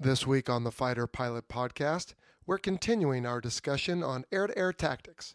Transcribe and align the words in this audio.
This 0.00 0.24
week 0.24 0.48
on 0.48 0.62
the 0.62 0.70
Fighter 0.70 1.08
Pilot 1.08 1.48
Podcast, 1.48 2.14
we're 2.46 2.58
continuing 2.58 3.26
our 3.26 3.40
discussion 3.40 4.04
on 4.04 4.24
air 4.30 4.46
to 4.46 4.56
air 4.56 4.72
tactics, 4.72 5.34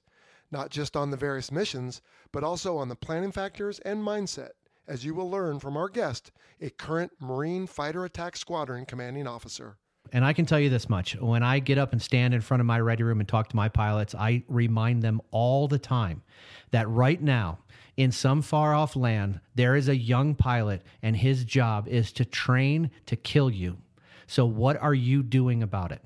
not 0.51 0.69
just 0.69 0.95
on 0.95 1.11
the 1.11 1.17
various 1.17 1.51
missions, 1.51 2.01
but 2.31 2.45
also 2.45 2.77
on 2.77 2.87
the 2.87 2.95
planning 2.95 3.33
factors 3.33 3.79
and 3.79 4.01
mindset, 4.01 4.51
as 4.87 5.03
you 5.03 5.13
will 5.13 5.29
learn 5.29 5.59
from 5.59 5.75
our 5.75 5.89
guest, 5.89 6.31
a 6.61 6.69
current 6.69 7.11
Marine 7.19 7.67
Fighter 7.67 8.05
Attack 8.05 8.37
Squadron 8.37 8.85
commanding 8.85 9.27
officer. 9.27 9.75
And 10.13 10.23
I 10.23 10.31
can 10.31 10.45
tell 10.45 10.61
you 10.61 10.69
this 10.69 10.87
much 10.87 11.17
when 11.19 11.43
I 11.43 11.59
get 11.59 11.77
up 11.77 11.91
and 11.91 12.01
stand 12.01 12.33
in 12.33 12.39
front 12.39 12.61
of 12.61 12.65
my 12.65 12.79
ready 12.79 13.03
room 13.03 13.19
and 13.19 13.27
talk 13.27 13.49
to 13.49 13.57
my 13.57 13.67
pilots, 13.67 14.15
I 14.15 14.45
remind 14.47 15.01
them 15.01 15.19
all 15.31 15.67
the 15.67 15.77
time 15.77 16.23
that 16.71 16.87
right 16.87 17.21
now, 17.21 17.59
in 17.97 18.13
some 18.13 18.41
far 18.41 18.73
off 18.73 18.95
land, 18.95 19.41
there 19.55 19.75
is 19.75 19.89
a 19.89 19.97
young 19.97 20.35
pilot, 20.35 20.83
and 21.01 21.17
his 21.17 21.43
job 21.43 21.89
is 21.89 22.13
to 22.13 22.23
train 22.23 22.91
to 23.07 23.17
kill 23.17 23.49
you. 23.49 23.79
So, 24.33 24.47
what 24.47 24.81
are 24.81 24.95
you 24.95 25.21
doing 25.21 25.61
about 25.61 25.91
it? 25.91 26.01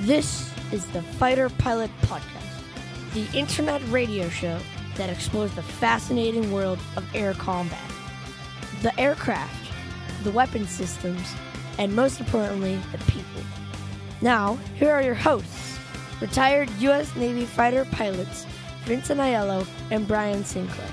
This 0.00 0.50
is 0.72 0.84
the 0.86 1.02
Fighter 1.02 1.48
Pilot 1.50 1.92
Podcast, 2.02 3.14
the 3.14 3.28
internet 3.38 3.80
radio 3.90 4.28
show 4.28 4.58
that 4.98 5.08
explores 5.08 5.52
the 5.54 5.62
fascinating 5.62 6.52
world 6.52 6.78
of 6.96 7.04
air 7.14 7.32
combat. 7.32 7.80
The 8.82 8.98
aircraft, 9.00 9.72
the 10.24 10.30
weapon 10.30 10.66
systems, 10.66 11.34
and 11.78 11.96
most 11.96 12.20
importantly, 12.20 12.78
the 12.92 12.98
people. 13.10 13.42
Now, 14.20 14.58
here 14.74 14.90
are 14.90 15.02
your 15.02 15.14
hosts, 15.14 15.78
retired 16.20 16.68
U.S. 16.80 17.16
Navy 17.16 17.46
fighter 17.46 17.86
pilots 17.86 18.46
Vincent 18.84 19.20
Aiello 19.20 19.66
and 19.90 20.06
Brian 20.08 20.44
Sinclair. 20.44 20.88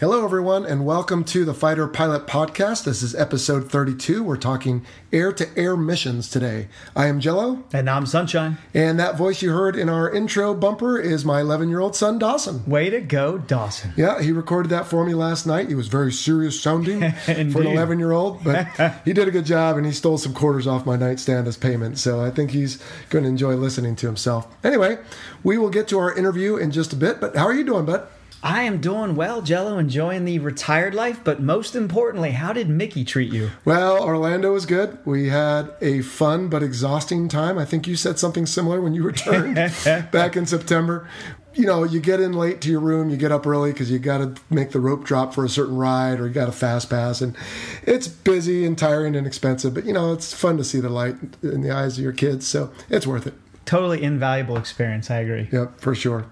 Hello, 0.00 0.24
everyone, 0.24 0.64
and 0.64 0.86
welcome 0.86 1.24
to 1.24 1.44
the 1.44 1.52
Fighter 1.52 1.88
Pilot 1.88 2.24
Podcast. 2.24 2.84
This 2.84 3.02
is 3.02 3.16
episode 3.16 3.68
32. 3.68 4.22
We're 4.22 4.36
talking 4.36 4.86
air 5.12 5.32
to 5.32 5.48
air 5.58 5.76
missions 5.76 6.30
today. 6.30 6.68
I 6.94 7.06
am 7.06 7.18
Jello, 7.18 7.64
And 7.72 7.90
I'm 7.90 8.06
Sunshine. 8.06 8.58
and 8.72 9.00
that 9.00 9.18
voice 9.18 9.42
you 9.42 9.50
heard 9.50 9.74
in 9.74 9.88
our 9.88 10.08
intro 10.08 10.54
bumper 10.54 11.00
is 11.00 11.24
my 11.24 11.40
11 11.40 11.68
year 11.68 11.80
old 11.80 11.96
son, 11.96 12.16
Dawson. 12.20 12.62
Way 12.64 12.90
to 12.90 13.00
go, 13.00 13.38
Dawson. 13.38 13.92
Yeah, 13.96 14.22
he 14.22 14.30
recorded 14.30 14.68
that 14.68 14.86
for 14.86 15.04
me 15.04 15.14
last 15.14 15.46
night. 15.48 15.66
He 15.66 15.74
was 15.74 15.88
very 15.88 16.12
serious 16.12 16.60
sounding 16.60 17.10
for 17.22 17.32
an 17.32 17.66
11 17.66 17.98
year 17.98 18.12
old, 18.12 18.44
but 18.44 18.68
he 19.04 19.12
did 19.12 19.26
a 19.26 19.32
good 19.32 19.46
job 19.46 19.76
and 19.76 19.84
he 19.84 19.90
stole 19.90 20.16
some 20.16 20.32
quarters 20.32 20.68
off 20.68 20.86
my 20.86 20.94
nightstand 20.94 21.48
as 21.48 21.56
payment. 21.56 21.98
So 21.98 22.24
I 22.24 22.30
think 22.30 22.52
he's 22.52 22.80
going 23.10 23.24
to 23.24 23.28
enjoy 23.28 23.56
listening 23.56 23.96
to 23.96 24.06
himself. 24.06 24.46
Anyway, 24.62 24.98
we 25.42 25.58
will 25.58 25.70
get 25.70 25.88
to 25.88 25.98
our 25.98 26.16
interview 26.16 26.54
in 26.56 26.70
just 26.70 26.92
a 26.92 26.96
bit, 26.96 27.20
but 27.20 27.34
how 27.34 27.46
are 27.46 27.54
you 27.54 27.64
doing, 27.64 27.84
bud? 27.84 28.06
I 28.42 28.62
am 28.62 28.80
doing 28.80 29.16
well, 29.16 29.42
Jello, 29.42 29.78
enjoying 29.78 30.24
the 30.24 30.38
retired 30.38 30.94
life, 30.94 31.20
but 31.24 31.42
most 31.42 31.74
importantly, 31.74 32.30
how 32.30 32.52
did 32.52 32.68
Mickey 32.68 33.04
treat 33.04 33.32
you? 33.32 33.50
Well, 33.64 34.02
Orlando 34.02 34.52
was 34.52 34.64
good. 34.64 34.98
We 35.04 35.28
had 35.28 35.72
a 35.80 36.02
fun 36.02 36.48
but 36.48 36.62
exhausting 36.62 37.28
time. 37.28 37.58
I 37.58 37.64
think 37.64 37.88
you 37.88 37.96
said 37.96 38.18
something 38.18 38.46
similar 38.46 38.80
when 38.80 38.94
you 38.94 39.02
returned 39.02 39.56
back 40.12 40.36
in 40.36 40.46
September. 40.46 41.08
You 41.54 41.66
know, 41.66 41.82
you 41.82 41.98
get 41.98 42.20
in 42.20 42.34
late 42.34 42.60
to 42.60 42.70
your 42.70 42.78
room, 42.78 43.10
you 43.10 43.16
get 43.16 43.32
up 43.32 43.44
early 43.44 43.72
because 43.72 43.90
you 43.90 43.98
got 43.98 44.18
to 44.18 44.40
make 44.48 44.70
the 44.70 44.78
rope 44.78 45.02
drop 45.02 45.34
for 45.34 45.44
a 45.44 45.48
certain 45.48 45.76
ride 45.76 46.20
or 46.20 46.28
you 46.28 46.32
got 46.32 46.48
a 46.48 46.52
fast 46.52 46.88
pass. 46.88 47.20
And 47.20 47.36
it's 47.82 48.06
busy 48.06 48.64
and 48.64 48.78
tiring 48.78 49.16
and 49.16 49.26
expensive, 49.26 49.74
but 49.74 49.84
you 49.84 49.92
know, 49.92 50.12
it's 50.12 50.32
fun 50.32 50.56
to 50.58 50.64
see 50.64 50.78
the 50.78 50.90
light 50.90 51.16
in 51.42 51.62
the 51.62 51.72
eyes 51.72 51.98
of 51.98 52.04
your 52.04 52.12
kids. 52.12 52.46
So 52.46 52.72
it's 52.88 53.06
worth 53.06 53.26
it. 53.26 53.34
Totally 53.64 54.04
invaluable 54.04 54.56
experience, 54.56 55.10
I 55.10 55.18
agree. 55.18 55.48
Yep, 55.50 55.80
for 55.80 55.96
sure. 55.96 56.26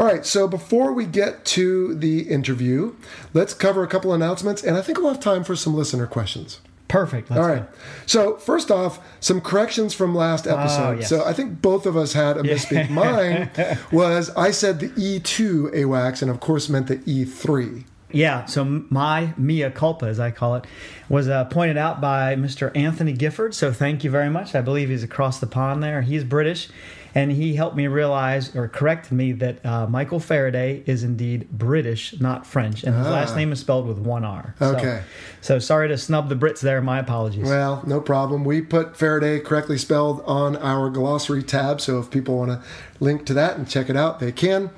All 0.00 0.06
right, 0.06 0.24
so 0.24 0.48
before 0.48 0.94
we 0.94 1.04
get 1.04 1.44
to 1.44 1.94
the 1.94 2.22
interview, 2.22 2.94
let's 3.34 3.52
cover 3.52 3.82
a 3.82 3.86
couple 3.86 4.14
announcements, 4.14 4.64
and 4.64 4.78
I 4.78 4.80
think 4.80 4.96
we'll 4.96 5.12
have 5.12 5.20
time 5.20 5.44
for 5.44 5.54
some 5.54 5.74
listener 5.74 6.06
questions. 6.06 6.62
Perfect. 6.88 7.28
Let's 7.28 7.42
All 7.42 7.46
right. 7.46 7.68
So 8.06 8.38
first 8.38 8.70
off, 8.70 8.98
some 9.20 9.42
corrections 9.42 9.92
from 9.92 10.14
last 10.14 10.46
episode. 10.46 10.96
Oh, 10.96 10.98
yes. 11.00 11.08
So 11.10 11.22
I 11.22 11.34
think 11.34 11.60
both 11.60 11.84
of 11.84 11.98
us 11.98 12.14
had 12.14 12.38
a 12.38 12.42
misspeak. 12.42 12.88
Mine 12.90 13.50
was 13.92 14.30
I 14.30 14.52
said 14.52 14.80
the 14.80 14.88
E2 14.88 15.74
AWACS, 15.74 16.22
and 16.22 16.30
of 16.30 16.40
course 16.40 16.70
meant 16.70 16.86
the 16.86 17.02
E 17.04 17.26
E3. 17.26 17.84
Yeah, 18.12 18.46
so 18.46 18.64
my 18.64 19.34
mea 19.36 19.70
culpa, 19.70 20.06
as 20.06 20.18
I 20.18 20.30
call 20.30 20.56
it, 20.56 20.64
was 21.08 21.28
uh, 21.28 21.44
pointed 21.44 21.76
out 21.76 22.00
by 22.00 22.34
Mr. 22.36 22.74
Anthony 22.76 23.12
Gifford. 23.12 23.54
So 23.54 23.72
thank 23.72 24.02
you 24.02 24.10
very 24.10 24.30
much. 24.30 24.54
I 24.54 24.62
believe 24.62 24.88
he's 24.88 25.04
across 25.04 25.40
the 25.40 25.46
pond 25.46 25.82
there. 25.82 26.02
He's 26.02 26.24
British, 26.24 26.68
and 27.14 27.32
he 27.32 27.54
helped 27.54 27.76
me 27.76 27.86
realize 27.86 28.54
or 28.54 28.68
corrected 28.68 29.12
me 29.12 29.32
that 29.32 29.64
uh, 29.66 29.86
Michael 29.86 30.20
Faraday 30.20 30.82
is 30.86 31.02
indeed 31.04 31.48
British, 31.50 32.18
not 32.20 32.46
French, 32.46 32.84
and 32.84 32.94
his 32.96 33.06
last 33.06 33.34
name 33.36 33.52
is 33.52 33.60
spelled 33.60 33.86
with 33.86 33.98
one 33.98 34.24
R. 34.24 34.54
So- 34.58 34.76
Okay. 34.76 35.02
So, 35.42 35.58
sorry 35.58 35.88
to 35.88 35.96
snub 35.96 36.28
the 36.28 36.34
Brits 36.36 36.60
there. 36.60 36.80
My 36.82 36.98
apologies. 36.98 37.46
Well, 37.46 37.82
no 37.86 38.00
problem. 38.00 38.44
We 38.44 38.60
put 38.60 38.94
Faraday 38.96 39.40
correctly 39.40 39.78
spelled 39.78 40.22
on 40.26 40.56
our 40.56 40.90
glossary 40.90 41.42
tab, 41.42 41.80
so 41.80 41.98
if 41.98 42.10
people 42.10 42.36
want 42.38 42.50
to 42.50 42.62
link 43.00 43.24
to 43.26 43.34
that 43.34 43.56
and 43.56 43.66
check 43.68 43.88
it 43.88 43.96
out, 43.96 44.20
they 44.20 44.32
can. 44.32 44.68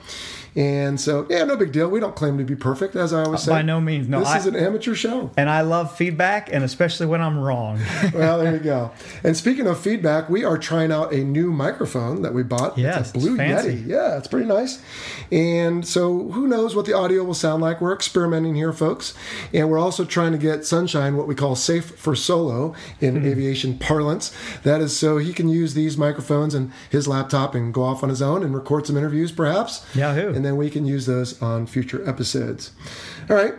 And 0.54 1.00
so, 1.00 1.26
yeah, 1.30 1.44
no 1.44 1.56
big 1.56 1.72
deal. 1.72 1.88
We 1.88 1.98
don't 1.98 2.14
claim 2.14 2.36
to 2.38 2.44
be 2.44 2.54
perfect, 2.54 2.94
as 2.94 3.14
I 3.14 3.22
always 3.24 3.42
say. 3.42 3.52
Uh, 3.52 3.54
by 3.56 3.62
no 3.62 3.80
means, 3.80 4.06
no. 4.08 4.18
This 4.20 4.28
I- 4.28 4.38
is 4.38 4.46
an 4.46 4.54
amateur 4.56 4.94
show. 4.94 5.30
and 5.38 5.48
I 5.48 5.62
love 5.62 5.96
feedback, 5.96 6.50
and 6.52 6.62
especially 6.62 7.06
when 7.06 7.22
I'm 7.22 7.38
wrong. 7.38 7.80
well, 8.14 8.38
there 8.38 8.52
you 8.52 8.58
go. 8.60 8.90
And 9.24 9.34
speaking 9.36 9.66
of 9.66 9.80
feedback, 9.80 10.28
we 10.28 10.44
are 10.44 10.58
trying 10.58 10.92
out 10.92 11.12
a 11.12 11.24
new 11.24 11.50
microphone 11.52 12.20
that 12.22 12.34
we 12.34 12.42
bought. 12.42 12.76
Yes, 12.76 13.00
it's 13.00 13.10
a 13.10 13.12
Blue 13.18 13.32
it's 13.32 13.38
fancy. 13.38 13.82
Yeti. 13.82 13.86
Yeah, 13.88 14.18
it's 14.18 14.28
pretty 14.28 14.46
nice. 14.46 14.82
And 15.30 15.86
so, 15.86 16.28
who 16.32 16.46
knows 16.46 16.76
what 16.76 16.84
the 16.86 16.92
audio 16.92 17.24
will 17.24 17.32
sound 17.34 17.62
like? 17.62 17.80
We're 17.80 17.94
experimenting 17.94 18.54
here, 18.54 18.72
folks. 18.72 19.14
And 19.54 19.70
we're 19.70 19.78
also 19.78 20.04
trying 20.04 20.32
to 20.32 20.38
get 20.38 20.66
Sunshine 20.66 21.16
what 21.16 21.26
we 21.26 21.34
call 21.34 21.54
safe 21.56 21.98
for 21.98 22.14
solo 22.14 22.74
in 23.00 23.16
Hmm. 23.16 23.26
aviation 23.26 23.78
parlance. 23.78 24.32
That 24.64 24.80
is 24.82 24.96
so 24.96 25.16
he 25.18 25.32
can 25.32 25.48
use 25.48 25.74
these 25.74 25.96
microphones 25.96 26.54
and 26.54 26.70
his 26.90 27.08
laptop 27.08 27.54
and 27.54 27.72
go 27.72 27.82
off 27.84 28.02
on 28.02 28.08
his 28.08 28.20
own 28.20 28.42
and 28.42 28.54
record 28.54 28.86
some 28.86 28.96
interviews, 28.96 29.32
perhaps. 29.32 29.84
Yahoo. 29.94 30.34
And 30.34 30.41
then 30.44 30.56
we 30.56 30.70
can 30.70 30.84
use 30.86 31.06
those 31.06 31.40
on 31.42 31.66
future 31.66 32.06
episodes. 32.08 32.72
All 33.28 33.36
right. 33.36 33.54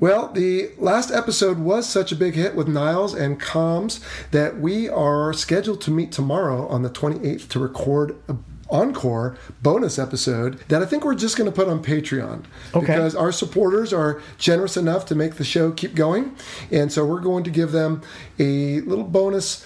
Well, 0.00 0.28
the 0.32 0.70
last 0.78 1.10
episode 1.10 1.58
was 1.58 1.88
such 1.88 2.12
a 2.12 2.16
big 2.16 2.34
hit 2.34 2.54
with 2.54 2.68
Niles 2.68 3.14
and 3.14 3.40
Combs 3.40 4.00
that 4.30 4.60
we 4.60 4.88
are 4.88 5.32
scheduled 5.32 5.80
to 5.82 5.90
meet 5.90 6.12
tomorrow 6.12 6.68
on 6.68 6.82
the 6.82 6.90
28th 6.90 7.48
to 7.48 7.58
record 7.58 8.16
a 8.28 8.36
encore 8.70 9.34
bonus 9.62 9.98
episode 9.98 10.60
that 10.68 10.82
I 10.82 10.84
think 10.84 11.02
we're 11.02 11.14
just 11.14 11.38
going 11.38 11.50
to 11.50 11.56
put 11.56 11.68
on 11.68 11.82
Patreon 11.82 12.44
Okay. 12.74 12.80
because 12.86 13.14
our 13.14 13.32
supporters 13.32 13.94
are 13.94 14.20
generous 14.36 14.76
enough 14.76 15.06
to 15.06 15.14
make 15.14 15.36
the 15.36 15.44
show 15.44 15.70
keep 15.72 15.94
going. 15.94 16.36
And 16.70 16.92
so 16.92 17.06
we're 17.06 17.20
going 17.20 17.44
to 17.44 17.50
give 17.50 17.72
them 17.72 18.02
a 18.38 18.80
little 18.82 19.04
bonus 19.04 19.64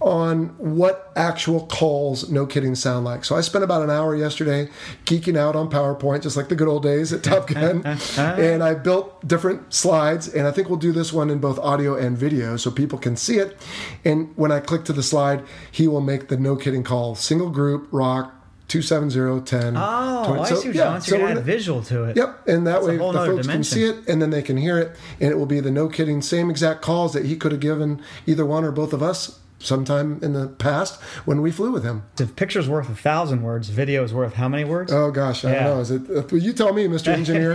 on 0.00 0.46
what 0.58 1.12
actual 1.14 1.66
calls 1.66 2.30
no 2.30 2.46
kidding 2.46 2.74
sound 2.74 3.04
like. 3.04 3.24
So 3.24 3.36
I 3.36 3.42
spent 3.42 3.62
about 3.64 3.82
an 3.82 3.90
hour 3.90 4.16
yesterday 4.16 4.68
geeking 5.04 5.36
out 5.36 5.54
on 5.54 5.70
PowerPoint, 5.70 6.22
just 6.22 6.36
like 6.36 6.48
the 6.48 6.54
good 6.56 6.68
old 6.68 6.82
days 6.82 7.12
at 7.12 7.22
Top 7.22 7.46
Gun. 7.48 7.84
and 8.16 8.62
I 8.62 8.74
built 8.74 9.26
different 9.26 9.72
slides, 9.74 10.26
and 10.28 10.46
I 10.46 10.50
think 10.52 10.68
we'll 10.70 10.78
do 10.78 10.92
this 10.92 11.12
one 11.12 11.28
in 11.30 11.38
both 11.38 11.58
audio 11.58 11.96
and 11.96 12.16
video 12.16 12.56
so 12.56 12.70
people 12.70 12.98
can 12.98 13.16
see 13.16 13.36
it. 13.36 13.56
And 14.04 14.32
when 14.36 14.50
I 14.50 14.60
click 14.60 14.84
to 14.86 14.92
the 14.92 15.02
slide, 15.02 15.44
he 15.70 15.86
will 15.86 16.00
make 16.00 16.28
the 16.28 16.36
no 16.38 16.56
kidding 16.56 16.82
call 16.82 17.14
single 17.14 17.50
group 17.50 17.88
rock 17.90 18.34
27010. 18.68 19.74
Oh, 19.76 20.24
20. 20.26 20.40
I 20.40 20.44
So, 20.48 20.54
see 20.54 20.68
what 20.68 20.74
yeah, 20.76 20.82
you're 20.82 20.90
doing. 20.92 21.00
So 21.00 21.10
so 21.10 21.16
you're 21.16 21.18
gonna 21.20 21.28
gonna- 21.34 21.40
add 21.40 21.46
visual 21.46 21.82
to 21.82 22.04
it. 22.04 22.16
Yep, 22.16 22.48
and 22.48 22.66
that 22.66 22.72
That's 22.74 22.86
way 22.86 22.96
the 22.96 23.12
folks 23.12 23.46
can 23.48 23.64
see 23.64 23.84
it 23.84 23.96
and 24.08 24.22
then 24.22 24.30
they 24.30 24.42
can 24.42 24.56
hear 24.56 24.78
it, 24.78 24.96
and 25.20 25.30
it 25.30 25.36
will 25.36 25.46
be 25.46 25.58
the 25.60 25.70
no 25.72 25.88
kidding 25.88 26.22
same 26.22 26.48
exact 26.48 26.80
calls 26.80 27.12
that 27.12 27.24
he 27.26 27.36
could 27.36 27.50
have 27.52 27.60
given 27.60 28.00
either 28.26 28.46
one 28.46 28.64
or 28.64 28.70
both 28.70 28.92
of 28.92 29.02
us 29.02 29.39
sometime 29.60 30.18
in 30.22 30.32
the 30.32 30.48
past 30.48 31.00
when 31.26 31.40
we 31.42 31.50
flew 31.50 31.70
with 31.70 31.84
him. 31.84 32.02
If 32.18 32.34
picture's 32.34 32.68
worth 32.68 32.88
a 32.88 32.94
thousand 32.94 33.42
words, 33.42 33.68
video 33.68 34.02
is 34.02 34.12
worth 34.12 34.34
how 34.34 34.48
many 34.48 34.64
words? 34.64 34.92
Oh 34.92 35.10
gosh, 35.10 35.44
I 35.44 35.52
Yeah. 35.52 35.64
don't 35.64 35.74
know. 35.76 35.80
Is 35.80 35.90
it? 35.90 36.32
uh, 36.32 36.36
You 36.36 36.52
tell 36.52 36.72
me, 36.72 36.86
Mr. 36.88 37.08
Engineer. 37.12 37.52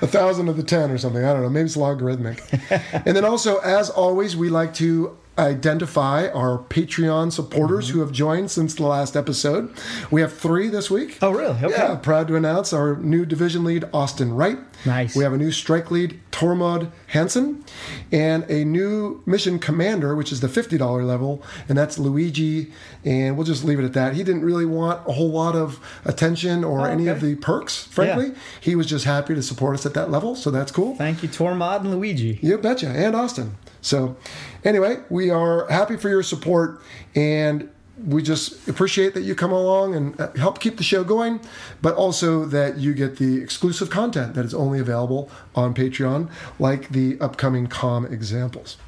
a 0.00 0.06
thousand 0.06 0.48
of 0.48 0.56
the 0.56 0.62
ten 0.62 0.90
or 0.90 0.98
something. 0.98 1.24
I 1.24 1.32
don't 1.32 1.42
know. 1.42 1.48
Maybe 1.50 1.66
it's 1.66 1.76
logarithmic. 1.76 2.42
and 3.06 3.16
then 3.16 3.24
also, 3.24 3.58
as 3.58 3.90
always, 3.90 4.36
we 4.36 4.48
like 4.48 4.74
to 4.74 5.16
identify 5.38 6.28
our 6.28 6.58
Patreon 6.58 7.32
supporters 7.32 7.86
Mm-hmm. 7.88 7.94
who 7.94 8.00
have 8.00 8.12
joined 8.12 8.50
since 8.50 8.74
the 8.74 8.84
last 8.84 9.16
episode. 9.16 9.72
We 10.10 10.20
have 10.20 10.32
three 10.32 10.68
this 10.68 10.90
week. 10.90 11.18
Oh, 11.22 11.30
really? 11.32 11.56
Okay. 11.62 11.70
Yeah, 11.70 11.96
proud 11.96 12.28
to 12.28 12.36
announce 12.36 12.72
our 12.72 12.96
new 12.96 13.24
division 13.26 13.64
lead, 13.64 13.84
Austin 13.92 14.34
Wright. 14.34 14.58
Nice. 14.86 15.16
We 15.16 15.24
have 15.24 15.32
a 15.32 15.38
new 15.38 15.50
strike 15.50 15.90
lead, 15.90 16.20
Tormod 16.30 16.90
Hansen, 17.08 17.64
and 18.12 18.48
a 18.50 18.64
new 18.64 19.22
mission 19.26 19.58
commander, 19.58 20.14
which 20.14 20.30
is 20.30 20.40
the 20.40 20.46
$50 20.48 21.06
level, 21.06 21.42
and 21.68 21.76
that's 21.78 21.98
Luigi. 21.98 22.70
And 23.04 23.36
we'll 23.36 23.46
just 23.46 23.64
leave 23.64 23.78
it 23.80 23.84
at 23.84 23.92
that. 23.94 24.14
He 24.14 24.22
didn't 24.22 24.42
really 24.44 24.66
want 24.66 25.06
a 25.08 25.12
whole 25.12 25.30
lot 25.30 25.54
of 25.56 25.80
attention 26.04 26.64
or 26.64 26.82
Oh, 26.82 26.84
any 26.84 27.08
of 27.08 27.20
the 27.20 27.34
perks, 27.36 27.84
frankly. 27.84 28.28
Yeah. 28.28 28.34
He 28.60 28.76
was 28.76 28.86
just 28.86 29.04
happy 29.04 29.34
to 29.34 29.42
support 29.42 29.74
us 29.74 29.86
at 29.86 29.94
that 29.94 30.10
level, 30.10 30.34
so 30.36 30.50
that's 30.50 30.70
cool. 30.72 30.94
Thank 30.96 31.22
you, 31.22 31.28
Tormod 31.28 31.80
and 31.80 31.90
Luigi. 31.92 32.38
You 32.42 32.58
betcha, 32.58 32.88
and 32.88 33.14
Austin. 33.16 33.56
So, 33.84 34.16
anyway, 34.64 35.02
we 35.10 35.28
are 35.28 35.68
happy 35.68 35.98
for 35.98 36.08
your 36.08 36.22
support, 36.22 36.80
and 37.14 37.68
we 38.06 38.22
just 38.22 38.66
appreciate 38.66 39.12
that 39.12 39.20
you 39.22 39.34
come 39.34 39.52
along 39.52 39.94
and 39.94 40.18
uh, 40.18 40.32
help 40.32 40.58
keep 40.58 40.78
the 40.78 40.82
show 40.82 41.04
going, 41.04 41.40
but 41.82 41.94
also 41.94 42.46
that 42.46 42.78
you 42.78 42.94
get 42.94 43.18
the 43.18 43.42
exclusive 43.42 43.90
content 43.90 44.34
that 44.34 44.44
is 44.46 44.54
only 44.54 44.80
available 44.80 45.30
on 45.54 45.74
Patreon, 45.74 46.30
like 46.58 46.88
the 46.88 47.20
upcoming 47.20 47.66
com 47.66 48.06
examples. 48.06 48.78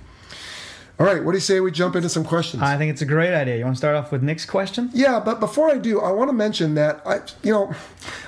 All 0.98 1.04
right, 1.04 1.22
what 1.22 1.32
do 1.32 1.36
you 1.36 1.42
say 1.42 1.60
we 1.60 1.72
jump 1.72 1.94
into 1.94 2.08
some 2.08 2.24
questions? 2.24 2.62
I 2.62 2.78
think 2.78 2.90
it's 2.90 3.02
a 3.02 3.06
great 3.06 3.34
idea. 3.34 3.58
You 3.58 3.64
want 3.64 3.76
to 3.76 3.78
start 3.78 3.96
off 3.96 4.10
with 4.10 4.22
Nick's 4.22 4.46
question? 4.46 4.88
Yeah, 4.94 5.20
but 5.20 5.40
before 5.40 5.70
I 5.70 5.76
do, 5.76 6.00
I 6.00 6.10
want 6.10 6.30
to 6.30 6.32
mention 6.32 6.74
that 6.76 7.02
I, 7.06 7.20
you 7.42 7.52
know, 7.52 7.74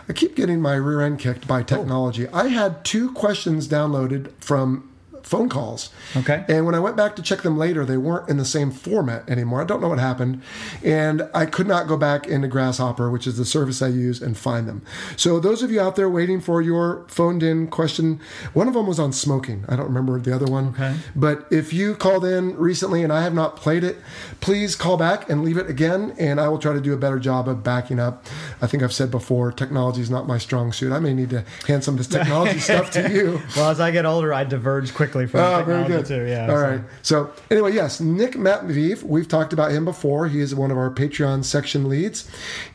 I 0.07 0.13
keep 0.13 0.37
getting 0.37 0.61
my 0.61 0.75
rear 0.75 1.01
end 1.01 1.19
kicked 1.19 1.49
by 1.49 1.63
technology. 1.63 2.29
I 2.29 2.49
had 2.49 2.85
two 2.85 3.11
questions 3.13 3.69
downloaded 3.69 4.33
from 4.39 4.87
phone 5.23 5.49
calls. 5.49 5.91
Okay. 6.17 6.45
And 6.49 6.67
when 6.67 6.75
I 6.75 6.81
went 6.81 6.97
back 6.97 7.17
to 7.17 7.23
check 7.23 7.43
them 7.43 7.59
later, 7.59 7.85
they 7.85 7.97
weren't 7.97 8.29
in 8.29 8.37
the 8.37 8.45
same 8.45 8.71
format 8.71 9.29
anymore. 9.29 9.61
I 9.61 9.65
don't 9.65 9.81
know 9.81 9.89
what 9.89 9.99
happened. 9.99 10.43
And 10.83 11.29
I 11.35 11.47
could 11.47 11.67
not 11.67 11.87
go 11.89 11.97
back 11.97 12.27
into 12.27 12.49
Grasshopper, 12.49 13.11
which 13.11 13.27
is 13.27 13.37
the 13.37 13.45
service 13.45 13.83
I 13.83 13.89
use, 13.89 14.23
and 14.23 14.37
find 14.37 14.69
them. 14.69 14.83
So, 15.17 15.41
those 15.41 15.63
of 15.63 15.71
you 15.71 15.81
out 15.81 15.97
there 15.97 16.09
waiting 16.09 16.41
for 16.41 16.63
your 16.63 17.05
phoned 17.09 17.43
in 17.43 17.69
question, 17.69 18.21
one 18.53 18.69
of 18.69 18.75
them 18.75 18.87
was 18.87 18.99
on 18.99 19.13
smoking. 19.13 19.65
I 19.69 19.77
don't 19.77 19.87
remember 19.87 20.19
the 20.21 20.35
other 20.35 20.47
one. 20.47 20.69
Okay. 20.69 20.97
But 21.15 21.47
if 21.51 21.73
you 21.73 21.95
called 21.95 22.25
in 22.25 22.57
recently 22.57 23.03
and 23.03 23.13
I 23.13 23.23
have 23.23 23.35
not 23.35 23.57
played 23.57 23.85
it, 23.85 23.99
please 24.41 24.77
call 24.77 24.97
back 24.97 25.29
and 25.29 25.45
leave 25.45 25.57
it 25.57 25.69
again, 25.69 26.15
and 26.19 26.41
I 26.41 26.49
will 26.49 26.59
try 26.59 26.73
to 26.73 26.81
do 26.81 26.93
a 26.93 26.97
better 26.97 27.19
job 27.19 27.49
of 27.49 27.63
backing 27.63 27.99
up. 27.99 28.27
I 28.63 28.67
think 28.67 28.83
I've 28.83 28.93
said 28.93 29.11
before, 29.11 29.53
technology 29.53 30.01
is 30.01 30.11
not 30.11 30.27
my 30.27 30.39
strong 30.39 30.73
suit. 30.73 30.93
I 30.93 31.01
may 31.01 31.15
need 31.15 31.31
to 31.31 31.45
hand 31.67 31.85
some 31.85 31.95
of 31.95 31.99
this 31.99 32.07
technology 32.07 32.59
stuff 32.69 32.91
to 32.93 33.11
you. 33.11 33.41
Well, 33.57 33.71
as 33.71 33.81
I 33.81 33.91
get 33.91 34.07
older, 34.07 34.33
I 34.33 34.45
diverge 34.45 34.95
quickly 34.95 35.08
from 35.09 35.41
Oh, 35.41 35.63
very 35.65 35.87
good. 35.87 36.07
too. 36.07 36.25
Yeah. 36.25 36.43
All 36.51 36.57
so- 36.57 36.63
right. 36.63 36.81
So 37.03 37.31
anyway, 37.51 37.73
yes, 37.75 38.01
Nick 38.01 38.33
Matviv. 38.35 39.03
We've 39.03 39.29
talked 39.29 39.53
about 39.53 39.71
him 39.73 39.85
before. 39.85 40.29
He 40.29 40.41
is 40.41 40.55
one 40.55 40.71
of 40.71 40.77
our 40.79 40.91
Patreon 40.91 41.45
section 41.45 41.89
leads, 41.89 42.29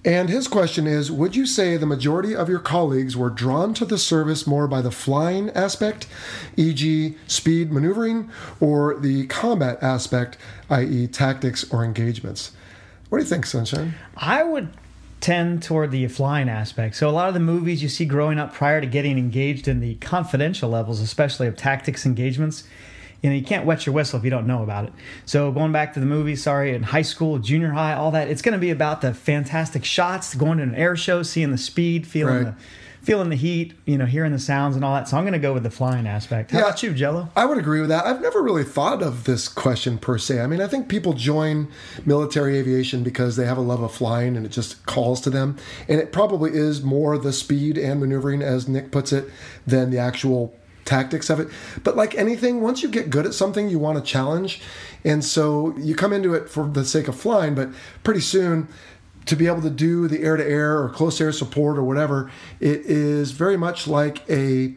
and 0.03 0.29
his 0.29 0.47
question 0.47 0.87
is: 0.87 1.11
Would 1.11 1.35
you 1.35 1.45
say 1.45 1.77
the 1.77 1.85
majority 1.85 2.35
of 2.35 2.49
your 2.49 2.59
colleagues 2.59 3.15
were 3.15 3.29
drawn 3.29 3.73
to 3.75 3.85
the 3.85 3.97
service 3.97 4.45
more 4.47 4.67
by 4.67 4.81
the 4.81 4.91
flying 4.91 5.49
aspect, 5.51 6.07
e.g., 6.57 7.15
speed 7.27 7.71
maneuvering, 7.71 8.29
or 8.59 8.97
the 8.99 9.25
combat 9.27 9.77
aspect, 9.81 10.37
i.e., 10.69 11.07
tactics 11.07 11.65
or 11.71 11.83
engagements? 11.83 12.51
What 13.09 13.19
do 13.19 13.23
you 13.23 13.29
think, 13.29 13.45
Sunshine? 13.45 13.93
I 14.17 14.43
would 14.43 14.69
tend 15.23 15.63
toward 15.63 15.89
the 15.91 16.05
flying 16.09 16.49
aspect. 16.49 16.97
So 16.97 17.09
a 17.09 17.11
lot 17.11 17.29
of 17.29 17.33
the 17.33 17.39
movies 17.39 17.81
you 17.81 17.87
see 17.87 18.03
growing 18.03 18.37
up 18.37 18.53
prior 18.53 18.81
to 18.81 18.87
getting 18.87 19.17
engaged 19.17 19.69
in 19.69 19.79
the 19.79 19.95
confidential 19.95 20.69
levels, 20.69 20.99
especially 20.99 21.47
of 21.47 21.55
tactics 21.55 22.05
engagements, 22.05 22.65
you 23.21 23.29
know, 23.29 23.35
you 23.37 23.41
can't 23.41 23.65
wet 23.65 23.85
your 23.85 23.95
whistle 23.95 24.19
if 24.19 24.25
you 24.25 24.29
don't 24.29 24.45
know 24.45 24.63
about 24.63 24.83
it. 24.83 24.91
So 25.25 25.49
going 25.53 25.71
back 25.71 25.93
to 25.93 26.01
the 26.01 26.05
movies, 26.05 26.43
sorry, 26.43 26.75
in 26.75 26.83
high 26.83 27.03
school, 27.03 27.39
junior 27.39 27.69
high, 27.69 27.93
all 27.93 28.11
that, 28.11 28.27
it's 28.27 28.41
going 28.41 28.51
to 28.51 28.59
be 28.59 28.69
about 28.69 28.99
the 28.99 29.13
fantastic 29.13 29.85
shots, 29.85 30.35
going 30.35 30.57
to 30.57 30.63
an 30.63 30.75
air 30.75 30.97
show, 30.97 31.23
seeing 31.23 31.51
the 31.51 31.57
speed, 31.57 32.05
feeling 32.05 32.43
Right. 32.43 32.45
the 32.47 32.55
feeling 33.03 33.29
the 33.29 33.35
heat, 33.35 33.73
you 33.85 33.97
know, 33.97 34.05
hearing 34.05 34.31
the 34.31 34.39
sounds 34.39 34.75
and 34.75 34.83
all 34.85 34.95
that. 34.95 35.07
So 35.09 35.17
I'm 35.17 35.23
going 35.23 35.33
to 35.33 35.39
go 35.39 35.53
with 35.53 35.63
the 35.63 35.69
flying 35.69 36.07
aspect. 36.07 36.51
How 36.51 36.59
Yeah. 36.59 36.65
about 36.67 36.83
you, 36.83 36.93
Jello? 36.93 37.29
I 37.35 37.45
would 37.45 37.57
agree 37.57 37.81
with 37.81 37.89
that. 37.89 38.05
I've 38.05 38.21
never 38.21 38.41
really 38.41 38.63
thought 38.63 39.03
of 39.03 39.25
this 39.25 39.47
question 39.49 39.97
per 39.97 40.17
se. 40.17 40.39
I 40.39 40.47
mean, 40.47 40.61
I 40.61 40.67
think 40.67 40.87
people 40.87 41.11
join 41.13 41.67
military 42.05 42.57
aviation 42.57 43.03
because 43.03 43.35
they 43.35 43.45
have 43.45 43.57
a 43.57 43.61
love 43.61 43.81
of 43.81 43.91
flying 43.91 44.37
and 44.37 44.45
it 44.45 44.53
just 44.53 44.85
calls 44.85 45.19
to 45.21 45.29
them. 45.29 45.57
And 45.89 45.99
it 45.99 46.13
probably 46.13 46.51
is 46.53 46.81
more 46.81 47.17
the 47.17 47.33
speed 47.33 47.77
and 47.77 47.99
maneuvering, 47.99 48.41
as 48.41 48.67
Nick 48.69 48.89
puts 48.91 49.11
it, 49.11 49.29
than 49.67 49.89
the 49.91 49.97
actual 49.97 50.53
tactics 50.85 51.29
of 51.29 51.39
it. 51.39 51.47
But 51.83 51.95
like 51.95 52.15
anything, 52.15 52.61
once 52.61 52.83
you 52.83 52.89
get 52.89 53.09
good 53.09 53.25
at 53.25 53.33
something, 53.33 53.69
you 53.69 53.79
want 53.79 53.97
a 53.97 54.01
challenge. 54.01 54.61
And 55.05 55.23
so 55.23 55.73
you 55.77 55.95
come 55.95 56.11
into 56.13 56.33
it 56.33 56.49
for 56.49 56.67
the 56.67 56.83
sake 56.85 57.07
of 57.07 57.15
flying, 57.15 57.55
but 57.55 57.69
pretty 58.03 58.19
soon, 58.21 58.67
to 59.25 59.35
be 59.35 59.47
able 59.47 59.61
to 59.61 59.69
do 59.69 60.07
the 60.07 60.21
air 60.21 60.37
to 60.37 60.45
air 60.45 60.81
or 60.81 60.89
close 60.89 61.19
air 61.21 61.31
support 61.31 61.77
or 61.77 61.83
whatever, 61.83 62.31
it 62.59 62.81
is 62.85 63.31
very 63.31 63.57
much 63.57 63.87
like 63.87 64.27
a 64.29 64.75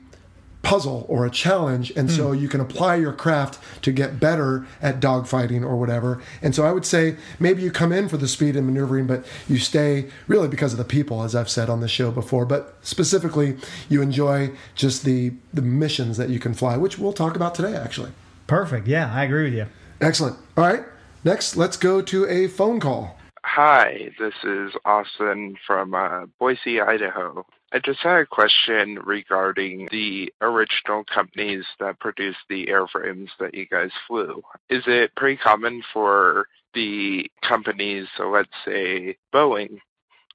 puzzle 0.66 1.06
or 1.08 1.24
a 1.24 1.30
challenge. 1.30 1.92
And 1.94 2.10
so 2.10 2.32
hmm. 2.32 2.40
you 2.40 2.48
can 2.48 2.60
apply 2.60 2.96
your 2.96 3.12
craft 3.12 3.60
to 3.82 3.92
get 3.92 4.18
better 4.18 4.66
at 4.82 4.98
dogfighting 4.98 5.62
or 5.62 5.76
whatever. 5.76 6.20
And 6.42 6.56
so 6.56 6.64
i 6.64 6.72
would 6.72 6.84
say 6.84 7.16
maybe 7.38 7.62
you 7.62 7.70
come 7.70 7.92
in 7.92 8.08
for 8.08 8.16
the 8.16 8.26
speed 8.26 8.56
and 8.56 8.66
maneuvering 8.66 9.06
but 9.06 9.24
you 9.48 9.58
stay 9.58 10.10
really 10.26 10.48
because 10.48 10.72
of 10.72 10.78
the 10.78 10.84
people 10.84 11.22
as 11.22 11.36
i've 11.36 11.48
said 11.48 11.70
on 11.70 11.80
the 11.80 11.88
show 11.88 12.10
before. 12.10 12.44
But 12.44 12.76
specifically 12.82 13.56
you 13.88 14.02
enjoy 14.02 14.50
just 14.74 15.04
the 15.04 15.34
the 15.54 15.62
missions 15.62 16.16
that 16.16 16.30
you 16.30 16.40
can 16.40 16.52
fly 16.52 16.76
which 16.76 16.98
we'll 16.98 17.12
talk 17.12 17.36
about 17.36 17.54
today 17.54 17.76
actually. 17.76 18.10
Perfect. 18.48 18.88
Yeah, 18.88 19.14
I 19.14 19.22
agree 19.22 19.44
with 19.44 19.54
you. 19.54 19.66
excellent. 20.00 20.36
All 20.56 20.64
right. 20.64 20.84
Next 21.22 21.56
let's 21.56 21.76
go 21.76 22.02
to 22.02 22.26
a 22.26 22.48
phone 22.48 22.80
call 22.80 23.15
Hi, 23.48 24.10
this 24.18 24.34
is 24.42 24.72
Austin 24.84 25.54
from 25.66 25.94
uh, 25.94 26.26
Boise, 26.38 26.80
Idaho. 26.80 27.46
I 27.72 27.78
just 27.78 28.00
had 28.00 28.16
a 28.16 28.26
question 28.26 28.98
regarding 29.02 29.88
the 29.90 30.30
original 30.42 31.04
companies 31.04 31.64
that 31.78 32.00
produced 32.00 32.40
the 32.50 32.66
airframes 32.66 33.28
that 33.38 33.54
you 33.54 33.66
guys 33.66 33.92
flew. 34.08 34.42
Is 34.68 34.82
it 34.86 35.14
pretty 35.16 35.36
common 35.36 35.82
for 35.94 36.48
the 36.74 37.30
companies, 37.40 38.08
so 38.18 38.28
let's 38.30 38.50
say 38.66 39.16
Boeing, 39.32 39.78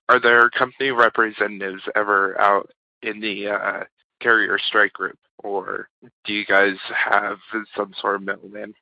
are 0.09 0.19
there 0.19 0.49
company 0.49 0.89
representatives 0.91 1.83
ever 1.95 2.39
out 2.39 2.71
in 3.03 3.19
the 3.19 3.49
uh, 3.49 3.83
carrier 4.19 4.57
strike 4.57 4.93
group, 4.93 5.19
or 5.43 5.89
do 6.25 6.33
you 6.33 6.45
guys 6.45 6.77
have 6.89 7.37
some 7.75 7.93
sort 7.99 8.15
of 8.15 8.23
middleman? 8.23 8.73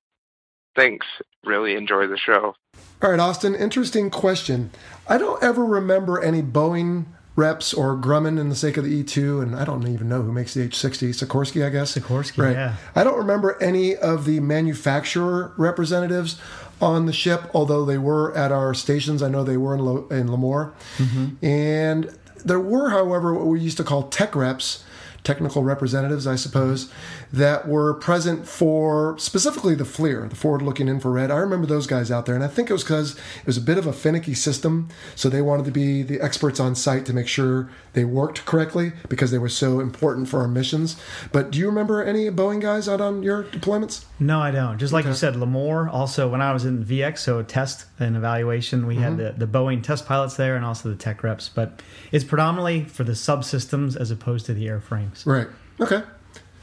Thanks. 0.76 1.08
Really 1.46 1.76
enjoy 1.76 2.08
the 2.08 2.18
show. 2.18 2.56
All 3.02 3.12
right, 3.12 3.20
Austin, 3.20 3.56
interesting 3.56 4.10
question. 4.10 4.72
I 5.08 5.18
don't 5.18 5.42
ever 5.42 5.64
remember 5.64 6.22
any 6.22 6.42
Boeing 6.42 7.06
reps 7.36 7.74
or 7.74 7.96
Grumman 7.96 8.38
in 8.38 8.50
the 8.50 8.56
sake 8.56 8.76
of 8.76 8.84
the 8.84 9.04
E2, 9.04 9.42
and 9.42 9.56
I 9.56 9.64
don't 9.64 9.88
even 9.88 10.10
know 10.10 10.22
who 10.22 10.34
makes 10.34 10.54
the 10.54 10.68
H60. 10.68 11.10
Sikorsky, 11.10 11.66
I 11.66 11.70
guess. 11.70 11.98
Sikorsky, 11.98 12.44
right. 12.44 12.52
yeah. 12.52 12.76
I 12.96 13.06
don't 13.06 13.18
remember 13.18 13.62
any 13.62 13.96
of 13.96 14.26
the 14.26 14.42
manufacturer 14.42 15.54
representatives 15.58 16.40
on 16.82 17.06
the 17.06 17.14
ship, 17.14 17.50
although 17.54 17.86
they 17.86 17.98
were 17.98 18.36
at 18.38 18.52
our 18.52 18.74
stations. 18.74 19.24
I 19.24 19.30
know 19.30 19.44
they 19.44 19.58
were 19.58 19.74
in, 19.74 19.80
Lo- 19.80 20.08
in 20.12 20.28
Lemoore. 20.28 20.74
Mm-hmm. 20.98 21.46
And 21.46 22.18
there 22.44 22.60
were, 22.60 22.90
however, 22.90 23.34
what 23.34 23.48
we 23.48 23.62
used 23.62 23.78
to 23.78 23.84
call 23.84 24.04
tech 24.10 24.36
reps, 24.36 24.84
technical 25.24 25.64
representatives, 25.64 26.28
I 26.28 26.36
suppose, 26.36 26.92
that 27.32 27.68
were 27.68 27.94
present 27.94 28.48
for 28.48 29.18
specifically 29.18 29.76
the 29.76 29.84
FLIR, 29.84 30.30
the 30.30 30.36
forward 30.36 30.62
looking 30.62 30.88
infrared. 30.88 31.32
I 31.32 31.38
remember 31.38 31.68
those 31.68 31.88
guys 31.88 32.12
out 32.12 32.26
there, 32.26 32.36
and 32.36 32.44
I 32.44 32.48
think 32.48 32.70
it 32.70 32.74
was 32.74 32.84
because 32.84 33.16
it 33.16 33.46
was 33.46 33.58
a 33.58 33.62
bit 33.62 33.78
of 33.78 33.86
a 33.86 33.94
finicky 33.94 34.34
system. 34.34 34.90
So 35.16 35.30
they 35.30 35.42
wanted 35.42 35.66
to 35.66 35.72
be 35.72 36.04
the 36.04 36.22
experts 36.22 36.60
on 36.60 36.76
site 36.76 37.06
to 37.06 37.14
make 37.14 37.28
sure 37.28 37.70
they 37.94 38.06
worked 38.06 38.46
correctly 38.46 38.94
because 39.08 39.32
they 39.32 39.38
were 39.38 39.50
so 39.50 39.80
important 39.80 40.28
for 40.28 40.40
our 40.42 40.48
missions. 40.48 41.00
But 41.32 41.52
do 41.52 41.60
you 41.60 41.68
remember 41.68 42.04
any 42.04 42.30
Boeing 42.30 42.62
guys 42.62 42.88
out 42.88 43.02
on 43.02 43.24
your 43.24 43.44
deployments? 43.44 44.06
No, 44.20 44.42
I 44.42 44.52
don't. 44.52 44.78
Just 44.78 44.92
like 44.92 45.06
you 45.06 45.14
said, 45.14 45.36
Lemoore. 45.36 45.92
Also, 45.92 46.28
when 46.28 46.42
I 46.42 46.52
was 46.52 46.66
in 46.66 46.84
VX, 46.84 47.20
so 47.20 47.42
test 47.42 47.86
and 48.00 48.18
evaluation, 48.18 48.86
we 48.86 48.96
had 48.96 49.14
mm-hmm. 49.14 49.40
the, 49.40 49.46
the 49.46 49.48
Boeing 49.48 49.82
test 49.82 50.06
pilots 50.06 50.36
there 50.36 50.56
and 50.56 50.66
also 50.66 50.90
the 50.90 50.96
tech 50.96 51.24
reps. 51.24 51.48
But 51.48 51.82
it's 52.12 52.26
predominantly 52.26 52.84
for 52.84 53.04
the 53.04 53.14
subsystems 53.14 53.96
as 53.96 54.12
opposed 54.12 54.46
to 54.48 54.54
the 54.54 54.68
airframes. 54.68 55.26
Right. 55.26 55.48
Okay. 55.80 56.04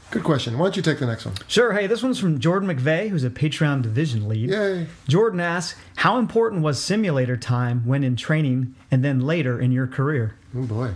Good 0.09 0.23
question. 0.23 0.57
Why 0.57 0.67
don't 0.67 0.77
you 0.77 0.81
take 0.81 0.99
the 0.99 1.05
next 1.05 1.25
one? 1.25 1.35
Sure. 1.47 1.73
Hey, 1.73 1.85
this 1.85 2.01
one's 2.01 2.17
from 2.17 2.39
Jordan 2.39 2.69
McVeigh, 2.69 3.09
who's 3.09 3.25
a 3.25 3.29
Patreon 3.29 3.81
division 3.81 4.29
lead. 4.29 4.49
Yay. 4.49 4.87
Jordan 5.07 5.41
asks, 5.41 5.77
"How 5.97 6.17
important 6.17 6.61
was 6.61 6.81
simulator 6.81 7.35
time 7.35 7.85
when 7.85 8.05
in 8.05 8.15
training, 8.15 8.73
and 8.89 9.03
then 9.03 9.19
later 9.19 9.59
in 9.59 9.73
your 9.73 9.85
career?" 9.85 10.35
Oh 10.55 10.61
boy. 10.61 10.91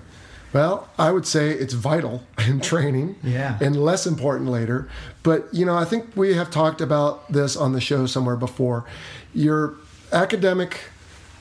Well, 0.54 0.90
I 0.98 1.12
would 1.12 1.26
say 1.26 1.52
it's 1.52 1.74
vital 1.74 2.24
in 2.48 2.60
training 2.62 3.16
Yeah. 3.24 3.58
and 3.62 3.76
less 3.82 4.06
important 4.06 4.50
later. 4.50 4.90
But, 5.24 5.48
you 5.54 5.66
know, 5.66 5.76
I 5.78 5.86
think 5.86 6.10
we 6.16 6.34
have 6.36 6.52
talked 6.52 6.82
about 6.82 7.32
this 7.32 7.56
on 7.56 7.74
the 7.74 7.82
show 7.82 8.06
somewhere 8.06 8.36
before. 8.36 8.86
Your 9.34 9.76
academic 10.12 10.80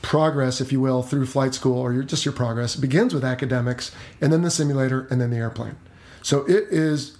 progress, 0.01 0.61
if 0.61 0.71
you 0.71 0.79
will, 0.79 1.03
through 1.03 1.25
flight 1.25 1.53
school 1.53 1.77
or 1.77 1.93
your, 1.93 2.03
just 2.03 2.25
your 2.25 2.33
progress 2.33 2.75
begins 2.75 3.13
with 3.13 3.23
academics 3.23 3.91
and 4.19 4.31
then 4.33 4.41
the 4.41 4.49
simulator 4.51 5.07
and 5.11 5.19
then 5.21 5.29
the 5.29 5.37
airplane. 5.37 5.75
So 6.23 6.41
it 6.45 6.65
is 6.71 7.17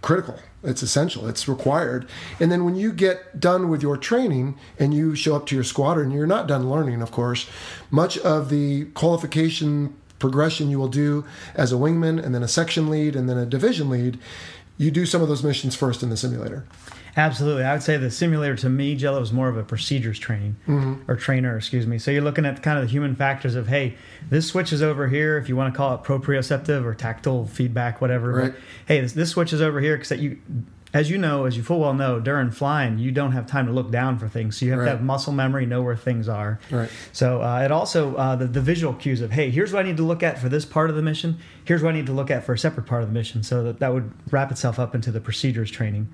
critical. 0.00 0.38
It's 0.64 0.82
essential. 0.82 1.26
It's 1.28 1.48
required. 1.48 2.08
And 2.38 2.50
then 2.52 2.64
when 2.64 2.76
you 2.76 2.92
get 2.92 3.40
done 3.40 3.68
with 3.68 3.82
your 3.82 3.96
training 3.96 4.56
and 4.78 4.94
you 4.94 5.14
show 5.16 5.34
up 5.34 5.46
to 5.46 5.54
your 5.56 5.64
squadron, 5.64 6.10
you're 6.12 6.26
not 6.26 6.46
done 6.46 6.70
learning, 6.70 7.02
of 7.02 7.10
course. 7.10 7.48
Much 7.90 8.16
of 8.18 8.48
the 8.48 8.84
qualification 8.94 9.94
progression 10.22 10.70
you 10.70 10.78
will 10.78 10.88
do 10.88 11.24
as 11.54 11.72
a 11.72 11.74
wingman 11.74 12.24
and 12.24 12.32
then 12.32 12.44
a 12.44 12.48
section 12.48 12.88
lead 12.88 13.16
and 13.16 13.28
then 13.28 13.36
a 13.36 13.44
division 13.44 13.90
lead, 13.90 14.18
you 14.78 14.90
do 14.90 15.04
some 15.04 15.20
of 15.20 15.28
those 15.28 15.42
missions 15.42 15.74
first 15.74 16.02
in 16.02 16.10
the 16.10 16.16
simulator. 16.16 16.64
Absolutely. 17.16 17.64
I 17.64 17.72
would 17.74 17.82
say 17.82 17.96
the 17.98 18.10
simulator 18.10 18.56
to 18.56 18.70
me, 18.70 18.94
Jello, 18.94 19.20
is 19.20 19.32
more 19.32 19.48
of 19.48 19.56
a 19.56 19.64
procedures 19.64 20.18
training 20.18 20.56
mm-hmm. 20.66 21.10
or 21.10 21.16
trainer, 21.16 21.56
excuse 21.56 21.86
me. 21.86 21.98
So 21.98 22.10
you're 22.10 22.22
looking 22.22 22.46
at 22.46 22.62
kind 22.62 22.78
of 22.78 22.84
the 22.84 22.90
human 22.90 23.14
factors 23.16 23.54
of, 23.54 23.68
hey, 23.68 23.96
this 24.30 24.46
switch 24.46 24.72
is 24.72 24.80
over 24.80 25.08
here, 25.08 25.36
if 25.36 25.48
you 25.48 25.56
want 25.56 25.74
to 25.74 25.76
call 25.76 25.94
it 25.94 26.04
proprioceptive 26.04 26.84
or 26.84 26.94
tactile 26.94 27.44
feedback, 27.46 28.00
whatever. 28.00 28.32
Right. 28.32 28.52
But, 28.52 28.60
hey, 28.86 29.00
this, 29.00 29.12
this 29.12 29.30
switch 29.30 29.52
is 29.52 29.60
over 29.60 29.80
here 29.80 29.96
because 29.96 30.08
that 30.08 30.20
you, 30.20 30.38
as 30.94 31.08
you 31.10 31.16
know, 31.18 31.46
as 31.46 31.56
you 31.56 31.62
full 31.62 31.80
well 31.80 31.94
know, 31.94 32.20
during 32.20 32.50
flying, 32.50 32.98
you 32.98 33.10
don't 33.10 33.32
have 33.32 33.46
time 33.46 33.66
to 33.66 33.72
look 33.72 33.90
down 33.90 34.18
for 34.18 34.28
things. 34.28 34.58
So 34.58 34.66
you 34.66 34.72
have 34.72 34.80
Right. 34.80 34.84
to 34.86 34.90
have 34.92 35.02
muscle 35.02 35.32
memory, 35.32 35.64
know 35.64 35.82
where 35.82 35.96
things 35.96 36.28
are. 36.28 36.58
Right. 36.70 36.90
So 37.12 37.42
uh, 37.42 37.60
it 37.64 37.72
also 37.72 38.14
uh, 38.16 38.36
the, 38.36 38.46
the 38.46 38.60
visual 38.60 38.92
cues 38.94 39.20
of 39.20 39.30
hey, 39.32 39.50
here's 39.50 39.72
what 39.72 39.84
I 39.84 39.88
need 39.88 39.96
to 39.96 40.02
look 40.02 40.22
at 40.22 40.38
for 40.38 40.48
this 40.48 40.64
part 40.64 40.90
of 40.90 40.96
the 40.96 41.02
mission. 41.02 41.38
Here's 41.64 41.82
what 41.82 41.94
I 41.94 41.96
need 41.96 42.06
to 42.06 42.12
look 42.12 42.30
at 42.30 42.44
for 42.44 42.52
a 42.52 42.58
separate 42.58 42.86
part 42.86 43.02
of 43.02 43.08
the 43.08 43.14
mission. 43.14 43.42
So 43.42 43.62
that 43.64 43.78
that 43.80 43.94
would 43.94 44.12
wrap 44.30 44.50
itself 44.50 44.78
up 44.78 44.94
into 44.94 45.10
the 45.10 45.20
procedures 45.20 45.70
training. 45.70 46.08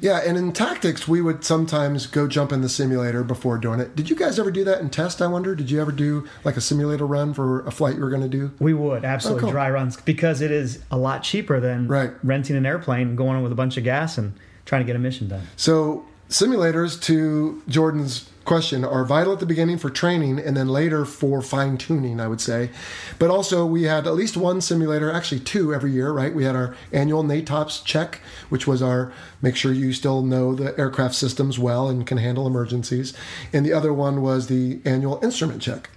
Yeah, 0.00 0.18
and 0.24 0.36
in 0.38 0.52
tactics, 0.52 1.06
we 1.08 1.20
would 1.20 1.44
sometimes 1.44 2.06
go 2.06 2.26
jump 2.26 2.52
in 2.52 2.60
the 2.62 2.68
simulator 2.68 3.22
before 3.22 3.58
doing 3.58 3.80
it. 3.80 3.94
Did 3.96 4.08
you 4.10 4.16
guys 4.16 4.38
ever 4.38 4.50
do 4.50 4.64
that 4.64 4.80
in 4.80 4.90
test? 4.90 5.20
I 5.20 5.26
wonder. 5.26 5.54
Did 5.54 5.70
you 5.70 5.80
ever 5.80 5.92
do 5.92 6.26
like 6.44 6.56
a 6.56 6.60
simulator 6.60 7.06
run 7.06 7.34
for 7.34 7.66
a 7.66 7.70
flight 7.70 7.96
you 7.96 8.00
were 8.00 8.10
going 8.10 8.22
to 8.22 8.28
do? 8.28 8.52
We 8.60 8.72
would 8.74 9.04
absolutely 9.04 9.40
Oh, 9.40 9.44
cool. 9.46 9.50
dry 9.52 9.70
runs 9.70 9.96
because 10.00 10.40
it 10.40 10.50
is 10.50 10.78
a 10.90 10.96
lot 10.96 11.22
cheaper 11.22 11.60
than 11.60 11.88
Right. 11.88 12.12
renting 12.22 12.56
an 12.56 12.64
airplane 12.66 13.08
and 13.08 13.16
going 13.16 13.36
on 13.36 13.42
with 13.42 13.52
a 13.52 13.56
bunch 13.56 13.76
of 13.76 13.84
gas 13.84 14.16
and 14.16 14.32
trying 14.64 14.82
to 14.82 14.86
get 14.86 14.96
a 14.96 15.00
mission 15.00 15.28
done. 15.28 15.42
So 15.56 16.04
simulators, 16.28 17.00
to 17.02 17.60
Jordan's 17.68 18.29
question, 18.44 18.84
are 18.84 19.04
vital 19.04 19.32
at 19.32 19.40
the 19.40 19.46
beginning 19.46 19.78
for 19.78 19.90
training 19.90 20.38
and 20.38 20.56
then 20.56 20.68
later 20.68 21.04
for 21.04 21.42
fine 21.42 21.76
tuning, 21.76 22.20
I 22.20 22.28
would 22.28 22.40
say. 22.40 22.70
But 23.18 23.30
also, 23.30 23.66
we 23.66 23.84
had 23.84 24.06
at 24.06 24.14
least 24.14 24.36
one 24.36 24.60
simulator, 24.60 25.10
actually 25.10 25.40
two 25.40 25.74
every 25.74 25.92
year, 25.92 26.10
right? 26.10 26.34
We 26.34 26.44
had 26.44 26.56
our 26.56 26.74
annual 26.92 27.22
NATOPS 27.22 27.84
check, 27.84 28.20
which 28.48 28.66
was 28.66 28.82
our 28.82 29.12
make 29.42 29.56
sure 29.56 29.72
you 29.72 29.92
still 29.92 30.22
know 30.22 30.54
the 30.54 30.78
aircraft 30.78 31.14
systems 31.14 31.58
well 31.58 31.88
and 31.88 32.06
can 32.06 32.18
handle 32.18 32.46
emergencies. 32.46 33.14
And 33.52 33.64
the 33.64 33.72
other 33.72 33.92
one 33.92 34.22
was 34.22 34.46
the 34.46 34.80
annual 34.84 35.20
instrument 35.22 35.62
check. 35.62 35.90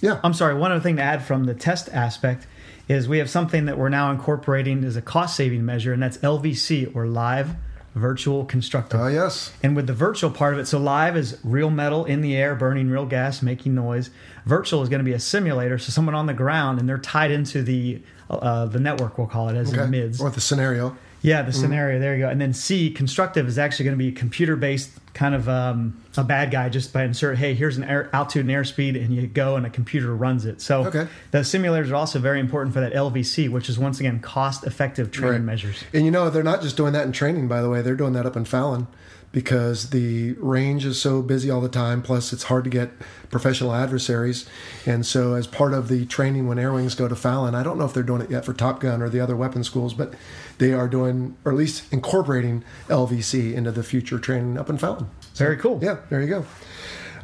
Yeah. 0.00 0.20
I'm 0.24 0.34
sorry. 0.34 0.54
One 0.54 0.72
other 0.72 0.82
thing 0.82 0.96
to 0.96 1.02
add 1.02 1.24
from 1.24 1.44
the 1.44 1.54
test 1.54 1.88
aspect 1.90 2.46
is 2.88 3.08
we 3.08 3.18
have 3.18 3.30
something 3.30 3.66
that 3.66 3.78
we're 3.78 3.88
now 3.88 4.10
incorporating 4.10 4.82
as 4.82 4.96
a 4.96 5.02
cost 5.02 5.36
saving 5.36 5.64
measure, 5.64 5.92
and 5.92 6.02
that's 6.02 6.18
LVC 6.18 6.94
or 6.96 7.06
live 7.06 7.54
virtual 7.94 8.44
constructive. 8.44 9.00
Oh, 9.00 9.04
ah, 9.04 9.08
yes. 9.08 9.52
And 9.62 9.74
with 9.74 9.86
the 9.86 9.92
virtual 9.92 10.30
part 10.30 10.54
of 10.54 10.60
it, 10.60 10.66
so 10.66 10.78
live 10.78 11.16
is 11.16 11.38
real 11.42 11.70
metal 11.70 12.04
in 12.04 12.20
the 12.20 12.36
air, 12.36 12.54
burning 12.54 12.90
real 12.90 13.06
gas, 13.06 13.42
making 13.42 13.74
noise. 13.74 14.10
Virtual 14.44 14.82
is 14.82 14.88
going 14.88 15.00
to 15.00 15.04
be 15.04 15.12
a 15.12 15.20
simulator, 15.20 15.78
so 15.78 15.90
someone 15.90 16.14
on 16.14 16.26
the 16.26 16.34
ground, 16.34 16.78
and 16.78 16.88
they're 16.88 16.98
tied 16.98 17.30
into 17.30 17.62
the 17.62 18.00
uh, 18.28 18.34
uh 18.34 18.66
the 18.66 18.80
network, 18.80 19.18
we'll 19.18 19.26
call 19.26 19.48
it, 19.48 19.56
as 19.56 19.72
in 19.72 19.90
mids. 19.90 20.20
Or 20.20 20.30
the 20.30 20.40
scenario. 20.40 20.96
Yeah, 21.22 21.42
the 21.42 21.50
mm-hmm. 21.50 21.60
scenario. 21.60 22.00
There 22.00 22.14
you 22.14 22.22
go. 22.22 22.30
And 22.30 22.40
then 22.40 22.54
C, 22.54 22.90
constructive 22.90 23.46
is 23.46 23.58
actually 23.58 23.84
going 23.84 23.98
to 23.98 24.04
be 24.04 24.12
computer 24.12 24.56
based, 24.56 24.99
kind 25.14 25.34
of 25.34 25.48
um, 25.48 26.00
a 26.16 26.24
bad 26.24 26.50
guy. 26.50 26.68
Just 26.68 26.92
by 26.92 27.04
insert, 27.04 27.38
hey, 27.38 27.54
here's 27.54 27.76
an 27.76 27.84
air, 27.84 28.08
altitude 28.12 28.46
and 28.46 28.54
airspeed, 28.54 29.02
and 29.02 29.14
you 29.14 29.26
go, 29.26 29.56
and 29.56 29.66
a 29.66 29.70
computer 29.70 30.14
runs 30.14 30.46
it. 30.46 30.60
So 30.60 30.84
Okay. 30.86 31.08
the 31.30 31.38
simulators 31.38 31.90
are 31.90 31.96
also 31.96 32.18
very 32.18 32.40
important 32.40 32.74
for 32.74 32.80
that 32.80 32.92
LVC, 32.94 33.48
which 33.48 33.68
is 33.68 33.78
once 33.78 34.00
again 34.00 34.20
cost 34.20 34.64
effective 34.64 35.10
training 35.10 35.32
Right. 35.40 35.42
measures. 35.44 35.84
And 35.92 36.04
you 36.04 36.10
know, 36.10 36.30
they're 36.30 36.42
not 36.42 36.62
just 36.62 36.76
doing 36.76 36.92
that 36.92 37.06
in 37.06 37.12
training, 37.12 37.48
by 37.48 37.60
the 37.62 37.68
way. 37.68 37.82
They're 37.82 37.96
doing 37.96 38.12
that 38.14 38.26
up 38.26 38.36
in 38.36 38.44
Fallon 38.44 38.86
because 39.32 39.90
the 39.90 40.32
range 40.40 40.84
is 40.84 41.00
so 41.00 41.22
busy 41.22 41.50
all 41.50 41.60
the 41.60 41.68
time. 41.68 42.02
Plus, 42.02 42.32
it's 42.32 42.44
hard 42.44 42.64
to 42.64 42.70
get 42.70 42.90
professional 43.30 43.72
adversaries. 43.72 44.44
And 44.86 45.06
so, 45.06 45.34
as 45.34 45.46
part 45.46 45.72
of 45.72 45.88
the 45.88 46.04
training 46.06 46.48
when 46.48 46.58
air 46.58 46.72
wings 46.72 46.94
go 46.96 47.06
to 47.08 47.14
Fallon, 47.16 47.54
I 47.54 47.62
don't 47.62 47.78
know 47.78 47.84
if 47.84 47.94
they're 47.94 48.02
doing 48.02 48.22
it 48.22 48.30
yet 48.30 48.44
for 48.44 48.52
Top 48.52 48.80
Gun 48.80 49.02
or 49.02 49.08
the 49.08 49.20
other 49.20 49.36
weapon 49.36 49.62
schools, 49.62 49.94
but 49.94 50.14
they 50.60 50.72
are 50.72 50.86
doing, 50.86 51.36
or 51.44 51.50
at 51.50 51.58
least 51.58 51.92
incorporating 51.92 52.62
LVC 52.88 53.52
into 53.52 53.72
the 53.72 53.82
future 53.82 54.20
training 54.20 54.56
up 54.56 54.70
in 54.70 54.78
Fallon. 54.78 55.08
Very 55.34 55.56
cool. 55.56 55.80
Yeah, 55.82 55.96
there 56.08 56.20
you 56.20 56.28
go. 56.28 56.44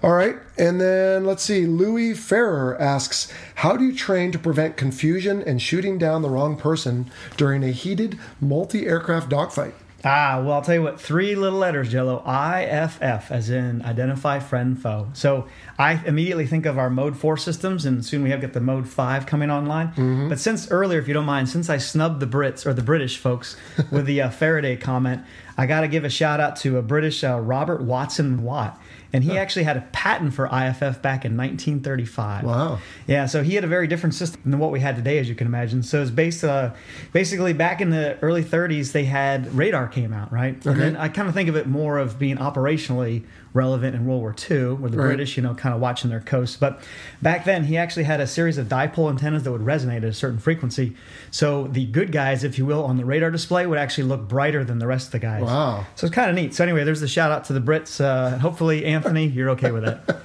All 0.02 0.12
right, 0.12 0.36
and 0.58 0.80
then 0.80 1.24
let's 1.24 1.42
see. 1.42 1.66
Louis 1.66 2.14
Ferrer 2.14 2.76
asks, 2.80 3.32
"How 3.56 3.76
do 3.76 3.84
you 3.84 3.94
train 3.94 4.32
to 4.32 4.38
prevent 4.38 4.76
confusion 4.76 5.42
and 5.42 5.62
shooting 5.62 5.96
down 5.96 6.22
the 6.22 6.28
wrong 6.28 6.56
person 6.56 7.10
during 7.36 7.62
a 7.62 7.70
heated 7.70 8.18
multi-aircraft 8.40 9.28
dogfight?" 9.28 9.74
Ah, 10.04 10.40
well, 10.42 10.52
I'll 10.52 10.62
tell 10.62 10.74
you 10.74 10.82
what. 10.82 11.00
Three 11.00 11.34
little 11.34 11.58
letters, 11.58 11.90
Jello. 11.90 12.18
IFF, 12.26 13.32
as 13.32 13.50
in 13.50 13.82
identify 13.82 14.38
friend 14.38 14.80
foe. 14.80 15.08
So 15.14 15.48
I 15.78 16.00
immediately 16.06 16.46
think 16.46 16.64
of 16.66 16.78
our 16.78 16.90
Mode 16.90 17.16
Four 17.16 17.36
systems, 17.36 17.84
and 17.86 18.04
soon 18.04 18.22
we 18.22 18.30
have 18.30 18.40
got 18.40 18.52
the 18.52 18.60
Mode 18.60 18.88
Five 18.88 19.26
coming 19.26 19.50
online. 19.50 20.28
But 20.28 20.38
since 20.38 20.70
earlier, 20.70 20.98
if 21.00 21.08
you 21.08 21.14
don't 21.14 21.24
mind, 21.24 21.48
since 21.48 21.68
I 21.70 21.78
snubbed 21.78 22.20
the 22.20 22.26
Brits 22.26 22.66
or 22.66 22.74
the 22.74 22.82
British 22.82 23.18
folks 23.18 23.56
with 23.90 24.06
the 24.06 24.20
uh, 24.22 24.30
Faraday 24.30 24.76
comment, 24.76 25.22
I 25.58 25.66
got 25.66 25.80
to 25.82 25.88
give 25.88 26.04
a 26.04 26.10
shout 26.10 26.40
out 26.40 26.56
to 26.56 26.76
a 26.78 26.82
British 26.82 27.24
uh, 27.24 27.38
Robert 27.40 27.82
Watson 27.82 28.42
Watt. 28.42 28.80
And 29.12 29.24
he 29.24 29.38
actually 29.38 29.62
had 29.62 29.78
a 29.78 29.80
patent 29.92 30.34
for 30.34 30.44
IFF 30.46 31.00
back 31.00 31.24
in 31.24 31.36
1935. 31.38 32.44
Wow. 32.44 32.78
Yeah, 33.06 33.24
so 33.26 33.42
he 33.42 33.54
had 33.54 33.64
a 33.64 33.66
very 33.68 33.86
different 33.86 34.14
system 34.14 34.42
than 34.44 34.58
what 34.58 34.72
we 34.72 34.80
had 34.80 34.96
today, 34.96 35.18
as 35.18 35.26
you 35.28 35.34
can 35.34 35.46
imagine. 35.46 35.82
So 35.82 36.02
it's 36.02 36.10
based, 36.10 36.44
uh, 36.44 36.72
basically, 37.12 37.54
back 37.54 37.80
in 37.80 37.88
the 37.90 38.18
early 38.20 38.42
30s, 38.42 38.92
they 38.92 39.04
had 39.06 39.54
radar 39.54 39.86
came 39.88 40.12
out, 40.12 40.30
right? 40.32 40.54
And 40.54 40.66
Okay. 40.66 40.78
then 40.80 40.96
I 40.96 41.08
kind 41.08 41.28
of 41.28 41.34
think 41.34 41.48
of 41.48 41.56
it 41.56 41.66
more 41.66 41.96
of 41.98 42.18
being 42.18 42.36
operationally 42.36 43.22
relevant 43.54 43.94
in 43.96 44.04
World 44.04 44.20
War 44.20 44.34
II, 44.50 44.72
with 44.74 44.92
the 44.92 44.98
Right. 44.98 45.06
British, 45.06 45.38
you 45.38 45.42
know, 45.42 45.54
kind 45.54 45.74
of 45.74 45.80
watching 45.80 46.10
their 46.10 46.20
coast. 46.20 46.60
But 46.60 46.82
back 47.22 47.46
then, 47.46 47.64
he 47.64 47.78
actually 47.78 48.04
had 48.04 48.20
a 48.20 48.26
series 48.26 48.58
of 48.58 48.66
dipole 48.68 49.08
antennas 49.08 49.44
that 49.44 49.52
would 49.52 49.62
resonate 49.64 49.98
at 49.98 50.04
a 50.04 50.12
certain 50.12 50.38
frequency. 50.38 50.94
So 51.30 51.68
the 51.68 51.86
good 51.86 52.12
guys, 52.12 52.44
if 52.44 52.58
you 52.58 52.66
will, 52.66 52.84
on 52.84 52.98
the 52.98 53.04
radar 53.06 53.30
display 53.30 53.66
would 53.66 53.78
actually 53.78 54.04
look 54.04 54.28
brighter 54.28 54.62
than 54.62 54.78
the 54.78 54.86
rest 54.86 55.06
of 55.06 55.12
the 55.12 55.20
guys. 55.20 55.42
Wow. 55.46 55.86
So 55.94 56.06
it's 56.06 56.14
kind 56.14 56.28
of 56.28 56.36
neat. 56.36 56.54
So 56.54 56.64
anyway, 56.64 56.84
there's 56.84 57.00
the 57.00 57.08
shout 57.08 57.30
out 57.30 57.44
to 57.44 57.52
the 57.52 57.60
Brits. 57.60 58.00
Uh, 58.00 58.38
hopefully, 58.38 58.84
Anthony, 58.84 59.26
you're 59.26 59.50
okay 59.50 59.70
with 59.70 59.84
it. 59.84 59.98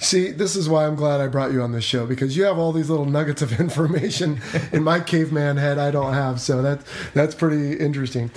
See, 0.00 0.30
this 0.30 0.56
is 0.56 0.66
why 0.66 0.86
I'm 0.86 0.94
glad 0.94 1.20
I 1.20 1.26
brought 1.26 1.52
you 1.52 1.60
on 1.60 1.72
this 1.72 1.84
show 1.84 2.06
because 2.06 2.34
you 2.34 2.44
have 2.44 2.56
all 2.56 2.72
these 2.72 2.88
little 2.88 3.04
nuggets 3.04 3.42
of 3.42 3.60
information 3.60 4.40
in 4.72 4.82
my 4.82 4.98
caveman 4.98 5.58
head 5.58 5.78
I 5.78 5.90
don't 5.90 6.14
have. 6.14 6.40
So 6.40 6.62
that 6.62 6.80
that's 7.12 7.34
pretty 7.34 7.74
interesting. 7.78 8.30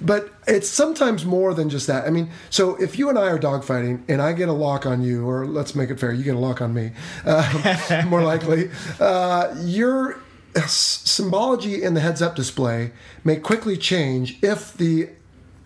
But 0.00 0.32
it's 0.46 0.68
sometimes 0.68 1.26
more 1.26 1.52
than 1.52 1.68
just 1.68 1.86
that. 1.88 2.06
I 2.06 2.10
mean, 2.10 2.30
so 2.48 2.74
if 2.76 2.98
you 2.98 3.10
and 3.10 3.18
I 3.18 3.26
are 3.26 3.38
dogfighting 3.38 4.02
and 4.08 4.22
I 4.22 4.32
get 4.32 4.48
a 4.48 4.54
lock 4.54 4.86
on 4.86 5.02
you, 5.02 5.28
or 5.28 5.46
let's 5.46 5.74
make 5.74 5.90
it 5.90 6.00
fair, 6.00 6.10
you 6.12 6.24
get 6.24 6.36
a 6.36 6.38
lock 6.38 6.62
on 6.62 6.72
me, 6.72 6.92
uh, 7.26 8.04
more 8.08 8.22
likely, 8.22 8.70
uh, 8.98 9.54
your 9.60 10.20
symbology 10.66 11.82
in 11.82 11.92
the 11.94 12.00
heads 12.00 12.22
up 12.22 12.34
display 12.34 12.92
may 13.24 13.36
quickly 13.36 13.76
change 13.76 14.42
if 14.42 14.72
the 14.72 15.10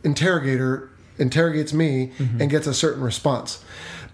interrogator 0.04 0.90
interrogates 1.18 1.72
me 1.72 2.12
mm-hmm. 2.18 2.40
and 2.40 2.50
gets 2.50 2.66
a 2.66 2.74
certain 2.74 3.02
response. 3.02 3.64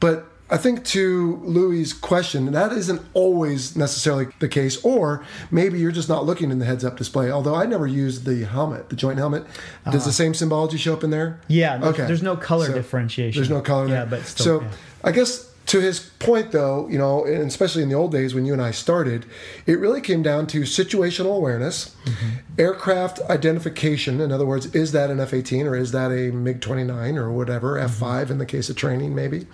But 0.01 0.27
I 0.51 0.57
think 0.57 0.85
to 0.87 1.41
Louis' 1.45 1.93
question, 1.93 2.51
that 2.53 2.73
isn't 2.73 3.01
always 3.15 3.77
necessarily 3.77 4.27
the 4.41 4.49
case, 4.49 4.85
or 4.85 5.25
maybe 5.51 5.79
you're 5.79 5.93
just 5.93 6.09
not 6.09 6.27
looking 6.27 6.51
in 6.51 6.59
the 6.59 6.65
heads 6.65 6.85
up 6.85 6.97
display. 6.97 7.31
Although 7.31 7.55
I 7.55 7.67
never 7.67 7.87
used 7.87 8.25
the 8.25 8.45
helmet, 8.45 8.89
the 8.89 8.97
joint 8.97 9.19
helmet. 9.19 9.45
Does 9.91 10.05
the 10.05 10.11
ah. 10.11 10.13
same 10.13 10.35
symbology 10.35 10.77
show 10.77 10.93
up 10.93 11.05
in 11.05 11.11
there? 11.11 11.41
Yeah, 11.47 11.81
Okay. 11.83 12.05
there's 12.07 12.23
no 12.23 12.37
color 12.37 12.67
So, 12.67 12.75
differentiation. 12.75 13.41
There's 13.41 13.51
no 13.51 13.61
color 13.61 13.87
Yeah, 13.87 14.05
there. 14.05 14.19
but 14.19 14.27
still, 14.27 14.45
so 14.45 14.63
yeah. 14.63 14.71
I 15.05 15.13
guess 15.13 15.50
to 15.71 15.81
his 15.81 16.01
point, 16.01 16.51
though, 16.51 16.89
you 16.89 16.99
know, 16.99 17.25
and 17.25 17.43
especially 17.47 17.83
in 17.85 17.89
the 17.89 17.95
old 17.95 18.11
days 18.11 18.35
when 18.35 18.45
you 18.45 18.53
and 18.53 18.61
I 18.61 18.73
started, 18.73 19.25
it 19.67 19.79
really 19.79 20.01
came 20.01 20.21
down 20.21 20.47
to 20.49 20.63
situational 20.63 21.37
awareness, 21.37 21.95
Mm-hmm. 22.05 22.29
aircraft 22.59 23.21
identification. 23.31 24.21
In 24.21 24.33
other 24.33 24.47
words, 24.47 24.75
is 24.75 24.91
that 24.93 25.11
an 25.11 25.21
F 25.21 25.33
18 25.33 25.67
or 25.67 25.77
is 25.77 25.93
that 25.93 26.11
a 26.11 26.33
MiG 26.33 26.61
29 26.61 27.17
or 27.19 27.31
whatever, 27.31 27.79
F 27.79 27.91
Mm-hmm. 27.93 28.01
5 28.01 28.31
in 28.33 28.39
the 28.39 28.47
case 28.47 28.69
of 28.69 28.75
training, 28.77 29.15
maybe? 29.15 29.47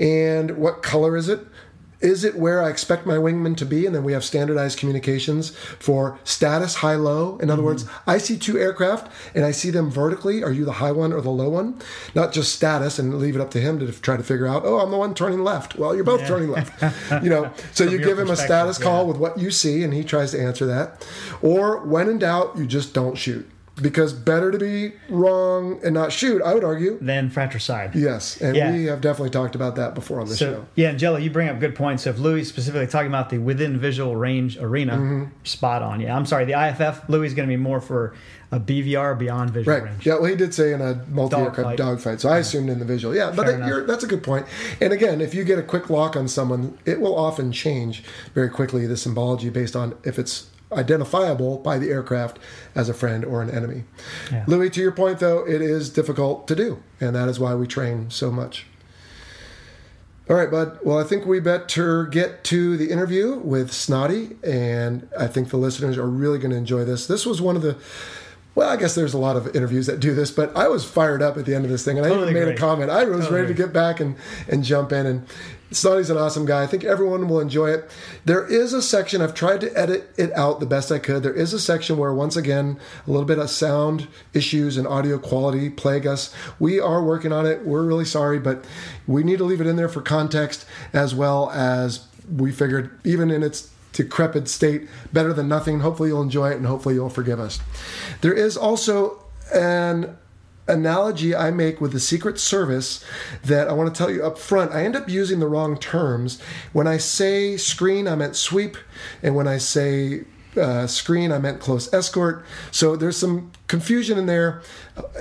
And 0.00 0.56
what 0.58 0.82
color 0.82 1.16
is 1.16 1.28
it? 1.28 1.46
Is 2.02 2.24
it 2.24 2.36
where 2.36 2.62
I 2.62 2.68
expect 2.68 3.06
my 3.06 3.14
wingman 3.14 3.56
to 3.58 3.64
be? 3.64 3.86
And 3.86 3.94
then 3.94 4.04
we 4.04 4.12
have 4.12 4.24
standardized 4.24 4.78
communications 4.78 5.50
for 5.78 6.18
status, 6.24 6.76
high, 6.76 6.96
low. 6.96 7.38
In 7.38 7.50
other 7.50 7.62
words, 7.62 7.86
I 8.06 8.18
see 8.18 8.36
two 8.36 8.58
aircraft 8.58 9.10
and 9.34 9.44
I 9.44 9.52
see 9.52 9.70
them 9.70 9.90
vertically. 9.90 10.42
Are 10.42 10.52
you 10.52 10.64
the 10.64 10.72
high 10.72 10.92
one 10.92 11.12
or 11.12 11.20
the 11.20 11.30
low 11.30 11.48
one? 11.48 11.80
Not 12.14 12.32
just 12.32 12.54
status 12.54 12.98
and 12.98 13.18
leave 13.18 13.36
it 13.36 13.40
up 13.40 13.50
to 13.52 13.60
him 13.60 13.78
to 13.78 13.92
try 13.92 14.16
to 14.16 14.22
figure 14.22 14.46
out, 14.46 14.64
oh, 14.64 14.80
I'm 14.80 14.90
the 14.90 14.96
one 14.96 15.14
turning 15.14 15.44
left. 15.44 15.76
Well, 15.76 15.94
you're 15.94 16.04
both 16.04 16.26
turning 16.26 16.50
left. 16.50 16.72
You 17.22 17.30
know, 17.30 17.52
so 17.72 17.84
you 17.84 17.98
give 17.98 18.18
him 18.18 18.30
a 18.30 18.36
status 18.36 18.78
call 18.78 19.06
with 19.06 19.16
what 19.16 19.38
you 19.38 19.50
see 19.50 19.82
and 19.82 19.92
he 19.92 20.02
tries 20.02 20.32
to 20.32 20.40
answer 20.40 20.66
that. 20.66 21.06
Or 21.40 21.78
when 21.84 22.08
in 22.08 22.18
doubt, 22.18 22.56
you 22.56 22.66
just 22.66 22.94
don't 22.94 23.16
shoot. 23.16 23.48
Because 23.80 24.12
better 24.12 24.50
to 24.50 24.58
be 24.58 24.92
wrong 25.08 25.80
and 25.82 25.94
not 25.94 26.12
shoot, 26.12 26.42
I 26.42 26.52
would 26.52 26.62
argue. 26.62 26.98
than 27.00 27.30
fratricide. 27.30 27.94
Yes, 27.94 28.38
and 28.40 28.54
Yeah. 28.54 28.70
we 28.70 28.84
have 28.84 29.00
definitely 29.00 29.30
talked 29.30 29.54
about 29.54 29.76
that 29.76 29.94
before 29.94 30.20
on 30.20 30.28
the 30.28 30.34
So 30.36 30.52
show. 30.52 30.64
yeah, 30.74 30.90
and 30.90 30.98
Jello, 30.98 31.16
you 31.16 31.30
bring 31.30 31.48
up 31.48 31.58
good 31.58 31.74
points. 31.74 32.02
So 32.02 32.10
if 32.10 32.18
Louis 32.18 32.44
specifically 32.44 32.86
talking 32.86 33.08
about 33.08 33.30
the 33.30 33.38
within 33.38 33.78
visual 33.78 34.14
range 34.14 34.58
arena, 34.58 34.92
Mm-hmm. 34.92 35.24
spot 35.44 35.82
on. 35.82 36.00
Yeah, 36.00 36.14
I'm 36.14 36.26
sorry. 36.26 36.44
The 36.44 36.52
IFF 36.54 37.08
Louis 37.08 37.28
is 37.28 37.34
going 37.34 37.48
to 37.48 37.52
be 37.52 37.56
more 37.60 37.80
for 37.80 38.12
a 38.52 38.60
BVR 38.60 39.14
beyond 39.18 39.50
visual 39.50 39.74
Right. 39.78 39.84
range. 39.84 40.04
Yeah. 40.06 40.14
Well, 40.16 40.26
he 40.26 40.36
did 40.36 40.52
say 40.52 40.74
in 40.74 40.82
a 40.82 41.00
multi-aircraft 41.10 41.56
Dogfight. 41.56 41.78
dogfight, 41.78 42.20
so 42.20 42.28
I 42.28 42.38
assumed 42.38 42.68
in 42.68 42.78
the 42.78 42.84
visual. 42.84 43.14
Yeah, 43.16 43.32
but 43.34 43.46
that, 43.46 43.86
that's 43.86 44.04
a 44.04 44.06
good 44.06 44.22
point. 44.22 44.44
And 44.82 44.92
again, 44.92 45.22
if 45.22 45.34
you 45.34 45.44
get 45.44 45.58
a 45.58 45.62
quick 45.62 45.88
lock 45.88 46.14
on 46.14 46.28
someone, 46.28 46.76
it 46.84 47.00
will 47.00 47.16
often 47.16 47.50
change 47.52 48.04
very 48.34 48.50
quickly 48.50 48.86
the 48.86 48.98
symbology 48.98 49.48
based 49.48 49.74
on 49.74 49.94
if 50.04 50.18
it's 50.18 50.48
identifiable 50.72 51.58
by 51.58 51.78
the 51.78 51.90
aircraft 51.90 52.38
as 52.74 52.88
a 52.88 52.94
friend 52.94 53.24
or 53.24 53.42
an 53.42 53.50
enemy. 53.50 53.84
Yeah. 54.30 54.44
Louis, 54.46 54.70
to 54.70 54.80
your 54.80 54.92
point 54.92 55.18
though, 55.18 55.46
it 55.46 55.60
is 55.62 55.90
difficult 55.90 56.48
to 56.48 56.54
do, 56.54 56.82
and 57.00 57.14
that 57.14 57.28
is 57.28 57.38
why 57.40 57.54
we 57.54 57.66
train 57.66 58.10
so 58.10 58.30
much. 58.30 58.66
All 60.30 60.36
right, 60.36 60.50
bud. 60.50 60.78
Well, 60.84 60.98
I 60.98 61.04
think 61.04 61.26
we 61.26 61.40
better 61.40 62.06
get 62.06 62.44
to 62.44 62.76
the 62.76 62.90
interview 62.90 63.38
with 63.38 63.72
Snotty, 63.72 64.36
and 64.44 65.08
I 65.18 65.26
think 65.26 65.50
the 65.50 65.56
listeners 65.56 65.98
are 65.98 66.06
really 66.06 66.38
going 66.38 66.52
to 66.52 66.56
enjoy 66.56 66.84
this. 66.84 67.06
This 67.08 67.26
was 67.26 67.42
one 67.42 67.56
of 67.56 67.62
the, 67.62 67.76
well, 68.54 68.68
I 68.68 68.76
guess 68.76 68.94
there's 68.94 69.14
a 69.14 69.18
lot 69.18 69.34
of 69.36 69.54
interviews 69.54 69.86
that 69.86 69.98
do 69.98 70.14
this, 70.14 70.30
but 70.30 70.56
I 70.56 70.68
was 70.68 70.84
fired 70.84 71.22
up 71.22 71.36
at 71.36 71.44
the 71.44 71.54
end 71.56 71.64
of 71.64 71.70
this 71.72 71.84
thing, 71.84 71.98
and 71.98 72.06
I 72.06 72.10
even 72.10 72.32
made 72.32 72.42
agree. 72.42 72.54
a 72.54 72.56
comment. 72.56 72.88
I 72.88 73.04
was 73.04 73.24
Totally 73.24 73.40
ready 73.42 73.52
to 73.52 73.62
get 73.62 73.72
back 73.72 73.98
and 73.98 74.14
and 74.48 74.62
jump 74.62 74.92
in, 74.92 75.06
and 75.06 75.26
Snotty's 75.74 76.10
an 76.10 76.16
awesome 76.16 76.44
guy. 76.44 76.62
I 76.62 76.66
think 76.66 76.84
everyone 76.84 77.28
will 77.28 77.40
enjoy 77.40 77.70
it. 77.70 77.90
There 78.24 78.46
is 78.46 78.72
a 78.72 78.82
section 78.82 79.20
I've 79.20 79.34
tried 79.34 79.60
to 79.62 79.78
edit 79.78 80.12
it 80.16 80.32
out 80.32 80.60
the 80.60 80.66
best 80.66 80.92
I 80.92 80.98
could. 80.98 81.22
There 81.22 81.34
is 81.34 81.52
a 81.52 81.60
section 81.60 81.96
where 81.96 82.12
once 82.12 82.36
again 82.36 82.78
a 83.06 83.10
little 83.10 83.26
bit 83.26 83.38
of 83.38 83.50
sound 83.50 84.08
issues 84.34 84.76
and 84.76 84.86
audio 84.86 85.18
quality 85.18 85.70
plague 85.70 86.06
us. 86.06 86.34
We 86.58 86.80
are 86.80 87.02
working 87.02 87.32
on 87.32 87.46
it. 87.46 87.64
We're 87.64 87.84
really 87.84 88.04
sorry, 88.04 88.38
but 88.38 88.64
we 89.06 89.22
need 89.22 89.38
to 89.38 89.44
leave 89.44 89.60
it 89.60 89.66
in 89.66 89.76
there 89.76 89.88
for 89.88 90.02
context 90.02 90.66
as 90.92 91.14
well 91.14 91.50
as 91.50 92.06
we 92.30 92.52
figured 92.52 92.98
even 93.04 93.30
in 93.30 93.42
its 93.42 93.70
decrepit 93.92 94.48
state 94.48 94.88
better 95.12 95.32
than 95.32 95.48
nothing. 95.48 95.80
Hopefully 95.80 96.08
you'll 96.10 96.22
enjoy 96.22 96.50
it 96.50 96.56
and 96.56 96.66
hopefully 96.66 96.94
you'll 96.94 97.10
forgive 97.10 97.40
us. 97.40 97.60
There 98.20 98.32
is 98.32 98.56
also 98.56 99.22
an 99.52 100.16
analogy 100.68 101.34
I 101.34 101.50
make 101.50 101.80
with 101.80 101.92
the 101.92 102.00
Secret 102.00 102.38
Service 102.38 103.04
that 103.44 103.68
I 103.68 103.72
want 103.72 103.92
to 103.92 103.98
tell 103.98 104.10
you 104.10 104.24
up 104.24 104.38
front. 104.38 104.72
I 104.72 104.84
end 104.84 104.96
up 104.96 105.08
using 105.08 105.40
the 105.40 105.48
wrong 105.48 105.78
terms. 105.78 106.40
When 106.72 106.86
I 106.86 106.98
say 106.98 107.56
screen, 107.56 108.06
I 108.06 108.14
meant 108.14 108.36
sweep, 108.36 108.76
and 109.22 109.34
when 109.34 109.48
I 109.48 109.58
say 109.58 110.24
uh, 110.56 110.86
screen, 110.86 111.32
I 111.32 111.38
meant 111.38 111.60
close 111.60 111.92
escort. 111.92 112.44
So 112.70 112.96
there's 112.96 113.16
some 113.16 113.52
confusion 113.68 114.18
in 114.18 114.26
there. 114.26 114.62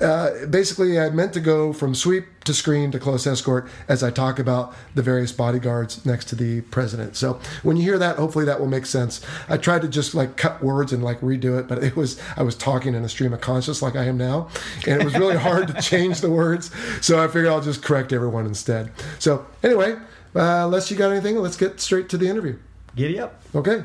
Uh, 0.02 0.46
basically, 0.48 1.00
I 1.00 1.10
meant 1.10 1.34
to 1.34 1.40
go 1.40 1.72
from 1.74 1.96
sweep 1.96 2.26
to 2.44 2.54
screen 2.54 2.92
to 2.92 3.00
close 3.00 3.26
escort 3.26 3.70
as 3.88 4.04
I 4.04 4.12
talk 4.12 4.40
about 4.40 4.76
the 4.96 5.02
various 5.02 5.32
bodyguards 5.32 6.06
next 6.06 6.26
to 6.26 6.36
the 6.36 6.62
president. 6.62 7.16
So 7.16 7.40
when 7.64 7.78
you 7.78 7.84
hear 7.84 7.98
that, 7.98 8.18
hopefully 8.18 8.46
that 8.46 8.60
will 8.60 8.68
make 8.68 8.86
sense. 8.86 9.22
I 9.48 9.58
tried 9.58 9.84
to 9.84 9.88
just 9.88 10.14
like 10.14 10.38
cut 10.38 10.62
words 10.62 10.92
and 10.92 11.04
like 11.04 11.22
redo 11.22 11.58
it, 11.60 11.68
but 11.68 11.84
it 11.84 11.96
was 11.96 12.20
I 12.36 12.44
was 12.44 12.56
talking 12.56 12.94
in 12.94 13.04
a 13.04 13.10
stream 13.10 13.34
of 13.34 13.42
conscious 13.42 13.82
like 13.82 13.96
I 13.96 14.06
am 14.06 14.18
now, 14.18 14.50
and 14.88 15.02
it 15.02 15.06
was 15.06 15.14
really 15.18 15.38
hard 15.50 15.68
to 15.70 15.82
change 15.82 16.22
the 16.22 16.32
words. 16.32 16.72
So 17.02 17.24
I 17.24 17.28
figured 17.28 17.48
I'll 17.48 17.62
just 17.62 17.84
correct 17.84 18.12
everyone 18.12 18.46
instead. 18.46 18.92
So 19.20 19.46
anyway, 19.64 19.94
uh, 20.36 20.66
unless 20.66 20.92
you 20.92 20.98
got 20.98 21.12
anything, 21.12 21.38
let's 21.38 21.58
get 21.58 21.80
straight 21.80 22.10
to 22.10 22.18
the 22.18 22.28
interview. 22.28 22.58
Giddy 22.96 23.20
up. 23.20 23.42
Okay. 23.56 23.84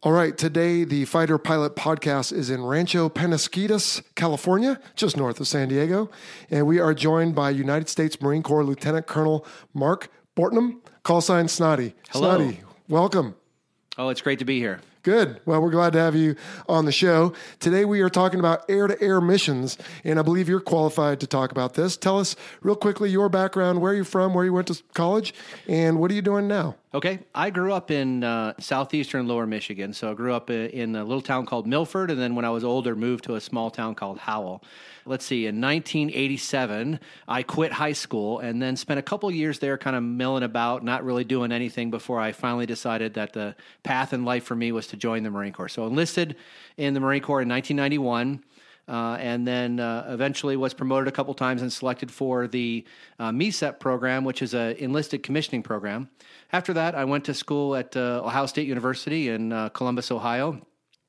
All 0.00 0.12
right, 0.12 0.38
today 0.38 0.84
the 0.84 1.06
Fighter 1.06 1.38
Pilot 1.38 1.74
podcast 1.74 2.32
is 2.32 2.50
in 2.50 2.62
Rancho 2.62 3.08
Penasquitos, 3.08 4.00
California, 4.14 4.78
just 4.94 5.16
north 5.16 5.40
of 5.40 5.48
San 5.48 5.66
Diego. 5.66 6.08
And 6.50 6.68
we 6.68 6.78
are 6.78 6.94
joined 6.94 7.34
by 7.34 7.50
United 7.50 7.88
States 7.88 8.20
Marine 8.20 8.44
Corps 8.44 8.62
Lieutenant 8.62 9.08
Colonel 9.08 9.44
Mark 9.74 10.08
Bortnam, 10.36 10.78
call 11.02 11.20
sign 11.20 11.48
Snotty. 11.48 11.96
Hello. 12.10 12.36
Snotty, 12.36 12.60
welcome. 12.88 13.34
Oh, 13.96 14.08
it's 14.10 14.20
great 14.20 14.38
to 14.38 14.44
be 14.44 14.60
here. 14.60 14.78
Good. 15.02 15.40
Well, 15.46 15.60
we're 15.60 15.70
glad 15.70 15.94
to 15.94 15.98
have 15.98 16.14
you 16.14 16.36
on 16.68 16.84
the 16.84 16.92
show. 16.92 17.32
Today 17.58 17.84
we 17.84 18.00
are 18.00 18.10
talking 18.10 18.38
about 18.38 18.64
air 18.68 18.86
to 18.86 19.00
air 19.02 19.20
missions, 19.20 19.78
and 20.04 20.20
I 20.20 20.22
believe 20.22 20.48
you're 20.48 20.60
qualified 20.60 21.18
to 21.20 21.26
talk 21.26 21.50
about 21.50 21.74
this. 21.74 21.96
Tell 21.96 22.20
us 22.20 22.36
real 22.62 22.76
quickly 22.76 23.10
your 23.10 23.28
background, 23.28 23.80
where 23.80 23.94
you're 23.94 24.04
from, 24.04 24.32
where 24.32 24.44
you 24.44 24.52
went 24.52 24.68
to 24.68 24.80
college, 24.94 25.34
and 25.66 25.98
what 25.98 26.12
are 26.12 26.14
you 26.14 26.22
doing 26.22 26.46
now? 26.46 26.76
Okay, 26.94 27.18
I 27.34 27.50
grew 27.50 27.74
up 27.74 27.90
in 27.90 28.24
uh, 28.24 28.54
southeastern 28.58 29.28
Lower 29.28 29.46
Michigan. 29.46 29.92
So 29.92 30.10
I 30.10 30.14
grew 30.14 30.32
up 30.32 30.48
in 30.48 30.96
a 30.96 31.04
little 31.04 31.20
town 31.20 31.44
called 31.44 31.66
Milford, 31.66 32.10
and 32.10 32.18
then 32.18 32.34
when 32.34 32.46
I 32.46 32.50
was 32.50 32.64
older, 32.64 32.96
moved 32.96 33.24
to 33.24 33.34
a 33.34 33.42
small 33.42 33.70
town 33.70 33.94
called 33.94 34.16
Howell. 34.16 34.64
Let's 35.04 35.26
see, 35.26 35.44
in 35.44 35.60
1987, 35.60 36.98
I 37.26 37.42
quit 37.42 37.72
high 37.72 37.92
school 37.92 38.38
and 38.38 38.62
then 38.62 38.74
spent 38.74 38.98
a 38.98 39.02
couple 39.02 39.30
years 39.30 39.58
there 39.58 39.76
kind 39.76 39.96
of 39.96 40.02
milling 40.02 40.42
about, 40.42 40.82
not 40.82 41.04
really 41.04 41.24
doing 41.24 41.52
anything 41.52 41.90
before 41.90 42.20
I 42.20 42.32
finally 42.32 42.64
decided 42.64 43.12
that 43.14 43.34
the 43.34 43.54
path 43.82 44.14
in 44.14 44.24
life 44.24 44.44
for 44.44 44.56
me 44.56 44.72
was 44.72 44.86
to 44.86 44.96
join 44.96 45.24
the 45.24 45.30
Marine 45.30 45.52
Corps. 45.52 45.68
So 45.68 45.86
enlisted 45.86 46.36
in 46.78 46.94
the 46.94 47.00
Marine 47.00 47.22
Corps 47.22 47.42
in 47.42 47.50
1991. 47.50 48.42
Uh, 48.88 49.18
and 49.20 49.46
then 49.46 49.78
uh, 49.80 50.06
eventually 50.08 50.56
was 50.56 50.72
promoted 50.72 51.06
a 51.08 51.12
couple 51.12 51.34
times 51.34 51.60
and 51.60 51.70
selected 51.70 52.10
for 52.10 52.48
the 52.48 52.84
uh, 53.18 53.30
MECEP 53.30 53.78
program, 53.78 54.24
which 54.24 54.40
is 54.40 54.54
an 54.54 54.76
enlisted 54.76 55.22
commissioning 55.22 55.62
program. 55.62 56.08
After 56.52 56.72
that, 56.72 56.94
I 56.94 57.04
went 57.04 57.24
to 57.26 57.34
school 57.34 57.76
at 57.76 57.94
uh, 57.96 58.22
Ohio 58.24 58.46
State 58.46 58.66
University 58.66 59.28
in 59.28 59.52
uh, 59.52 59.68
Columbus, 59.70 60.10
Ohio. 60.10 60.60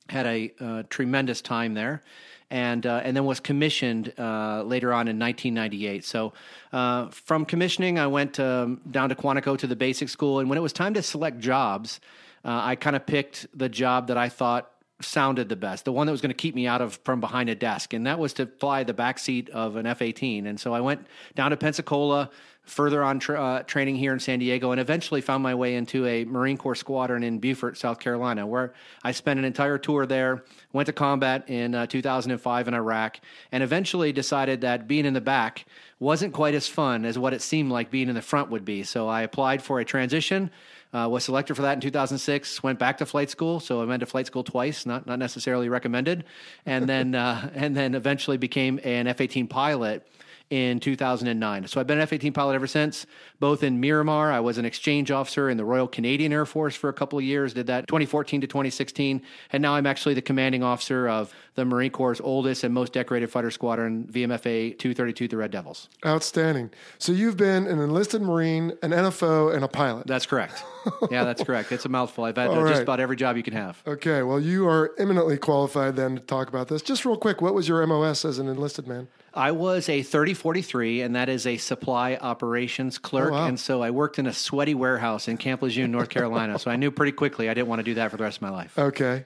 Had 0.09 0.25
a 0.25 0.51
uh, 0.59 0.83
tremendous 0.89 1.39
time 1.39 1.75
there, 1.75 2.01
and 2.49 2.85
uh, 2.85 3.01
and 3.03 3.15
then 3.15 3.25
was 3.25 3.39
commissioned 3.39 4.11
uh, 4.17 4.63
later 4.63 4.91
on 4.91 5.07
in 5.07 5.19
1998. 5.19 6.03
So 6.03 6.33
uh, 6.73 7.09
from 7.09 7.45
commissioning, 7.45 7.99
I 7.99 8.07
went 8.07 8.39
um, 8.39 8.81
down 8.89 9.09
to 9.09 9.15
Quantico 9.15 9.55
to 9.59 9.67
the 9.67 9.75
basic 9.75 10.09
school, 10.09 10.39
and 10.39 10.49
when 10.49 10.57
it 10.57 10.61
was 10.61 10.73
time 10.73 10.95
to 10.95 11.03
select 11.03 11.39
jobs, 11.39 12.01
I 12.43 12.75
kind 12.75 12.95
of 12.95 13.05
picked 13.05 13.45
the 13.53 13.69
job 13.69 14.07
that 14.07 14.17
I 14.17 14.29
thought 14.29 14.71
sounded 15.01 15.49
the 15.49 15.55
best, 15.55 15.85
the 15.85 15.91
one 15.91 16.07
that 16.07 16.12
was 16.12 16.21
going 16.21 16.29
to 16.29 16.35
keep 16.35 16.55
me 16.55 16.67
out 16.67 16.81
of 16.81 16.99
from 17.03 17.19
behind 17.19 17.49
a 17.49 17.55
desk, 17.55 17.93
and 17.93 18.05
that 18.05 18.19
was 18.19 18.33
to 18.33 18.45
fly 18.45 18.83
the 18.83 18.93
back 18.93 19.19
seat 19.19 19.49
of 19.49 19.75
an 19.75 19.85
F-18. 19.85 20.45
And 20.45 20.59
so 20.59 20.73
I 20.73 20.81
went 20.81 21.07
down 21.35 21.51
to 21.51 21.57
Pensacola, 21.57 22.29
further 22.63 23.03
on 23.03 23.19
tra- 23.19 23.41
uh, 23.41 23.63
training 23.63 23.95
here 23.95 24.13
in 24.13 24.19
San 24.19 24.39
Diego, 24.39 24.71
and 24.71 24.79
eventually 24.79 25.21
found 25.21 25.41
my 25.41 25.55
way 25.55 25.75
into 25.75 26.05
a 26.05 26.25
Marine 26.25 26.57
Corps 26.57 26.75
squadron 26.75 27.23
in 27.23 27.39
Beaufort, 27.39 27.77
South 27.77 27.99
Carolina, 27.99 28.45
where 28.45 28.73
I 29.03 29.12
spent 29.12 29.39
an 29.39 29.45
entire 29.45 29.77
tour 29.77 30.05
there. 30.05 30.43
Went 30.71 30.85
to 30.85 30.93
combat 30.93 31.49
in 31.49 31.73
uh, 31.73 31.88
2005 31.88 32.67
in 32.67 32.73
Iraq, 32.73 33.19
and 33.51 33.63
eventually 33.63 34.12
decided 34.12 34.62
that 34.62 34.88
being 34.88 35.05
in 35.05 35.13
the 35.13 35.21
back 35.21 35.65
wasn't 35.99 36.33
quite 36.33 36.53
as 36.53 36.67
fun 36.67 37.05
as 37.05 37.17
what 37.17 37.33
it 37.33 37.41
seemed 37.41 37.71
like 37.71 37.89
being 37.89 38.07
in 38.07 38.15
the 38.15 38.21
front 38.21 38.49
would 38.49 38.65
be. 38.65 38.83
So 38.83 39.07
I 39.07 39.23
applied 39.23 39.62
for 39.62 39.79
a 39.79 39.85
transition. 39.85 40.51
Uh, 40.91 41.08
was 41.08 41.23
selected 41.23 41.54
for 41.54 41.62
that 41.62 41.73
in 41.73 41.82
2006. 41.82 42.63
Went 42.63 42.80
back 42.80 42.97
to 42.97 43.06
flight 43.06 43.30
school, 43.30 43.60
so 43.60 43.80
I 43.80 43.86
went 43.86 43.99
to 43.99 44.08
flight 44.08 44.25
school 44.25 44.43
twice. 44.43 44.88
Not 44.88 45.06
not 45.06 45.19
necessarily 45.19 45.69
recommended, 45.69 46.23
and 46.65 46.89
then 46.89 47.13
uh, 47.13 47.52
and 47.56 47.78
then 47.78 47.93
eventually 47.93 48.38
became 48.38 48.80
an 48.84 49.06
F-18 49.06 49.49
pilot 49.49 50.08
in 50.49 50.79
2009. 50.79 51.67
So 51.67 51.79
I've 51.79 51.85
been 51.85 51.99
an 51.99 52.03
F-18 52.03 52.33
pilot 52.33 52.55
ever 52.55 52.67
since. 52.67 53.05
Both 53.39 53.63
in 53.63 53.79
Miramar, 53.79 54.31
I 54.31 54.39
was 54.39 54.57
an 54.57 54.65
exchange 54.65 55.12
officer 55.12 55.49
in 55.49 55.57
the 55.57 55.65
Royal 55.65 55.88
Canadian 55.88 56.33
Air 56.33 56.45
Force 56.45 56.75
for 56.75 56.89
a 56.89 56.93
couple 56.93 57.19
of 57.19 57.25
years. 57.25 57.53
Did 57.53 57.67
that 57.67 57.88
2014 57.88 58.41
to 58.41 58.47
2016, 58.47 59.21
and 59.51 59.62
now 59.62 59.75
I'm 59.75 59.85
actually 59.85 60.15
the 60.15 60.21
commanding 60.21 60.63
officer 60.63 61.07
of 61.07 61.33
the 61.55 61.65
Marine 61.65 61.91
Corps' 61.91 62.19
oldest 62.23 62.63
and 62.63 62.73
most 62.73 62.93
decorated 62.93 63.29
fighter 63.29 63.51
squadron, 63.51 64.05
VMFA 64.12 64.77
232, 64.79 65.27
the 65.27 65.38
Red 65.38 65.51
Devils. 65.51 65.89
Outstanding. 66.05 66.71
So 66.97 67.12
you've 67.12 67.38
been 67.38 67.67
an 67.67 67.79
enlisted 67.79 68.21
Marine, 68.21 68.71
an 68.81 68.91
NFO, 68.91 69.53
and 69.53 69.63
a 69.63 69.67
pilot. 69.67 70.07
That's 70.07 70.25
correct. 70.25 70.63
yeah, 71.12 71.23
that's 71.23 71.43
correct. 71.43 71.71
It's 71.71 71.85
a 71.85 71.89
mouthful. 71.89 72.23
I've 72.23 72.38
had 72.38 72.49
uh, 72.49 72.53
All 72.53 72.67
just 72.67 72.81
about 72.81 72.99
every 72.99 73.15
job 73.15 73.38
you 73.38 73.43
can 73.43 73.53
have. 73.53 73.81
Okay, 73.85 74.23
well, 74.23 74.39
you 74.39 74.67
are 74.67 74.91
eminently 74.97 75.38
qualified 75.38 75.95
then 75.95 76.15
to 76.15 76.21
talk 76.21 76.47
about 76.47 76.69
this. 76.69 76.81
Just 76.81 77.05
real 77.05 77.17
quick, 77.17 77.41
what 77.41 77.53
was 77.53 77.67
your 77.67 77.85
MOS 77.85 78.25
as 78.25 78.39
an 78.39 78.47
enlisted 78.47 78.88
man? 78.88 79.07
I 79.33 79.51
was 79.51 79.89
a 79.89 80.01
3043, 80.01 81.01
and 81.01 81.15
that 81.15 81.29
is 81.29 81.45
a 81.45 81.57
supply 81.57 82.15
operations 82.15 82.97
oh, 82.97 83.07
clerk. 83.07 83.31
Oh, 83.31 83.33
wow. 83.33 83.45
And 83.47 83.59
so 83.59 83.81
I 83.81 83.91
worked 83.91 84.19
in 84.19 84.27
a 84.27 84.33
sweaty 84.33 84.75
warehouse 84.75 85.27
in 85.27 85.37
Camp 85.37 85.61
Lejeune, 85.61 85.91
North 85.91 86.09
Carolina. 86.09 86.59
so 86.59 86.71
I 86.71 86.75
knew 86.75 86.91
pretty 86.91 87.11
quickly 87.11 87.49
I 87.49 87.53
didn't 87.53 87.67
want 87.67 87.79
to 87.79 87.83
do 87.83 87.95
that 87.95 88.11
for 88.11 88.17
the 88.17 88.23
rest 88.23 88.37
of 88.37 88.41
my 88.41 88.49
life. 88.49 88.77
Okay. 88.77 89.25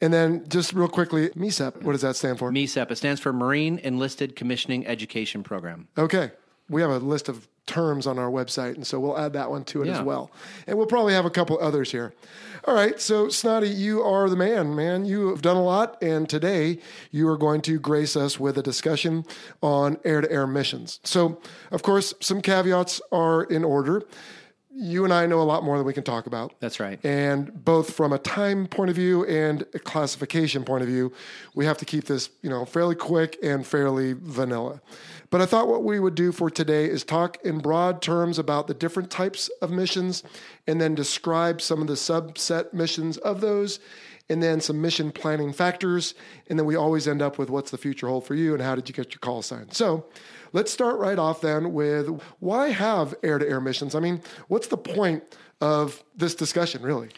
And 0.00 0.12
then 0.12 0.44
just 0.48 0.72
real 0.72 0.88
quickly, 0.88 1.28
MECEP, 1.30 1.82
what 1.82 1.92
does 1.92 2.00
that 2.00 2.16
stand 2.16 2.38
for? 2.38 2.50
MECEP, 2.50 2.90
it 2.90 2.96
stands 2.96 3.20
for 3.20 3.32
Marine 3.32 3.78
Enlisted 3.78 4.34
Commissioning 4.34 4.86
Education 4.86 5.44
Program. 5.44 5.86
Okay. 5.96 6.32
We 6.68 6.80
have 6.80 6.90
a 6.90 6.98
list 6.98 7.28
of 7.28 7.48
terms 7.66 8.06
on 8.06 8.18
our 8.18 8.30
website. 8.30 8.74
And 8.74 8.86
so 8.86 8.98
we'll 8.98 9.16
add 9.18 9.32
that 9.34 9.50
one 9.50 9.64
to 9.64 9.82
it 9.82 9.86
Yeah. 9.86 9.98
as 9.98 10.02
well. 10.04 10.30
And 10.66 10.76
we'll 10.76 10.86
probably 10.86 11.12
have 11.14 11.24
a 11.24 11.30
couple 11.30 11.58
others 11.60 11.92
here. 11.92 12.12
All 12.64 12.74
right. 12.74 13.00
So, 13.00 13.28
Snotty, 13.28 13.68
you 13.68 14.02
are 14.02 14.28
the 14.28 14.36
man, 14.36 14.74
man. 14.76 15.04
You 15.04 15.28
have 15.30 15.42
done 15.42 15.56
a 15.56 15.62
lot. 15.64 15.96
And 16.02 16.28
today 16.28 16.78
you 17.10 17.28
are 17.28 17.36
going 17.36 17.60
to 17.62 17.78
grace 17.78 18.16
us 18.16 18.38
with 18.38 18.56
a 18.58 18.62
discussion 18.62 19.24
on 19.62 19.98
air 20.04 20.20
to 20.20 20.30
air 20.30 20.46
missions. 20.46 21.00
So, 21.04 21.40
of 21.70 21.82
course, 21.82 22.14
some 22.20 22.40
caveats 22.40 23.00
are 23.10 23.42
in 23.44 23.64
order. 23.64 24.02
You 24.74 25.04
and 25.04 25.12
I 25.12 25.26
know 25.26 25.40
a 25.40 25.44
lot 25.44 25.64
more 25.64 25.76
than 25.76 25.86
we 25.86 25.92
can 25.92 26.02
talk 26.02 26.26
about. 26.26 26.54
That's 26.60 26.80
right. 26.80 26.98
And 27.04 27.64
both 27.64 27.94
from 27.94 28.12
a 28.12 28.18
time 28.18 28.66
point 28.66 28.90
of 28.90 28.96
view 28.96 29.24
and 29.26 29.66
a 29.74 29.78
classification 29.78 30.64
point 30.64 30.82
of 30.82 30.88
view, 30.88 31.12
we 31.54 31.66
have 31.66 31.76
to 31.78 31.84
keep 31.84 32.04
this, 32.04 32.30
you 32.40 32.48
know, 32.48 32.64
fairly 32.64 32.94
quick 32.94 33.38
and 33.42 33.66
fairly 33.66 34.14
vanilla. 34.14 34.80
But 35.30 35.40
I 35.40 35.46
thought 35.46 35.68
what 35.68 35.84
we 35.84 35.98
would 35.98 36.14
do 36.14 36.32
for 36.32 36.50
today 36.50 36.86
is 36.86 37.04
talk 37.04 37.38
in 37.44 37.58
broad 37.58 38.02
terms 38.02 38.38
about 38.38 38.66
the 38.66 38.74
different 38.74 39.10
types 39.10 39.50
of 39.60 39.70
missions 39.70 40.22
and 40.66 40.80
then 40.80 40.94
describe 40.94 41.60
some 41.60 41.80
of 41.80 41.86
the 41.86 41.94
subset 41.94 42.72
missions 42.72 43.16
of 43.18 43.40
those 43.40 43.80
and 44.32 44.42
then 44.42 44.60
some 44.60 44.80
mission 44.80 45.12
planning 45.12 45.52
factors. 45.52 46.14
And 46.48 46.58
then 46.58 46.64
we 46.64 46.74
always 46.74 47.06
end 47.06 47.20
up 47.20 47.38
with 47.38 47.50
what's 47.50 47.70
the 47.70 47.78
future 47.78 48.08
hold 48.08 48.26
for 48.26 48.34
you 48.34 48.54
and 48.54 48.62
how 48.62 48.74
did 48.74 48.88
you 48.88 48.94
get 48.94 49.12
your 49.12 49.20
call 49.20 49.42
sign. 49.42 49.70
So 49.70 50.06
let's 50.52 50.72
start 50.72 50.98
right 50.98 51.18
off 51.18 51.42
then 51.42 51.72
with 51.74 52.08
why 52.40 52.68
have 52.68 53.14
air 53.22 53.38
to 53.38 53.46
air 53.46 53.60
missions? 53.60 53.94
I 53.94 54.00
mean, 54.00 54.22
what's 54.48 54.68
the 54.68 54.78
point 54.78 55.22
of 55.60 56.02
this 56.16 56.34
discussion, 56.34 56.82
really? 56.82 57.10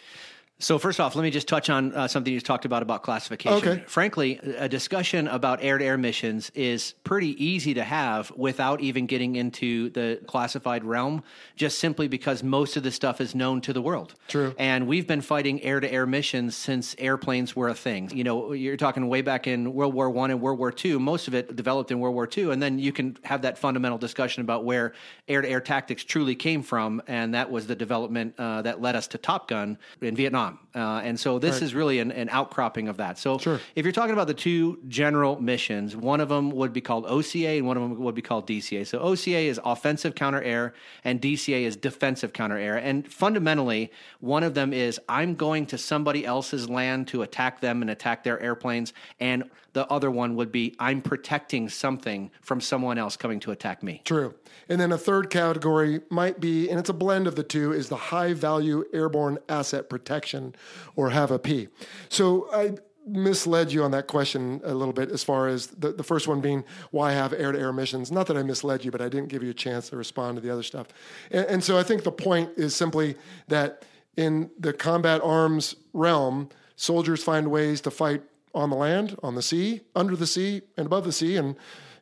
So 0.61 0.79
first 0.79 1.01
off, 1.01 1.15
let 1.17 1.23
me 1.23 1.31
just 1.31 1.49
touch 1.49 1.69
on 1.69 1.93
uh, 1.95 2.09
something 2.09 2.33
you 2.33 2.41
talked 2.41 2.65
about 2.65 2.83
about 2.83 3.03
classification. 3.03 3.59
Okay. 3.59 3.85
Frankly, 3.87 4.39
a 4.57 4.69
discussion 4.69 5.27
about 5.27 5.63
air-to-air 5.63 5.99
missions 5.99 6.51
is 6.55 6.95
pretty 7.03 7.45
easy 7.45 7.75
to 7.75 7.83
have 7.83 8.31
without 8.37 8.81
even 8.81 9.05
getting 9.07 9.35
into 9.35 9.91
the 9.91 10.21
classified 10.29 10.85
realm, 10.85 11.25
just 11.57 11.81
simply 11.81 12.07
because 12.07 12.43
most 12.45 12.77
of 12.77 12.83
the 12.85 12.93
stuff 12.93 13.21
is 13.21 13.35
known 13.35 13.61
to 13.63 13.73
the 13.73 13.83
world. 13.83 14.15
True. 14.29 14.55
And 14.57 14.87
we've 14.87 15.09
been 15.09 15.21
fighting 15.21 15.61
air-to-air 15.63 16.07
missions 16.07 16.57
since 16.57 16.95
airplanes 16.99 17.57
were 17.57 17.69
a 17.69 17.75
thing. 17.75 18.17
You 18.17 18.23
know, 18.23 18.53
you're 18.53 18.77
talking 18.77 19.09
way 19.09 19.23
back 19.23 19.49
in 19.49 19.75
World 19.75 19.93
War 19.93 20.09
One 20.09 20.31
and 20.31 20.41
World 20.41 20.61
War 20.61 20.71
Two. 20.71 21.01
Most 21.01 21.27
of 21.27 21.35
it 21.35 21.57
developed 21.57 21.91
in 21.91 21.99
World 21.99 22.15
War 22.15 22.29
Two, 22.29 22.53
and 22.53 22.63
then 22.63 22.79
you 22.79 22.93
can 22.93 23.19
have 23.25 23.43
that 23.43 23.59
fundamental 23.59 23.99
discussion 23.99 24.41
about 24.41 24.65
where 24.65 24.95
air-to-air 25.29 25.61
tactics 25.61 26.05
truly 26.05 26.37
came 26.37 26.63
from, 26.63 27.03
and 27.09 27.35
that 27.35 27.51
was 27.51 27.67
the 27.67 27.75
development 27.75 28.35
uh, 28.39 28.63
that 28.63 28.81
led 28.81 28.95
us 28.95 29.09
to 29.09 29.19
Top 29.19 29.49
Gun 29.49 29.79
in 30.01 30.15
Vietnam. 30.15 30.44
Uh, 30.75 31.01
and 31.05 31.19
so 31.19 31.39
this 31.39 31.63
is 31.63 31.75
really 31.75 32.01
an, 32.01 32.11
an 32.11 32.29
outcropping 32.31 32.89
of 32.89 32.97
that. 32.97 33.17
So 33.19 33.39
Sure. 33.39 33.61
if 33.77 33.85
you're 33.85 33.93
talking 33.93 34.13
about 34.13 34.27
the 34.27 34.35
two 34.35 34.79
general 34.89 35.41
missions, 35.41 35.95
one 35.95 36.21
of 36.21 36.29
them 36.29 36.51
would 36.51 36.73
be 36.73 36.81
called 36.81 37.07
OCA 37.07 37.59
and 37.59 37.67
one 37.67 37.77
of 37.77 37.83
them 37.83 37.99
would 38.01 38.15
be 38.15 38.23
called 38.23 38.47
DCA. 38.47 38.87
So 38.87 38.99
OCA 38.99 39.49
is 39.49 39.61
offensive 39.65 40.15
counter 40.15 40.43
air 40.43 40.75
and 41.05 41.21
DCA 41.21 41.63
is 41.63 41.77
defensive 41.77 42.33
counter 42.33 42.59
air. 42.59 42.77
And 42.77 43.07
fundamentally, 43.11 43.93
one 44.21 44.43
of 44.43 44.55
them 44.55 44.73
is 44.73 45.01
I'm 45.09 45.37
going 45.37 45.67
to 45.67 45.79
somebody 45.79 46.27
else's 46.27 46.69
land 46.69 47.09
to 47.09 47.23
attack 47.23 47.61
them 47.61 47.81
and 47.83 47.91
attack 47.91 48.25
their 48.25 48.41
airplanes. 48.43 48.93
And 49.21 49.45
the 49.75 49.87
other 49.89 50.11
one 50.11 50.37
would 50.37 50.51
be 50.51 50.75
I'm 50.79 51.03
protecting 51.03 51.69
something 51.69 52.31
from 52.41 52.61
someone 52.61 52.97
else 52.97 53.17
coming 53.17 53.41
to 53.41 53.51
attack 53.51 53.83
me. 53.83 54.01
True. 54.05 54.35
And 54.69 54.81
then 54.81 54.93
a 54.93 54.99
third 54.99 55.29
category 55.31 56.01
might 56.09 56.41
be, 56.41 56.71
and 56.71 56.79
it's 56.81 56.89
a 56.89 56.95
blend 56.95 57.27
of 57.27 57.37
the 57.37 57.43
two, 57.43 57.73
is 57.73 57.89
the 57.89 57.97
high 57.97 58.33
value 58.33 58.85
airborne 58.93 59.39
asset 59.49 59.91
protection 59.91 60.55
or 60.97 61.11
have 61.11 61.31
a 61.31 61.39
P. 61.39 61.69
So 62.09 62.49
I 62.53 62.77
misled 63.07 63.71
you 63.73 63.85
on 63.85 63.91
that 63.91 64.07
question 64.07 64.61
a 64.65 64.73
little 64.73 64.95
bit 64.95 65.11
as 65.11 65.23
far 65.23 65.49
as 65.49 65.67
the, 65.67 65.93
the 65.93 66.03
first 66.03 66.27
one 66.27 66.41
being 66.41 66.65
why 66.91 67.13
have 67.13 67.33
air 67.33 67.53
to 67.53 67.59
air 67.59 67.73
missions. 67.73 68.11
Not 68.11 68.29
that 68.29 68.37
I 68.37 68.43
misled 68.43 68.85
you, 68.85 68.91
but 68.91 69.03
I 69.03 69.09
didn't 69.09 69.29
give 69.29 69.43
you 69.43 69.51
a 69.51 69.55
chance 69.55 69.91
to 69.91 69.97
respond 69.97 70.37
to 70.37 70.41
the 70.41 70.51
other 70.51 70.63
stuff. 70.63 70.87
And, 71.31 71.47
and 71.47 71.65
so 71.65 71.79
I 71.79 71.83
think 71.83 72.05
the 72.05 72.13
point 72.13 72.51
is 72.57 72.75
simply 72.75 73.17
that 73.49 73.85
in 74.17 74.51
the 74.59 74.73
combat 74.73 75.21
arms 75.23 75.77
realm, 75.93 76.49
soldiers 76.77 77.23
find 77.23 77.51
ways 77.51 77.81
to 77.83 77.91
fight 77.91 78.23
on 78.55 78.71
the 78.71 78.77
land, 78.77 79.19
on 79.23 79.35
the 79.35 79.43
sea, 79.43 79.83
under 79.95 80.17
the 80.17 80.27
sea, 80.27 80.63
and 80.77 80.87
above 80.87 81.05
the 81.05 81.13
sea. 81.13 81.37
And 81.37 81.57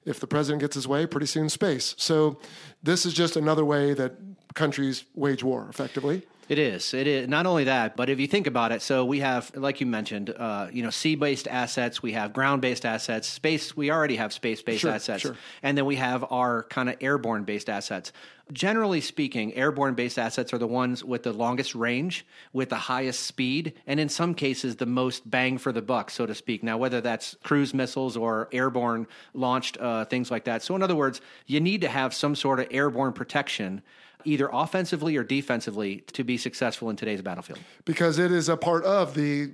if 0.05 0.21
the 0.21 0.27
president 0.27 0.61
gets 0.61 0.75
his 0.75 0.87
way, 0.87 1.07
pretty 1.07 1.27
soon 1.27 1.49
space. 1.49 1.95
So 1.99 2.39
this 2.83 3.07
is 3.07 3.15
just 3.15 3.37
another 3.37 3.65
way 3.65 3.95
that 3.95 4.17
countries 4.55 5.05
wage 5.15 5.43
war 5.43 5.67
effectively. 5.71 6.23
It 6.49 6.59
is. 6.59 6.93
It 6.93 7.07
is 7.07 7.29
not 7.29 7.47
only 7.47 7.65
that, 7.65 7.97
but 7.97 8.11
if 8.11 8.19
you 8.19 8.27
think 8.27 8.47
about 8.47 8.73
it, 8.73 8.83
so 8.83 9.05
we 9.05 9.21
have, 9.21 9.53
like 9.55 9.81
you 9.81 9.87
mentioned, 9.87 10.31
uh, 10.31 10.69
you 10.73 10.83
know, 10.83 10.91
sea-based 10.91 11.47
assets. 11.47 12.03
We 12.03 12.13
have 12.13 12.33
ground-based 12.33 12.85
assets. 12.85 13.29
Space. 13.29 13.77
We 13.77 13.91
already 13.91 14.17
have 14.17 14.33
space-based 14.33 14.81
Sure, 14.81 14.91
assets, 14.91 15.23
sure. 15.23 15.37
and 15.63 15.79
then 15.79 15.87
we 15.87 15.97
have 15.97 16.25
our 16.31 16.65
kind 16.65 16.89
of 16.89 16.97
airborne-based 17.01 17.71
assets. 17.71 18.13
Generally 18.53 19.03
speaking, 19.03 19.55
airborne-based 19.55 20.19
assets 20.19 20.53
are 20.53 20.59
the 20.59 20.67
ones 20.67 21.05
with 21.05 21.23
the 21.23 21.33
longest 21.33 21.77
range, 21.77 22.27
with 22.53 22.71
the 22.71 22.77
highest 22.77 23.21
speed, 23.21 23.75
and 23.87 24.01
in 24.01 24.09
some 24.09 24.35
cases, 24.35 24.77
the 24.77 24.85
most 24.85 25.31
bang 25.31 25.59
for 25.59 25.71
the 25.71 25.81
buck, 25.81 26.11
so 26.11 26.27
to 26.27 26.35
speak. 26.35 26.63
Now, 26.63 26.77
whether 26.77 27.01
that's 27.01 27.37
cruise 27.45 27.73
missiles 27.73 28.17
or 28.17 28.49
airborne 28.53 29.07
launched 29.33 29.79
uh, 29.79 30.05
things 30.07 30.31
like 30.31 30.45
that. 30.45 30.63
So, 30.63 30.75
in 30.75 30.83
other 30.83 30.97
words, 30.97 31.21
you 31.47 31.61
need 31.61 31.83
to 31.83 31.89
have 31.89 32.13
some 32.13 32.35
sort 32.35 32.59
of 32.59 32.67
airborne 32.73 33.13
protection 33.13 33.83
either 34.25 34.49
offensively 34.53 35.17
or 35.17 35.25
defensively 35.25 35.99
to 36.13 36.25
be 36.25 36.37
successful 36.37 36.91
in 36.91 36.97
today's 36.97 37.23
battlefield. 37.23 37.59
because 37.85 38.19
it 38.19 38.33
is 38.33 38.49
a 38.49 38.57
part 38.57 38.85
of 38.85 39.15
the 39.15 39.53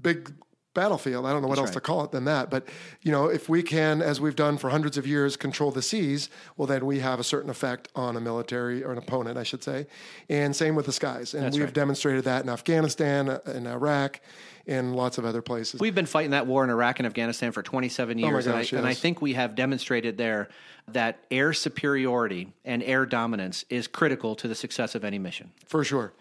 big 0.00 0.32
battlefield. 0.74 1.26
I 1.26 1.32
don't 1.32 1.42
know 1.42 1.48
what 1.48 1.58
else 1.58 1.70
right. 1.70 1.74
to 1.74 1.80
call 1.80 2.04
it 2.04 2.12
than 2.12 2.24
that. 2.26 2.50
But, 2.50 2.68
you 3.02 3.10
know, 3.10 3.26
if 3.26 3.48
we 3.48 3.62
can, 3.62 4.00
as 4.00 4.20
we've 4.20 4.36
done 4.36 4.58
for 4.58 4.70
hundreds 4.70 4.96
of 4.96 5.06
years, 5.06 5.36
control 5.36 5.72
the 5.72 5.82
seas, 5.82 6.30
well, 6.56 6.66
then 6.66 6.86
we 6.86 7.00
have 7.00 7.18
a 7.18 7.24
certain 7.24 7.50
effect 7.50 7.88
on 7.96 8.16
a 8.16 8.20
military 8.20 8.84
or 8.84 8.92
an 8.92 8.98
opponent, 8.98 9.38
I 9.38 9.42
should 9.42 9.64
say. 9.64 9.86
And 10.28 10.54
same 10.54 10.76
with 10.76 10.86
the 10.86 10.92
skies. 10.92 11.34
And 11.34 11.44
That's 11.44 11.56
we've 11.56 11.64
right. 11.64 11.74
demonstrated 11.74 12.24
that 12.24 12.44
in 12.44 12.48
Afghanistan, 12.48 13.28
uh, 13.28 13.40
in 13.46 13.66
Iraq, 13.66 14.20
and 14.68 14.94
lots 14.94 15.18
of 15.18 15.24
other 15.24 15.42
places. 15.42 15.80
We've 15.80 15.94
been 15.94 16.06
fighting 16.06 16.30
that 16.32 16.46
war 16.46 16.62
in 16.62 16.70
Iraq 16.70 17.00
and 17.00 17.06
Afghanistan 17.06 17.50
for 17.52 17.62
27 17.62 18.18
years, 18.18 18.46
Oh 18.46 18.52
gosh, 18.52 18.72
and, 18.72 18.78
I, 18.78 18.82
and 18.82 18.88
I 18.88 18.94
think 18.94 19.22
we 19.22 19.32
have 19.32 19.54
demonstrated 19.54 20.18
there 20.18 20.48
that 20.88 21.18
air 21.30 21.52
superiority 21.52 22.52
and 22.64 22.82
air 22.82 23.06
dominance 23.06 23.64
is 23.70 23.86
critical 23.88 24.36
to 24.36 24.46
the 24.46 24.54
success 24.54 24.94
of 24.94 25.04
any 25.04 25.18
mission. 25.18 25.50
For 25.66 25.82
sure. 25.84 26.12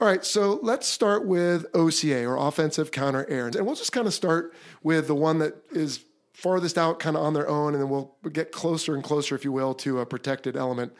All 0.00 0.06
right, 0.06 0.24
so 0.24 0.58
let's 0.62 0.86
start 0.86 1.26
with 1.26 1.66
OCA 1.74 2.24
or 2.24 2.36
offensive 2.36 2.92
counter 2.92 3.26
air. 3.28 3.46
And 3.48 3.66
we'll 3.66 3.74
just 3.74 3.92
kind 3.92 4.06
of 4.06 4.14
start 4.14 4.54
with 4.82 5.08
the 5.08 5.14
one 5.14 5.38
that 5.38 5.56
is 5.72 6.04
farthest 6.32 6.76
out 6.76 6.98
kind 6.98 7.16
of 7.16 7.22
on 7.22 7.32
their 7.32 7.48
own, 7.48 7.72
and 7.72 7.82
then 7.82 7.88
we'll 7.88 8.14
get 8.30 8.52
closer 8.52 8.94
and 8.94 9.02
closer, 9.02 9.34
if 9.34 9.42
you 9.42 9.50
will, 9.50 9.74
to 9.74 10.00
a 10.00 10.06
protected 10.06 10.54
element. 10.54 10.92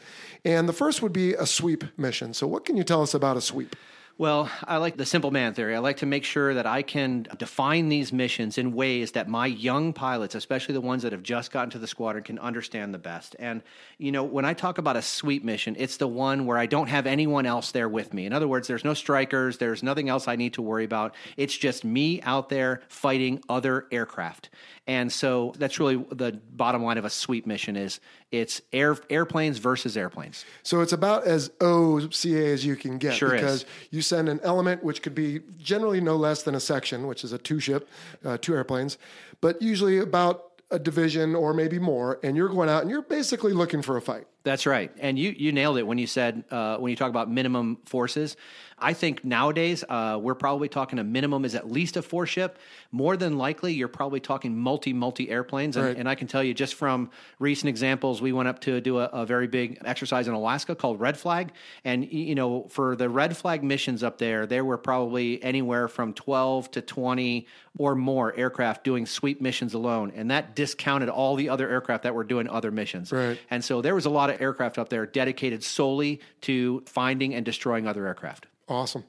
And 0.45 0.67
the 0.69 0.73
first 0.73 1.03
would 1.03 1.13
be 1.13 1.35
a 1.35 1.45
sweep 1.45 1.85
mission. 1.99 2.33
So, 2.33 2.47
what 2.47 2.65
can 2.65 2.77
you 2.77 2.85
tell 2.85 3.03
us 3.03 3.13
about 3.13 3.37
a 3.37 3.43
sweep? 3.43 3.77
Well, 4.19 4.51
I 4.65 4.79
like 4.79 4.97
the 4.97 5.05
simple 5.05 5.31
man 5.31 5.53
theory. 5.53 5.77
I 5.77 5.79
like 5.81 5.99
to 5.99 6.07
make 6.07 6.25
sure 6.25 6.55
that 6.55 6.65
I 6.65 6.81
can 6.81 7.27
define 7.37 7.91
these 7.91 8.15
missions 8.15 8.57
in 8.57 8.73
ways 8.73 9.13
that 9.13 9.29
my 9.29 9.47
young 9.47 9.93
pilots, 9.93 10.35
especially 10.35 10.73
the 10.73 10.81
ones 10.81 11.03
that 11.03 11.13
have 11.13 11.23
just 11.23 11.51
gotten 11.51 11.69
to 11.71 11.79
the 11.79 11.87
squadron, 11.87 12.25
can 12.25 12.39
understand 12.39 12.95
the 12.95 12.99
best. 12.99 13.37
And, 13.39 13.63
you 13.99 14.13
know, 14.13 14.25
when 14.25 14.47
I 14.47 14.55
talk 14.55 14.79
about 14.79 14.97
a 14.97 15.03
sweep 15.03 15.45
mission, 15.45 15.77
it's 15.79 15.99
the 15.99 16.09
one 16.09 16.47
where 16.47 16.57
I 16.57 16.65
don't 16.65 16.87
have 16.87 17.07
anyone 17.07 17.45
else 17.45 17.73
there 17.73 17.91
with 17.91 18.15
me. 18.15 18.25
In 18.25 18.33
other 18.33 18.49
words, 18.49 18.69
there's 18.69 18.85
no 18.85 18.95
strikers, 18.95 19.59
there's 19.59 19.83
nothing 19.83 20.09
else 20.09 20.29
I 20.29 20.37
need 20.37 20.55
to 20.55 20.63
worry 20.63 20.85
about. 20.85 21.15
It's 21.37 21.55
just 21.55 21.85
me 21.85 22.23
out 22.23 22.49
there 22.49 22.81
fighting 22.89 23.43
other 23.51 23.87
aircraft. 23.93 24.49
And 24.87 25.13
so 25.13 25.53
that's 25.59 25.81
really 25.81 25.97
the 26.13 26.39
bottom 26.53 26.85
line 26.85 26.97
of 26.97 27.05
a 27.05 27.11
sweep 27.11 27.45
mission 27.45 27.77
is 27.77 27.99
it's 28.31 28.63
air 28.73 28.97
airplanes 29.11 29.59
versus 29.59 29.97
airplanes. 29.97 30.45
So, 30.63 30.81
it's 30.81 30.93
about 30.93 31.27
as 31.27 31.51
OCA 31.61 32.53
as 32.53 32.65
you 32.65 32.77
can 32.77 32.99
get 32.99 33.15
Sure 33.15 33.35
is. 33.35 33.41
because 33.41 33.65
you 33.91 34.03
send 34.03 34.29
an 34.29 34.41
element, 34.43 34.85
which 34.85 35.03
could 35.03 35.15
be 35.15 35.41
generally 35.59 36.01
no 36.01 36.17
less 36.17 36.45
than 36.45 36.55
a 36.55 36.61
section, 36.61 37.07
which 37.07 37.25
is 37.25 37.33
a 37.33 37.39
two 37.39 37.59
ship, 37.59 37.89
uh, 38.25 38.39
two 38.39 38.55
airplanes, 38.55 38.97
but 39.41 39.61
usually 39.61 39.99
about 39.99 40.53
a 40.71 40.79
division 40.79 41.35
or 41.35 41.55
maybe 41.55 41.79
more, 41.79 42.19
and 42.23 42.37
you're 42.37 42.49
going 42.49 42.69
out 42.69 42.83
and 42.83 42.91
you're 42.91 43.03
basically 43.03 43.53
looking 43.53 43.83
for 43.83 43.97
a 43.97 44.03
fight. 44.03 44.27
That's 44.47 44.65
right, 44.65 44.93
and 45.01 45.19
you 45.19 45.35
you 45.37 45.51
nailed 45.51 45.77
it 45.77 45.83
when 45.85 45.99
you 45.99 46.07
said 46.07 46.45
uh, 46.53 46.77
when 46.77 46.91
you 46.91 46.97
talk 46.97 47.11
about 47.11 47.29
minimum 47.29 47.79
forces. 47.85 48.37
I 48.79 48.93
think 48.93 49.25
nowadays 49.25 49.83
uh, 49.89 50.19
we're 50.23 50.35
probably 50.35 50.69
talking 50.69 50.99
a 50.99 51.05
minimum 51.05 51.47
is 51.47 51.55
at 51.55 51.69
least 51.73 51.97
a 51.97 52.03
four 52.03 52.27
ship. 52.27 52.59
More 52.93 53.17
than 53.17 53.39
likely, 53.39 53.73
you're 53.73 53.89
probably 53.89 54.21
talking 54.21 54.57
multi 54.57 54.93
multi 54.93 55.31
airplanes, 55.31 55.77
and, 55.77 55.87
Right. 55.87 55.97
and 55.97 56.07
I 56.09 56.15
can 56.15 56.29
tell 56.29 56.45
you 56.45 56.55
just 56.55 56.75
from 56.75 57.11
recent 57.41 57.71
examples, 57.71 58.23
we 58.23 58.33
went 58.33 58.49
up 58.49 58.61
to 58.61 58.81
do 58.81 58.99
a, 58.99 59.05
a 59.07 59.27
very 59.27 59.49
big 59.49 59.79
exercise 59.85 60.29
in 60.29 60.35
Alaska 60.35 60.77
called 60.77 61.01
Red 61.01 61.17
Flag, 61.17 61.51
and 61.85 62.07
you 62.13 62.37
know 62.37 62.69
for 62.69 62.95
the 62.95 63.09
Red 63.09 63.37
Flag 63.37 63.65
missions 63.65 64.05
up 64.05 64.19
there, 64.19 64.47
there 64.47 64.65
were 64.65 64.79
probably 64.79 65.43
anywhere 65.43 65.89
from 65.89 66.13
twelve 66.13 66.71
to 66.73 66.81
twenty 66.83 67.49
or 67.79 67.95
more 67.95 68.35
aircraft 68.37 68.85
doing 68.85 69.05
sweep 69.07 69.41
missions 69.41 69.75
alone, 69.75 70.13
and 70.15 70.31
that 70.31 70.55
discounted 70.55 71.09
all 71.11 71.35
the 71.37 71.49
other 71.51 71.69
aircraft 71.69 72.05
that 72.05 72.15
were 72.15 72.25
doing 72.25 72.49
other 72.49 72.71
missions. 72.71 73.11
Right. 73.13 73.39
And 73.51 73.63
so 73.65 73.83
there 73.83 73.95
was 73.95 74.07
a 74.07 74.11
lot 74.11 74.31
of 74.31 74.36
aircraft 74.41 74.79
up 74.79 74.89
there 74.89 75.07
dedicated 75.07 75.63
solely 75.63 76.21
to 76.43 76.83
finding 76.87 77.35
and 77.35 77.45
destroying 77.45 77.87
other 77.87 78.07
aircraft. 78.07 78.47
Awesome. 78.69 79.05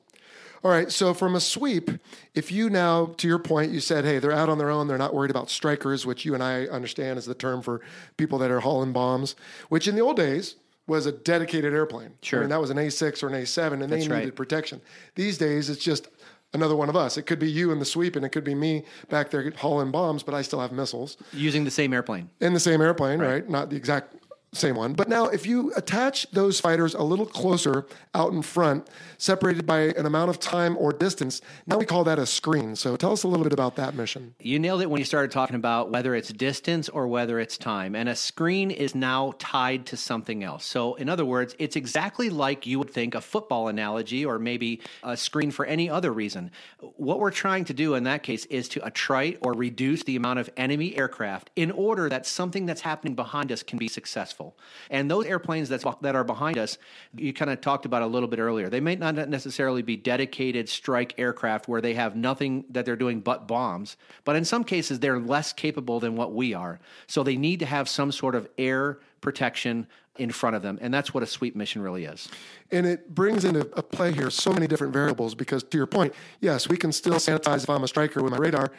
All 0.64 0.72
right. 0.72 0.92
So 0.92 1.14
from 1.14 1.36
a 1.36 1.40
sweep, 1.40 1.90
if 2.34 2.52
you 2.52 2.70
now, 2.70 3.14
to 3.18 3.28
your 3.28 3.40
point, 3.40 3.72
you 3.72 3.80
said, 3.80 4.06
hey, 4.06 4.20
they're 4.20 4.32
out 4.32 4.50
on 4.50 4.58
their 4.58 4.70
own. 4.70 4.88
They're 4.88 4.98
not 4.98 5.14
worried 5.14 5.32
about 5.32 5.50
strikers, 5.50 6.06
which 6.06 6.26
you 6.26 6.34
and 6.34 6.44
I 6.44 6.66
understand 6.66 7.20
is 7.20 7.26
the 7.26 7.36
term 7.36 7.62
for 7.62 7.82
people 8.18 8.40
that 8.40 8.52
are 8.52 8.62
hauling 8.62 8.92
bombs, 8.92 9.36
which 9.70 9.88
in 9.88 9.96
the 9.96 10.02
old 10.02 10.18
days, 10.18 10.56
was 10.88 11.06
a 11.06 11.12
dedicated 11.12 11.74
airplane. 11.74 12.14
Sure. 12.22 12.40
I 12.40 12.44
mean, 12.44 12.50
that 12.50 12.62
was 12.62 12.70
an 12.70 12.78
A6 12.78 13.22
or 13.22 13.28
an 13.28 13.34
A7, 13.34 13.84
and 13.84 13.92
they 13.92 14.00
needed 14.00 14.12
right. 14.12 14.36
protection. 14.36 14.82
These 15.16 15.38
days, 15.38 15.70
it's 15.70 15.84
just 15.84 16.08
another 16.54 16.76
one 16.76 16.88
of 16.90 16.96
us. 16.96 17.18
It 17.18 17.24
could 17.24 17.40
be 17.40 17.52
you 17.52 17.72
in 17.72 17.80
the 17.80 17.86
sweep, 17.86 18.16
and 18.16 18.26
it 18.26 18.30
could 18.30 18.46
be 18.46 18.56
me 18.56 18.86
back 19.10 19.30
there 19.30 19.52
hauling 19.52 19.92
bombs, 19.92 20.24
but 20.24 20.34
I 20.34 20.42
still 20.42 20.62
have 20.62 20.72
missiles 20.72 21.18
Using 21.34 21.66
the 21.66 21.72
same 21.72 21.94
airplane. 21.94 22.30
in 22.40 22.54
the 22.54 22.60
same 22.60 22.82
airplane, 22.82 23.20
right? 23.20 23.48
Not 23.48 23.70
the 23.70 23.76
exact 23.76 24.16
same 24.58 24.76
one. 24.76 24.94
But 24.94 25.10
now, 25.10 25.28
if 25.28 25.46
you 25.46 25.74
attach 25.76 26.30
those 26.32 26.60
fighters 26.60 26.94
a 26.94 27.04
little 27.04 27.26
closer 27.26 27.86
out 28.14 28.32
in 28.32 28.42
front, 28.42 28.90
separated 29.18 29.66
by 29.66 29.80
an 29.80 30.06
amount 30.06 30.30
of 30.30 30.40
time 30.40 30.76
or 30.78 30.92
distance, 30.92 31.42
now 31.66 31.78
we 31.78 31.86
call 31.86 32.04
that 32.04 32.20
a 32.20 32.26
screen. 32.26 32.76
So 32.76 32.96
tell 32.96 33.12
us 33.12 33.24
a 33.24 33.28
little 33.28 33.44
bit 33.44 33.54
about 33.54 33.76
that 33.78 33.96
mission. 33.96 34.36
You 34.40 34.60
nailed 34.60 34.82
it 34.82 34.90
when 34.90 35.00
you 35.00 35.06
started 35.06 35.32
talking 35.32 35.56
about 35.56 35.92
whether 35.92 36.16
it's 36.16 36.30
distance 36.30 36.90
or 36.90 37.08
whether 37.08 37.40
it's 37.40 37.58
time. 37.58 37.96
And 37.96 38.10
a 38.10 38.16
screen 38.16 38.72
is 38.72 38.96
now 38.96 39.34
tied 39.40 39.86
to 39.88 39.98
something 39.98 40.44
else. 40.44 40.66
So, 40.66 40.96
in 40.96 41.10
other 41.10 41.26
words, 41.26 41.56
it's 41.60 41.76
exactly 41.76 42.30
like 42.30 42.66
you 42.66 42.80
would 42.80 42.92
think 42.92 43.16
a 43.16 43.22
football 43.22 43.68
analogy 43.68 44.26
or 44.26 44.40
maybe 44.40 44.82
a 45.04 45.18
screen 45.18 45.52
for 45.52 45.66
any 45.66 45.90
other 45.90 46.12
reason. 46.12 46.52
What 46.80 47.20
we're 47.20 47.32
trying 47.32 47.66
to 47.66 47.74
do 47.74 47.96
in 47.96 48.04
that 48.04 48.24
case 48.24 48.46
is 48.46 48.70
to 48.70 48.80
attrite 48.82 49.38
or 49.42 49.54
reduce 49.54 50.04
the 50.04 50.16
amount 50.16 50.40
of 50.40 50.50
enemy 50.58 50.96
aircraft 50.98 51.50
in 51.56 51.72
order 51.72 52.10
that 52.10 52.26
something 52.26 52.66
that's 52.66 52.82
happening 52.82 53.16
behind 53.16 53.52
us 53.52 53.64
can 53.64 53.78
be 53.78 53.88
successful. 53.88 54.47
And 54.90 55.10
those 55.10 55.26
airplanes 55.26 55.70
that's, 55.70 55.86
that 56.02 56.16
are 56.16 56.24
behind 56.24 56.58
us, 56.58 56.78
you 57.16 57.34
kind 57.34 57.52
of 57.52 57.62
talked 57.62 57.86
about 57.86 58.02
a 58.02 58.08
little 58.08 58.30
bit 58.30 58.40
earlier, 58.40 58.70
they 58.70 58.80
may 58.80 58.96
not 58.96 59.16
necessarily 59.30 59.82
be 59.82 59.98
dedicated 59.98 60.70
strike 60.70 61.14
aircraft 61.18 61.68
where 61.68 61.82
they 61.82 61.94
have 61.94 62.16
nothing 62.16 62.66
that 62.70 62.86
they're 62.86 62.96
doing 62.96 63.20
but 63.20 63.48
bombs. 63.48 63.98
But 64.24 64.36
in 64.36 64.46
some 64.46 64.64
cases, 64.64 65.00
they're 65.00 65.20
less 65.20 65.54
capable 65.54 66.00
than 66.00 66.16
what 66.16 66.34
we 66.34 66.54
are. 66.54 66.80
So 67.08 67.24
they 67.24 67.38
need 67.38 67.60
to 67.60 67.66
have 67.66 67.90
some 67.90 68.12
sort 68.12 68.36
of 68.36 68.48
air 68.58 69.00
protection 69.22 69.88
in 70.18 70.32
front 70.32 70.56
of 70.56 70.62
them. 70.62 70.78
And 70.82 70.94
that's 70.94 71.14
what 71.14 71.24
a 71.24 71.28
sweep 71.28 71.56
mission 71.56 71.82
really 71.82 72.06
is. 72.06 72.30
And 72.72 72.86
it 72.86 73.14
brings 73.14 73.46
into 73.46 73.62
a 73.74 73.84
play 73.84 74.12
here 74.12 74.30
so 74.30 74.52
many 74.52 74.68
different 74.68 74.94
variables 74.94 75.36
because, 75.36 75.64
to 75.64 75.78
your 75.78 75.88
point, 75.88 76.14
yes, 76.42 76.68
we 76.68 76.78
can 76.78 76.92
still 76.92 77.16
sanitize 77.16 77.64
if 77.64 77.70
I'm 77.70 77.84
a 77.84 77.88
striker 77.88 78.22
with 78.24 78.32
my 78.32 78.38
radar, 78.38 78.72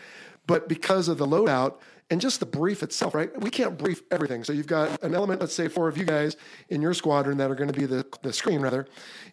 but 0.46 0.68
because 0.68 1.08
of 1.08 1.18
the 1.18 1.26
loadout 1.26 1.74
and 2.10 2.20
just 2.20 2.40
the 2.40 2.46
brief 2.46 2.82
itself, 2.82 3.14
right? 3.14 3.30
We 3.40 3.50
can't 3.50 3.76
brief 3.76 4.02
everything. 4.10 4.42
So 4.42 4.52
you've 4.52 4.66
got 4.66 5.02
an 5.02 5.14
element, 5.14 5.40
let's 5.40 5.52
say 5.52 5.68
four 5.68 5.88
of 5.88 5.98
you 5.98 6.04
guys 6.04 6.36
in 6.70 6.80
your 6.80 6.94
squadron 6.94 7.36
that 7.38 7.50
are 7.50 7.54
going 7.54 7.70
to 7.70 7.78
be 7.78 7.84
the, 7.84 8.06
the 8.22 8.32
screen, 8.32 8.60
rather. 8.60 8.86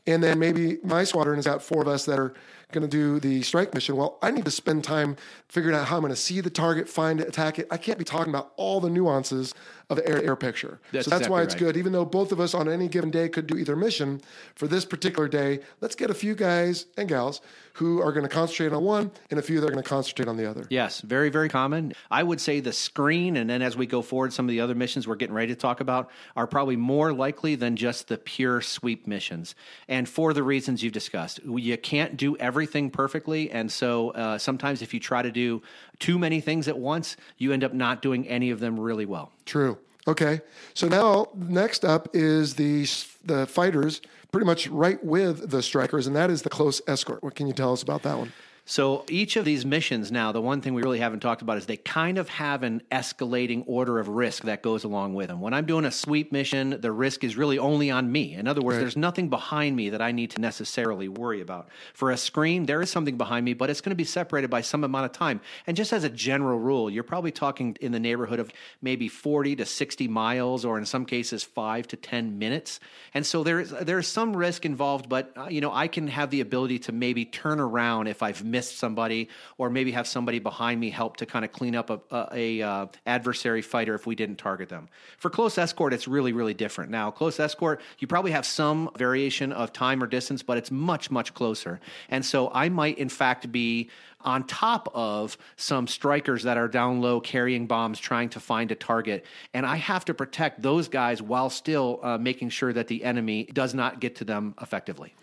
And 0.08 0.22
then 0.22 0.40
maybe 0.40 0.78
my 0.84 1.06
squadron 1.06 1.38
has 1.38 1.46
got 1.46 1.64
four 1.64 1.82
of 1.82 1.88
us 1.88 2.06
that 2.06 2.20
are 2.20 2.34
going 2.72 2.82
to 2.82 2.88
do 2.88 3.20
the 3.20 3.42
strike 3.44 3.74
mission. 3.74 3.96
Well, 3.96 4.18
I 4.22 4.32
need 4.32 4.44
to 4.46 4.52
spend 4.52 4.84
time 4.84 5.16
figuring 5.48 5.76
out 5.76 5.88
how 5.88 5.96
I'm 5.96 6.02
going 6.02 6.12
to 6.12 6.18
see 6.18 6.42
the 6.42 6.50
target, 6.50 6.90
find 6.90 7.22
it, 7.22 7.28
attack 7.30 7.60
it. 7.60 7.68
I 7.72 7.78
can't 7.78 7.98
be 7.98 8.04
talking 8.04 8.32
about 8.34 8.52
all 8.58 8.82
the 8.82 8.90
nuances 8.90 9.54
of 9.90 9.98
the 9.98 10.08
air 10.08 10.24
air 10.24 10.36
picture. 10.36 10.80
That's 10.92 11.06
so 11.06 11.12
that's 11.12 11.30
why 11.30 11.42
it's 11.42 11.54
right. 11.56 11.60
good. 11.60 11.78
Even 11.78 11.92
though 11.92 12.06
both 12.06 12.32
of 12.32 12.40
us 12.40 12.54
on 12.54 12.68
any 12.70 12.88
given 12.88 13.12
day 13.12 13.30
could 13.30 13.48
do 13.48 13.58
either 13.58 13.76
mission, 13.76 14.22
for 14.56 14.68
this 14.68 14.86
particular 14.86 15.28
day, 15.28 15.60
let's 15.82 15.96
get 15.96 16.10
a 16.10 16.14
few 16.14 16.36
guys 16.36 16.86
and 16.98 17.08
gals 17.08 17.42
who 17.74 18.02
are 18.02 18.14
going 18.14 18.24
to 18.24 18.30
concentrate 18.30 18.72
on 18.72 18.84
one 18.84 19.12
and 19.30 19.38
a 19.38 19.42
few 19.42 19.60
that 19.60 19.68
are 19.68 19.72
going 19.72 19.84
to 19.84 19.90
concentrate 19.90 20.30
on 20.30 20.38
the 20.38 20.50
other. 20.50 20.66
Yes, 20.70 21.02
very, 21.02 21.30
very 21.30 21.50
common. 21.50 21.94
I 22.10 22.24
would 22.24 22.40
say 22.40 22.62
the 22.62 22.72
screen, 22.72 23.36
and 23.36 23.50
then 23.50 23.62
as 23.62 23.76
we 23.76 23.86
go 23.86 24.02
forward, 24.02 24.32
some 24.32 24.46
of 24.46 24.50
the 24.50 24.62
other 24.62 24.74
missions 24.74 25.08
we're 25.08 25.16
getting 25.16 25.36
ready 25.36 25.54
to 25.54 25.60
talk 25.60 25.82
about 25.82 26.10
are 26.38 26.48
probably 26.48 26.78
more 26.78 27.12
likely 27.12 27.56
than 27.56 27.76
just 27.76 28.08
the 28.08 28.18
pure 28.18 28.62
sweep 28.62 29.08
missions. 29.08 29.56
And 29.90 30.08
for 30.08 30.34
the 30.34 30.42
reasons 30.42 30.84
you've 30.84 30.94
discussed, 30.94 31.42
you 31.44 31.78
can't 31.78 32.16
do 32.16 32.38
everything 32.38 32.90
perfectly. 32.90 33.52
And 33.52 33.70
so 33.70 34.12
uh, 34.12 34.38
sometimes 34.38 34.82
if 34.82 34.94
you 34.94 35.02
try 35.02 35.22
to 35.22 35.32
do 35.32 35.62
too 36.00 36.18
many 36.18 36.40
things 36.40 36.70
at 36.70 36.78
once, 36.78 37.18
you 37.38 37.52
end 37.52 37.64
up 37.66 37.74
not 37.74 38.02
doing 38.02 38.26
any 38.28 38.52
of 38.52 38.62
them 38.62 38.80
really 38.80 39.06
well. 39.06 39.32
True. 39.46 39.75
Okay. 40.08 40.42
So 40.74 40.88
now 40.88 41.30
next 41.36 41.84
up 41.84 42.10
is 42.14 42.56
the 42.56 42.88
the 43.24 43.48
fighters 43.48 44.02
pretty 44.32 44.46
much 44.46 44.68
right 44.68 45.04
with 45.04 45.50
the 45.50 45.64
strikers, 45.64 46.08
and 46.08 46.16
that 46.16 46.30
is 46.30 46.42
the 46.42 46.50
close 46.50 46.82
escort. 46.88 47.24
What 47.24 47.36
can 47.36 47.48
you 47.48 47.54
tell 47.54 47.74
us 47.74 47.82
about 47.82 48.04
that 48.04 48.18
one? 48.18 48.34
So 48.68 49.06
each 49.10 49.36
of 49.36 49.46
these 49.46 49.64
missions 49.64 50.12
now, 50.12 50.32
the 50.32 50.42
one 50.42 50.60
thing 50.60 50.74
we 50.74 50.82
really 50.82 50.98
haven't 50.98 51.20
talked 51.20 51.44
about 51.44 51.60
is 51.60 51.68
they 51.68 51.78
kind 51.78 52.18
of 52.18 52.30
have 52.30 52.64
an 52.64 52.82
escalating 52.92 53.64
order 53.68 54.00
of 54.00 54.08
risk 54.08 54.42
that 54.46 54.64
goes 54.64 54.84
along 54.84 55.14
with 55.14 55.28
them. 55.28 55.40
When 55.40 55.54
I'm 55.54 55.68
doing 55.68 55.86
a 55.86 55.92
sweep 55.92 56.32
mission, 56.32 56.82
the 56.82 56.92
risk 56.92 57.24
is 57.24 57.38
really 57.38 57.60
only 57.60 57.92
on 57.92 58.12
me. 58.12 58.34
In 58.34 58.48
other 58.48 58.62
words, 58.62 58.80
there's 58.80 58.98
nothing 58.98 59.30
behind 59.30 59.76
me 59.76 59.92
that 59.92 60.02
I 60.02 60.12
need 60.12 60.32
to 60.32 60.42
necessarily 60.42 61.08
worry 61.08 61.42
about. 61.42 61.70
For 61.94 62.10
a 62.10 62.18
screen, 62.18 62.66
there 62.66 62.82
is 62.82 62.90
something 62.90 63.18
behind 63.18 63.46
me, 63.46 63.54
but 63.54 63.70
it's 63.70 63.82
going 63.82 63.92
to 63.92 63.96
be 63.96 64.04
separated 64.04 64.50
by 64.50 64.62
some 64.62 64.84
amount 64.84 65.06
of 65.06 65.12
time. 65.12 65.42
And 65.68 65.78
just 65.78 65.94
as 65.94 66.04
a 66.04 66.10
general 66.10 66.58
rule, 66.58 66.90
you're 66.90 67.04
probably 67.04 67.32
talking 67.32 67.78
in 67.82 67.92
the 67.92 68.00
neighborhood 68.00 68.40
of 68.40 68.52
maybe 68.82 69.08
40 69.08 69.58
to 69.58 69.66
60 69.68 70.08
miles, 70.08 70.66
or 70.66 70.80
in 70.80 70.88
some 70.88 71.06
cases, 71.06 71.44
five 71.44 71.88
to 71.90 71.98
10 71.98 72.40
minutes. 72.40 72.80
And 73.14 73.24
so 73.24 73.44
there 73.44 73.60
is 73.60 73.70
there 73.70 74.00
is 74.00 74.08
some 74.08 74.36
risk 74.36 74.66
involved, 74.66 75.08
but 75.08 75.32
uh, 75.38 75.50
you 75.50 75.62
know 75.62 75.72
I 75.72 75.88
can 75.88 76.08
have 76.08 76.32
the 76.32 76.42
ability 76.42 76.80
to 76.80 76.92
maybe 76.92 77.26
turn 77.26 77.60
around 77.60 78.08
if 78.08 78.24
I've 78.24 78.44
missed 78.56 78.78
somebody, 78.86 79.22
or 79.60 79.70
maybe 79.78 79.92
have 80.00 80.08
somebody 80.08 80.40
behind 80.40 80.78
me 80.80 80.90
help 81.02 81.18
to 81.22 81.26
kind 81.34 81.44
of 81.46 81.52
clean 81.60 81.76
up 81.82 81.88
a, 81.90 82.00
a, 82.20 82.22
a 82.44 82.48
uh, 82.72 82.86
adversary 83.06 83.64
fighter 83.74 83.94
if 84.00 84.04
we 84.10 84.16
didn't 84.22 84.38
target 84.38 84.68
them. 84.76 84.88
For 85.18 85.30
close 85.30 85.56
escort, 85.66 85.92
it's 85.96 86.08
really 86.08 86.34
really 86.40 86.54
different. 86.64 86.90
Now, 87.00 87.12
close 87.12 87.38
escort, 87.48 87.78
you 88.00 88.08
probably 88.08 88.32
have 88.32 88.46
some 88.46 88.80
variation 89.06 89.50
of 89.62 89.74
time 89.86 89.98
or 90.04 90.08
distance, 90.08 90.42
but 90.50 90.56
it's 90.60 90.72
much 90.72 91.06
much 91.12 91.30
closer. 91.40 91.74
And 92.10 92.24
so 92.32 92.40
I 92.64 92.70
might 92.70 92.98
in 93.06 93.10
fact 93.10 93.52
be 93.52 93.90
on 94.26 94.44
top 94.44 94.90
of 94.94 95.38
some 95.56 95.88
strikers 95.88 96.44
that 96.44 96.58
are 96.58 96.68
down 96.68 97.00
low 97.00 97.20
carrying 97.22 97.68
bombs 97.68 98.00
trying 98.00 98.30
to 98.30 98.40
find 98.40 98.72
a 98.72 98.76
target. 98.76 99.24
And 99.54 99.66
I 99.66 99.78
have 99.78 100.04
to 100.06 100.14
protect 100.14 100.62
those 100.62 100.88
guys 100.88 101.22
while 101.22 101.50
still 101.50 102.00
uh, 102.02 102.18
making 102.18 102.50
sure 102.50 102.74
that 102.74 102.88
the 102.88 103.04
enemy 103.04 103.46
does 103.62 103.74
not 103.74 104.00
get 104.00 104.16
to 104.18 104.26
them 104.26 104.56
effectively. 104.62 105.14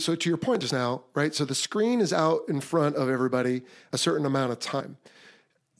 So 0.00 0.14
to 0.14 0.28
your 0.28 0.38
point 0.38 0.62
just 0.62 0.72
now, 0.72 1.02
right? 1.14 1.34
So 1.34 1.44
the 1.44 1.54
screen 1.54 2.00
is 2.00 2.12
out 2.12 2.42
in 2.48 2.60
front 2.60 2.96
of 2.96 3.08
everybody 3.08 3.62
a 3.92 3.98
certain 3.98 4.26
amount 4.26 4.52
of 4.52 4.58
time. 4.58 4.96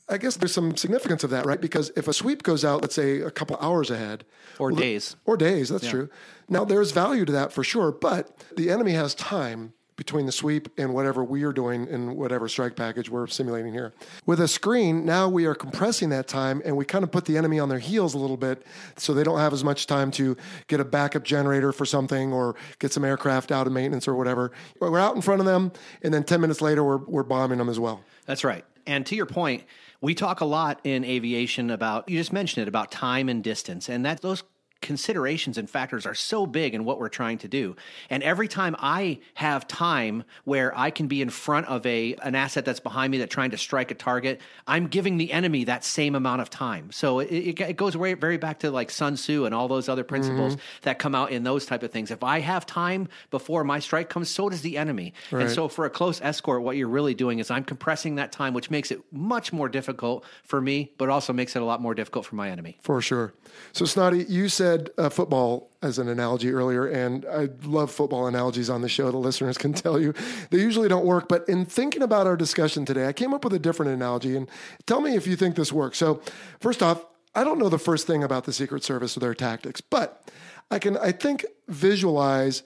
I 0.08 0.18
guess 0.18 0.36
there's 0.36 0.52
some 0.52 0.76
significance 0.76 1.22
of 1.22 1.30
that, 1.30 1.46
right? 1.46 1.60
Because 1.60 1.92
if 1.96 2.08
a 2.08 2.12
sweep 2.12 2.42
goes 2.42 2.64
out, 2.64 2.82
let's 2.82 2.96
say 2.96 3.20
a 3.20 3.30
couple 3.30 3.56
hours 3.60 3.90
ahead, 3.90 4.24
Or 4.58 4.70
well, 4.70 4.80
days. 4.80 5.14
or 5.24 5.36
days, 5.36 5.68
that's 5.68 5.88
true. 5.88 6.10
Now 6.48 6.64
there's 6.64 6.90
value 6.90 7.24
to 7.24 7.32
that 7.32 7.52
for 7.52 7.62
sure, 7.62 7.92
but 7.92 8.36
the 8.56 8.70
enemy 8.70 8.92
has 8.92 9.14
time 9.14 9.72
between 10.00 10.24
the 10.24 10.32
sweep 10.32 10.66
and 10.78 10.94
whatever 10.94 11.22
we 11.22 11.42
are 11.42 11.52
doing 11.52 11.86
in 11.88 12.16
whatever 12.16 12.48
strike 12.48 12.74
package 12.74 13.10
we're 13.10 13.26
simulating 13.26 13.70
here. 13.70 13.92
With 14.24 14.40
a 14.40 14.48
screen, 14.48 15.04
now 15.04 15.28
we 15.28 15.44
are 15.44 15.54
compressing 15.54 16.08
that 16.08 16.26
time 16.26 16.62
and 16.64 16.74
we 16.74 16.86
kind 16.86 17.04
of 17.04 17.12
put 17.12 17.26
the 17.26 17.36
enemy 17.36 17.58
on 17.58 17.68
their 17.68 17.78
heels 17.78 18.14
a 18.14 18.18
little 18.18 18.38
bit 18.38 18.64
so 18.96 19.12
they 19.12 19.22
don't 19.22 19.38
have 19.38 19.52
as 19.52 19.62
much 19.62 19.86
time 19.86 20.10
to 20.12 20.38
get 20.68 20.80
a 20.80 20.86
backup 20.86 21.22
generator 21.22 21.70
for 21.70 21.84
something 21.84 22.32
or 22.32 22.56
get 22.78 22.94
some 22.94 23.04
aircraft 23.04 23.52
out 23.52 23.66
of 23.66 23.74
maintenance 23.74 24.08
or 24.08 24.14
whatever. 24.14 24.52
We're 24.80 24.98
out 24.98 25.16
in 25.16 25.20
front 25.20 25.40
of 25.40 25.46
them 25.46 25.70
and 26.00 26.14
then 26.14 26.24
10 26.24 26.40
minutes 26.40 26.62
later 26.62 26.82
we're, 26.82 27.04
we're 27.04 27.22
bombing 27.22 27.58
them 27.58 27.68
as 27.68 27.78
well. 27.78 28.02
That's 28.24 28.42
right. 28.42 28.64
And 28.86 29.04
to 29.04 29.14
your 29.14 29.26
point, 29.26 29.64
we 30.00 30.14
talk 30.14 30.40
a 30.40 30.46
lot 30.46 30.80
in 30.82 31.04
aviation 31.04 31.68
about 31.68 32.08
you 32.08 32.16
just 32.16 32.32
mentioned 32.32 32.62
it 32.62 32.68
about 32.68 32.90
time 32.90 33.28
and 33.28 33.44
distance, 33.44 33.90
and 33.90 34.06
that 34.06 34.22
those 34.22 34.42
considerations 34.80 35.58
and 35.58 35.68
factors 35.68 36.06
are 36.06 36.14
so 36.14 36.46
big 36.46 36.74
in 36.74 36.84
what 36.84 36.98
we're 36.98 37.08
trying 37.08 37.38
to 37.38 37.48
do. 37.48 37.76
And 38.08 38.22
every 38.22 38.48
time 38.48 38.74
I 38.78 39.20
have 39.34 39.68
time 39.68 40.24
where 40.44 40.76
I 40.76 40.90
can 40.90 41.06
be 41.06 41.20
in 41.22 41.30
front 41.30 41.66
of 41.66 41.84
a 41.86 42.14
an 42.22 42.34
asset 42.34 42.64
that's 42.64 42.80
behind 42.80 43.10
me 43.10 43.18
that's 43.18 43.32
trying 43.32 43.50
to 43.50 43.58
strike 43.58 43.90
a 43.90 43.94
target, 43.94 44.40
I'm 44.66 44.86
giving 44.86 45.18
the 45.18 45.32
enemy 45.32 45.64
that 45.64 45.84
same 45.84 46.14
amount 46.14 46.40
of 46.40 46.50
time. 46.50 46.92
So 46.92 47.20
it, 47.20 47.30
it, 47.30 47.60
it 47.60 47.76
goes 47.76 47.94
very, 47.94 48.14
very 48.14 48.38
back 48.38 48.60
to 48.60 48.70
like 48.70 48.90
Sun 48.90 49.14
Tzu 49.14 49.44
and 49.44 49.54
all 49.54 49.68
those 49.68 49.88
other 49.88 50.04
principles 50.04 50.54
mm-hmm. 50.54 50.82
that 50.82 50.98
come 50.98 51.14
out 51.14 51.30
in 51.30 51.42
those 51.42 51.66
type 51.66 51.82
of 51.82 51.90
things. 51.90 52.10
If 52.10 52.24
I 52.24 52.40
have 52.40 52.64
time 52.64 53.08
before 53.30 53.64
my 53.64 53.80
strike 53.80 54.08
comes, 54.08 54.30
so 54.30 54.48
does 54.48 54.62
the 54.62 54.78
enemy. 54.78 55.12
And 55.30 55.50
so 55.50 55.68
for 55.68 55.84
a 55.84 55.90
close 55.90 56.20
escort, 56.20 56.62
what 56.62 56.76
you're 56.76 56.88
really 56.88 57.14
doing 57.14 57.38
is 57.38 57.50
I'm 57.50 57.64
compressing 57.64 58.14
that 58.16 58.32
time, 58.32 58.54
which 58.54 58.70
makes 58.70 58.90
it 58.90 59.00
much 59.12 59.52
more 59.52 59.68
difficult 59.68 60.24
for 60.44 60.60
me, 60.60 60.92
but 60.98 61.08
also 61.08 61.32
makes 61.32 61.54
it 61.56 61.62
a 61.62 61.64
lot 61.64 61.80
more 61.80 61.94
difficult 61.94 62.26
for 62.26 62.36
my 62.36 62.50
enemy. 62.50 62.78
For 62.82 63.02
sure. 63.02 63.34
So, 63.72 63.84
Snotty, 63.84 64.24
you 64.28 64.48
said 64.48 64.69
uh, 64.98 65.08
football 65.08 65.70
as 65.82 65.98
an 65.98 66.08
analogy 66.08 66.52
earlier, 66.52 66.86
and 66.86 67.24
I 67.26 67.48
love 67.64 67.90
football 67.90 68.26
analogies 68.26 68.68
on 68.68 68.82
the 68.82 68.88
show. 68.88 69.10
The 69.10 69.16
listeners 69.16 69.58
can 69.58 69.72
tell 69.84 70.00
you 70.00 70.14
they 70.50 70.58
usually 70.58 70.88
don't 70.88 71.04
work. 71.04 71.28
But 71.28 71.48
in 71.48 71.64
thinking 71.64 72.02
about 72.02 72.26
our 72.26 72.36
discussion 72.36 72.84
today, 72.84 73.06
I 73.06 73.12
came 73.12 73.34
up 73.34 73.44
with 73.44 73.52
a 73.54 73.58
different 73.58 73.92
analogy, 73.92 74.36
and 74.36 74.48
tell 74.86 75.00
me 75.00 75.14
if 75.16 75.26
you 75.26 75.36
think 75.36 75.56
this 75.56 75.72
works. 75.72 75.98
So, 75.98 76.22
first 76.60 76.82
off, 76.82 77.04
I 77.34 77.44
don't 77.44 77.58
know 77.58 77.68
the 77.68 77.78
first 77.78 78.06
thing 78.06 78.24
about 78.24 78.44
the 78.44 78.52
Secret 78.52 78.82
Service 78.82 79.16
or 79.16 79.20
their 79.20 79.34
tactics, 79.34 79.80
but 79.80 80.30
I 80.70 80.78
can, 80.78 80.96
I 80.98 81.12
think, 81.12 81.44
visualize 81.68 82.62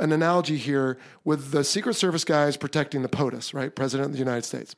an 0.00 0.12
analogy 0.12 0.56
here 0.56 0.98
with 1.24 1.50
the 1.52 1.62
Secret 1.62 1.94
Service 1.94 2.24
guys 2.24 2.56
protecting 2.56 3.02
the 3.02 3.08
POTUS, 3.08 3.54
right? 3.54 3.74
President 3.74 4.06
of 4.06 4.12
the 4.12 4.18
United 4.18 4.44
States. 4.44 4.74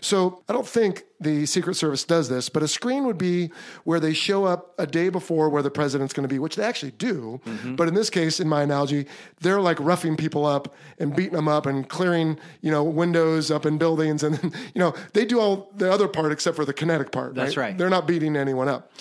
So 0.00 0.42
I 0.48 0.52
don't 0.52 0.66
think 0.66 1.04
the 1.20 1.46
Secret 1.46 1.74
Service 1.74 2.04
does 2.04 2.28
this, 2.28 2.48
but 2.48 2.62
a 2.62 2.68
screen 2.68 3.06
would 3.06 3.16
be 3.16 3.50
where 3.84 4.00
they 4.00 4.12
show 4.12 4.44
up 4.44 4.74
a 4.78 4.86
day 4.86 5.08
before 5.08 5.48
where 5.48 5.62
the 5.62 5.70
president's 5.70 6.12
going 6.12 6.28
to 6.28 6.32
be, 6.32 6.38
which 6.38 6.56
they 6.56 6.64
actually 6.64 6.90
do. 6.92 7.40
Mm-hmm. 7.46 7.76
But 7.76 7.88
in 7.88 7.94
this 7.94 8.10
case, 8.10 8.40
in 8.40 8.48
my 8.48 8.62
analogy, 8.62 9.06
they're 9.40 9.60
like 9.60 9.78
roughing 9.80 10.16
people 10.16 10.44
up 10.44 10.74
and 10.98 11.14
beating 11.14 11.34
them 11.34 11.48
up 11.48 11.66
and 11.66 11.88
clearing, 11.88 12.38
you 12.60 12.70
know, 12.70 12.84
windows 12.84 13.50
up 13.50 13.64
in 13.64 13.78
buildings. 13.78 14.22
And, 14.22 14.42
you 14.74 14.80
know, 14.80 14.94
they 15.12 15.24
do 15.24 15.40
all 15.40 15.70
the 15.76 15.90
other 15.90 16.08
part 16.08 16.32
except 16.32 16.56
for 16.56 16.64
the 16.64 16.74
kinetic 16.74 17.12
part. 17.12 17.34
That's 17.34 17.56
right. 17.56 17.76
They're 17.76 17.90
not 17.90 18.06
beating 18.06 18.36
anyone 18.36 18.68
up. 18.68 18.92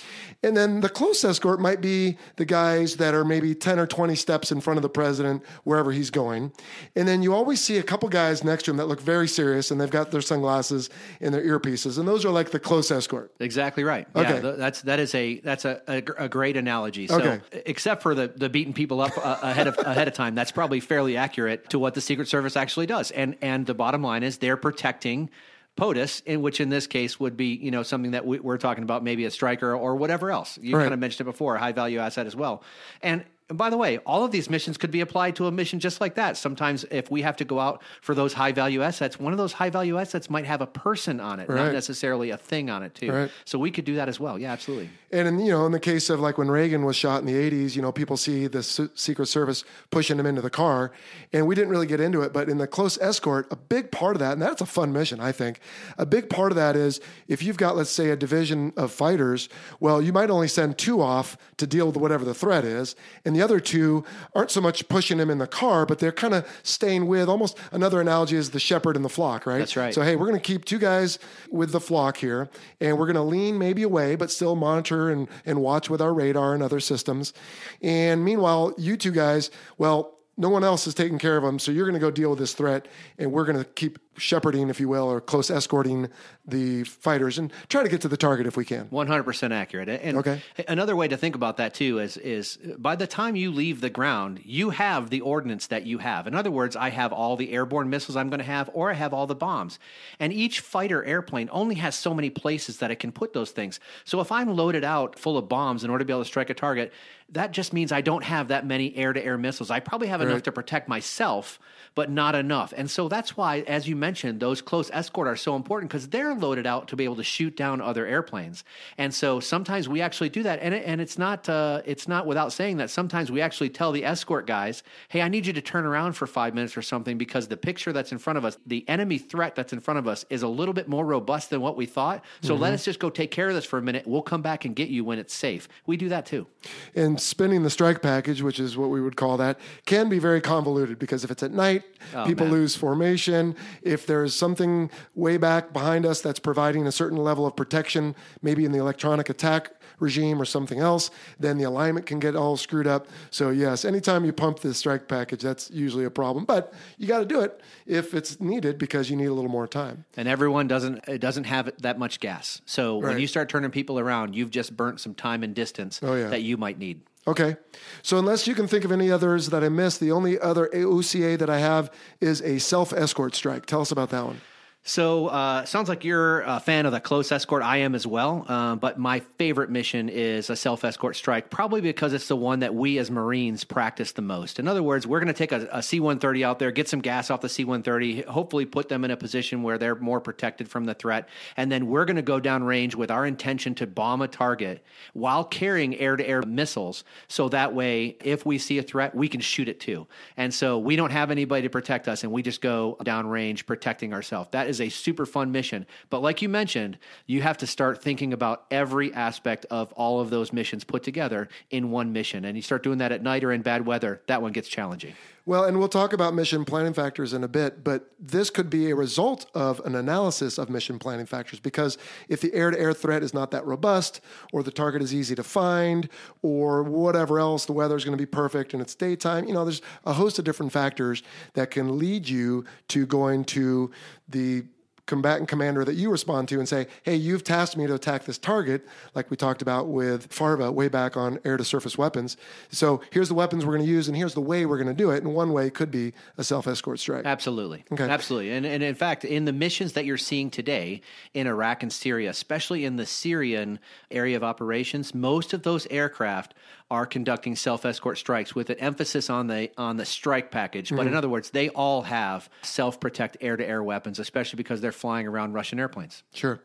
And 0.43 0.55
then 0.57 0.81
the 0.81 0.89
close 0.89 1.23
escort 1.23 1.59
might 1.61 1.79
be 1.81 2.17
the 2.35 2.45
guys 2.45 2.97
that 2.97 3.13
are 3.13 3.23
maybe 3.23 3.55
10 3.55 3.79
or 3.79 3.87
20 3.87 4.13
steps 4.15 4.51
in 4.51 4.59
front 4.61 4.77
of 4.77 4.81
the 4.81 4.89
president 4.89 5.41
wherever 5.63 5.91
he's 5.91 6.09
going. 6.09 6.51
And 6.95 7.07
then 7.07 7.23
you 7.23 7.33
always 7.33 7.61
see 7.61 7.77
a 7.77 7.83
couple 7.83 8.09
guys 8.09 8.43
next 8.43 8.63
to 8.63 8.71
him 8.71 8.77
that 8.77 8.87
look 8.87 8.99
very 9.01 9.27
serious 9.27 9.71
and 9.71 9.79
they've 9.79 9.89
got 9.89 10.11
their 10.11 10.21
sunglasses 10.21 10.89
and 11.21 11.33
their 11.33 11.41
earpieces. 11.43 11.97
And 11.97 12.07
those 12.07 12.25
are 12.25 12.29
like 12.29 12.51
the 12.51 12.59
close 12.59 12.91
escort. 12.91 13.31
Exactly 13.39 13.83
right. 13.83 14.05
Okay. 14.15 14.41
Yeah, 14.43 14.51
that's 14.51 14.81
that 14.81 14.99
is 14.99 15.15
a 15.15 15.39
that's 15.39 15.65
a, 15.65 15.81
a, 15.87 16.03
a 16.25 16.29
great 16.29 16.57
analogy. 16.57 17.07
So, 17.07 17.19
Okay. 17.21 17.41
except 17.65 18.01
for 18.03 18.13
the 18.13 18.27
the 18.27 18.49
beating 18.49 18.73
people 18.73 18.99
up 19.01 19.17
uh, 19.17 19.37
ahead 19.41 19.67
of 19.67 19.77
ahead 19.79 20.07
of 20.09 20.13
time, 20.13 20.35
that's 20.35 20.51
probably 20.51 20.79
fairly 20.81 21.15
accurate 21.15 21.69
to 21.69 21.79
what 21.79 21.93
the 21.93 22.01
Secret 22.01 22.27
Service 22.27 22.57
actually 22.57 22.85
does. 22.85 23.11
And 23.11 23.37
and 23.41 23.65
the 23.65 23.73
bottom 23.73 24.03
line 24.03 24.23
is 24.23 24.39
they're 24.39 24.57
protecting 24.57 25.29
POTUS, 25.75 26.21
in 26.25 26.41
which 26.41 26.59
in 26.61 26.69
this 26.69 26.85
case 26.87 27.19
would 27.19 27.35
be 27.35 27.47
you 27.55 27.71
know 27.71 27.83
something 27.83 28.11
that 28.11 28.25
we, 28.25 28.39
we're 28.39 28.57
talking 28.57 28.83
about, 28.83 29.03
maybe 29.03 29.25
a 29.25 29.31
striker 29.31 29.75
or 29.75 29.95
whatever 29.95 30.31
else. 30.31 30.57
You 30.61 30.77
Right. 30.77 30.83
kind 30.83 30.93
of 30.93 30.99
mentioned 30.99 31.27
it 31.27 31.31
before, 31.31 31.55
a 31.55 31.59
high 31.59 31.71
value 31.71 31.99
asset 31.99 32.27
as 32.27 32.35
well. 32.35 32.63
And 33.01 33.23
by 33.49 33.69
the 33.69 33.77
way, 33.77 33.97
all 33.99 34.23
of 34.23 34.31
these 34.31 34.49
missions 34.49 34.77
could 34.77 34.91
be 34.91 35.01
applied 35.01 35.35
to 35.35 35.47
a 35.47 35.51
mission 35.51 35.79
just 35.79 35.99
like 36.01 36.15
that. 36.15 36.37
Sometimes, 36.37 36.85
if 36.91 37.11
we 37.11 37.21
have 37.21 37.35
to 37.37 37.45
go 37.45 37.59
out 37.59 37.81
for 38.01 38.15
those 38.15 38.33
high 38.33 38.51
value 38.51 38.81
assets, 38.81 39.19
one 39.19 39.33
of 39.33 39.37
those 39.37 39.53
high 39.53 39.69
value 39.69 39.97
assets 39.99 40.29
might 40.29 40.45
have 40.45 40.61
a 40.61 40.67
person 40.67 41.19
on 41.19 41.39
it, 41.39 41.49
Right. 41.49 41.65
not 41.65 41.73
necessarily 41.73 42.29
a 42.29 42.37
thing 42.37 42.69
on 42.69 42.83
it, 42.83 42.95
too. 42.95 43.11
Right. 43.11 43.31
So 43.45 43.59
we 43.59 43.69
could 43.71 43.85
do 43.85 43.95
that 43.95 44.07
as 44.09 44.19
well. 44.19 44.39
Yeah, 44.39 44.51
absolutely. 44.51 44.89
And 45.11 45.27
in, 45.27 45.39
you 45.39 45.51
know, 45.51 45.65
in 45.65 45.71
the 45.71 45.79
case 45.79 46.09
of 46.09 46.19
like 46.19 46.37
when 46.37 46.49
Reagan 46.49 46.83
was 46.85 46.95
shot 46.95 47.19
in 47.19 47.27
the 47.27 47.35
'80s, 47.35 47.75
you 47.75 47.81
know, 47.81 47.91
people 47.91 48.17
see 48.17 48.47
the 48.47 48.59
S- 48.59 48.79
Secret 48.95 49.27
Service 49.27 49.63
pushing 49.91 50.17
him 50.17 50.25
into 50.25 50.41
the 50.41 50.49
car, 50.49 50.91
and 51.31 51.45
we 51.45 51.53
didn't 51.53 51.69
really 51.69 51.85
get 51.85 51.99
into 51.99 52.21
it. 52.21 52.33
But 52.33 52.49
in 52.49 52.57
the 52.57 52.65
close 52.65 52.97
escort, 52.99 53.47
a 53.51 53.55
big 53.55 53.91
part 53.91 54.15
of 54.15 54.19
that, 54.21 54.33
and 54.33 54.41
that's 54.41 54.61
a 54.61 54.65
fun 54.65 54.91
mission, 54.91 55.19
I 55.19 55.31
think. 55.31 55.59
A 55.99 56.05
big 56.05 56.29
part 56.29 56.51
of 56.51 56.55
that 56.55 56.75
is 56.75 56.99
if 57.27 57.43
you've 57.43 57.57
got, 57.57 57.75
let's 57.75 57.91
say, 57.91 58.09
a 58.09 58.15
division 58.15 58.73
of 58.75 58.91
fighters, 58.91 59.49
well, 59.79 60.01
you 60.01 60.11
might 60.13 60.31
only 60.31 60.47
send 60.47 60.77
two 60.79 61.01
off 61.01 61.37
to 61.57 61.67
deal 61.67 61.85
with 61.85 61.97
whatever 61.97 62.25
the 62.25 62.33
threat 62.33 62.63
is, 62.65 62.95
and 63.25 63.32
the 63.35 63.41
other 63.41 63.59
two 63.59 64.03
aren't 64.33 64.51
so 64.51 64.61
much 64.61 64.87
pushing 64.87 65.19
him 65.19 65.29
in 65.29 65.37
the 65.37 65.47
car, 65.47 65.85
but 65.85 65.99
they're 65.99 66.11
kind 66.11 66.33
of 66.33 66.47
staying 66.63 67.07
with. 67.07 67.29
Almost 67.29 67.57
another 67.71 68.01
analogy 68.01 68.35
is 68.35 68.51
the 68.51 68.59
shepherd 68.59 68.95
and 68.95 69.03
the 69.03 69.09
flock, 69.09 69.45
right? 69.45 69.59
That's 69.59 69.75
right. 69.75 69.93
So 69.93 70.01
hey, 70.01 70.15
we're 70.15 70.27
going 70.27 70.39
to 70.39 70.45
keep 70.45 70.65
two 70.65 70.79
guys 70.79 71.19
with 71.49 71.71
the 71.71 71.79
flock 71.79 72.17
here, 72.17 72.49
and 72.79 72.97
we're 72.97 73.05
going 73.05 73.15
to 73.15 73.21
lean 73.21 73.57
maybe 73.57 73.83
away, 73.83 74.15
but 74.15 74.31
still 74.31 74.55
monitor 74.55 75.09
and, 75.09 75.27
and 75.45 75.61
watch 75.61 75.89
with 75.89 76.01
our 76.01 76.13
radar 76.13 76.53
and 76.53 76.63
other 76.63 76.79
systems. 76.79 77.33
And 77.81 78.23
meanwhile, 78.23 78.73
you 78.77 78.97
two 78.97 79.11
guys, 79.11 79.51
well, 79.77 80.17
no 80.35 80.49
one 80.49 80.63
else 80.63 80.87
is 80.87 80.93
taking 80.93 81.19
care 81.19 81.37
of 81.37 81.43
them, 81.43 81.59
so 81.59 81.71
you're 81.71 81.85
going 81.85 81.93
to 81.93 81.99
go 81.99 82.09
deal 82.11 82.31
with 82.31 82.39
this 82.39 82.53
threat, 82.53 82.87
and 83.17 83.31
we're 83.31 83.45
going 83.45 83.57
to 83.57 83.65
keep 83.65 83.99
shepherding, 84.17 84.69
if 84.69 84.79
you 84.79 84.87
will, 84.87 85.05
or 85.05 85.19
close 85.19 85.49
escorting 85.49 86.07
the 86.45 86.83
fighters 86.83 87.39
and 87.39 87.51
try 87.67 87.81
to 87.81 87.89
get 87.89 88.01
to 88.01 88.07
the 88.07 88.17
target 88.17 88.45
if 88.45 88.55
we 88.55 88.63
can. 88.63 88.85
One 88.91 89.07
hundred 89.07 89.23
percent 89.23 89.53
accurate. 89.53 89.89
And 89.89 90.17
Okay. 90.17 90.39
another 90.67 90.95
way 90.95 91.07
to 91.07 91.17
think 91.17 91.33
about 91.33 91.57
that 91.57 91.73
too 91.73 91.97
is 91.99 92.17
is 92.17 92.57
by 92.77 92.95
the 92.95 93.07
time 93.07 93.35
you 93.35 93.51
leave 93.51 93.81
the 93.81 93.89
ground, 93.89 94.41
you 94.43 94.69
have 94.69 95.09
the 95.09 95.21
ordnance 95.21 95.65
that 95.67 95.87
you 95.87 95.97
have. 95.97 96.27
In 96.27 96.35
other 96.35 96.51
words, 96.51 96.75
I 96.75 96.89
have 96.91 97.11
all 97.11 97.35
the 97.35 97.51
airborne 97.53 97.89
missiles 97.89 98.15
I'm 98.15 98.29
going 98.29 98.39
to 98.39 98.45
have, 98.45 98.69
or 98.73 98.91
I 98.91 98.93
have 98.93 99.15
all 99.15 99.25
the 99.25 99.35
bombs. 99.35 99.79
And 100.19 100.31
each 100.31 100.59
fighter 100.59 101.03
airplane 101.03 101.49
only 101.51 101.75
has 101.75 101.95
so 101.95 102.13
many 102.13 102.29
places 102.29 102.77
that 102.77 102.91
it 102.91 102.97
can 102.97 103.11
put 103.11 103.33
those 103.33 103.49
things. 103.49 103.79
So 104.03 104.19
if 104.19 104.31
I'm 104.31 104.55
loaded 104.55 104.83
out 104.83 105.17
full 105.17 105.37
of 105.39 105.49
bombs 105.49 105.83
in 105.83 105.89
order 105.89 106.03
to 106.03 106.05
be 106.05 106.13
able 106.13 106.21
to 106.23 106.27
strike 106.27 106.51
a 106.51 106.53
target, 106.53 106.93
that 107.33 107.51
just 107.51 107.73
means 107.73 107.91
I 107.91 108.01
don't 108.01 108.23
have 108.23 108.47
that 108.47 108.65
many 108.65 108.95
air 108.95 109.11
to 109.13 109.23
air 109.23 109.37
missiles. 109.37 109.69
I 109.69 109.79
probably 109.79 110.07
have 110.07 110.21
enough 110.21 110.43
to 110.43 110.51
protect 110.51 110.87
myself, 110.87 111.59
but 111.95 112.09
not 112.09 112.35
enough. 112.35 112.73
And 112.75 112.89
so 112.89 113.07
that's 113.07 113.37
why, 113.37 113.59
as 113.61 113.87
you 113.87 113.95
mentioned, 113.95 114.39
those 114.39 114.61
close 114.61 114.89
escort 114.91 115.27
are 115.27 115.35
so 115.35 115.55
important 115.55 115.91
because 115.91 116.07
they're 116.09 116.33
loaded 116.33 116.65
out 116.65 116.87
to 116.89 116.95
be 116.95 117.03
able 117.03 117.15
to 117.17 117.23
shoot 117.23 117.55
down 117.55 117.81
other 117.81 118.05
airplanes. 118.05 118.63
And 118.97 119.13
so 119.13 119.39
sometimes 119.39 119.87
we 119.87 120.01
actually 120.01 120.29
do 120.29 120.43
that, 120.43 120.59
and 120.61 120.73
it, 120.73 120.83
and 120.85 120.99
it's 120.99 121.17
not 121.17 121.47
uh, 121.49 121.81
it's 121.85 122.07
not 122.07 122.25
without 122.25 122.53
saying 122.53 122.77
that 122.77 122.89
sometimes 122.89 123.31
we 123.31 123.41
actually 123.41 123.69
tell 123.69 123.91
the 123.91 124.05
escort 124.05 124.47
guys, 124.47 124.83
"Hey, 125.09 125.21
I 125.21 125.27
need 125.27 125.45
you 125.45 125.53
to 125.53 125.61
turn 125.61 125.85
around 125.85 126.13
for 126.13 126.27
five 126.27 126.53
minutes 126.53 126.75
or 126.77 126.81
something 126.81 127.17
because 127.17 127.47
the 127.47 127.57
picture 127.57 127.93
that's 127.93 128.11
in 128.11 128.17
front 128.17 128.37
of 128.37 128.45
us, 128.45 128.57
the 128.65 128.87
enemy 128.87 129.17
threat 129.17 129.55
that's 129.55 129.73
in 129.73 129.79
front 129.79 129.99
of 129.99 130.07
us, 130.07 130.25
is 130.29 130.43
a 130.43 130.47
little 130.47 130.73
bit 130.73 130.87
more 130.87 131.05
robust 131.05 131.49
than 131.49 131.61
what 131.61 131.75
we 131.75 131.85
thought. 131.85 132.23
So 132.41 132.55
let 132.55 132.73
us 132.73 132.85
just 132.85 132.99
go 132.99 133.09
take 133.09 133.31
care 133.31 133.49
of 133.49 133.55
this 133.55 133.65
for 133.65 133.77
a 133.77 133.81
minute. 133.81 134.07
We'll 134.07 134.21
come 134.21 134.41
back 134.41 134.65
and 134.65 134.75
get 134.75 134.89
you 134.89 135.03
when 135.03 135.19
it's 135.19 135.33
safe. 135.33 135.67
We 135.85 135.97
do 135.97 136.09
that 136.09 136.25
too. 136.25 136.47
And 136.95 137.19
spinning 137.19 137.63
the 137.63 137.69
strike 137.69 138.01
package, 138.01 138.41
which 138.41 138.59
is 138.59 138.77
what 138.77 138.89
we 138.89 139.01
would 139.01 139.15
call 139.15 139.37
that, 139.37 139.59
can 139.85 140.09
be 140.09 140.19
very 140.19 140.41
convoluted 140.41 140.99
because 140.99 141.23
if 141.23 141.31
it's 141.31 141.43
at 141.43 141.51
night, 141.51 141.82
Oh, 142.15 142.25
people 142.25 142.45
man. 142.45 142.53
lose 142.53 142.75
formation. 142.75 143.55
If 143.81 144.05
there's 144.05 144.35
something 144.35 144.91
way 145.15 145.37
back 145.37 145.71
behind 145.73 146.05
us 146.05 146.21
that's 146.21 146.37
providing 146.39 146.85
a 146.85 146.91
certain 146.91 147.17
level 147.17 147.45
of 147.45 147.55
protection, 147.55 148.13
maybe 148.41 148.65
in 148.65 148.71
the 148.71 148.77
electronic 148.77 149.29
attack 149.29 149.71
regime 149.99 150.41
or 150.41 150.45
something 150.45 150.79
else, 150.79 151.09
then 151.39 151.57
the 151.57 151.63
alignment 151.63 152.05
can 152.05 152.19
get 152.19 152.35
all 152.35 152.57
screwed 152.57 152.87
up. 152.87 153.07
So, 153.31 153.49
yes, 153.51 153.85
anytime 153.85 154.25
you 154.25 154.33
pump 154.33 154.59
the 154.59 154.73
strike 154.73 155.07
package, 155.07 155.41
that's 155.41 155.71
usually 155.71 156.03
a 156.03 156.11
problem. 156.11 156.43
But 156.45 156.73
you 156.97 157.07
got 157.07 157.19
to 157.19 157.25
do 157.25 157.39
it 157.41 157.61
if 157.87 158.13
it's 158.13 158.39
needed 158.39 158.77
because 158.77 159.09
you 159.09 159.15
need 159.15 159.27
a 159.27 159.33
little 159.33 159.49
more 159.51 159.67
time. 159.67 160.03
and 160.17 160.27
everyone 160.27 160.67
doesn't 160.67 161.07
it 161.07 161.19
doesn't 161.19 161.45
have 161.45 161.71
that 161.81 161.97
much 161.97 162.19
gas. 162.19 162.61
So 162.65 162.97
when 162.97 163.17
you 163.17 163.27
start 163.27 163.47
turning 163.49 163.71
people 163.71 163.97
around, 163.97 164.35
you've 164.35 164.51
just 164.51 164.75
burnt 164.75 164.99
some 164.99 165.15
time 165.15 165.41
and 165.41 165.55
distance 165.55 165.99
Oh, 166.03 166.15
yeah. 166.15 166.27
that 166.29 166.41
you 166.41 166.57
might 166.57 166.77
need. 166.77 167.01
Okay. 167.25 167.55
So 168.01 168.19
unless 168.19 168.47
you 168.47 168.55
can 168.55 168.67
think 168.67 168.83
of 168.83 168.91
any 168.91 169.09
others 169.09 169.49
that 169.49 169.63
I 169.63 169.69
missed, 169.69 169.99
the 169.99 170.11
only 170.11 170.39
other 170.39 170.69
AOCA 170.73 171.37
that 171.39 171.49
I 171.49 171.59
have 171.59 171.91
is 172.19 172.41
a 172.41 172.59
self 172.59 172.91
escort 172.91 173.33
strike. 173.35 173.65
Tell 173.65 173.81
us 173.81 173.91
about 173.91 174.09
that 174.09 174.25
one. 174.25 174.41
So 174.85 175.27
uh, 175.27 175.63
sounds 175.63 175.87
like 175.87 176.03
you're 176.03 176.41
a 176.41 176.59
fan 176.59 176.85
of 176.85 176.91
the 176.91 176.99
close 176.99 177.31
escort. 177.31 177.63
I 177.63 177.77
am 177.77 177.95
as 177.95 178.05
well. 178.05 178.45
Uh, 178.49 178.75
but 178.75 178.99
my 178.99 179.21
favorite 179.37 179.69
mission 179.69 180.09
is 180.09 180.49
a 180.49 180.57
self 180.57 180.83
escort 180.83 181.15
strike, 181.15 181.49
probably 181.49 181.79
because 181.79 182.11
it's 182.11 182.27
the 182.27 182.35
one 182.35 182.59
that 182.59 182.75
we 182.75 182.97
as 182.97 183.09
Marines 183.09 183.63
practice 183.63 184.11
the 184.11 184.21
most. 184.21 184.59
In 184.59 184.67
other 184.67 184.83
words, 184.83 185.07
we're 185.07 185.21
going 185.21 185.33
to 185.33 185.33
take 185.33 185.53
a, 185.53 185.69
a 185.71 185.81
C 185.81 186.01
130 186.01 186.43
out 186.43 186.59
there, 186.59 186.69
get 186.71 186.89
some 186.89 186.99
gas 186.99 187.31
off 187.31 187.39
the 187.39 187.47
C 187.47 187.63
130, 187.63 188.23
hopefully 188.23 188.65
put 188.65 188.89
them 188.89 189.05
in 189.05 189.11
a 189.11 189.15
position 189.15 189.63
where 189.63 189.77
they're 189.77 189.95
more 189.95 190.19
protected 190.19 190.67
from 190.67 190.83
the 190.83 190.93
threat. 190.93 191.29
And 191.55 191.71
then 191.71 191.87
we're 191.87 192.03
going 192.03 192.17
to 192.17 192.21
go 192.21 192.41
down 192.41 192.65
range 192.65 192.93
with 192.93 193.09
our 193.09 193.25
intention 193.25 193.75
to 193.75 193.87
bomb 193.87 194.21
a 194.21 194.27
target 194.27 194.83
while 195.13 195.45
carrying 195.45 195.95
air 195.95 196.17
to 196.17 196.27
air 196.27 196.41
missiles. 196.41 197.05
So 197.29 197.47
that 197.49 197.73
way, 197.73 198.17
if 198.21 198.45
we 198.45 198.57
see 198.57 198.79
a 198.79 198.83
threat, 198.83 199.15
we 199.15 199.29
can 199.29 199.39
shoot 199.39 199.69
it 199.69 199.79
too. 199.79 200.07
And 200.35 200.53
so 200.53 200.77
we 200.77 200.97
don't 200.97 201.11
have 201.11 201.31
anybody 201.31 201.61
to 201.61 201.69
protect 201.69 202.09
us, 202.09 202.23
and 202.23 202.33
we 202.33 202.41
just 202.41 202.59
go 202.59 202.97
down 203.01 203.27
range 203.27 203.65
protecting 203.65 204.13
ourselves. 204.13 204.49
That 204.51 204.67
is 204.67 204.72
a 204.81 204.89
super 204.89 205.25
fun 205.25 205.51
mission. 205.51 205.85
But 206.09 206.21
like 206.21 206.41
you 206.41 206.49
mentioned, 206.49 206.97
you 207.25 207.41
have 207.41 207.57
to 207.59 207.67
start 207.67 208.01
thinking 208.01 208.33
about 208.33 208.65
every 208.71 209.13
aspect 209.13 209.65
of 209.69 209.91
all 209.93 210.19
of 210.19 210.29
those 210.29 210.53
missions 210.53 210.83
put 210.83 211.03
together 211.03 211.49
in 211.69 211.91
one 211.91 212.13
mission. 212.13 212.45
And 212.45 212.55
you 212.55 212.61
start 212.61 212.83
doing 212.83 212.99
that 212.99 213.11
at 213.11 213.21
night 213.21 213.43
or 213.43 213.51
in 213.51 213.61
bad 213.61 213.85
weather, 213.85 214.21
that 214.27 214.41
one 214.41 214.51
gets 214.51 214.67
challenging. 214.67 215.13
Well, 215.45 215.65
and 215.65 215.77
we'll 215.77 215.89
talk 215.89 216.13
about 216.13 216.33
mission 216.33 216.63
planning 216.63 216.93
factors 216.93 217.33
in 217.33 217.43
a 217.43 217.49
bit, 217.49 217.83
but 217.83 218.09
this 218.17 218.49
could 218.49 218.69
be 218.69 218.89
a 218.89 218.95
result 218.95 219.45
of 219.53 219.81
an 219.81 219.93
analysis 219.93 220.57
of 220.57 220.69
mission 220.69 220.99
planning 220.99 221.25
factors 221.25 221.59
because 221.59 221.97
if 222.29 222.39
the 222.39 222.53
air 222.53 222.71
to 222.71 222.79
air 222.79 222.93
threat 222.93 223.23
is 223.23 223.33
not 223.33 223.51
that 223.51 223.65
robust, 223.65 224.21
or 224.53 224.63
the 224.63 224.71
target 224.71 225.01
is 225.01 225.13
easy 225.13 225.35
to 225.35 225.43
find, 225.43 226.07
or 226.43 226.83
whatever 226.83 227.39
else, 227.39 227.65
the 227.65 227.73
weather 227.73 227.97
is 227.97 228.05
going 228.05 228.17
to 228.17 228.21
be 228.21 228.25
perfect 228.25 228.71
and 228.71 228.81
it's 228.81 228.95
daytime, 228.95 229.45
you 229.45 229.53
know, 229.53 229.65
there's 229.65 229.81
a 230.05 230.13
host 230.13 230.39
of 230.39 230.45
different 230.45 230.71
factors 230.71 231.23
that 231.55 231.71
can 231.71 231.99
lead 231.99 232.29
you 232.29 232.63
to 232.87 233.05
going 233.05 233.43
to 233.43 233.91
the 234.29 234.63
combatant 235.05 235.49
commander 235.49 235.83
that 235.83 235.95
you 235.95 236.09
respond 236.09 236.47
to 236.47 236.59
and 236.59 236.67
say, 236.67 236.87
hey, 237.03 237.15
you've 237.15 237.43
tasked 237.43 237.75
me 237.75 237.85
to 237.87 237.93
attack 237.93 238.23
this 238.23 238.37
target, 238.37 238.85
like 239.13 239.29
we 239.29 239.35
talked 239.35 239.61
about 239.61 239.89
with 239.89 240.31
Farva 240.31 240.71
way 240.71 240.87
back 240.87 241.17
on 241.17 241.39
air 241.43 241.57
to 241.57 241.63
surface 241.63 241.97
weapons. 241.97 242.37
So 242.71 243.01
here's 243.11 243.27
the 243.27 243.33
weapons 243.33 243.65
we're 243.65 243.73
going 243.73 243.85
to 243.85 243.91
use, 243.91 244.07
and 244.07 244.15
here's 244.15 244.33
the 244.33 244.41
way 244.41 244.65
we're 244.65 244.77
going 244.77 244.87
to 244.87 244.93
do 244.93 245.11
it. 245.11 245.23
And 245.23 245.33
one 245.33 245.51
way 245.51 245.69
could 245.69 245.91
be 245.91 246.13
a 246.37 246.43
self 246.43 246.67
escort 246.67 246.99
strike. 246.99 247.25
Absolutely. 247.25 247.83
Okay. 247.91 248.07
Absolutely. 248.07 248.51
And, 248.51 248.65
and 248.65 248.81
in 248.81 248.95
fact, 248.95 249.25
in 249.25 249.45
the 249.45 249.53
missions 249.53 249.93
that 249.93 250.05
you're 250.05 250.17
seeing 250.17 250.49
today 250.49 251.01
in 251.33 251.47
Iraq 251.47 251.83
and 251.83 251.91
Syria, 251.91 252.29
especially 252.29 252.85
in 252.85 252.95
the 252.95 253.05
Syrian 253.05 253.79
area 254.09 254.37
of 254.37 254.43
operations, 254.43 255.13
most 255.13 255.53
of 255.53 255.63
those 255.63 255.85
aircraft 255.87 256.53
are 256.93 257.07
conducting 257.07 257.55
self-escort 257.55 258.19
strikes 258.19 258.53
with 258.53 258.69
an 258.69 258.77
emphasis 258.77 259.27
on 259.27 259.47
the 259.47 259.71
on 259.79 259.97
the 259.97 260.05
strike 260.05 260.51
package. 260.51 260.91
But 260.95 261.07
in 261.07 261.15
other 261.15 261.27
words, 261.27 261.49
they 261.49 261.69
all 261.69 262.03
have 262.03 262.51
self-protect 262.61 263.37
air-to-air 263.41 263.81
weapons, 263.81 264.19
especially 264.19 264.57
because 264.57 264.79
they're 264.79 264.91
flying 264.91 265.25
around 265.25 265.53
Russian 265.53 265.79
airplanes. 265.79 266.21
Sure. 266.35 266.61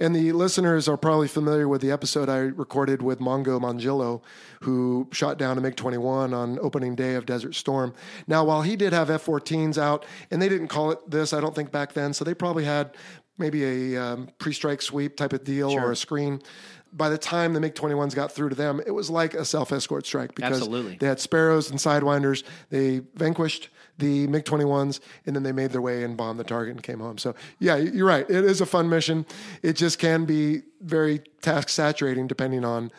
And 0.00 0.16
the 0.16 0.32
listeners 0.32 0.88
are 0.88 0.96
probably 0.96 1.28
familiar 1.28 1.68
with 1.68 1.82
the 1.82 1.90
episode 1.90 2.30
I 2.30 2.38
recorded 2.38 3.02
with 3.02 3.20
Mongo 3.20 3.60
Mongillo, 3.60 4.22
who 4.62 5.08
shot 5.12 5.36
down 5.36 5.58
a 5.58 5.60
MiG 5.60 5.76
21 5.76 6.32
on 6.32 6.58
opening 6.60 6.94
day 6.94 7.14
of 7.14 7.26
Desert 7.26 7.54
Storm. 7.54 7.92
Now, 8.26 8.44
while 8.44 8.62
he 8.62 8.76
did 8.76 8.94
have 8.94 9.10
F 9.10 9.26
14s 9.26 9.76
out, 9.76 10.06
and 10.30 10.40
they 10.40 10.48
didn't 10.48 10.68
call 10.68 10.90
it 10.90 11.10
this, 11.10 11.34
I 11.34 11.40
don't 11.42 11.54
think 11.54 11.70
back 11.70 11.92
then, 11.92 12.14
so 12.14 12.24
they 12.24 12.32
probably 12.32 12.64
had 12.64 12.96
maybe 13.38 13.94
a 13.94 14.02
um, 14.02 14.28
pre-strike 14.38 14.80
sweep 14.80 15.16
type 15.16 15.32
of 15.32 15.44
deal 15.44 15.70
or 15.70 15.92
a 15.92 15.96
screen. 15.96 16.40
By 16.96 17.10
the 17.10 17.18
time 17.18 17.52
the 17.52 17.60
MiG 17.60 17.74
21s 17.74 18.14
got 18.14 18.32
through 18.32 18.48
to 18.48 18.54
them, 18.54 18.80
it 18.86 18.90
was 18.90 19.10
like 19.10 19.34
a 19.34 19.44
self 19.44 19.70
escort 19.70 20.06
strike 20.06 20.34
because 20.34 20.56
Absolutely. 20.56 20.96
they 20.96 21.06
had 21.06 21.20
Sparrows 21.20 21.70
and 21.70 21.78
Sidewinders. 21.78 22.42
They 22.70 23.02
vanquished 23.14 23.68
the 23.98 24.26
MiG 24.26 24.44
21s 24.44 25.00
and 25.26 25.36
then 25.36 25.42
they 25.42 25.52
made 25.52 25.70
their 25.70 25.80
way 25.80 26.04
and 26.04 26.16
bombed 26.16 26.38
the 26.38 26.44
target 26.44 26.74
and 26.74 26.82
came 26.82 27.00
home. 27.00 27.18
So, 27.18 27.34
yeah, 27.58 27.76
you're 27.76 28.06
right. 28.06 28.28
It 28.28 28.44
is 28.44 28.60
a 28.60 28.66
fun 28.66 28.88
mission. 28.88 29.26
It 29.62 29.74
just 29.74 29.98
can 29.98 30.24
be 30.24 30.62
very 30.80 31.20
task 31.42 31.68
saturating 31.68 32.26
depending 32.26 32.64
on 32.64 32.90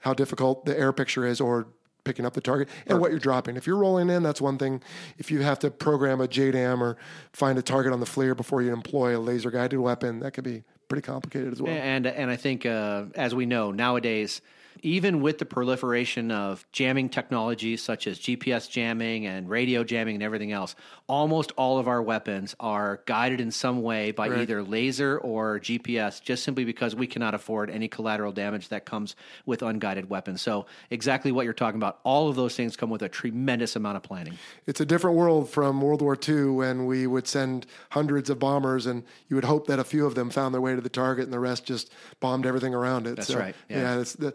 how 0.00 0.14
difficult 0.14 0.64
the 0.64 0.78
air 0.78 0.92
picture 0.92 1.26
is 1.26 1.40
or 1.40 1.66
picking 2.04 2.24
up 2.24 2.34
the 2.34 2.40
target 2.40 2.68
and 2.86 3.00
what 3.00 3.10
you're 3.10 3.20
dropping. 3.20 3.56
If 3.56 3.66
you're 3.66 3.76
rolling 3.76 4.08
in, 4.08 4.22
that's 4.22 4.40
one 4.40 4.56
thing. 4.56 4.82
If 5.18 5.30
you 5.30 5.42
have 5.42 5.58
to 5.58 5.70
program 5.70 6.20
a 6.20 6.28
JDAM 6.28 6.80
or 6.80 6.96
find 7.32 7.58
a 7.58 7.62
target 7.62 7.92
on 7.92 8.00
the 8.00 8.06
FLIR 8.06 8.36
before 8.36 8.62
you 8.62 8.72
employ 8.72 9.16
a 9.16 9.20
laser 9.20 9.50
guided 9.50 9.80
weapon, 9.80 10.20
that 10.20 10.32
could 10.32 10.44
be 10.44 10.62
pretty 10.88 11.02
complicated 11.02 11.52
as 11.52 11.60
well. 11.60 11.72
And 11.72 12.06
and 12.06 12.30
I 12.30 12.36
think 12.36 12.66
uh, 12.66 13.04
as 13.14 13.34
we 13.34 13.46
know 13.46 13.70
nowadays, 13.70 14.40
even 14.82 15.20
with 15.20 15.38
the 15.38 15.44
proliferation 15.44 16.30
of 16.30 16.66
jamming 16.72 17.08
technologies 17.08 17.82
such 17.82 18.06
as 18.06 18.18
GPS 18.18 18.68
jamming 18.68 19.26
and 19.26 19.48
radio 19.48 19.84
jamming 19.84 20.14
and 20.16 20.22
everything 20.22 20.52
else, 20.52 20.74
almost 21.06 21.52
all 21.56 21.78
of 21.78 21.88
our 21.88 22.02
weapons 22.02 22.54
are 22.60 23.00
guided 23.06 23.40
in 23.40 23.50
some 23.50 23.82
way 23.82 24.10
by 24.10 24.28
either 24.28 24.62
laser 24.62 25.18
or 25.18 25.58
GPS, 25.60 26.22
just 26.22 26.42
simply 26.44 26.64
because 26.64 26.94
we 26.94 27.06
cannot 27.06 27.34
afford 27.34 27.70
any 27.70 27.88
collateral 27.88 28.32
damage 28.32 28.68
that 28.68 28.84
comes 28.84 29.16
with 29.44 29.62
unguided 29.62 30.10
weapons. 30.10 30.42
So 30.42 30.66
exactly 30.90 31.32
what 31.32 31.44
you're 31.44 31.54
talking 31.54 31.78
about, 31.78 32.00
all 32.04 32.28
of 32.28 32.36
those 32.36 32.54
things 32.54 32.76
come 32.76 32.90
with 32.90 33.02
a 33.02 33.08
tremendous 33.08 33.76
amount 33.76 33.96
of 33.96 34.02
planning. 34.02 34.38
It's 34.66 34.80
a 34.80 34.86
different 34.86 35.16
world 35.16 35.48
from 35.48 35.80
World 35.80 36.02
War 36.02 36.18
II 36.28 36.46
when 36.46 36.86
we 36.86 37.06
would 37.06 37.26
send 37.26 37.66
hundreds 37.90 38.30
of 38.30 38.38
bombers 38.38 38.86
and 38.86 39.04
you 39.28 39.36
would 39.36 39.44
hope 39.44 39.66
that 39.68 39.78
a 39.78 39.84
few 39.84 40.06
of 40.06 40.14
them 40.14 40.30
found 40.30 40.54
their 40.54 40.60
way 40.60 40.74
to 40.74 40.80
the 40.80 40.88
target 40.88 41.24
and 41.24 41.32
the 41.32 41.38
rest 41.38 41.64
just 41.64 41.92
bombed 42.20 42.46
everything 42.46 42.74
around 42.74 43.06
it. 43.06 43.16
That's 43.16 43.34
right, 43.34 43.54
yeah. 43.68 43.94
Yeah, 43.94 44.00
it's, 44.00 44.14
the 44.14 44.34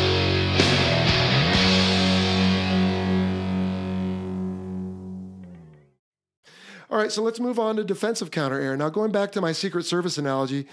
All 6.91 6.97
right, 6.97 7.11
so 7.11 7.23
let's 7.23 7.39
move 7.39 7.57
on 7.57 7.77
to 7.77 7.85
defensive 7.85 8.31
counter 8.31 8.59
air. 8.59 8.75
Now, 8.75 8.89
going 8.89 9.13
back 9.13 9.31
to 9.31 9.41
my 9.41 9.53
Secret 9.53 9.85
Service 9.85 10.17
analogy, 10.17 10.67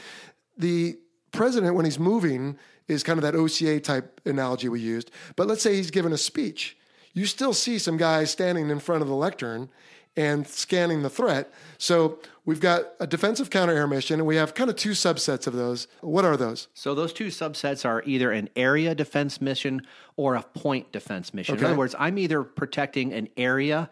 the 0.57 0.99
president, 1.31 1.77
when 1.77 1.85
he's 1.85 2.01
moving, 2.01 2.59
is 2.89 3.05
kind 3.05 3.19
of 3.19 3.23
that 3.23 3.37
OCA 3.37 3.79
type 3.79 4.21
analogy 4.25 4.69
we 4.69 4.81
used. 4.81 5.13
But 5.37 5.47
let's 5.47 5.63
say 5.63 5.77
he's 5.77 5.93
given 5.93 6.13
a 6.13 6.19
speech. 6.19 6.77
You 7.15 7.25
still 7.27 7.55
see 7.55 7.79
some 7.79 7.97
guys 7.97 8.33
standing 8.33 8.69
in 8.69 8.81
front 8.81 9.03
of 9.03 9.09
the 9.09 9.15
lectern 9.15 9.69
and 10.17 10.49
scanning 10.49 11.03
the 11.03 11.11
threat. 11.11 11.53
So 11.79 12.19
we've 12.45 12.59
got 12.59 12.87
a 12.99 13.07
defensive 13.07 13.49
counter 13.49 13.73
air 13.73 13.87
mission, 13.87 14.19
and 14.19 14.27
we 14.27 14.35
have 14.35 14.55
kind 14.55 14.69
of 14.69 14.75
two 14.75 14.91
subsets 14.91 15.47
of 15.47 15.53
those. 15.53 15.87
What 16.01 16.25
are 16.25 16.37
those? 16.37 16.67
So 16.75 16.97
those 16.97 17.13
two 17.13 17.29
subsets 17.29 17.85
are 17.85 18.03
either 18.05 18.33
an 18.33 18.49
area 18.57 18.97
defense 18.97 19.41
mission 19.41 19.83
or 20.17 20.35
a 20.35 20.43
point 20.43 20.91
defense 20.91 21.33
mission. 21.33 21.57
In 21.59 21.65
other 21.65 21.77
words, 21.77 21.95
I'm 21.97 22.19
either 22.19 22.43
protecting 22.43 23.13
an 23.13 23.29
area 23.37 23.89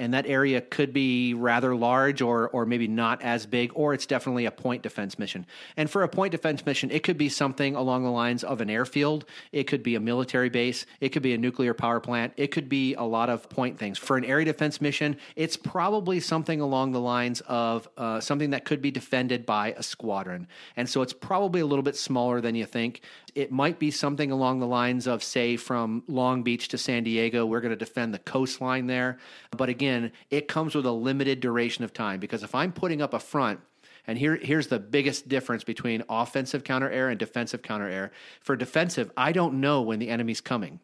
and 0.00 0.14
that 0.14 0.26
area 0.26 0.60
could 0.60 0.92
be 0.92 1.34
rather 1.34 1.76
large 1.76 2.22
or 2.22 2.48
or 2.48 2.66
maybe 2.66 2.88
not 2.88 3.22
as 3.22 3.46
big 3.46 3.70
or 3.74 3.94
it's 3.94 4.06
definitely 4.06 4.46
a 4.46 4.50
point 4.50 4.82
defense 4.82 5.18
mission. 5.18 5.46
And 5.76 5.88
for 5.88 6.02
a 6.02 6.08
point 6.08 6.32
defense 6.32 6.64
mission, 6.64 6.90
it 6.90 7.02
could 7.02 7.18
be 7.18 7.28
something 7.28 7.76
along 7.76 8.02
the 8.02 8.10
lines 8.10 8.42
of 8.42 8.60
an 8.60 8.70
airfield, 8.70 9.26
it 9.52 9.64
could 9.64 9.82
be 9.82 9.94
a 9.94 10.00
military 10.00 10.48
base, 10.48 10.86
it 11.00 11.10
could 11.10 11.22
be 11.22 11.34
a 11.34 11.38
nuclear 11.38 11.74
power 11.74 12.00
plant, 12.00 12.32
it 12.36 12.48
could 12.48 12.68
be 12.68 12.94
a 12.94 13.02
lot 13.02 13.28
of 13.28 13.48
point 13.50 13.78
things. 13.78 13.98
For 13.98 14.16
an 14.16 14.24
area 14.24 14.46
defense 14.46 14.80
mission, 14.80 15.16
it's 15.36 15.56
probably 15.56 16.18
something 16.18 16.60
along 16.60 16.92
the 16.92 17.00
lines 17.00 17.42
of 17.42 17.88
uh, 17.96 18.20
something 18.20 18.50
that 18.50 18.64
could 18.64 18.80
be 18.80 18.90
defended 18.90 19.44
by 19.44 19.74
a 19.76 19.82
squadron. 19.82 20.48
And 20.76 20.88
so 20.88 21.02
it's 21.02 21.12
probably 21.12 21.60
a 21.60 21.66
little 21.66 21.82
bit 21.82 21.96
smaller 21.96 22.40
than 22.40 22.54
you 22.54 22.64
think. 22.64 23.02
It 23.34 23.52
might 23.52 23.78
be 23.78 23.90
something 23.90 24.30
along 24.30 24.60
the 24.60 24.66
lines 24.66 25.06
of, 25.06 25.22
say, 25.22 25.56
from 25.56 26.02
Long 26.06 26.42
Beach 26.42 26.68
to 26.68 26.78
San 26.78 27.04
Diego, 27.04 27.46
we're 27.46 27.60
going 27.60 27.70
to 27.70 27.76
defend 27.76 28.14
the 28.14 28.18
coastline 28.18 28.86
there. 28.86 29.18
But 29.56 29.68
again, 29.68 30.12
it 30.30 30.48
comes 30.48 30.74
with 30.74 30.86
a 30.86 30.92
limited 30.92 31.40
duration 31.40 31.84
of 31.84 31.92
time 31.92 32.20
because 32.20 32.42
if 32.42 32.54
I'm 32.54 32.72
putting 32.72 33.02
up 33.02 33.14
a 33.14 33.18
front, 33.18 33.60
and 34.06 34.18
here, 34.18 34.36
here's 34.36 34.68
the 34.68 34.78
biggest 34.78 35.28
difference 35.28 35.62
between 35.62 36.02
offensive 36.08 36.64
counter 36.64 36.90
air 36.90 37.10
and 37.10 37.18
defensive 37.18 37.62
counter 37.62 37.88
air. 37.88 38.12
For 38.40 38.56
defensive, 38.56 39.10
I 39.16 39.32
don't 39.32 39.60
know 39.60 39.82
when 39.82 39.98
the 39.98 40.08
enemy's 40.08 40.40
coming. 40.40 40.80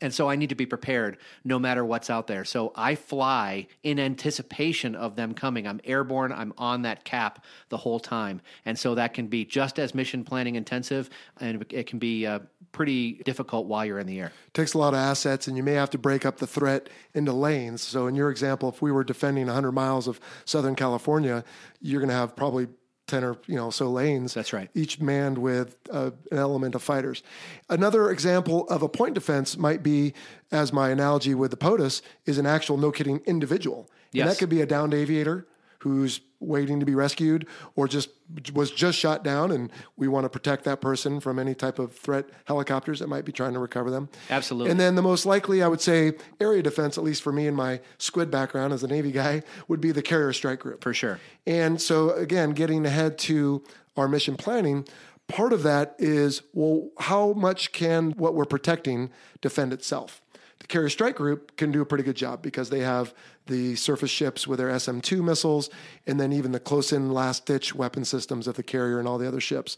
And 0.00 0.12
so 0.12 0.28
I 0.28 0.36
need 0.36 0.50
to 0.50 0.54
be 0.54 0.66
prepared 0.66 1.18
no 1.44 1.58
matter 1.58 1.84
what's 1.84 2.10
out 2.10 2.26
there. 2.26 2.44
So 2.44 2.72
I 2.74 2.94
fly 2.94 3.66
in 3.82 3.98
anticipation 3.98 4.94
of 4.94 5.16
them 5.16 5.34
coming. 5.34 5.66
I'm 5.66 5.80
airborne, 5.84 6.32
I'm 6.32 6.52
on 6.58 6.82
that 6.82 7.04
cap 7.04 7.44
the 7.68 7.76
whole 7.76 8.00
time. 8.00 8.40
And 8.64 8.78
so 8.78 8.94
that 8.94 9.14
can 9.14 9.26
be 9.28 9.44
just 9.44 9.78
as 9.78 9.94
mission 9.94 10.24
planning 10.24 10.56
intensive 10.56 11.10
and 11.40 11.64
it 11.70 11.86
can 11.86 11.98
be 11.98 12.26
uh, 12.26 12.40
pretty 12.72 13.14
difficult 13.24 13.66
while 13.66 13.84
you're 13.84 13.98
in 13.98 14.06
the 14.06 14.20
air. 14.20 14.32
takes 14.52 14.74
a 14.74 14.78
lot 14.78 14.92
of 14.92 14.98
assets 14.98 15.48
and 15.48 15.56
you 15.56 15.62
may 15.62 15.72
have 15.72 15.90
to 15.90 15.98
break 15.98 16.26
up 16.26 16.38
the 16.38 16.46
threat 16.46 16.88
into 17.14 17.32
lanes. 17.32 17.82
So 17.82 18.06
in 18.06 18.14
your 18.14 18.30
example, 18.30 18.68
if 18.68 18.82
we 18.82 18.92
were 18.92 19.04
defending 19.04 19.46
100 19.46 19.72
miles 19.72 20.06
of 20.08 20.20
Southern 20.44 20.74
California, 20.74 21.44
you're 21.80 22.00
going 22.00 22.10
to 22.10 22.14
have 22.14 22.36
probably 22.36 22.68
10 23.06 23.24
or 23.24 23.36
you 23.46 23.54
know 23.56 23.70
so 23.70 23.90
lanes. 23.90 24.34
That's 24.34 24.52
right. 24.52 24.68
Each 24.74 25.00
manned 25.00 25.38
with 25.38 25.76
uh, 25.90 26.10
an 26.30 26.38
element 26.38 26.74
of 26.74 26.82
fighters. 26.82 27.22
Another 27.68 28.10
example 28.10 28.68
of 28.68 28.82
a 28.82 28.88
point 28.88 29.14
defense 29.14 29.56
might 29.56 29.82
be, 29.82 30.12
as 30.50 30.72
my 30.72 30.90
analogy 30.90 31.34
with 31.34 31.50
the 31.50 31.56
POTUS, 31.56 32.02
is 32.24 32.38
an 32.38 32.46
actual 32.46 32.76
no 32.76 32.90
kidding 32.90 33.20
individual. 33.26 33.78
And 33.80 33.88
Yes. 34.12 34.28
that 34.30 34.38
could 34.38 34.48
be 34.48 34.60
a 34.60 34.66
downed 34.66 34.94
aviator 34.94 35.46
who's 35.86 36.20
waiting 36.40 36.80
to 36.80 36.86
be 36.86 36.94
rescued 36.94 37.46
or 37.76 37.88
just 37.88 38.10
was 38.52 38.70
just 38.70 38.98
shot 38.98 39.24
down 39.24 39.50
and 39.50 39.70
we 39.96 40.06
want 40.08 40.24
to 40.24 40.28
protect 40.28 40.64
that 40.64 40.80
person 40.80 41.18
from 41.20 41.38
any 41.38 41.54
type 41.54 41.78
of 41.78 41.92
threat 41.94 42.26
helicopters 42.44 42.98
that 42.98 43.06
might 43.08 43.24
be 43.24 43.32
trying 43.32 43.52
to 43.54 43.58
recover 43.58 43.90
them 43.90 44.08
Absolutely. 44.28 44.70
and 44.70 44.78
then 44.78 44.96
the 44.96 45.02
most 45.02 45.24
likely 45.24 45.62
i 45.62 45.68
would 45.68 45.80
say 45.80 46.12
area 46.40 46.62
defense 46.62 46.98
at 46.98 47.04
least 47.04 47.22
for 47.22 47.32
me 47.32 47.46
and 47.46 47.56
my 47.56 47.80
squid 47.98 48.30
background 48.30 48.72
as 48.74 48.82
a 48.82 48.86
navy 48.88 49.12
guy 49.12 49.42
would 49.68 49.80
be 49.80 49.92
the 49.92 50.02
carrier 50.02 50.32
strike 50.32 50.58
group 50.58 50.82
For 50.82 50.92
sure. 50.92 51.20
and 51.46 51.80
so 51.80 52.10
again 52.10 52.50
getting 52.50 52.84
ahead 52.84 53.16
to 53.18 53.62
our 53.96 54.08
mission 54.08 54.36
planning 54.36 54.86
part 55.28 55.52
of 55.52 55.62
that 55.62 55.94
is 55.98 56.42
well 56.52 56.90
how 56.98 57.32
much 57.32 57.72
can 57.72 58.10
what 58.12 58.34
we're 58.34 58.44
protecting 58.44 59.10
defend 59.40 59.72
itself 59.72 60.20
carrier 60.68 60.88
strike 60.88 61.16
group 61.16 61.56
can 61.56 61.70
do 61.70 61.80
a 61.80 61.86
pretty 61.86 62.04
good 62.04 62.16
job 62.16 62.42
because 62.42 62.70
they 62.70 62.80
have 62.80 63.14
the 63.46 63.76
surface 63.76 64.10
ships 64.10 64.46
with 64.46 64.58
their 64.58 64.68
SM2 64.68 65.22
missiles 65.22 65.70
and 66.06 66.18
then 66.18 66.32
even 66.32 66.52
the 66.52 66.60
close 66.60 66.92
in 66.92 67.12
last 67.12 67.46
ditch 67.46 67.74
weapon 67.74 68.04
systems 68.04 68.46
of 68.46 68.56
the 68.56 68.62
carrier 68.62 68.98
and 68.98 69.06
all 69.06 69.18
the 69.18 69.28
other 69.28 69.40
ships. 69.40 69.76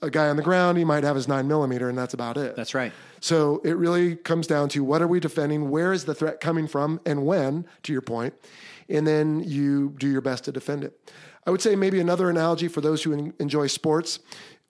A 0.00 0.10
guy 0.10 0.28
on 0.28 0.36
the 0.36 0.42
ground, 0.42 0.78
he 0.78 0.84
might 0.84 1.04
have 1.04 1.14
his 1.14 1.28
nine 1.28 1.46
millimeter 1.46 1.88
and 1.88 1.96
that's 1.96 2.14
about 2.14 2.36
it. 2.36 2.56
That's 2.56 2.74
right. 2.74 2.92
So 3.20 3.60
it 3.64 3.76
really 3.76 4.16
comes 4.16 4.46
down 4.46 4.68
to 4.70 4.82
what 4.82 5.00
are 5.00 5.06
we 5.06 5.20
defending? 5.20 5.70
Where 5.70 5.92
is 5.92 6.04
the 6.04 6.14
threat 6.14 6.40
coming 6.40 6.66
from 6.66 7.00
and 7.06 7.24
when, 7.24 7.66
to 7.84 7.92
your? 7.92 8.02
And 8.88 9.06
then 9.06 9.44
you 9.44 9.94
do 9.98 10.10
your 10.10 10.20
best 10.20 10.44
to 10.44 10.52
defend 10.52 10.82
it. 10.84 11.12
I 11.46 11.50
would 11.50 11.60
say 11.60 11.76
maybe 11.76 12.00
another 12.00 12.30
analogy 12.30 12.68
for 12.68 12.80
those 12.80 13.02
who 13.02 13.32
enjoy 13.38 13.66
sports 13.66 14.20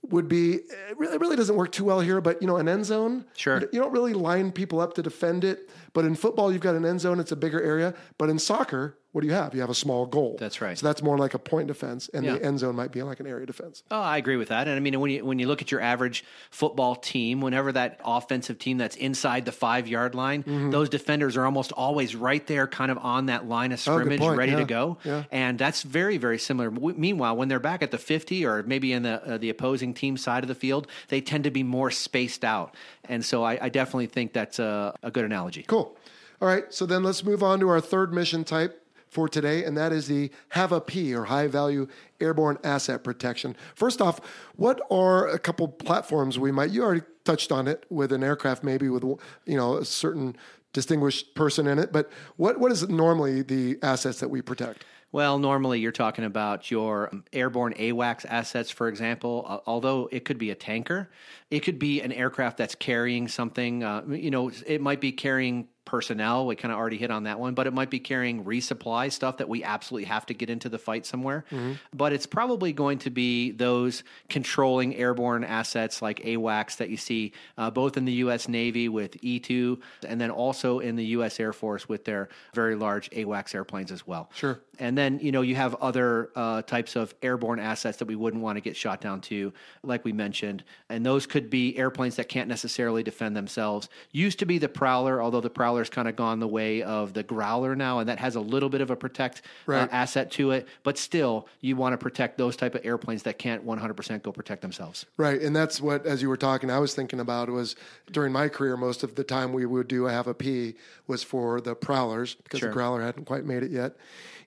would 0.08 0.28
be 0.28 0.54
it 0.54 0.98
really, 0.98 1.14
it 1.14 1.20
really 1.20 1.36
doesn't 1.36 1.56
work 1.56 1.72
too 1.72 1.84
well 1.84 2.00
here, 2.00 2.20
but 2.20 2.40
you 2.40 2.48
know, 2.48 2.56
an 2.56 2.68
end 2.68 2.84
zone. 2.84 3.24
Sure. 3.36 3.60
You 3.72 3.80
don't 3.80 3.92
really 3.92 4.14
line 4.14 4.52
people 4.52 4.80
up 4.80 4.94
to 4.94 5.02
defend 5.02 5.44
it. 5.44 5.70
But 5.92 6.04
in 6.04 6.14
football, 6.14 6.52
you've 6.52 6.60
got 6.60 6.74
an 6.74 6.84
end 6.84 7.00
zone, 7.00 7.20
it's 7.20 7.32
a 7.32 7.36
bigger 7.36 7.62
area. 7.62 7.94
But 8.18 8.28
in 8.30 8.38
soccer, 8.38 8.98
what 9.12 9.20
do 9.20 9.26
you 9.26 9.34
have? 9.34 9.54
You 9.54 9.60
have 9.60 9.70
a 9.70 9.74
small 9.74 10.06
goal. 10.06 10.36
That's 10.40 10.60
right. 10.60 10.76
So 10.78 10.86
that's 10.86 11.02
more 11.02 11.18
like 11.18 11.34
a 11.34 11.38
point 11.38 11.68
defense, 11.68 12.08
and 12.12 12.24
Yeah. 12.24 12.34
the 12.34 12.44
end 12.44 12.58
zone 12.58 12.74
might 12.74 12.92
be 12.92 13.02
like 13.02 13.20
an 13.20 13.26
area 13.26 13.44
defense. 13.46 13.82
Oh, 13.90 14.00
I 14.00 14.16
agree 14.16 14.36
with 14.36 14.48
that. 14.48 14.66
And 14.68 14.76
I 14.76 14.80
mean, 14.80 14.98
when 15.00 15.10
you 15.10 15.24
when 15.24 15.38
you 15.38 15.46
look 15.46 15.60
at 15.62 15.70
your 15.70 15.80
average 15.80 16.24
football 16.50 16.96
team, 16.96 17.40
whenever 17.40 17.72
that 17.72 18.00
offensive 18.04 18.58
team 18.58 18.78
that's 18.78 18.96
inside 18.96 19.44
the 19.44 19.52
five 19.52 19.86
yard 19.86 20.14
line, 20.14 20.42
Mm-hmm. 20.42 20.70
those 20.70 20.88
defenders 20.88 21.36
are 21.36 21.44
almost 21.44 21.72
always 21.72 22.16
right 22.16 22.46
there, 22.46 22.66
kind 22.66 22.90
of 22.90 22.98
on 22.98 23.26
that 23.26 23.46
line 23.48 23.72
of 23.72 23.78
Oh, 23.86 23.92
scrimmage, 23.98 24.20
point. 24.20 24.38
ready 24.38 24.52
Yeah. 24.52 24.58
to 24.58 24.64
go. 24.64 24.98
Yeah. 25.04 25.24
And 25.30 25.58
that's 25.58 25.82
very 25.82 26.16
very 26.16 26.38
similar. 26.38 26.70
Meanwhile, 26.70 27.36
when 27.36 27.48
they're 27.48 27.60
back 27.60 27.82
at 27.82 27.90
the 27.90 27.98
fifty 27.98 28.46
or 28.46 28.62
maybe 28.62 28.92
in 28.92 29.02
the 29.02 29.34
uh, 29.34 29.38
the 29.38 29.50
opposing 29.50 29.94
team 29.94 30.16
side 30.16 30.42
of 30.44 30.48
the 30.48 30.54
field, 30.54 30.86
they 31.08 31.20
tend 31.20 31.44
to 31.44 31.50
be 31.50 31.62
more 31.62 31.90
spaced 31.90 32.44
out. 32.44 32.74
And 33.04 33.24
so 33.24 33.42
I, 33.44 33.58
I 33.60 33.68
definitely 33.68 34.06
think 34.06 34.32
that's 34.32 34.58
a, 34.58 34.96
a 35.02 35.10
good 35.10 35.24
analogy. 35.24 35.64
Cool. 35.64 35.96
All 36.40 36.48
right. 36.48 36.64
So 36.72 36.86
then 36.86 37.02
let's 37.04 37.22
move 37.24 37.42
on 37.42 37.60
to 37.60 37.68
our 37.68 37.80
third 37.80 38.12
mission 38.12 38.42
type 38.44 38.81
for 39.12 39.28
today, 39.28 39.62
and 39.62 39.76
that 39.76 39.92
is 39.92 40.08
the 40.08 40.30
have 40.48 40.72
a 40.72 40.80
P 40.80 41.14
or 41.14 41.24
high 41.24 41.46
value 41.46 41.86
airborne 42.18 42.56
asset 42.64 43.04
protection. 43.04 43.54
First 43.74 44.00
off, 44.00 44.20
what 44.56 44.80
are 44.90 45.28
a 45.28 45.38
couple 45.38 45.68
platforms 45.68 46.38
we 46.38 46.50
might? 46.50 46.70
You 46.70 46.82
already 46.82 47.02
touched 47.24 47.52
on 47.52 47.68
it 47.68 47.84
with 47.90 48.10
an 48.10 48.24
aircraft, 48.24 48.64
maybe 48.64 48.88
with 48.88 49.04
you 49.04 49.56
know 49.56 49.76
a 49.76 49.84
certain 49.84 50.34
distinguished 50.72 51.34
person 51.34 51.66
in 51.68 51.78
it. 51.78 51.92
But 51.92 52.10
what 52.36 52.58
what 52.58 52.72
is 52.72 52.88
normally 52.88 53.42
the 53.42 53.78
assets 53.82 54.18
that 54.20 54.28
we 54.28 54.40
protect? 54.40 54.86
Well, 55.12 55.38
normally 55.38 55.78
you're 55.78 55.92
talking 55.92 56.24
about 56.24 56.70
your 56.70 57.10
um, 57.12 57.24
airborne 57.34 57.74
AWACS 57.74 58.24
assets, 58.26 58.70
for 58.70 58.88
example. 58.88 59.62
Although 59.66 60.08
it 60.10 60.24
could 60.24 60.38
be 60.38 60.48
a 60.48 60.54
tanker, 60.54 61.10
it 61.52 61.60
could 61.62 61.78
be 61.78 62.00
an 62.00 62.12
aircraft 62.12 62.56
that's 62.56 62.74
carrying 62.74 63.28
something. 63.28 63.84
Uh, 63.84 64.02
you 64.08 64.30
know, 64.30 64.50
it 64.66 64.80
might 64.80 65.02
be 65.02 65.12
carrying 65.12 65.68
personnel. 65.84 66.46
We 66.46 66.56
kind 66.56 66.72
of 66.72 66.78
already 66.78 66.96
hit 66.96 67.10
on 67.10 67.24
that 67.24 67.38
one, 67.38 67.52
but 67.52 67.66
it 67.66 67.74
might 67.74 67.90
be 67.90 68.00
carrying 68.00 68.44
resupply 68.44 69.12
stuff 69.12 69.36
that 69.38 69.48
we 69.48 69.62
absolutely 69.62 70.06
have 70.06 70.24
to 70.26 70.34
get 70.34 70.48
into 70.48 70.68
the 70.68 70.78
fight 70.78 71.04
somewhere. 71.04 71.44
But 71.92 72.12
it's 72.12 72.24
probably 72.24 72.72
going 72.72 72.98
to 73.00 73.10
be 73.10 73.50
those 73.50 74.04
controlling 74.30 74.94
airborne 74.96 75.44
assets 75.44 76.00
like 76.00 76.20
AWACS 76.20 76.76
that 76.76 76.88
you 76.88 76.96
see 76.96 77.32
uh, 77.58 77.70
both 77.70 77.96
in 77.96 78.04
the 78.04 78.12
U.S. 78.12 78.48
Navy 78.48 78.88
with 78.88 79.20
E2 79.20 79.80
and 80.06 80.20
then 80.20 80.30
also 80.30 80.78
in 80.78 80.96
the 80.96 81.04
U.S. 81.06 81.38
Air 81.40 81.52
Force 81.52 81.88
with 81.88 82.04
their 82.04 82.28
very 82.54 82.76
large 82.76 83.10
AWACS 83.10 83.54
airplanes 83.54 83.92
as 83.92 84.06
well. 84.06 84.30
Sure. 84.34 84.60
And 84.78 84.96
then, 84.96 85.18
you 85.20 85.32
know, 85.32 85.42
you 85.42 85.56
have 85.56 85.74
other 85.76 86.30
uh, 86.34 86.62
types 86.62 86.96
of 86.96 87.14
airborne 87.22 87.60
assets 87.60 87.98
that 87.98 88.08
we 88.08 88.16
wouldn't 88.16 88.42
want 88.42 88.56
to 88.56 88.60
get 88.60 88.76
shot 88.76 89.00
down 89.00 89.20
to, 89.22 89.52
like 89.82 90.04
we 90.04 90.12
mentioned. 90.12 90.64
And 90.88 91.04
those 91.04 91.26
could 91.26 91.41
be 91.50 91.76
airplanes 91.76 92.16
that 92.16 92.28
can't 92.28 92.48
necessarily 92.48 93.02
defend 93.02 93.36
themselves. 93.36 93.88
Used 94.10 94.38
to 94.40 94.46
be 94.46 94.58
the 94.58 94.68
Prowler, 94.68 95.22
although 95.22 95.40
the 95.40 95.50
Prowler's 95.50 95.90
kind 95.90 96.08
of 96.08 96.16
gone 96.16 96.40
the 96.40 96.48
way 96.48 96.82
of 96.82 97.12
the 97.12 97.22
Growler 97.22 97.76
now, 97.76 97.98
and 98.00 98.08
that 98.08 98.18
has 98.18 98.34
a 98.34 98.40
little 98.40 98.68
bit 98.68 98.80
of 98.80 98.90
a 98.90 98.96
protect 98.96 99.42
uh, 99.68 99.88
asset 99.90 100.30
to 100.32 100.50
it. 100.50 100.66
But 100.82 100.98
still, 100.98 101.48
you 101.60 101.76
want 101.76 101.92
to 101.92 101.98
protect 101.98 102.38
those 102.38 102.56
type 102.56 102.74
of 102.74 102.84
airplanes 102.84 103.22
that 103.24 103.38
can't 103.38 103.64
100% 103.66 104.22
go 104.22 104.32
protect 104.32 104.62
themselves. 104.62 105.06
Right, 105.16 105.40
and 105.40 105.54
that's 105.54 105.80
what, 105.80 106.06
as 106.06 106.22
you 106.22 106.28
were 106.28 106.36
talking, 106.36 106.70
I 106.70 106.78
was 106.78 106.94
thinking 106.94 107.20
about 107.20 107.48
was 107.48 107.76
during 108.10 108.32
my 108.32 108.48
career, 108.48 108.76
most 108.76 109.02
of 109.02 109.14
the 109.14 109.24
time 109.24 109.52
we 109.52 109.66
would 109.66 109.88
do 109.88 110.06
a 110.06 110.12
have 110.12 110.26
a 110.26 110.34
P 110.34 110.74
was 111.06 111.22
for 111.22 111.60
the 111.60 111.74
prowlers 111.74 112.34
because 112.34 112.60
Sure. 112.60 112.68
the 112.68 112.72
growler 112.72 113.02
hadn't 113.02 113.24
quite 113.24 113.44
made 113.44 113.62
it 113.62 113.70
yet. 113.70 113.96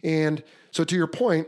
And 0.03 0.43
so, 0.71 0.83
to 0.83 0.95
your 0.95 1.07
point, 1.07 1.47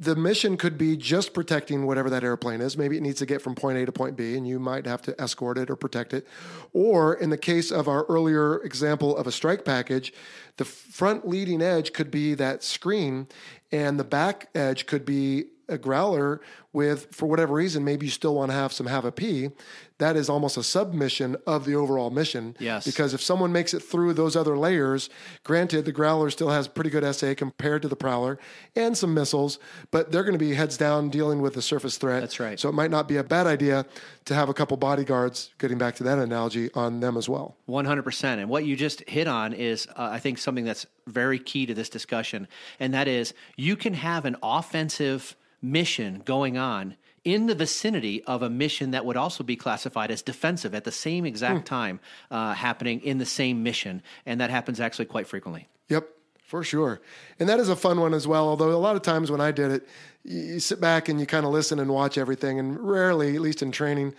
the 0.00 0.14
mission 0.14 0.56
could 0.56 0.78
be 0.78 0.96
just 0.96 1.34
protecting 1.34 1.84
whatever 1.84 2.08
that 2.10 2.22
airplane 2.22 2.60
is. 2.60 2.76
Maybe 2.76 2.96
it 2.96 3.02
needs 3.02 3.18
to 3.18 3.26
get 3.26 3.42
from 3.42 3.56
point 3.56 3.78
A 3.78 3.86
to 3.86 3.90
point 3.90 4.16
B, 4.16 4.36
and 4.36 4.46
you 4.46 4.60
might 4.60 4.86
have 4.86 5.02
to 5.02 5.20
escort 5.20 5.58
it 5.58 5.70
or 5.70 5.76
protect 5.76 6.14
it. 6.14 6.26
Or 6.72 7.14
in 7.14 7.30
the 7.30 7.38
case 7.38 7.72
of 7.72 7.88
our 7.88 8.04
earlier 8.04 8.58
example 8.62 9.16
of 9.16 9.26
a 9.26 9.32
strike 9.32 9.64
package, 9.64 10.12
the 10.56 10.64
front 10.64 11.26
leading 11.26 11.60
edge 11.60 11.92
could 11.92 12.10
be 12.10 12.34
that 12.34 12.62
screen, 12.62 13.26
and 13.72 13.98
the 13.98 14.04
back 14.04 14.48
edge 14.54 14.86
could 14.86 15.04
be 15.04 15.46
a 15.68 15.78
growler 15.78 16.40
with, 16.72 17.14
for 17.14 17.26
whatever 17.26 17.54
reason, 17.54 17.84
maybe 17.84 18.06
you 18.06 18.12
still 18.12 18.34
want 18.34 18.50
to 18.50 18.54
have 18.54 18.72
some 18.72 18.86
have 18.86 19.04
a 19.04 19.12
P. 19.12 19.50
That 19.98 20.16
is 20.16 20.28
almost 20.28 20.56
a 20.56 20.62
submission 20.62 21.36
of 21.46 21.64
the 21.64 21.74
overall 21.74 22.10
mission. 22.10 22.56
Yes. 22.60 22.84
Because 22.84 23.14
if 23.14 23.22
someone 23.22 23.52
makes 23.52 23.74
it 23.74 23.80
through 23.80 24.12
those 24.12 24.36
other 24.36 24.56
layers, 24.56 25.10
granted, 25.42 25.86
the 25.86 25.92
growler 25.92 26.30
still 26.30 26.50
has 26.50 26.68
pretty 26.68 26.90
good 26.90 27.14
SA 27.14 27.34
compared 27.36 27.82
to 27.82 27.88
the 27.88 27.96
prowler 27.96 28.38
and 28.76 28.96
some 28.96 29.12
missiles, 29.12 29.58
but 29.90 30.12
they're 30.12 30.22
going 30.22 30.38
to 30.38 30.38
be 30.38 30.54
heads 30.54 30.76
down 30.76 31.08
dealing 31.08 31.40
with 31.42 31.54
the 31.54 31.62
surface 31.62 31.98
threat. 31.98 32.20
That's 32.20 32.38
right. 32.38 32.60
So 32.60 32.68
it 32.68 32.74
might 32.74 32.90
not 32.90 33.08
be 33.08 33.16
a 33.16 33.24
bad 33.24 33.46
idea 33.46 33.86
to 34.26 34.34
have 34.34 34.48
a 34.48 34.54
couple 34.54 34.76
bodyguards, 34.76 35.50
getting 35.58 35.78
back 35.78 35.96
to 35.96 36.04
that 36.04 36.18
analogy, 36.18 36.70
on 36.74 37.00
them 37.00 37.16
as 37.16 37.28
well. 37.28 37.56
100%. 37.68 38.24
And 38.24 38.48
what 38.48 38.64
you 38.64 38.76
just 38.76 39.08
hit 39.08 39.26
on 39.26 39.52
is, 39.52 39.88
uh, 39.96 40.10
I 40.12 40.20
think, 40.20 40.38
something 40.38 40.64
that's 40.64 40.86
very 41.08 41.38
key 41.38 41.66
to 41.66 41.74
this 41.74 41.88
discussion. 41.88 42.46
And 42.78 42.94
that 42.94 43.08
is, 43.08 43.34
you 43.56 43.74
can 43.74 43.94
have 43.94 44.26
an 44.26 44.36
offensive 44.42 45.34
mission 45.60 46.22
going 46.24 46.56
on 46.56 46.96
in 47.24 47.46
the 47.46 47.54
vicinity 47.54 48.22
of 48.24 48.42
a 48.42 48.48
mission 48.48 48.92
that 48.92 49.04
would 49.04 49.16
also 49.16 49.44
be 49.44 49.56
classified 49.56 50.10
as 50.10 50.22
defensive 50.22 50.74
at 50.74 50.84
the 50.84 50.92
same 50.92 51.26
exact 51.26 51.66
time 51.66 52.00
uh, 52.30 52.54
happening 52.54 53.00
in 53.00 53.18
the 53.18 53.26
same 53.26 53.62
mission. 53.62 54.02
And 54.24 54.40
that 54.40 54.50
happens 54.50 54.80
actually 54.80 55.06
quite 55.06 55.26
frequently. 55.26 55.68
Yep, 55.88 56.08
for 56.44 56.62
sure. 56.62 57.00
And 57.38 57.48
that 57.48 57.60
is 57.60 57.68
a 57.68 57.76
fun 57.76 58.00
one 58.00 58.14
as 58.14 58.26
well. 58.26 58.48
Although 58.48 58.70
a 58.70 58.78
lot 58.78 58.96
of 58.96 59.02
times 59.02 59.30
when 59.30 59.40
I 59.40 59.50
did 59.50 59.70
it, 59.70 59.88
you 60.24 60.60
sit 60.60 60.80
back 60.80 61.08
and 61.08 61.20
you 61.20 61.26
kind 61.26 61.44
of 61.44 61.52
listen 61.52 61.78
and 61.78 61.90
watch 61.90 62.16
everything. 62.16 62.58
And 62.58 62.78
rarely, 62.78 63.34
at 63.34 63.42
least 63.42 63.62
in 63.62 63.72
training, 63.72 64.14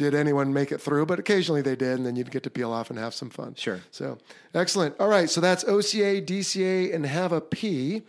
did 0.00 0.14
anyone 0.14 0.50
make 0.52 0.72
it 0.72 0.80
through. 0.80 1.04
But 1.04 1.18
occasionally 1.18 1.60
they 1.60 1.76
did, 1.76 1.98
and 1.98 2.06
then 2.06 2.16
you'd 2.16 2.30
get 2.30 2.42
to 2.44 2.50
peel 2.50 2.72
off 2.72 2.88
and 2.88 2.98
have 2.98 3.12
some 3.12 3.28
fun. 3.28 3.54
Sure. 3.54 3.80
So 3.90 4.16
excellent. 4.54 4.98
All 4.98 5.08
right. 5.08 5.28
So 5.28 5.42
that's 5.42 5.62
OCA, 5.64 6.22
DCA, 6.22 6.94
and 6.94 7.04
have 7.04 7.32
a 7.32 7.40
P. 7.40 8.02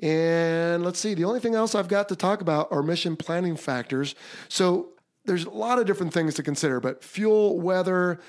And 0.00 0.84
let's 0.84 1.00
see. 1.00 1.14
The 1.14 1.24
only 1.24 1.40
thing 1.40 1.56
else 1.56 1.74
I've 1.74 1.88
got 1.88 2.08
to 2.10 2.16
talk 2.16 2.40
about 2.40 2.68
are 2.70 2.82
mission 2.82 3.16
planning 3.16 3.56
factors. 3.56 4.14
So 4.48 4.90
there's 5.24 5.44
a 5.44 5.50
lot 5.50 5.80
of 5.80 5.86
different 5.86 6.14
things 6.14 6.34
to 6.34 6.44
consider, 6.44 6.78
but 6.78 7.02
fuel, 7.02 7.60
weather, 7.60 8.20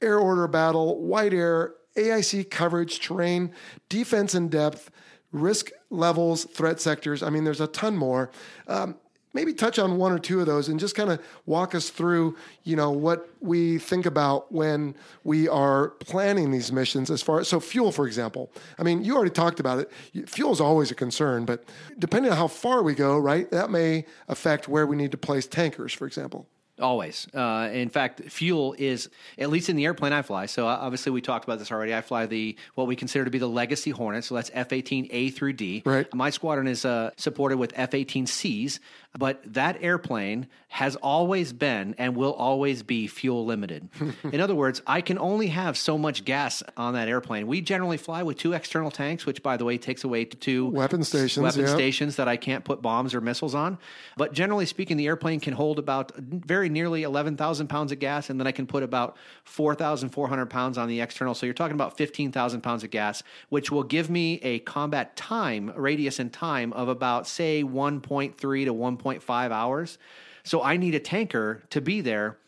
air 0.00 0.18
order 0.18 0.46
battle, 0.46 1.02
white 1.02 1.34
air, 1.34 1.74
AIC 1.96 2.50
coverage, 2.50 3.00
terrain, 3.00 3.52
defense 3.88 4.36
in 4.36 4.48
depth, 4.48 4.92
risk 5.32 5.70
levels, 5.90 6.44
threat 6.44 6.80
sectors. 6.80 7.22
I 7.22 7.30
mean, 7.30 7.42
there's 7.42 7.60
a 7.60 7.66
ton 7.66 7.96
more. 7.96 8.30
Um, 8.68 8.96
maybe 9.32 9.52
touch 9.52 9.78
on 9.78 9.96
one 9.96 10.12
or 10.12 10.18
two 10.18 10.40
of 10.40 10.46
those 10.46 10.68
and 10.68 10.80
just 10.80 10.94
kind 10.94 11.10
of 11.10 11.20
walk 11.46 11.74
us 11.74 11.90
through, 11.90 12.36
you 12.64 12.76
know, 12.76 12.90
what 12.90 13.28
we 13.40 13.78
think 13.78 14.06
about 14.06 14.50
when 14.52 14.94
we 15.24 15.48
are 15.48 15.90
planning 16.00 16.50
these 16.50 16.72
missions 16.72 17.10
as 17.10 17.22
far 17.22 17.40
as, 17.40 17.48
so 17.48 17.60
fuel, 17.60 17.92
for 17.92 18.06
example. 18.06 18.50
I 18.78 18.82
mean, 18.82 19.04
you 19.04 19.14
already 19.14 19.30
talked 19.30 19.60
about 19.60 19.78
it. 19.78 20.28
Fuel 20.28 20.52
is 20.52 20.60
always 20.60 20.90
a 20.90 20.94
concern, 20.94 21.44
but 21.44 21.64
depending 21.98 22.30
on 22.30 22.38
how 22.38 22.48
far 22.48 22.82
we 22.82 22.94
go, 22.94 23.18
right, 23.18 23.50
that 23.50 23.70
may 23.70 24.04
affect 24.28 24.68
where 24.68 24.86
we 24.86 24.96
need 24.96 25.12
to 25.12 25.18
place 25.18 25.46
tankers, 25.46 25.92
for 25.92 26.06
example. 26.06 26.46
Always. 26.80 27.26
Uh, 27.34 27.68
in 27.72 27.88
fact, 27.90 28.22
fuel 28.30 28.74
is 28.78 29.10
at 29.38 29.50
least 29.50 29.68
in 29.68 29.76
the 29.76 29.84
airplane 29.84 30.12
I 30.12 30.22
fly. 30.22 30.46
So 30.46 30.66
uh, 30.66 30.78
obviously 30.80 31.12
we 31.12 31.20
talked 31.20 31.44
about 31.44 31.58
this 31.58 31.70
already. 31.70 31.94
I 31.94 32.00
fly 32.00 32.26
the 32.26 32.56
what 32.74 32.86
we 32.86 32.96
consider 32.96 33.24
to 33.24 33.30
be 33.30 33.38
the 33.38 33.48
Legacy 33.48 33.90
Hornet. 33.90 34.24
So 34.24 34.34
that's 34.34 34.50
F-18A 34.54 35.34
through 35.34 35.52
D. 35.54 35.82
Right. 35.84 36.12
My 36.14 36.30
squadron 36.30 36.66
is 36.66 36.84
uh, 36.84 37.10
supported 37.16 37.58
with 37.58 37.72
F-18Cs, 37.76 38.80
but 39.18 39.42
that 39.54 39.78
airplane 39.80 40.46
has 40.68 40.94
always 40.96 41.52
been 41.52 41.96
and 41.98 42.14
will 42.14 42.32
always 42.32 42.84
be 42.84 43.08
fuel 43.08 43.44
limited. 43.44 43.88
in 44.32 44.40
other 44.40 44.54
words, 44.54 44.80
I 44.86 45.00
can 45.00 45.18
only 45.18 45.48
have 45.48 45.76
so 45.76 45.98
much 45.98 46.24
gas 46.24 46.62
on 46.76 46.94
that 46.94 47.08
airplane. 47.08 47.48
We 47.48 47.60
generally 47.60 47.96
fly 47.96 48.22
with 48.22 48.36
two 48.36 48.52
external 48.52 48.90
tanks, 48.92 49.26
which 49.26 49.42
by 49.42 49.56
the 49.56 49.64
way 49.64 49.78
takes 49.78 50.04
away 50.04 50.26
two 50.26 50.68
Weapon 50.68 51.02
stations, 51.02 51.42
Weapon 51.42 51.62
yeah. 51.62 51.74
stations 51.74 52.16
that 52.16 52.28
I 52.28 52.36
can't 52.36 52.64
put 52.64 52.82
bombs 52.82 53.12
or 53.12 53.20
missiles 53.20 53.52
on. 53.52 53.78
But 54.16 54.32
generally 54.32 54.64
speaking, 54.64 54.96
the 54.96 55.08
airplane 55.08 55.40
can 55.40 55.54
hold 55.54 55.80
about 55.80 56.14
very 56.16 56.68
nearly 56.68 57.02
11,000 57.02 57.66
pounds 57.66 57.90
of 57.90 57.98
gas, 57.98 58.30
and 58.30 58.38
then 58.38 58.46
I 58.46 58.52
can 58.52 58.68
put 58.68 58.84
about 58.84 59.16
4,400 59.42 60.46
pounds 60.46 60.78
on 60.78 60.88
the 60.88 61.00
external. 61.00 61.34
So 61.34 61.46
you're 61.46 61.54
talking 61.54 61.74
about 61.74 61.96
15,000 61.96 62.60
pounds 62.60 62.84
of 62.84 62.90
gas, 62.90 63.24
which 63.48 63.72
will 63.72 63.82
give 63.82 64.08
me 64.08 64.34
a 64.42 64.60
combat 64.60 65.16
time, 65.16 65.72
radius 65.74 66.20
and 66.20 66.32
time 66.32 66.72
of 66.74 66.88
about, 66.88 67.26
say, 67.26 67.64
1.3 67.64 68.36
to 68.36 68.72
1.5 69.02 69.50
hours. 69.50 69.98
So 70.44 70.62
I 70.62 70.76
need 70.76 70.94
a 70.94 71.00
tanker 71.00 71.62
to 71.70 71.80
be 71.80 72.00
there 72.00 72.38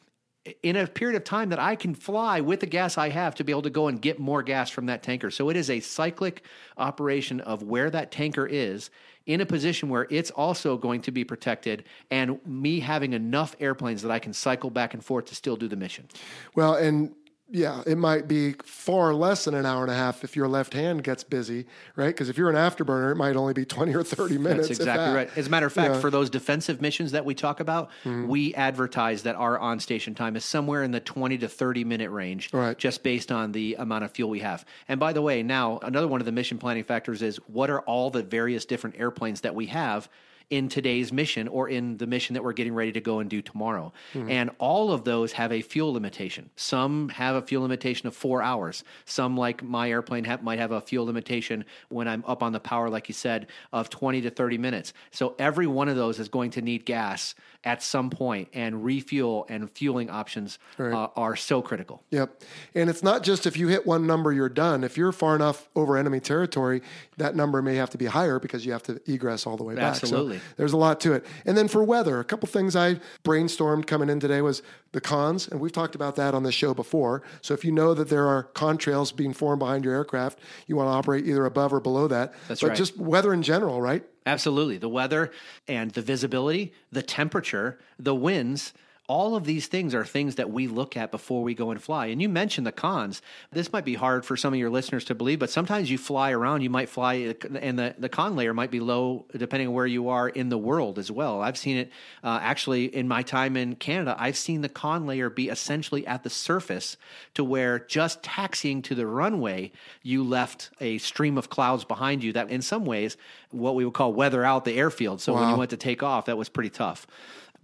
in 0.62 0.76
a 0.76 0.86
period 0.86 1.16
of 1.16 1.24
time 1.24 1.50
that 1.50 1.60
I 1.60 1.76
can 1.76 1.94
fly 1.94 2.40
with 2.40 2.60
the 2.60 2.66
gas 2.66 2.98
I 2.98 3.10
have 3.10 3.34
to 3.36 3.44
be 3.44 3.52
able 3.52 3.62
to 3.62 3.70
go 3.70 3.86
and 3.86 4.00
get 4.00 4.18
more 4.18 4.42
gas 4.42 4.70
from 4.70 4.86
that 4.86 5.02
tanker. 5.02 5.30
So 5.30 5.50
it 5.50 5.56
is 5.56 5.70
a 5.70 5.78
cyclic 5.80 6.44
operation 6.76 7.40
of 7.40 7.62
where 7.62 7.90
that 7.90 8.10
tanker 8.10 8.46
is 8.46 8.90
in 9.26 9.40
a 9.40 9.46
position 9.46 9.88
where 9.88 10.08
it's 10.10 10.32
also 10.32 10.76
going 10.76 11.00
to 11.02 11.12
be 11.12 11.22
protected 11.22 11.84
and 12.10 12.44
me 12.44 12.80
having 12.80 13.12
enough 13.12 13.54
airplanes 13.60 14.02
that 14.02 14.10
I 14.10 14.18
can 14.18 14.32
cycle 14.32 14.68
back 14.68 14.94
and 14.94 15.04
forth 15.04 15.26
to 15.26 15.36
still 15.36 15.56
do 15.56 15.68
the 15.68 15.76
mission. 15.76 16.08
Well, 16.56 16.74
and 16.74 17.14
yeah, 17.50 17.82
it 17.86 17.98
might 17.98 18.28
be 18.28 18.54
far 18.64 19.12
less 19.12 19.44
than 19.44 19.54
an 19.54 19.66
hour 19.66 19.82
and 19.82 19.90
a 19.92 19.94
half 19.94 20.24
if 20.24 20.34
your 20.36 20.48
left 20.48 20.72
hand 20.72 21.04
gets 21.04 21.22
busy, 21.22 21.66
right? 21.96 22.06
Because 22.06 22.30
if 22.30 22.38
you're 22.38 22.48
an 22.48 22.56
afterburner, 22.56 23.12
it 23.12 23.16
might 23.16 23.36
only 23.36 23.52
be 23.52 23.66
20 23.66 23.94
or 23.94 24.02
30 24.02 24.38
minutes. 24.38 24.68
That's 24.68 24.80
exactly 24.80 25.14
right. 25.14 25.28
As 25.36 25.48
a 25.48 25.50
matter 25.50 25.66
of 25.66 25.72
fact, 25.72 25.94
Yeah. 25.94 26.00
for 26.00 26.10
those 26.10 26.30
defensive 26.30 26.80
missions 26.80 27.12
that 27.12 27.24
we 27.26 27.34
talk 27.34 27.60
about, 27.60 27.90
Mm-hmm. 28.04 28.26
we 28.28 28.54
advertise 28.54 29.24
that 29.24 29.34
our 29.36 29.58
on 29.58 29.80
station 29.80 30.14
time 30.14 30.34
is 30.34 30.44
somewhere 30.46 30.82
in 30.82 30.92
the 30.92 31.00
20 31.00 31.36
to 31.38 31.48
30 31.48 31.84
minute 31.84 32.10
range, 32.10 32.48
Right. 32.54 32.78
just 32.78 33.02
based 33.02 33.30
on 33.30 33.52
the 33.52 33.74
amount 33.78 34.04
of 34.04 34.12
fuel 34.12 34.30
we 34.30 34.40
have. 34.40 34.64
And 34.88 34.98
by 34.98 35.12
the 35.12 35.20
way, 35.22 35.42
now 35.42 35.78
another 35.82 36.08
one 36.08 36.20
of 36.22 36.24
the 36.26 36.32
mission 36.32 36.56
planning 36.58 36.84
factors 36.84 37.20
is 37.20 37.36
what 37.48 37.68
are 37.68 37.80
all 37.82 38.08
the 38.10 38.22
various 38.22 38.64
different 38.64 38.96
airplanes 38.98 39.42
that 39.42 39.54
we 39.54 39.66
have 39.66 40.08
in 40.52 40.68
today's 40.68 41.14
mission 41.14 41.48
or 41.48 41.70
in 41.70 41.96
the 41.96 42.06
mission 42.06 42.34
that 42.34 42.44
we're 42.44 42.52
getting 42.52 42.74
ready 42.74 42.92
to 42.92 43.00
go 43.00 43.20
and 43.20 43.30
do 43.30 43.40
tomorrow. 43.40 43.90
Hmm. 44.12 44.30
And 44.30 44.50
all 44.58 44.92
of 44.92 45.02
those 45.02 45.32
have 45.32 45.50
a 45.50 45.62
fuel 45.62 45.94
limitation. 45.94 46.50
Some 46.56 47.08
have 47.08 47.36
a 47.36 47.40
fuel 47.40 47.62
limitation 47.62 48.06
of 48.06 48.14
four 48.14 48.42
hours. 48.42 48.84
Some, 49.06 49.34
like 49.34 49.62
my 49.62 49.88
airplane, 49.88 50.24
have, 50.24 50.42
might 50.42 50.58
have 50.58 50.70
a 50.70 50.82
fuel 50.82 51.06
limitation 51.06 51.64
when 51.88 52.06
I'm 52.06 52.22
up 52.26 52.42
on 52.42 52.52
the 52.52 52.60
power, 52.60 52.90
like 52.90 53.08
you 53.08 53.14
said, 53.14 53.46
of 53.72 53.88
20 53.88 54.20
to 54.20 54.30
30 54.30 54.58
minutes. 54.58 54.92
So 55.10 55.34
every 55.38 55.66
one 55.66 55.88
of 55.88 55.96
those 55.96 56.18
is 56.18 56.28
going 56.28 56.50
to 56.50 56.60
need 56.60 56.84
gas 56.84 57.34
at 57.64 57.82
some 57.82 58.10
point, 58.10 58.48
and 58.52 58.84
refuel 58.84 59.46
and 59.48 59.70
fueling 59.70 60.10
options 60.10 60.58
uh, 60.78 61.08
are 61.16 61.36
so 61.36 61.62
critical. 61.62 62.02
Yep. 62.10 62.42
And 62.74 62.90
it's 62.90 63.02
not 63.02 63.22
just 63.22 63.46
if 63.46 63.56
you 63.56 63.68
hit 63.68 63.86
one 63.86 64.06
number, 64.06 64.32
you're 64.32 64.48
done. 64.48 64.82
If 64.82 64.96
you're 64.96 65.12
far 65.12 65.36
enough 65.36 65.68
over 65.76 65.96
enemy 65.96 66.20
territory, 66.20 66.82
that 67.18 67.36
number 67.36 67.62
may 67.62 67.76
have 67.76 67.90
to 67.90 67.98
be 67.98 68.06
higher 68.06 68.38
because 68.38 68.66
you 68.66 68.72
have 68.72 68.82
to 68.84 69.00
egress 69.06 69.46
all 69.46 69.56
the 69.56 69.64
way 69.64 69.74
back. 69.74 69.96
So 69.96 70.06
Absolutely. 70.06 70.40
there's 70.56 70.72
a 70.72 70.76
lot 70.76 71.00
to 71.00 71.12
it. 71.12 71.24
And 71.44 71.56
then 71.56 71.68
for 71.68 71.84
weather, 71.84 72.18
a 72.18 72.24
couple 72.24 72.48
things 72.48 72.74
I 72.74 73.00
brainstormed 73.24 73.86
coming 73.86 74.08
in 74.08 74.18
today 74.18 74.40
was 74.40 74.62
the 74.92 75.00
cons, 75.00 75.48
and 75.48 75.60
we've 75.60 75.72
talked 75.72 75.94
about 75.94 76.16
that 76.16 76.34
on 76.34 76.42
the 76.42 76.52
show 76.52 76.74
before. 76.74 77.22
So 77.40 77.54
if 77.54 77.64
you 77.64 77.72
know 77.72 77.94
that 77.94 78.08
there 78.08 78.26
are 78.26 78.44
contrails 78.54 79.14
being 79.14 79.32
formed 79.32 79.60
behind 79.60 79.84
your 79.84 79.94
aircraft, 79.94 80.38
you 80.66 80.76
want 80.76 80.88
to 80.88 80.92
operate 80.92 81.26
either 81.26 81.46
above 81.46 81.72
or 81.72 81.80
below 81.80 82.08
that. 82.08 82.34
That's 82.48 82.60
but 82.60 82.68
right. 82.68 82.76
just 82.76 82.98
weather 82.98 83.32
in 83.32 83.42
general, 83.42 83.80
right? 83.80 84.04
Absolutely. 84.26 84.78
The 84.78 84.88
weather 84.88 85.32
and 85.66 85.90
the 85.92 86.02
visibility, 86.02 86.72
the 86.90 87.02
temperature, 87.02 87.78
the 87.98 88.14
winds, 88.14 88.72
all 89.08 89.34
of 89.34 89.44
these 89.44 89.66
things 89.66 89.94
are 89.94 90.04
things 90.04 90.36
that 90.36 90.50
we 90.50 90.68
look 90.68 90.96
at 90.96 91.10
before 91.10 91.42
we 91.42 91.54
go 91.54 91.70
and 91.70 91.82
fly. 91.82 92.06
And 92.06 92.22
you 92.22 92.28
mentioned 92.28 92.66
the 92.66 92.72
cons. 92.72 93.20
This 93.50 93.72
might 93.72 93.84
be 93.84 93.94
hard 93.94 94.24
for 94.24 94.36
some 94.36 94.54
of 94.54 94.58
your 94.60 94.70
listeners 94.70 95.04
to 95.06 95.14
believe, 95.14 95.40
but 95.40 95.50
sometimes 95.50 95.90
you 95.90 95.98
fly 95.98 96.30
around, 96.30 96.62
you 96.62 96.70
might 96.70 96.88
fly, 96.88 97.34
and 97.60 97.78
the, 97.78 97.94
the 97.98 98.08
con 98.08 98.36
layer 98.36 98.54
might 98.54 98.70
be 98.70 98.80
low 98.80 99.26
depending 99.36 99.68
on 99.68 99.74
where 99.74 99.86
you 99.86 100.08
are 100.08 100.28
in 100.28 100.50
the 100.50 100.56
world 100.58 100.98
as 100.98 101.10
well. 101.10 101.40
I've 101.40 101.58
seen 101.58 101.78
it 101.78 101.90
uh, 102.22 102.38
actually 102.40 102.84
in 102.84 103.08
my 103.08 103.22
time 103.22 103.56
in 103.56 103.74
Canada. 103.74 104.14
I've 104.18 104.36
seen 104.36 104.60
the 104.60 104.68
con 104.68 105.06
layer 105.06 105.28
be 105.28 105.48
essentially 105.48 106.06
at 106.06 106.22
the 106.22 106.30
surface 106.30 106.96
to 107.34 107.42
where 107.42 107.80
just 107.80 108.22
taxiing 108.22 108.82
to 108.82 108.94
the 108.94 109.06
runway, 109.06 109.72
you 110.02 110.22
left 110.22 110.70
a 110.80 110.98
stream 110.98 111.36
of 111.36 111.50
clouds 111.50 111.84
behind 111.84 112.22
you 112.22 112.32
that, 112.34 112.50
in 112.50 112.62
some 112.62 112.84
ways, 112.84 113.16
what 113.50 113.74
we 113.74 113.84
would 113.84 113.94
call 113.94 114.12
weather 114.12 114.44
out 114.44 114.64
the 114.64 114.74
airfield. 114.74 115.20
So 115.20 115.34
when 115.34 115.48
you 115.50 115.56
went 115.56 115.70
to 115.70 115.76
take 115.76 116.02
off, 116.02 116.26
that 116.26 116.38
was 116.38 116.48
pretty 116.48 116.70
tough. 116.70 117.06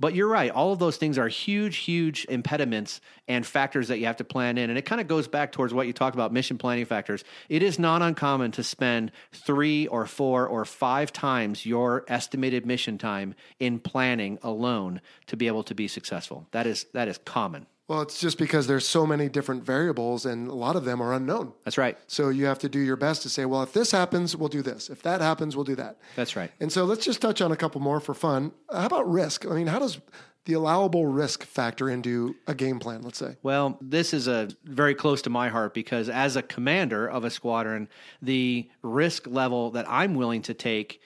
But 0.00 0.14
you're 0.14 0.28
right. 0.28 0.50
All 0.50 0.72
of 0.72 0.78
those 0.78 0.96
things 0.96 1.18
are 1.18 1.28
huge, 1.28 1.78
huge 1.78 2.24
impediments 2.28 3.00
and 3.26 3.44
factors 3.44 3.88
that 3.88 3.98
you 3.98 4.06
have 4.06 4.18
to 4.18 4.24
plan 4.24 4.56
in. 4.56 4.70
And 4.70 4.78
it 4.78 4.82
kind 4.82 5.00
of 5.00 5.08
goes 5.08 5.26
back 5.26 5.50
towards 5.50 5.74
what 5.74 5.86
you 5.86 5.92
talked 5.92 6.14
about 6.14 6.32
mission 6.32 6.56
planning 6.56 6.84
factors. 6.84 7.24
It 7.48 7.62
is 7.62 7.78
not 7.78 8.00
uncommon 8.00 8.52
to 8.52 8.62
spend 8.62 9.10
three 9.32 9.88
or 9.88 10.06
four 10.06 10.46
or 10.46 10.64
five 10.64 11.12
times 11.12 11.66
your 11.66 12.04
estimated 12.06 12.64
mission 12.64 12.96
time 12.96 13.34
in 13.58 13.80
planning 13.80 14.38
alone 14.42 15.00
to 15.26 15.36
be 15.36 15.48
able 15.48 15.64
to 15.64 15.74
be 15.74 15.88
successful. 15.88 16.46
That 16.52 16.66
is 16.66 16.86
that 16.92 17.08
is 17.08 17.18
common. 17.18 17.66
Well, 17.88 18.02
it's 18.02 18.20
just 18.20 18.36
because 18.36 18.66
there's 18.66 18.86
so 18.86 19.06
many 19.06 19.30
different 19.30 19.64
variables 19.64 20.26
and 20.26 20.48
a 20.48 20.54
lot 20.54 20.76
of 20.76 20.84
them 20.84 21.02
are 21.02 21.14
unknown. 21.14 21.54
That's 21.64 21.78
right. 21.78 21.96
So 22.06 22.28
you 22.28 22.44
have 22.44 22.58
to 22.58 22.68
do 22.68 22.78
your 22.78 22.96
best 22.96 23.22
to 23.22 23.30
say, 23.30 23.46
well, 23.46 23.62
if 23.62 23.72
this 23.72 23.90
happens, 23.90 24.36
we'll 24.36 24.50
do 24.50 24.60
this. 24.60 24.90
If 24.90 25.02
that 25.02 25.22
happens, 25.22 25.56
we'll 25.56 25.64
do 25.64 25.76
that. 25.76 25.96
That's 26.14 26.36
right. 26.36 26.52
And 26.60 26.70
so 26.70 26.84
let's 26.84 27.02
just 27.02 27.22
touch 27.22 27.40
on 27.40 27.50
a 27.50 27.56
couple 27.56 27.80
more 27.80 27.98
for 27.98 28.12
fun. 28.12 28.52
How 28.70 28.86
about 28.86 29.10
risk? 29.10 29.46
I 29.46 29.54
mean, 29.54 29.68
how 29.68 29.78
does 29.78 30.00
the 30.44 30.52
allowable 30.52 31.06
risk 31.06 31.44
factor 31.44 31.88
into 31.88 32.36
a 32.46 32.54
game 32.54 32.78
plan, 32.78 33.00
let's 33.00 33.18
say? 33.18 33.36
Well, 33.42 33.78
this 33.80 34.12
is 34.12 34.28
a 34.28 34.50
very 34.64 34.94
close 34.94 35.22
to 35.22 35.30
my 35.30 35.48
heart 35.48 35.72
because 35.72 36.10
as 36.10 36.36
a 36.36 36.42
commander 36.42 37.08
of 37.08 37.24
a 37.24 37.30
squadron, 37.30 37.88
the 38.20 38.68
risk 38.82 39.26
level 39.26 39.70
that 39.70 39.86
I'm 39.88 40.14
willing 40.14 40.42
to 40.42 40.52
take 40.52 41.00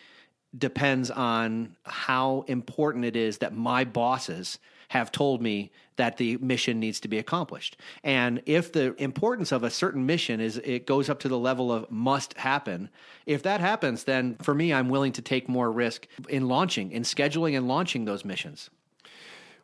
depends 0.56 1.12
on 1.12 1.76
how 1.84 2.44
important 2.48 3.04
it 3.04 3.14
is 3.14 3.38
that 3.38 3.54
my 3.54 3.84
bosses 3.84 4.58
have 4.88 5.10
told 5.10 5.40
me 5.40 5.70
that 5.96 6.16
the 6.16 6.36
mission 6.38 6.80
needs 6.80 7.00
to 7.00 7.08
be 7.08 7.18
accomplished. 7.18 7.76
And 8.02 8.42
if 8.46 8.72
the 8.72 8.94
importance 9.02 9.52
of 9.52 9.62
a 9.62 9.70
certain 9.70 10.06
mission 10.06 10.40
is 10.40 10.58
it 10.58 10.86
goes 10.86 11.08
up 11.08 11.20
to 11.20 11.28
the 11.28 11.38
level 11.38 11.72
of 11.72 11.90
must 11.90 12.34
happen, 12.34 12.88
if 13.26 13.42
that 13.42 13.60
happens, 13.60 14.04
then 14.04 14.36
for 14.42 14.54
me, 14.54 14.72
I'm 14.72 14.88
willing 14.88 15.12
to 15.12 15.22
take 15.22 15.48
more 15.48 15.70
risk 15.70 16.06
in 16.28 16.48
launching, 16.48 16.92
in 16.92 17.02
scheduling 17.02 17.56
and 17.56 17.68
launching 17.68 18.04
those 18.04 18.24
missions. 18.24 18.70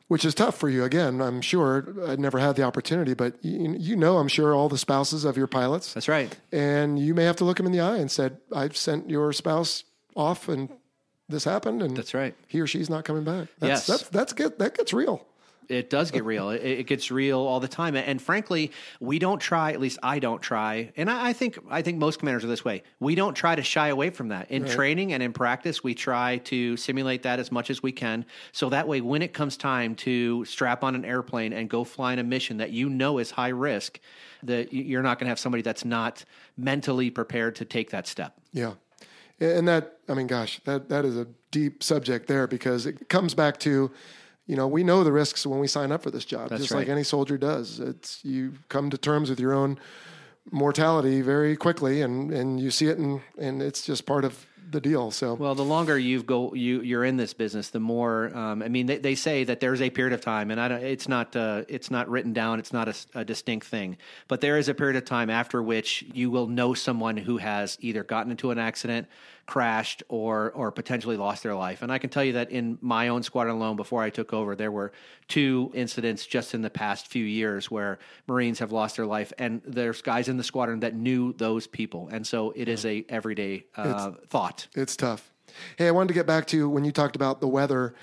Which 0.09 0.25
is 0.25 0.35
tough 0.35 0.57
for 0.57 0.71
you. 0.71 0.85
Again, 0.85 1.21
I'm 1.21 1.43
sure 1.43 1.95
I 2.07 2.17
never 2.17 2.39
had 2.39 2.57
the 2.57 2.63
opportunity, 2.63 3.13
but 3.13 3.35
you, 3.45 3.77
you 3.79 3.95
know, 3.95 4.17
I'm 4.17 4.29
sure 4.29 4.55
all 4.55 4.71
the 4.71 4.79
spouses 4.79 5.27
of 5.27 5.37
your 5.37 5.47
pilots. 5.47 5.93
That's 5.93 6.09
right. 6.09 6.35
And 6.51 6.99
you 6.99 7.15
may 7.15 7.25
have 7.25 7.37
to 7.37 7.45
look 7.45 7.59
them 7.59 7.67
in 7.67 7.73
the 7.73 7.81
eye 7.81 7.99
and 7.99 8.11
said, 8.11 8.39
I've 8.51 8.75
sent 8.75 9.11
your 9.11 9.35
spouse 9.35 9.85
off 10.17 10.49
and 10.49 10.71
this 11.29 11.45
happened 11.45 11.83
and 11.83 11.95
That's 11.95 12.15
right. 12.15 12.35
he 12.47 12.59
or 12.61 12.67
she's 12.67 12.89
not 12.89 13.05
coming 13.05 13.23
back. 13.23 13.49
That's, 13.59 13.69
Yes. 13.69 13.87
That's, 13.87 14.09
that's 14.09 14.33
get, 14.33 14.59
that 14.59 14.75
gets 14.79 14.95
real. 14.95 15.27
It 15.69 15.91
does 15.91 16.11
get 16.11 16.25
real. 16.25 16.51
It, 16.51 16.63
it 16.63 16.87
gets 16.87 17.11
real 17.11 17.41
all 17.41 17.61
the 17.61 17.69
time. 17.69 17.95
And 17.95 18.21
frankly, 18.21 18.73
we 19.01 19.19
don't 19.19 19.39
try. 19.39 19.73
At 19.73 19.81
least 19.81 19.99
I 20.03 20.19
don't 20.19 20.41
try. 20.41 20.93
And 20.97 21.11
I, 21.11 21.29
I 21.29 21.33
think 21.33 21.59
I 21.69 21.83
think 21.83 21.99
most 21.99 22.19
commanders 22.19 22.45
are 22.45 22.49
this 22.49 22.65
way. 22.65 22.83
We 23.01 23.15
don't 23.15 23.35
try 23.35 23.55
to 23.55 23.63
shy 23.63 23.89
away 23.89 24.11
from 24.11 24.29
that 24.29 24.51
in 24.51 24.65
training 24.65 25.13
and 25.13 25.23
in 25.23 25.33
practice. 25.33 25.85
We 25.85 25.95
try 25.95 26.39
to 26.39 26.77
simulate 26.77 27.23
that 27.25 27.39
as 27.39 27.53
much 27.53 27.71
as 27.71 27.83
we 27.83 27.93
can, 27.93 28.25
so 28.53 28.71
that 28.71 28.89
way, 28.89 29.01
when 29.01 29.23
it 29.23 29.33
comes 29.33 29.57
time 29.57 29.95
to 29.97 30.45
strap 30.45 30.83
on 30.83 30.95
an 30.95 31.05
airplane 31.05 31.53
and 31.53 31.69
go 31.69 31.85
fly 31.85 32.15
in 32.15 32.19
a 32.19 32.25
mission 32.25 32.57
that 32.59 32.71
you 32.71 32.89
know 32.89 33.19
is 33.19 33.31
high 33.31 33.49
risk, 33.49 34.01
that 34.43 34.73
you're 34.73 35.03
not 35.03 35.19
going 35.19 35.27
to 35.27 35.31
have 35.31 35.39
somebody 35.39 35.63
that's 35.63 35.85
not 35.85 36.25
mentally 36.57 37.11
prepared 37.11 37.57
to 37.57 37.65
take 37.65 37.91
that 37.91 38.07
step. 38.07 38.39
Yeah. 38.53 38.75
And 39.41 39.69
that, 39.69 39.99
I 40.09 40.15
mean, 40.15 40.27
gosh, 40.27 40.61
that, 40.65 40.89
that 40.89 41.05
is 41.05 41.17
a 41.17 41.27
deep 41.51 41.83
subject 41.83 42.27
there 42.27 42.47
because 42.47 42.87
it 42.87 43.09
comes 43.09 43.35
back 43.35 43.59
to, 43.61 43.91
you 44.49 44.57
know, 44.57 44.67
we 44.67 44.83
know 44.83 45.05
the 45.05 45.13
risks 45.13 45.47
when 45.47 45.61
we 45.61 45.69
sign 45.69 45.93
up 45.93 46.03
for 46.03 46.11
this 46.11 46.25
job, 46.25 46.49
That's 46.49 46.63
just 46.63 46.75
like 46.75 46.89
any 46.89 47.05
soldier 47.05 47.37
does. 47.37 47.79
It's 47.79 48.25
you 48.25 48.55
come 48.71 48.89
to 48.91 48.99
terms 48.99 49.29
with 49.29 49.39
your 49.39 49.53
own 49.53 49.79
mortality 50.51 51.21
very 51.21 51.55
quickly, 51.55 52.01
and 52.01 52.33
and 52.33 52.59
you 52.59 52.71
see 52.71 52.87
it, 52.87 52.99
and 52.99 53.21
and 53.39 53.63
it's 53.63 53.85
just 53.85 54.07
part 54.07 54.25
of 54.25 54.47
the 54.71 54.81
deal. 54.81 55.11
So 55.11 55.35
Well, 55.35 55.55
the 55.55 55.65
longer 55.65 55.99
you 55.99 56.23
go, 56.23 56.55
you 56.55 56.81
you're 56.81 57.05
in 57.05 57.19
this 57.19 57.35
business, 57.35 57.69
the 57.69 57.81
more. 57.81 58.35
Um, 58.35 58.63
I 58.63 58.69
mean, 58.69 58.87
they, 58.87 58.97
they 58.97 59.15
say 59.15 59.45
that 59.45 59.61
there's 59.61 59.83
a 59.83 59.91
period 59.91 60.15
of 60.15 60.23
time, 60.23 60.51
and 60.51 60.59
I 60.59 60.69
don't, 60.69 60.83
it's 60.83 61.09
not 61.09 61.37
uh, 61.37 61.65
it's 61.69 61.91
not 61.91 62.09
written 62.09 62.33
down. 62.33 62.59
It's 62.59 62.73
not 62.73 62.89
a, 62.89 62.95
a 63.15 63.25
distinct 63.27 63.67
thing, 63.67 63.99
but 64.29 64.41
there 64.41 64.57
is 64.57 64.71
a 64.71 64.75
period 64.75 64.97
of 64.97 65.05
time 65.05 65.29
after 65.29 65.63
which 65.63 66.07
you 66.15 66.31
will 66.31 66.47
know 66.47 66.73
someone 66.73 67.19
who 67.19 67.37
has 67.37 67.77
either 67.81 68.03
gotten 68.03 68.31
into 68.31 68.51
an 68.51 68.59
accident, 68.59 69.09
crashed, 69.49 70.05
or 70.09 70.53
or 70.53 70.71
potentially 70.71 71.17
lost 71.17 71.43
their 71.43 71.55
life. 71.55 71.83
And 71.83 71.91
I 71.91 71.99
can 71.99 72.11
tell 72.11 72.23
you 72.23 72.35
that 72.35 72.51
in 72.53 72.79
my 72.81 73.09
own 73.09 73.23
squadron 73.25 73.57
alone, 73.57 73.77
before 73.77 74.03
I 74.03 74.11
took 74.11 74.33
over, 74.33 74.55
there 74.55 74.71
were 74.71 74.93
two 75.27 75.73
incidents 75.75 76.27
just 76.27 76.55
in 76.55 76.63
the 76.63 76.71
past 76.71 77.09
few 77.09 77.25
years 77.25 77.71
where 77.71 77.99
Marines 78.29 78.61
have 78.61 78.71
lost 78.71 78.97
their 78.97 79.07
life, 79.07 79.33
and 79.39 79.63
there's 79.67 80.03
guys 80.03 80.29
in 80.29 80.37
the 80.37 80.45
squadron 80.45 80.81
that 80.81 80.95
knew 80.95 81.33
those 81.33 81.67
people, 81.67 82.09
and 82.13 82.25
so 82.27 82.53
it 82.55 82.69
is 82.69 82.85
a 82.85 83.05
everyday 83.09 83.65
uh, 83.75 84.13
thought. 84.29 84.69
It's 84.75 84.95
tough. 84.95 85.33
Hey, 85.77 85.89
I 85.89 85.91
wanted 85.93 86.09
to 86.09 86.15
get 86.15 86.27
back 86.27 86.47
to 86.49 86.69
when 86.69 86.85
you 86.85 86.93
talked 86.93 87.17
about 87.17 87.41
the 87.41 87.49
weather 87.49 87.95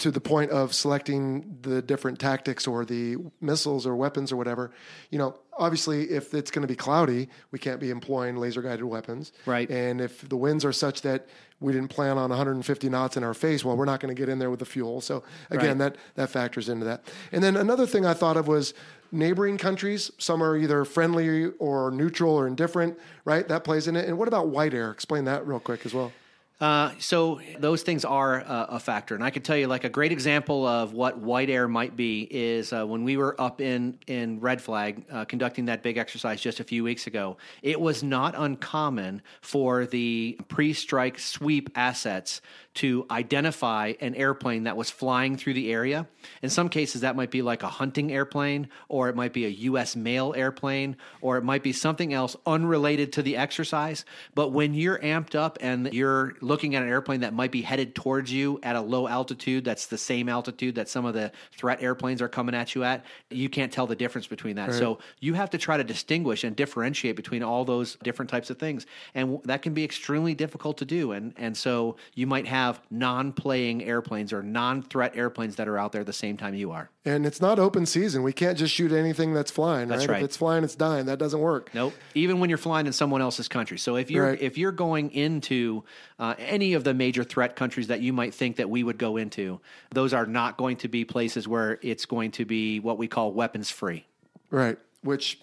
to 0.00 0.10
the 0.10 0.20
point 0.20 0.50
of 0.50 0.74
selecting 0.74 1.58
the 1.62 1.80
different 1.82 2.18
tactics 2.18 2.66
or 2.66 2.84
the 2.84 3.16
missiles 3.40 3.86
or 3.86 3.94
weapons 3.94 4.32
or 4.32 4.36
whatever. 4.36 4.70
You 5.10 5.18
know, 5.18 5.38
obviously, 5.58 6.10
if 6.10 6.32
it's 6.34 6.50
going 6.50 6.62
to 6.62 6.68
be 6.68 6.74
cloudy, 6.76 7.28
we 7.50 7.58
can't 7.58 7.78
be 7.78 7.90
employing 7.90 8.36
laser 8.36 8.62
guided 8.62 8.84
weapons. 8.84 9.32
Right. 9.46 9.70
And 9.70 10.00
if 10.00 10.26
the 10.28 10.36
winds 10.36 10.64
are 10.64 10.72
such 10.72 11.02
that 11.02 11.28
we 11.60 11.74
didn't 11.74 11.88
plan 11.88 12.16
on 12.16 12.30
150 12.30 12.88
knots 12.88 13.18
in 13.18 13.22
our 13.24 13.34
face, 13.34 13.62
well, 13.62 13.76
we're 13.76 13.84
not 13.84 14.00
going 14.00 14.14
to 14.14 14.18
get 14.18 14.30
in 14.30 14.38
there 14.38 14.48
with 14.48 14.60
the 14.60 14.64
fuel. 14.66 15.02
So 15.02 15.22
again, 15.50 15.78
Right. 15.78 15.94
that 15.94 15.96
that 16.14 16.30
factors 16.30 16.70
into 16.70 16.86
that. 16.86 17.04
And 17.30 17.44
then 17.44 17.56
another 17.56 17.86
thing 17.86 18.06
I 18.06 18.14
thought 18.14 18.38
of 18.38 18.48
was 18.48 18.72
neighboring 19.12 19.58
countries. 19.58 20.10
Some 20.16 20.42
are 20.42 20.56
either 20.56 20.86
friendly 20.86 21.46
or 21.58 21.90
neutral 21.90 22.34
or 22.34 22.46
indifferent, 22.46 22.98
right? 23.26 23.46
That 23.48 23.64
plays 23.64 23.86
in 23.86 23.96
it. 23.96 24.08
And 24.08 24.16
what 24.16 24.28
about 24.28 24.48
white 24.48 24.72
air? 24.72 24.90
Explain 24.90 25.24
that 25.26 25.46
real 25.46 25.60
quick 25.60 25.84
as 25.84 25.92
well. 25.92 26.12
Uh, 26.60 26.92
so 26.98 27.40
those 27.58 27.82
things 27.82 28.04
are 28.04 28.42
uh, 28.42 28.66
a 28.68 28.78
factor, 28.78 29.14
and 29.14 29.24
I 29.24 29.30
can 29.30 29.42
tell 29.42 29.56
you, 29.56 29.66
like 29.66 29.84
a 29.84 29.88
great 29.88 30.12
example 30.12 30.66
of 30.66 30.92
what 30.92 31.18
white 31.18 31.48
air 31.48 31.66
might 31.66 31.96
be 31.96 32.28
is 32.30 32.72
uh, 32.74 32.84
when 32.84 33.02
we 33.02 33.16
were 33.16 33.40
up 33.40 33.62
in 33.62 33.98
in 34.06 34.40
Red 34.40 34.60
Flag 34.60 35.02
uh, 35.10 35.24
conducting 35.24 35.64
that 35.66 35.82
big 35.82 35.96
exercise 35.96 36.38
just 36.38 36.60
a 36.60 36.64
few 36.64 36.84
weeks 36.84 37.06
ago. 37.06 37.38
It 37.62 37.80
was 37.80 38.02
not 38.02 38.34
uncommon 38.36 39.22
for 39.40 39.86
the 39.86 40.38
pre-strike 40.48 41.18
sweep 41.18 41.70
assets 41.76 42.42
to 42.72 43.04
identify 43.10 43.94
an 44.00 44.14
airplane 44.14 44.64
that 44.64 44.76
was 44.76 44.90
flying 44.90 45.36
through 45.36 45.54
the 45.54 45.72
area. 45.72 46.06
In 46.40 46.50
some 46.50 46.68
cases, 46.68 47.00
that 47.00 47.16
might 47.16 47.30
be 47.30 47.42
like 47.42 47.64
a 47.64 47.68
hunting 47.68 48.12
airplane, 48.12 48.68
or 48.88 49.08
it 49.08 49.16
might 49.16 49.32
be 49.32 49.44
a 49.44 49.48
U.S. 49.48 49.96
mail 49.96 50.32
airplane, 50.36 50.96
or 51.20 51.36
it 51.36 51.42
might 51.42 51.64
be 51.64 51.72
something 51.72 52.14
else 52.14 52.36
unrelated 52.46 53.12
to 53.14 53.22
the 53.22 53.36
exercise. 53.36 54.04
But 54.36 54.52
when 54.52 54.74
you're 54.74 54.98
amped 54.98 55.34
up 55.34 55.58
and 55.60 55.92
you're 55.92 56.34
looking 56.40 56.76
at 56.76 56.82
an 56.82 56.88
airplane 56.88 57.20
that 57.20 57.34
might 57.34 57.50
be 57.50 57.62
headed 57.62 57.96
towards 57.96 58.32
you 58.32 58.60
at 58.62 58.76
a 58.76 58.80
low 58.80 59.08
altitude, 59.08 59.64
that's 59.64 59.86
the 59.86 59.98
same 59.98 60.28
altitude 60.28 60.76
that 60.76 60.88
some 60.88 61.04
of 61.04 61.14
the 61.14 61.32
threat 61.50 61.82
airplanes 61.82 62.22
are 62.22 62.28
coming 62.28 62.54
at 62.54 62.76
you 62.76 62.84
at, 62.84 63.04
you 63.30 63.48
can't 63.48 63.72
tell 63.72 63.88
the 63.88 63.96
difference 63.96 64.28
between 64.28 64.54
that. 64.56 64.68
Right. 64.68 64.78
So 64.78 65.00
you 65.18 65.34
have 65.34 65.50
to 65.50 65.58
try 65.58 65.76
to 65.76 65.84
distinguish 65.84 66.44
and 66.44 66.54
differentiate 66.54 67.16
between 67.16 67.42
all 67.42 67.64
those 67.64 67.96
different 68.04 68.30
types 68.30 68.48
of 68.48 68.58
things. 68.58 68.86
And 69.14 69.40
that 69.44 69.62
can 69.62 69.74
be 69.74 69.82
extremely 69.82 70.34
difficult 70.34 70.78
to 70.78 70.84
do. 70.84 71.12
And, 71.12 71.34
and 71.36 71.56
so 71.56 71.96
you 72.14 72.28
might 72.28 72.46
have 72.46 72.59
non 72.90 73.32
playing 73.32 73.82
airplanes 73.84 74.32
or 74.32 74.42
non 74.42 74.82
threat 74.82 75.16
airplanes 75.16 75.56
that 75.56 75.68
are 75.68 75.78
out 75.78 75.92
there 75.92 76.00
at 76.00 76.06
the 76.06 76.12
same 76.12 76.36
time 76.36 76.54
you 76.54 76.70
are. 76.72 76.90
And 77.04 77.24
it's 77.24 77.40
not 77.40 77.58
open 77.58 77.86
season. 77.86 78.22
We 78.22 78.32
can't 78.32 78.58
just 78.58 78.74
shoot 78.74 78.92
anything 78.92 79.32
that's 79.32 79.50
flying. 79.50 79.88
That's 79.88 80.06
right. 80.06 80.14
right. 80.14 80.18
If 80.18 80.24
it's 80.24 80.36
flying, 80.36 80.64
it's 80.64 80.74
dying. 80.74 81.06
That 81.06 81.18
doesn't 81.18 81.40
work. 81.40 81.70
Nope. 81.74 81.94
Even 82.14 82.40
when 82.40 82.50
you're 82.50 82.58
flying 82.58 82.86
in 82.86 82.92
someone 82.92 83.22
else's 83.22 83.48
country. 83.48 83.78
So 83.78 83.96
if 83.96 84.10
you're 84.10 84.26
right. 84.26 84.40
if 84.40 84.58
you're 84.58 84.72
going 84.72 85.10
into 85.12 85.84
uh, 86.18 86.34
any 86.38 86.74
of 86.74 86.84
the 86.84 86.94
major 86.94 87.24
threat 87.24 87.56
countries 87.56 87.88
that 87.88 88.00
you 88.00 88.12
might 88.12 88.34
think 88.34 88.56
that 88.56 88.68
we 88.68 88.82
would 88.82 88.98
go 88.98 89.16
into, 89.16 89.60
those 89.90 90.12
are 90.12 90.26
not 90.26 90.56
going 90.56 90.76
to 90.78 90.88
be 90.88 91.04
places 91.04 91.48
where 91.48 91.78
it's 91.82 92.06
going 92.06 92.32
to 92.32 92.44
be 92.44 92.80
what 92.80 92.98
we 92.98 93.08
call 93.08 93.32
weapons 93.32 93.70
free. 93.70 94.06
Right. 94.50 94.78
Which 95.02 95.40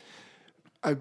I 0.83 0.97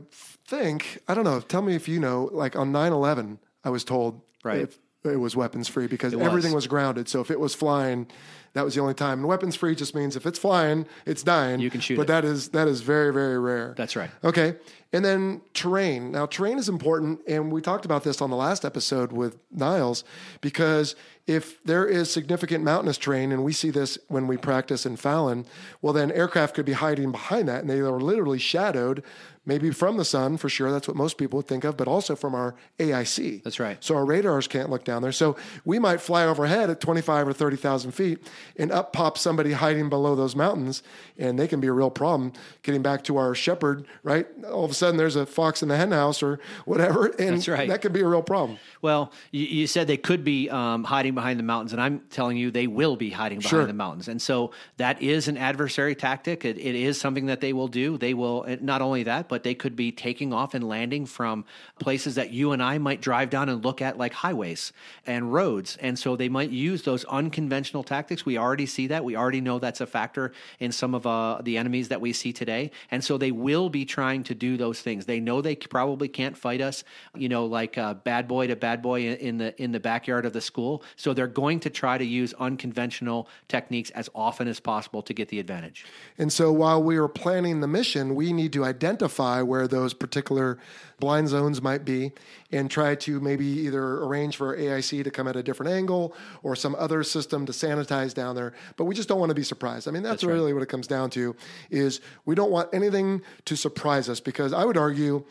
think 0.46 1.02
I 1.08 1.14
don't 1.14 1.24
know. 1.24 1.40
Tell 1.40 1.62
me 1.62 1.74
if 1.74 1.88
you 1.88 2.00
know. 2.00 2.30
Like 2.32 2.56
on 2.56 2.72
9-11, 2.72 3.38
I 3.64 3.70
was 3.70 3.84
told 3.84 4.20
right. 4.42 4.74
It 5.12 5.16
was 5.16 5.36
weapons 5.36 5.68
free 5.68 5.86
because 5.86 6.14
everything 6.14 6.52
was 6.52 6.66
grounded. 6.66 7.08
So 7.08 7.20
if 7.20 7.30
it 7.30 7.40
was 7.40 7.54
flying, 7.54 8.06
that 8.54 8.64
was 8.64 8.74
the 8.74 8.80
only 8.80 8.94
time. 8.94 9.18
And 9.20 9.28
weapons 9.28 9.54
free 9.54 9.74
just 9.74 9.94
means 9.94 10.16
if 10.16 10.26
it's 10.26 10.38
flying, 10.38 10.86
it's 11.04 11.22
dying. 11.22 11.60
You 11.60 11.70
can 11.70 11.80
shoot 11.80 11.96
but 11.96 12.04
it. 12.04 12.06
that 12.08 12.24
is 12.24 12.48
that 12.50 12.68
is 12.68 12.80
very 12.80 13.12
very 13.12 13.38
rare. 13.38 13.74
That's 13.76 13.96
right. 13.96 14.10
Okay, 14.24 14.56
and 14.96 15.04
then 15.04 15.42
terrain. 15.52 16.10
Now 16.10 16.24
terrain 16.24 16.58
is 16.58 16.70
important, 16.70 17.20
and 17.28 17.52
we 17.52 17.60
talked 17.60 17.84
about 17.84 18.02
this 18.02 18.22
on 18.22 18.30
the 18.30 18.36
last 18.36 18.64
episode 18.64 19.12
with 19.12 19.36
Niles 19.50 20.04
because 20.40 20.96
if 21.26 21.62
there 21.64 21.84
is 21.84 22.10
significant 22.10 22.64
mountainous 22.64 22.96
terrain, 22.96 23.30
and 23.30 23.44
we 23.44 23.52
see 23.52 23.68
this 23.68 23.98
when 24.08 24.26
we 24.26 24.38
practice 24.38 24.86
in 24.86 24.96
Fallon, 24.96 25.44
well 25.82 25.92
then 25.92 26.10
aircraft 26.12 26.54
could 26.54 26.64
be 26.64 26.72
hiding 26.72 27.12
behind 27.12 27.46
that, 27.46 27.60
and 27.60 27.68
they 27.68 27.80
are 27.80 28.00
literally 28.00 28.38
shadowed 28.38 29.02
maybe 29.46 29.70
from 29.70 29.96
the 29.96 30.04
sun 30.04 30.36
for 30.36 30.48
sure. 30.48 30.70
That's 30.70 30.88
what 30.88 30.96
most 30.96 31.16
people 31.16 31.38
would 31.38 31.46
think 31.46 31.64
of, 31.64 31.76
but 31.76 31.88
also 31.88 32.16
from 32.16 32.34
our 32.34 32.54
AIC. 32.78 33.44
That's 33.44 33.60
right. 33.60 33.82
So 33.82 33.94
our 33.96 34.04
radars 34.04 34.48
can't 34.48 34.68
look 34.68 34.84
down 34.84 35.02
there. 35.02 35.12
So 35.12 35.36
we 35.64 35.78
might 35.78 36.00
fly 36.00 36.26
overhead 36.26 36.68
at 36.68 36.80
25 36.80 37.28
or 37.28 37.32
30,000 37.32 37.92
feet 37.92 38.18
and 38.56 38.72
up 38.72 38.92
pops 38.92 39.20
somebody 39.20 39.52
hiding 39.52 39.88
below 39.88 40.16
those 40.16 40.34
mountains, 40.34 40.82
and 41.16 41.38
they 41.38 41.46
can 41.48 41.60
be 41.60 41.68
a 41.68 41.72
real 41.72 41.90
problem. 41.90 42.32
Getting 42.62 42.82
back 42.82 43.04
to 43.04 43.16
our 43.16 43.34
shepherd, 43.34 43.86
right? 44.02 44.26
All 44.50 44.64
of 44.64 44.70
a 44.70 44.74
sudden 44.74 44.85
there's 44.96 45.16
a 45.16 45.26
fox 45.26 45.62
in 45.62 45.68
the 45.68 45.76
henhouse 45.76 46.22
or 46.22 46.38
whatever, 46.64 47.06
and 47.18 47.36
That's 47.36 47.48
right. 47.48 47.68
that 47.68 47.82
could 47.82 47.92
be 47.92 48.00
a 48.02 48.06
real 48.06 48.22
problem. 48.22 48.58
Well, 48.82 49.12
you, 49.32 49.46
you 49.46 49.66
said 49.66 49.88
they 49.88 49.96
could 49.96 50.22
be 50.22 50.48
um, 50.50 50.84
hiding 50.84 51.14
behind 51.14 51.40
the 51.40 51.42
mountains, 51.42 51.72
and 51.72 51.82
I'm 51.82 52.02
telling 52.10 52.36
you 52.36 52.52
they 52.52 52.68
will 52.68 52.94
be 52.94 53.10
hiding 53.10 53.38
behind 53.40 53.50
Sure. 53.50 53.66
the 53.66 53.72
mountains. 53.72 54.06
And 54.06 54.22
so 54.22 54.52
that 54.76 55.02
is 55.02 55.26
an 55.26 55.36
adversary 55.36 55.96
tactic. 55.96 56.44
It, 56.44 56.58
it 56.58 56.76
is 56.76 57.00
something 57.00 57.26
that 57.26 57.40
they 57.40 57.52
will 57.52 57.68
do. 57.68 57.98
They 57.98 58.14
will 58.14 58.46
not 58.60 58.82
only 58.82 59.02
that, 59.02 59.28
but 59.28 59.42
they 59.42 59.54
could 59.54 59.74
be 59.74 59.90
taking 59.90 60.32
off 60.32 60.54
and 60.54 60.68
landing 60.68 61.06
from 61.06 61.44
places 61.80 62.14
that 62.14 62.30
you 62.30 62.52
and 62.52 62.62
I 62.62 62.78
might 62.78 63.00
drive 63.00 63.30
down 63.30 63.48
and 63.48 63.64
look 63.64 63.82
at, 63.82 63.98
like 63.98 64.12
highways 64.12 64.72
and 65.06 65.32
roads. 65.32 65.76
And 65.80 65.98
so 65.98 66.16
they 66.16 66.28
might 66.28 66.50
use 66.50 66.82
those 66.82 67.04
unconventional 67.06 67.82
tactics. 67.84 68.26
We 68.26 68.36
already 68.36 68.66
see 68.66 68.88
that. 68.88 69.04
We 69.04 69.16
already 69.16 69.40
know 69.40 69.58
that's 69.58 69.80
a 69.80 69.86
factor 69.86 70.32
in 70.60 70.72
some 70.72 70.94
of 70.94 71.06
uh, 71.06 71.40
the 71.42 71.56
enemies 71.56 71.88
that 71.88 72.00
we 72.00 72.12
see 72.12 72.32
today. 72.32 72.70
And 72.90 73.02
so 73.04 73.16
they 73.18 73.30
will 73.32 73.68
be 73.70 73.84
trying 73.84 74.24
to 74.24 74.34
do 74.34 74.56
those 74.56 74.65
things. 74.72 75.06
They 75.06 75.20
know 75.20 75.40
they 75.40 75.56
probably 75.56 76.08
can't 76.08 76.36
fight 76.36 76.60
us, 76.60 76.84
you 77.14 77.28
know, 77.28 77.46
like 77.46 77.76
bad 78.04 78.28
boy 78.28 78.46
to 78.48 78.56
bad 78.56 78.82
boy 78.82 79.06
in 79.06 79.38
the 79.38 79.60
in 79.62 79.72
the 79.72 79.80
backyard 79.80 80.26
of 80.26 80.32
the 80.32 80.40
school. 80.40 80.82
So 80.96 81.14
they're 81.14 81.26
going 81.26 81.60
to 81.60 81.70
try 81.70 81.98
to 81.98 82.04
use 82.04 82.34
unconventional 82.34 83.28
techniques 83.48 83.90
as 83.90 84.08
often 84.14 84.48
as 84.48 84.60
possible 84.60 85.02
to 85.02 85.14
get 85.14 85.28
the 85.28 85.38
advantage. 85.38 85.84
And 86.18 86.32
so 86.32 86.52
while 86.52 86.82
we 86.82 86.96
are 86.96 87.08
planning 87.08 87.60
the 87.60 87.68
mission, 87.68 88.14
we 88.14 88.32
need 88.32 88.52
to 88.54 88.64
identify 88.64 89.42
where 89.42 89.68
those 89.68 89.94
particular 89.94 90.58
blind 90.98 91.28
zones 91.28 91.60
might 91.60 91.84
be 91.84 92.12
and 92.56 92.70
try 92.70 92.94
to 92.94 93.20
maybe 93.20 93.46
either 93.46 94.02
arrange 94.04 94.36
for 94.36 94.56
AIC 94.56 95.04
to 95.04 95.10
come 95.10 95.28
at 95.28 95.36
a 95.36 95.42
different 95.42 95.72
angle 95.72 96.14
or 96.42 96.56
some 96.56 96.74
other 96.76 97.02
system 97.02 97.46
to 97.46 97.52
sanitize 97.52 98.14
down 98.14 98.34
there. 98.34 98.52
But 98.76 98.84
we 98.84 98.94
just 98.94 99.08
don't 99.08 99.20
want 99.20 99.30
to 99.30 99.34
be 99.34 99.42
surprised. 99.42 99.88
I 99.88 99.90
mean, 99.90 100.02
that's, 100.02 100.22
That's 100.22 100.24
right. 100.24 100.32
really 100.32 100.52
what 100.52 100.62
it 100.62 100.68
comes 100.68 100.86
down 100.86 101.10
to 101.10 101.36
is 101.70 102.00
we 102.24 102.34
don't 102.34 102.50
want 102.50 102.70
anything 102.72 103.22
to 103.44 103.56
surprise 103.56 104.08
us 104.08 104.20
because 104.20 104.52
I 104.52 104.64
would 104.64 104.76
argue 104.76 105.24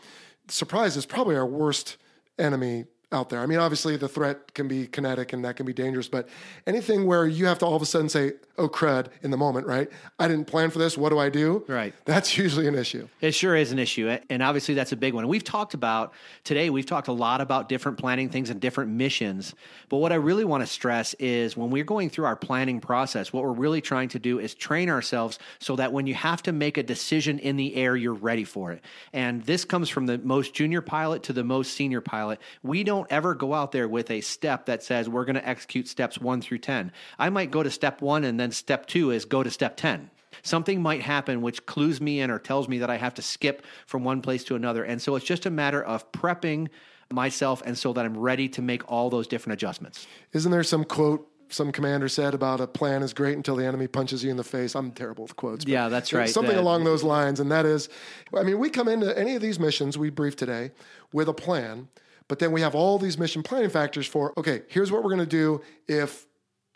surprise 0.48 0.96
is 0.96 1.06
probably 1.06 1.36
our 1.36 1.46
worst 1.46 1.96
enemy 2.38 2.84
out 3.16 3.30
there. 3.30 3.40
I 3.40 3.46
mean, 3.46 3.58
obviously 3.58 3.96
the 3.96 4.08
threat 4.08 4.54
can 4.54 4.68
be 4.68 4.86
kinetic 4.86 5.32
and 5.32 5.44
that 5.44 5.56
can 5.56 5.66
be 5.66 5.72
dangerous, 5.72 6.08
but 6.08 6.28
anything 6.66 7.06
where 7.06 7.26
you 7.26 7.46
have 7.46 7.58
to 7.60 7.66
all 7.66 7.74
of 7.74 7.82
a 7.82 7.86
sudden 7.86 8.08
say, 8.08 8.34
"Oh 8.58 8.68
crud," 8.68 9.08
in 9.22 9.30
the 9.30 9.36
moment, 9.36 9.66
right? 9.66 9.88
I 10.18 10.28
didn't 10.28 10.46
plan 10.46 10.70
for 10.70 10.78
this. 10.78 10.96
What 10.96 11.08
do 11.08 11.18
I 11.18 11.28
do? 11.28 11.64
Right. 11.66 11.94
That's 12.04 12.36
usually 12.44 12.68
an 12.68 12.74
issue. 12.74 13.08
It 13.20 13.32
sure 13.32 13.56
is 13.56 13.72
an 13.72 13.78
issue. 13.78 14.16
And 14.30 14.42
obviously, 14.42 14.74
that's 14.74 14.92
a 14.92 14.96
big 14.96 15.14
one. 15.14 15.26
We've 15.26 15.44
talked 15.44 15.74
about 15.74 16.12
today, 16.44 16.70
we've 16.70 16.86
talked 16.86 17.08
a 17.08 17.12
lot 17.12 17.40
about 17.40 17.68
different 17.68 17.98
planning 17.98 18.28
things 18.28 18.50
and 18.50 18.60
different 18.60 18.90
missions. 18.90 19.54
But 19.88 19.98
what 19.98 20.12
I 20.12 20.16
really 20.16 20.44
want 20.44 20.62
to 20.62 20.66
stress 20.66 21.14
is 21.14 21.56
when 21.56 21.70
we're 21.70 21.84
going 21.84 22.10
through 22.10 22.26
our 22.26 22.36
planning 22.36 22.80
process, 22.80 23.32
what 23.32 23.42
we're 23.42 23.52
really 23.52 23.80
trying 23.80 24.08
to 24.10 24.18
do 24.18 24.38
is 24.38 24.54
train 24.54 24.90
ourselves 24.90 25.38
so 25.58 25.76
that 25.76 25.92
when 25.92 26.06
you 26.06 26.14
have 26.14 26.42
to 26.44 26.52
make 26.52 26.76
a 26.76 26.82
decision 26.82 27.38
in 27.38 27.56
the 27.56 27.74
air, 27.76 27.96
you're 27.96 28.14
ready 28.14 28.44
for 28.44 28.72
it. 28.72 28.82
And 29.12 29.42
this 29.44 29.64
comes 29.64 29.88
from 29.88 30.06
the 30.06 30.18
most 30.18 30.54
junior 30.54 30.82
pilot 30.82 31.22
to 31.24 31.32
the 31.32 31.44
most 31.44 31.74
senior 31.74 32.00
pilot. 32.00 32.40
We 32.62 32.84
don't 32.84 33.05
ever 33.10 33.34
go 33.34 33.54
out 33.54 33.72
there 33.72 33.88
with 33.88 34.10
a 34.10 34.20
step 34.20 34.66
that 34.66 34.82
says 34.82 35.08
we're 35.08 35.24
going 35.24 35.36
to 35.36 35.48
execute 35.48 35.88
steps 35.88 36.18
one 36.18 36.40
through 36.40 36.58
10. 36.58 36.92
I 37.18 37.30
might 37.30 37.50
go 37.50 37.62
to 37.62 37.70
step 37.70 38.00
one 38.00 38.24
and 38.24 38.38
then 38.38 38.50
step 38.50 38.86
two 38.86 39.10
is 39.10 39.24
go 39.24 39.42
to 39.42 39.50
step 39.50 39.76
10 39.76 40.10
something 40.42 40.82
might 40.82 41.00
happen 41.00 41.40
which 41.40 41.64
clues 41.64 41.98
me 42.00 42.20
in 42.20 42.30
or 42.30 42.38
tells 42.38 42.68
me 42.68 42.78
that 42.78 42.90
I 42.90 42.96
have 42.98 43.14
to 43.14 43.22
skip 43.22 43.64
from 43.86 44.04
one 44.04 44.20
place 44.20 44.44
to 44.44 44.54
another. 44.54 44.84
And 44.84 45.00
so 45.00 45.16
it's 45.16 45.24
just 45.24 45.46
a 45.46 45.50
matter 45.50 45.82
of 45.82 46.12
prepping 46.12 46.68
myself 47.10 47.62
and 47.64 47.76
so 47.76 47.92
that 47.92 48.04
I'm 48.04 48.16
ready 48.16 48.48
to 48.50 48.62
make 48.62 48.90
all 48.90 49.10
those 49.10 49.26
different 49.26 49.54
adjustments. 49.54 50.06
Isn't 50.32 50.50
there 50.52 50.62
some 50.62 50.84
quote 50.84 51.26
some 51.48 51.70
commander 51.70 52.08
said 52.08 52.34
about 52.34 52.60
a 52.60 52.66
plan 52.66 53.04
is 53.04 53.12
great 53.14 53.36
until 53.36 53.54
the 53.54 53.64
enemy 53.64 53.86
punches 53.86 54.24
you 54.24 54.30
in 54.30 54.36
the 54.36 54.44
face? 54.44 54.74
I'm 54.74 54.90
terrible 54.90 55.22
with 55.22 55.36
quotes. 55.36 55.64
but 55.64 55.70
Yeah, 55.70 55.88
that's 55.88 56.12
right. 56.12 56.28
Something 56.28 56.56
That- 56.56 56.62
along 56.62 56.82
those 56.84 57.04
lines. 57.04 57.38
And 57.38 57.52
that 57.52 57.64
is, 57.64 57.88
I 58.36 58.42
mean, 58.42 58.58
we 58.58 58.68
come 58.68 58.88
into 58.88 59.16
any 59.16 59.36
of 59.36 59.42
these 59.42 59.60
missions 59.60 59.96
we 59.96 60.10
brief 60.10 60.34
today 60.34 60.72
with 61.12 61.28
a 61.28 61.32
plan, 61.32 61.86
but 62.28 62.38
then 62.38 62.52
we 62.52 62.60
have 62.60 62.74
all 62.74 62.98
these 62.98 63.18
mission 63.18 63.42
planning 63.42 63.70
factors 63.70 64.06
for, 64.06 64.32
okay, 64.38 64.62
here's 64.68 64.90
what 64.90 65.02
we're 65.02 65.10
going 65.10 65.20
to 65.20 65.26
do 65.26 65.60
if 65.88 66.26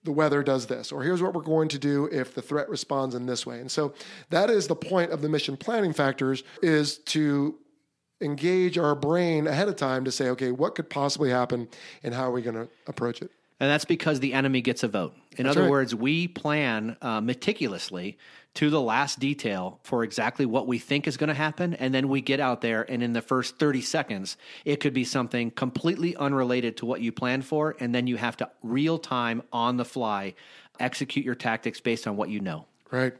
the 0.02 0.12
weather 0.12 0.42
does 0.42 0.66
this, 0.66 0.92
or 0.92 1.02
here's 1.02 1.20
what 1.20 1.34
we're 1.34 1.42
going 1.42 1.68
to 1.68 1.78
do 1.78 2.06
if 2.10 2.34
the 2.34 2.40
threat 2.40 2.68
responds 2.68 3.14
in 3.14 3.26
this 3.26 3.44
way. 3.44 3.60
And 3.60 3.70
so 3.70 3.92
that 4.30 4.48
is 4.48 4.66
the 4.66 4.76
point 4.76 5.10
of 5.12 5.20
the 5.20 5.28
mission 5.28 5.56
planning 5.56 5.92
factors 5.92 6.42
is 6.62 6.98
to 6.98 7.58
engage 8.22 8.78
our 8.78 8.94
brain 8.94 9.46
ahead 9.46 9.68
of 9.68 9.76
time 9.76 10.04
to 10.04 10.12
say, 10.12 10.28
okay, 10.30 10.52
what 10.52 10.74
could 10.74 10.88
possibly 10.88 11.30
happen 11.30 11.68
and 12.02 12.14
how 12.14 12.24
are 12.24 12.32
we 12.32 12.42
going 12.42 12.56
to 12.56 12.68
approach 12.86 13.20
it? 13.20 13.30
And 13.60 13.70
that's 13.70 13.84
because 13.84 14.20
the 14.20 14.32
enemy 14.32 14.62
gets 14.62 14.82
a 14.82 14.88
vote. 14.88 15.14
In 15.36 15.44
That's 15.44 15.56
other 15.56 15.64
right. 15.64 15.70
words, 15.70 15.94
we 15.94 16.28
plan 16.28 16.96
uh, 17.02 17.20
meticulously 17.20 18.16
to 18.54 18.70
the 18.70 18.80
last 18.80 19.20
detail 19.20 19.78
for 19.82 20.02
exactly 20.02 20.44
what 20.44 20.66
we 20.66 20.78
think 20.78 21.06
is 21.06 21.16
going 21.16 21.28
to 21.28 21.34
happen. 21.34 21.74
And 21.74 21.94
then 21.94 22.08
we 22.08 22.20
get 22.20 22.40
out 22.40 22.60
there, 22.60 22.82
and 22.90 23.02
in 23.02 23.12
the 23.12 23.22
first 23.22 23.58
30 23.58 23.80
seconds, 23.80 24.36
it 24.64 24.80
could 24.80 24.92
be 24.92 25.04
something 25.04 25.50
completely 25.50 26.16
unrelated 26.16 26.76
to 26.78 26.86
what 26.86 27.00
you 27.00 27.12
planned 27.12 27.44
for. 27.44 27.76
And 27.78 27.94
then 27.94 28.06
you 28.06 28.16
have 28.16 28.36
to 28.38 28.50
real 28.62 28.98
time, 28.98 29.42
on 29.52 29.76
the 29.76 29.84
fly, 29.84 30.34
execute 30.78 31.24
your 31.24 31.34
tactics 31.34 31.80
based 31.80 32.06
on 32.06 32.16
what 32.16 32.28
you 32.28 32.40
know. 32.40 32.66
Right. 32.90 33.14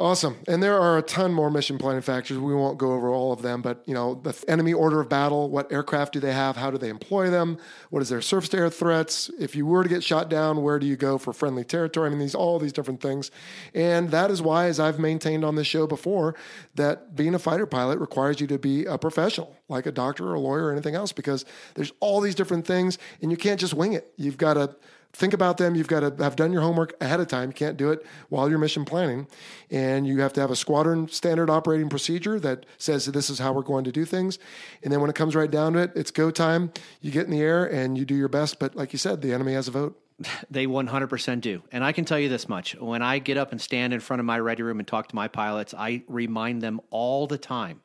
Awesome. 0.00 0.38
And 0.48 0.62
there 0.62 0.80
are 0.80 0.96
a 0.96 1.02
ton 1.02 1.34
more 1.34 1.50
mission 1.50 1.76
planning 1.76 2.00
factors. 2.00 2.38
We 2.38 2.54
won't 2.54 2.78
go 2.78 2.92
over 2.92 3.10
all 3.10 3.34
of 3.34 3.42
them, 3.42 3.60
but 3.60 3.82
you 3.84 3.92
know, 3.92 4.14
the 4.14 4.34
enemy 4.48 4.72
order 4.72 4.98
of 4.98 5.10
battle, 5.10 5.50
what 5.50 5.70
aircraft 5.70 6.14
do 6.14 6.20
they 6.20 6.32
have? 6.32 6.56
How 6.56 6.70
do 6.70 6.78
they 6.78 6.88
employ 6.88 7.28
them? 7.28 7.58
What 7.90 8.00
is 8.00 8.08
their 8.08 8.22
surface 8.22 8.48
to 8.50 8.56
air 8.56 8.70
threats? 8.70 9.30
If 9.38 9.54
you 9.54 9.66
were 9.66 9.82
to 9.82 9.90
get 9.90 10.02
shot 10.02 10.30
down, 10.30 10.62
where 10.62 10.78
do 10.78 10.86
you 10.86 10.96
go 10.96 11.18
for 11.18 11.34
friendly 11.34 11.64
territory? 11.64 12.06
I 12.06 12.10
mean, 12.10 12.18
these 12.18 12.34
all 12.34 12.58
these 12.58 12.72
different 12.72 13.02
things. 13.02 13.30
And 13.74 14.10
that 14.10 14.30
is 14.30 14.40
why, 14.40 14.68
as 14.68 14.80
I've 14.80 14.98
maintained 14.98 15.44
on 15.44 15.56
this 15.56 15.66
show 15.66 15.86
before, 15.86 16.34
that 16.76 17.14
being 17.14 17.34
a 17.34 17.38
fighter 17.38 17.66
pilot 17.66 17.98
requires 17.98 18.40
you 18.40 18.46
to 18.46 18.58
be 18.58 18.86
a 18.86 18.96
professional, 18.96 19.54
like 19.68 19.84
a 19.84 19.92
doctor 19.92 20.26
or 20.28 20.32
a 20.32 20.40
lawyer 20.40 20.68
or 20.68 20.72
anything 20.72 20.94
else, 20.94 21.12
because 21.12 21.44
there's 21.74 21.92
all 22.00 22.22
these 22.22 22.34
different 22.34 22.66
things 22.66 22.96
and 23.20 23.30
you 23.30 23.36
can't 23.36 23.60
just 23.60 23.74
wing 23.74 23.92
it. 23.92 24.14
You've 24.16 24.38
got 24.38 24.54
to 24.54 24.76
think 25.12 25.32
about 25.32 25.58
them. 25.58 25.74
You've 25.74 25.88
got 25.88 26.00
to 26.00 26.22
have 26.22 26.36
done 26.36 26.52
your 26.52 26.62
homework 26.62 26.94
ahead 27.00 27.20
of 27.20 27.28
time. 27.28 27.50
You 27.50 27.54
can't 27.54 27.76
do 27.76 27.90
it 27.90 28.04
while 28.28 28.48
you're 28.48 28.58
mission 28.58 28.84
planning. 28.84 29.26
And 29.70 30.06
you 30.06 30.20
have 30.20 30.32
to 30.34 30.40
have 30.40 30.50
a 30.50 30.56
squadron 30.56 31.08
standard 31.08 31.50
operating 31.50 31.88
procedure 31.88 32.38
that 32.40 32.66
says 32.78 33.06
this 33.06 33.30
is 33.30 33.38
how 33.38 33.52
we're 33.52 33.62
going 33.62 33.84
to 33.84 33.92
do 33.92 34.04
things. 34.04 34.38
And 34.82 34.92
then 34.92 35.00
when 35.00 35.10
it 35.10 35.16
comes 35.16 35.34
right 35.34 35.50
down 35.50 35.74
to 35.74 35.80
it, 35.80 35.92
it's 35.94 36.10
go 36.10 36.30
time. 36.30 36.72
You 37.00 37.10
get 37.10 37.26
in 37.26 37.30
the 37.30 37.40
air 37.40 37.64
and 37.64 37.98
you 37.98 38.04
do 38.04 38.14
your 38.14 38.28
best. 38.28 38.58
But 38.58 38.76
like 38.76 38.92
you 38.92 38.98
said, 38.98 39.20
the 39.20 39.32
enemy 39.32 39.54
has 39.54 39.68
a 39.68 39.72
vote. 39.72 40.00
They 40.50 40.66
100% 40.66 41.40
do. 41.40 41.62
And 41.72 41.82
I 41.84 41.92
can 41.92 42.04
tell 42.04 42.18
you 42.18 42.28
this 42.28 42.48
much 42.48 42.74
when 42.76 43.02
I 43.02 43.20
get 43.20 43.36
up 43.36 43.52
and 43.52 43.60
stand 43.60 43.94
in 43.94 44.00
front 44.00 44.20
of 44.20 44.26
my 44.26 44.38
ready 44.38 44.62
room 44.62 44.78
and 44.78 44.86
talk 44.86 45.08
to 45.08 45.16
my 45.16 45.28
pilots, 45.28 45.72
I 45.72 46.02
remind 46.08 46.60
them 46.60 46.80
all 46.90 47.26
the 47.26 47.38
time 47.38 47.80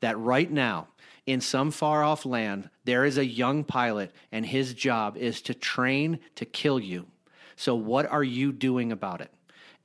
that 0.00 0.18
right 0.18 0.50
now, 0.50 0.88
in 1.30 1.40
some 1.40 1.70
far 1.70 2.02
off 2.02 2.26
land, 2.26 2.68
there 2.84 3.04
is 3.04 3.16
a 3.16 3.24
young 3.24 3.62
pilot, 3.62 4.12
and 4.32 4.44
his 4.44 4.74
job 4.74 5.16
is 5.16 5.40
to 5.42 5.54
train 5.54 6.18
to 6.34 6.44
kill 6.44 6.80
you. 6.80 7.06
So, 7.54 7.74
what 7.74 8.06
are 8.06 8.24
you 8.24 8.52
doing 8.52 8.90
about 8.90 9.20
it? 9.20 9.30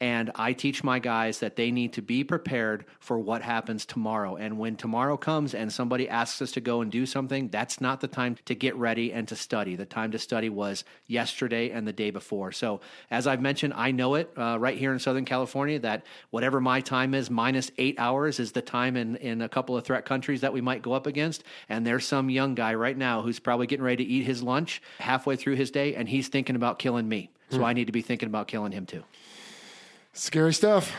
And 0.02 0.32
I 0.36 0.52
teach 0.52 0.84
my 0.84 1.00
guys 1.00 1.40
that 1.40 1.56
they 1.56 1.72
need 1.72 1.94
to 1.94 2.02
be 2.02 2.26
prepared 2.26 2.84
for 3.00 3.18
what 3.18 3.42
happens 3.42 3.86
tomorrow. 3.86 4.36
And 4.36 4.60
when 4.60 4.76
tomorrow 4.76 5.16
comes 5.16 5.54
and 5.54 5.72
somebody 5.72 6.10
asks 6.10 6.42
us 6.42 6.52
to 6.54 6.62
go 6.62 6.82
and 6.82 6.92
do 6.92 7.06
something, 7.06 7.48
that's 7.48 7.80
not 7.80 8.02
the 8.02 8.08
time 8.10 8.36
to 8.46 8.56
get 8.56 8.76
ready 8.76 9.14
and 9.14 9.26
to 9.30 9.38
study. 9.38 9.78
The 9.78 9.86
time 9.86 10.12
to 10.12 10.20
study 10.20 10.50
was 10.50 10.84
yesterday 11.08 11.70
and 11.70 11.88
the 11.88 11.94
day 11.94 12.12
before. 12.12 12.52
So, 12.52 12.82
as 13.10 13.26
I've 13.26 13.42
mentioned, 13.42 13.74
I 13.74 13.92
know 13.92 14.16
it 14.16 14.32
uh, 14.36 14.58
right 14.60 14.78
here 14.78 14.92
in 14.92 15.00
Southern 15.00 15.24
California 15.24 15.80
that 15.80 16.06
whatever 16.30 16.60
my 16.60 16.82
time 16.82 17.14
is, 17.14 17.30
minus 17.30 17.72
eight 17.78 17.96
hours 17.98 18.40
is 18.42 18.52
the 18.52 18.62
time 18.62 18.98
in, 18.98 19.16
in 19.18 19.42
a 19.42 19.50
couple 19.50 19.78
of 19.78 19.86
threat 19.86 20.04
countries 20.04 20.42
that 20.42 20.52
we 20.52 20.60
might 20.60 20.82
go 20.82 20.92
up 20.92 21.08
against. 21.08 21.46
And 21.70 21.88
there's 21.88 22.06
some 22.06 22.30
young 22.30 22.54
guy 22.54 22.74
right 22.74 22.98
now 22.98 23.22
who's 23.22 23.40
probably 23.40 23.68
getting 23.68 23.86
ready 23.86 24.04
to 24.04 24.12
eat 24.12 24.24
his 24.24 24.44
lunch 24.44 24.82
halfway 25.00 25.38
through 25.38 25.56
his 25.56 25.72
day, 25.72 25.96
and 25.96 26.10
he's 26.10 26.28
thinking 26.28 26.58
about 26.58 26.80
killing 26.80 27.08
me. 27.08 27.30
So, 27.50 27.64
I 27.64 27.74
need 27.74 27.86
to 27.86 27.94
be 27.94 28.02
thinking 28.02 28.28
about 28.28 28.48
killing 28.48 28.74
him 28.74 28.86
too. 28.86 29.04
Scary 30.16 30.54
stuff. 30.54 30.94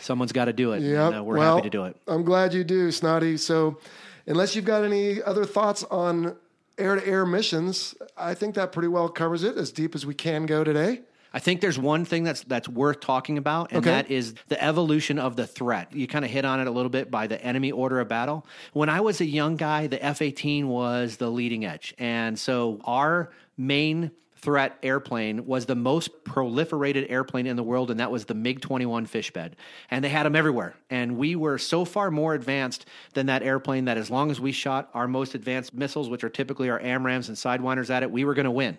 Someone's 0.00 0.32
got 0.32 0.46
to 0.46 0.52
do 0.52 0.72
it. 0.72 0.80
Yeah, 0.80 1.08
uh, 1.08 1.22
we're 1.22 1.36
well, 1.38 1.56
happy 1.56 1.68
to 1.68 1.76
do 1.76 1.84
it. 1.84 1.96
I'm 2.06 2.22
glad 2.22 2.54
you 2.54 2.64
do, 2.64 2.90
Snotty. 2.90 3.36
So, 3.36 3.78
unless 4.26 4.54
you've 4.56 4.64
got 4.64 4.84
any 4.84 5.20
other 5.22 5.44
thoughts 5.44 5.84
on 5.90 6.36
air 6.78 6.94
to 6.94 7.06
air 7.06 7.26
missions, 7.26 7.94
I 8.16 8.34
think 8.34 8.54
that 8.54 8.72
pretty 8.72 8.88
well 8.88 9.08
covers 9.08 9.42
it 9.42 9.56
as 9.56 9.72
deep 9.72 9.94
as 9.94 10.06
we 10.06 10.14
can 10.14 10.46
go 10.46 10.62
today. 10.64 11.00
I 11.32 11.38
think 11.40 11.60
there's 11.60 11.78
one 11.78 12.04
thing 12.04 12.22
that's 12.24 12.42
that's 12.44 12.68
worth 12.68 13.00
talking 13.00 13.38
about, 13.38 13.72
and 13.72 13.78
Okay. 13.78 13.90
that 13.90 14.10
is 14.10 14.34
the 14.48 14.62
evolution 14.62 15.18
of 15.18 15.36
the 15.36 15.46
threat. 15.46 15.92
You 15.92 16.06
kind 16.06 16.24
of 16.24 16.30
hit 16.30 16.44
on 16.44 16.60
it 16.60 16.66
a 16.66 16.70
little 16.70 16.90
bit 16.90 17.10
by 17.10 17.26
the 17.26 17.44
enemy 17.44 17.72
order 17.72 18.00
of 18.00 18.08
battle. 18.08 18.46
When 18.72 18.88
I 18.88 19.00
was 19.00 19.20
a 19.20 19.26
young 19.26 19.56
guy, 19.56 19.88
the 19.88 20.02
F-18 20.02 20.64
was 20.66 21.16
the 21.18 21.30
leading 21.30 21.64
edge, 21.64 21.92
and 21.98 22.38
so 22.38 22.80
our 22.84 23.30
main 23.56 24.12
threat 24.42 24.78
airplane 24.82 25.46
was 25.46 25.66
the 25.66 25.74
most 25.74 26.24
proliferated 26.24 27.10
airplane 27.10 27.46
in 27.46 27.56
the 27.56 27.62
world, 27.62 27.90
and 27.90 28.00
that 28.00 28.10
was 28.10 28.24
the 28.24 28.34
MiG 28.34 28.60
21 28.60 29.06
Fishbed. 29.06 29.56
And 29.90 30.04
they 30.04 30.08
had 30.08 30.24
them 30.24 30.36
everywhere. 30.36 30.74
And 30.88 31.16
we 31.16 31.36
were 31.36 31.58
so 31.58 31.84
far 31.84 32.10
more 32.10 32.34
advanced 32.34 32.86
than 33.14 33.26
that 33.26 33.42
airplane 33.42 33.84
that 33.86 33.98
as 33.98 34.10
long 34.10 34.30
as 34.30 34.40
we 34.40 34.52
shot 34.52 34.90
our 34.94 35.08
most 35.08 35.34
advanced 35.34 35.74
missiles, 35.74 36.08
which 36.08 36.24
are 36.24 36.28
typically 36.28 36.70
our 36.70 36.80
AMRAAMs 36.80 37.28
and 37.28 37.36
Sidewinders 37.36 37.90
at 37.90 38.02
it, 38.02 38.10
we 38.10 38.24
were 38.24 38.34
going 38.34 38.44
to 38.44 38.50
win. 38.50 38.78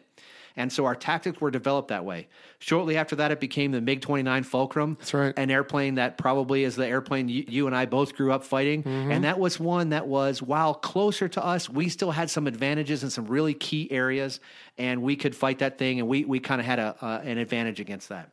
And 0.56 0.72
so 0.72 0.86
our 0.86 0.96
tactics 0.96 1.40
were 1.40 1.52
developed 1.52 1.90
that 1.90 2.06
way. 2.06 2.28
Shortly 2.60 2.98
after 2.98 3.16
that, 3.18 3.32
it 3.32 3.40
became 3.40 3.72
the 3.72 3.82
MiG 3.82 4.02
29 4.02 4.44
Fulcrum. 4.44 4.98
That's 5.00 5.14
right. 5.14 5.34
An 5.38 5.50
airplane 5.50 5.96
that 5.96 6.18
probably 6.18 6.64
is 6.64 6.76
the 6.76 6.88
airplane 6.88 7.30
you, 7.30 7.46
you 7.48 7.68
and 7.68 7.76
I 7.76 7.86
both 7.86 8.16
grew 8.16 8.32
up 8.32 8.44
fighting. 8.44 8.84
Mm-hmm. 8.84 9.12
And 9.12 9.24
that 9.24 9.40
was 9.40 9.60
one 9.60 9.90
that 9.90 10.08
was, 10.08 10.42
while 10.42 10.74
closer 10.74 11.28
to 11.30 11.44
us, 11.44 11.70
we 11.70 11.90
still 11.90 12.12
had 12.12 12.30
some 12.30 12.48
advantages 12.48 13.04
in 13.04 13.10
some 13.10 13.26
really 13.26 13.54
key 13.54 13.92
areas. 13.92 14.40
And 14.78 15.02
we 15.02 15.16
could 15.16 15.36
fight 15.36 15.60
that 15.60 15.78
thing. 15.78 16.00
And 16.00 16.08
we, 16.08 16.26
we 16.26 16.40
kind 16.40 16.60
of 16.60 16.66
had 16.66 16.80
a, 16.80 16.96
uh, 17.02 17.22
an 17.24 17.38
advantage 17.38 17.80
against 17.80 18.10
that. 18.10 18.30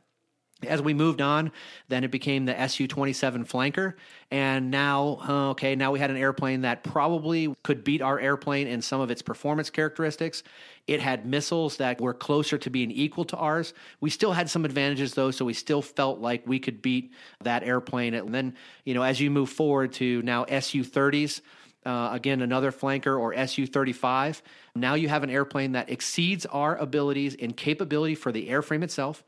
As 0.66 0.82
we 0.82 0.92
moved 0.92 1.20
on, 1.20 1.52
then 1.86 2.02
it 2.02 2.10
became 2.10 2.46
the 2.46 2.66
Su 2.66 2.88
27 2.88 3.44
flanker. 3.44 3.94
And 4.32 4.72
now, 4.72 5.20
okay, 5.50 5.76
now 5.76 5.92
we 5.92 6.00
had 6.00 6.10
an 6.10 6.16
airplane 6.16 6.62
that 6.62 6.82
probably 6.82 7.54
could 7.62 7.84
beat 7.84 8.02
our 8.02 8.18
airplane 8.18 8.66
in 8.66 8.82
some 8.82 9.00
of 9.00 9.10
its 9.10 9.22
performance 9.22 9.70
characteristics. 9.70 10.42
It 10.88 11.00
had 11.00 11.24
missiles 11.26 11.76
that 11.76 12.00
were 12.00 12.14
closer 12.14 12.58
to 12.58 12.70
being 12.70 12.90
equal 12.90 13.24
to 13.26 13.36
ours. 13.36 13.72
We 14.00 14.10
still 14.10 14.32
had 14.32 14.50
some 14.50 14.64
advantages, 14.64 15.14
though, 15.14 15.30
so 15.30 15.44
we 15.44 15.54
still 15.54 15.82
felt 15.82 16.18
like 16.18 16.42
we 16.44 16.58
could 16.58 16.82
beat 16.82 17.12
that 17.42 17.62
airplane. 17.62 18.14
And 18.14 18.34
then, 18.34 18.56
you 18.84 18.94
know, 18.94 19.02
as 19.02 19.20
you 19.20 19.30
move 19.30 19.50
forward 19.50 19.92
to 19.94 20.22
now 20.22 20.44
Su 20.46 20.82
30s, 20.82 21.40
uh, 21.86 22.10
again, 22.12 22.42
another 22.42 22.72
flanker 22.72 23.18
or 23.18 23.46
Su 23.46 23.66
35. 23.66 24.42
Now 24.74 24.94
you 24.94 25.08
have 25.08 25.22
an 25.22 25.30
airplane 25.30 25.72
that 25.72 25.88
exceeds 25.88 26.46
our 26.46 26.76
abilities 26.76 27.34
in 27.34 27.52
capability 27.52 28.14
for 28.14 28.32
the 28.32 28.48
airframe 28.48 28.82
itself, 28.82 29.22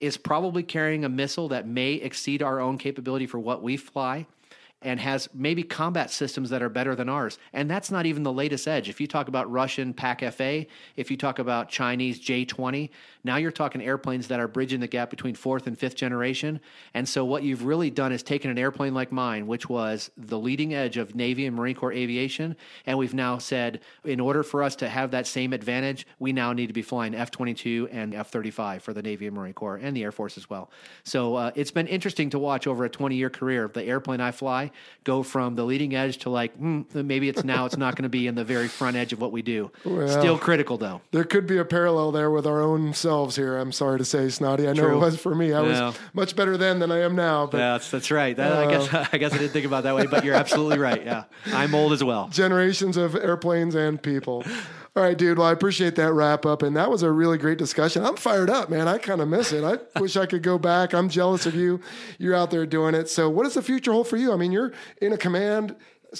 is 0.00 0.16
probably 0.16 0.62
carrying 0.62 1.04
a 1.04 1.08
missile 1.08 1.48
that 1.48 1.66
may 1.66 1.94
exceed 1.94 2.42
our 2.42 2.60
own 2.60 2.78
capability 2.78 3.26
for 3.26 3.38
what 3.38 3.62
we 3.62 3.76
fly. 3.76 4.26
And 4.82 5.00
has 5.00 5.28
maybe 5.34 5.62
combat 5.62 6.10
systems 6.10 6.50
that 6.50 6.62
are 6.62 6.68
better 6.68 6.94
than 6.94 7.08
ours. 7.08 7.38
And 7.52 7.68
that's 7.68 7.90
not 7.90 8.06
even 8.06 8.22
the 8.22 8.32
latest 8.32 8.68
edge. 8.68 8.88
If 8.88 9.00
you 9.00 9.06
talk 9.06 9.26
about 9.26 9.50
Russian 9.50 9.94
PAK 9.94 10.32
FA, 10.32 10.66
if 10.96 11.10
you 11.10 11.16
talk 11.16 11.38
about 11.38 11.68
Chinese 11.68 12.18
J 12.18 12.44
20, 12.44 12.90
now 13.26 13.36
you're 13.38 13.50
talking 13.50 13.82
airplanes 13.82 14.28
that 14.28 14.38
are 14.38 14.46
bridging 14.46 14.78
the 14.78 14.86
gap 14.86 15.10
between 15.10 15.34
fourth 15.34 15.66
and 15.66 15.76
fifth 15.76 15.96
generation. 15.96 16.60
And 16.94 17.08
so, 17.08 17.24
what 17.24 17.42
you've 17.42 17.64
really 17.64 17.90
done 17.90 18.12
is 18.12 18.22
taken 18.22 18.52
an 18.52 18.56
airplane 18.56 18.94
like 18.94 19.10
mine, 19.10 19.48
which 19.48 19.68
was 19.68 20.12
the 20.16 20.38
leading 20.38 20.74
edge 20.74 20.96
of 20.96 21.16
Navy 21.16 21.44
and 21.44 21.56
Marine 21.56 21.74
Corps 21.74 21.92
aviation, 21.92 22.54
and 22.86 22.96
we've 22.96 23.14
now 23.14 23.38
said, 23.38 23.80
in 24.04 24.20
order 24.20 24.44
for 24.44 24.62
us 24.62 24.76
to 24.76 24.88
have 24.88 25.10
that 25.10 25.26
same 25.26 25.52
advantage, 25.52 26.06
we 26.20 26.32
now 26.32 26.52
need 26.52 26.68
to 26.68 26.72
be 26.72 26.82
flying 26.82 27.16
F 27.16 27.32
22 27.32 27.88
and 27.90 28.14
F 28.14 28.30
35 28.30 28.84
for 28.84 28.92
the 28.92 29.02
Navy 29.02 29.26
and 29.26 29.34
Marine 29.34 29.54
Corps 29.54 29.76
and 29.76 29.96
the 29.96 30.04
Air 30.04 30.12
Force 30.12 30.38
as 30.38 30.48
well. 30.48 30.70
So, 31.02 31.34
uh, 31.34 31.50
it's 31.56 31.72
been 31.72 31.88
interesting 31.88 32.30
to 32.30 32.38
watch 32.38 32.68
over 32.68 32.84
a 32.84 32.88
20 32.88 33.16
year 33.16 33.30
career 33.30 33.64
of 33.64 33.72
the 33.72 33.82
airplane 33.82 34.20
I 34.20 34.30
fly 34.30 34.70
go 35.04 35.22
from 35.22 35.54
the 35.54 35.64
leading 35.64 35.94
edge 35.94 36.18
to 36.18 36.30
like, 36.30 36.54
hmm, 36.56 36.82
maybe 36.92 37.28
it's 37.28 37.44
now 37.44 37.64
it's 37.64 37.76
not 37.76 37.94
going 37.94 38.02
to 38.02 38.08
be 38.08 38.26
in 38.26 38.34
the 38.34 38.44
very 38.44 38.66
front 38.68 38.96
edge 38.96 39.12
of 39.12 39.20
what 39.20 39.30
we 39.30 39.40
do. 39.42 39.70
Still 39.82 40.36
critical, 40.38 40.78
though. 40.78 41.00
There 41.12 41.22
could 41.24 41.46
be 41.46 41.58
a 41.58 41.64
parallel 41.64 42.10
there 42.12 42.30
with 42.30 42.46
our 42.46 42.60
own 42.60 42.92
selves 42.92 43.36
here. 43.36 43.56
I'm 43.56 43.70
sorry 43.72 43.98
to 43.98 44.04
say, 44.04 44.28
Snotty. 44.28 44.66
I 44.68 44.72
know 44.72 44.82
True. 44.82 44.96
it 44.96 44.98
was 44.98 45.18
for 45.20 45.34
me. 45.34 45.52
I 45.52 45.62
Yeah. 45.64 45.86
was 45.86 45.98
much 46.12 46.34
better 46.34 46.56
then 46.56 46.80
than 46.80 46.90
I 46.90 47.00
am 47.02 47.14
now. 47.14 47.46
But 47.46 47.58
Yeah, 47.58 47.72
that's, 47.72 47.90
that's 47.90 48.10
right. 48.10 48.36
That, 48.36 48.52
I 48.52 48.66
guess 48.70 49.08
I 49.12 49.18
guess 49.18 49.32
I 49.32 49.38
didn't 49.38 49.52
think 49.52 49.66
about 49.66 49.84
that 49.84 49.94
way, 49.94 50.06
but 50.06 50.24
you're 50.24 50.34
absolutely 50.34 50.78
right. 50.78 51.04
Yeah, 51.04 51.24
I'm 51.46 51.74
old 51.74 51.92
as 51.92 52.02
well. 52.02 52.28
generations 52.28 52.96
of 52.96 53.14
airplanes 53.14 53.74
and 53.76 54.02
people. 54.02 54.44
All 54.96 55.02
right, 55.02 55.18
dude. 55.18 55.36
Well, 55.36 55.46
I 55.46 55.52
appreciate 55.52 55.94
that 55.96 56.14
wrap 56.14 56.46
up. 56.46 56.62
And 56.62 56.74
that 56.74 56.90
was 56.90 57.02
a 57.02 57.10
really 57.10 57.36
great 57.36 57.58
discussion. 57.58 58.02
I'm 58.02 58.16
fired 58.16 58.48
up, 58.48 58.70
man. 58.70 58.88
I 58.88 58.96
kind 58.96 59.20
of 59.20 59.28
miss 59.28 59.52
it. 59.52 59.62
I 59.62 59.76
wish 60.00 60.16
I 60.16 60.24
could 60.24 60.42
go 60.42 60.58
back. 60.58 60.94
I'm 60.94 61.10
jealous 61.10 61.44
of 61.44 61.54
you. 61.54 61.80
You're 62.18 62.34
out 62.34 62.50
there 62.50 62.64
doing 62.64 62.94
it. 62.94 63.10
So, 63.10 63.28
what 63.28 63.44
does 63.44 63.52
the 63.52 63.62
future 63.62 63.92
hold 63.92 64.08
for 64.08 64.16
you? 64.16 64.32
I 64.32 64.36
mean, 64.36 64.52
you're 64.52 64.72
in 65.02 65.12
a 65.12 65.18
command, 65.18 65.76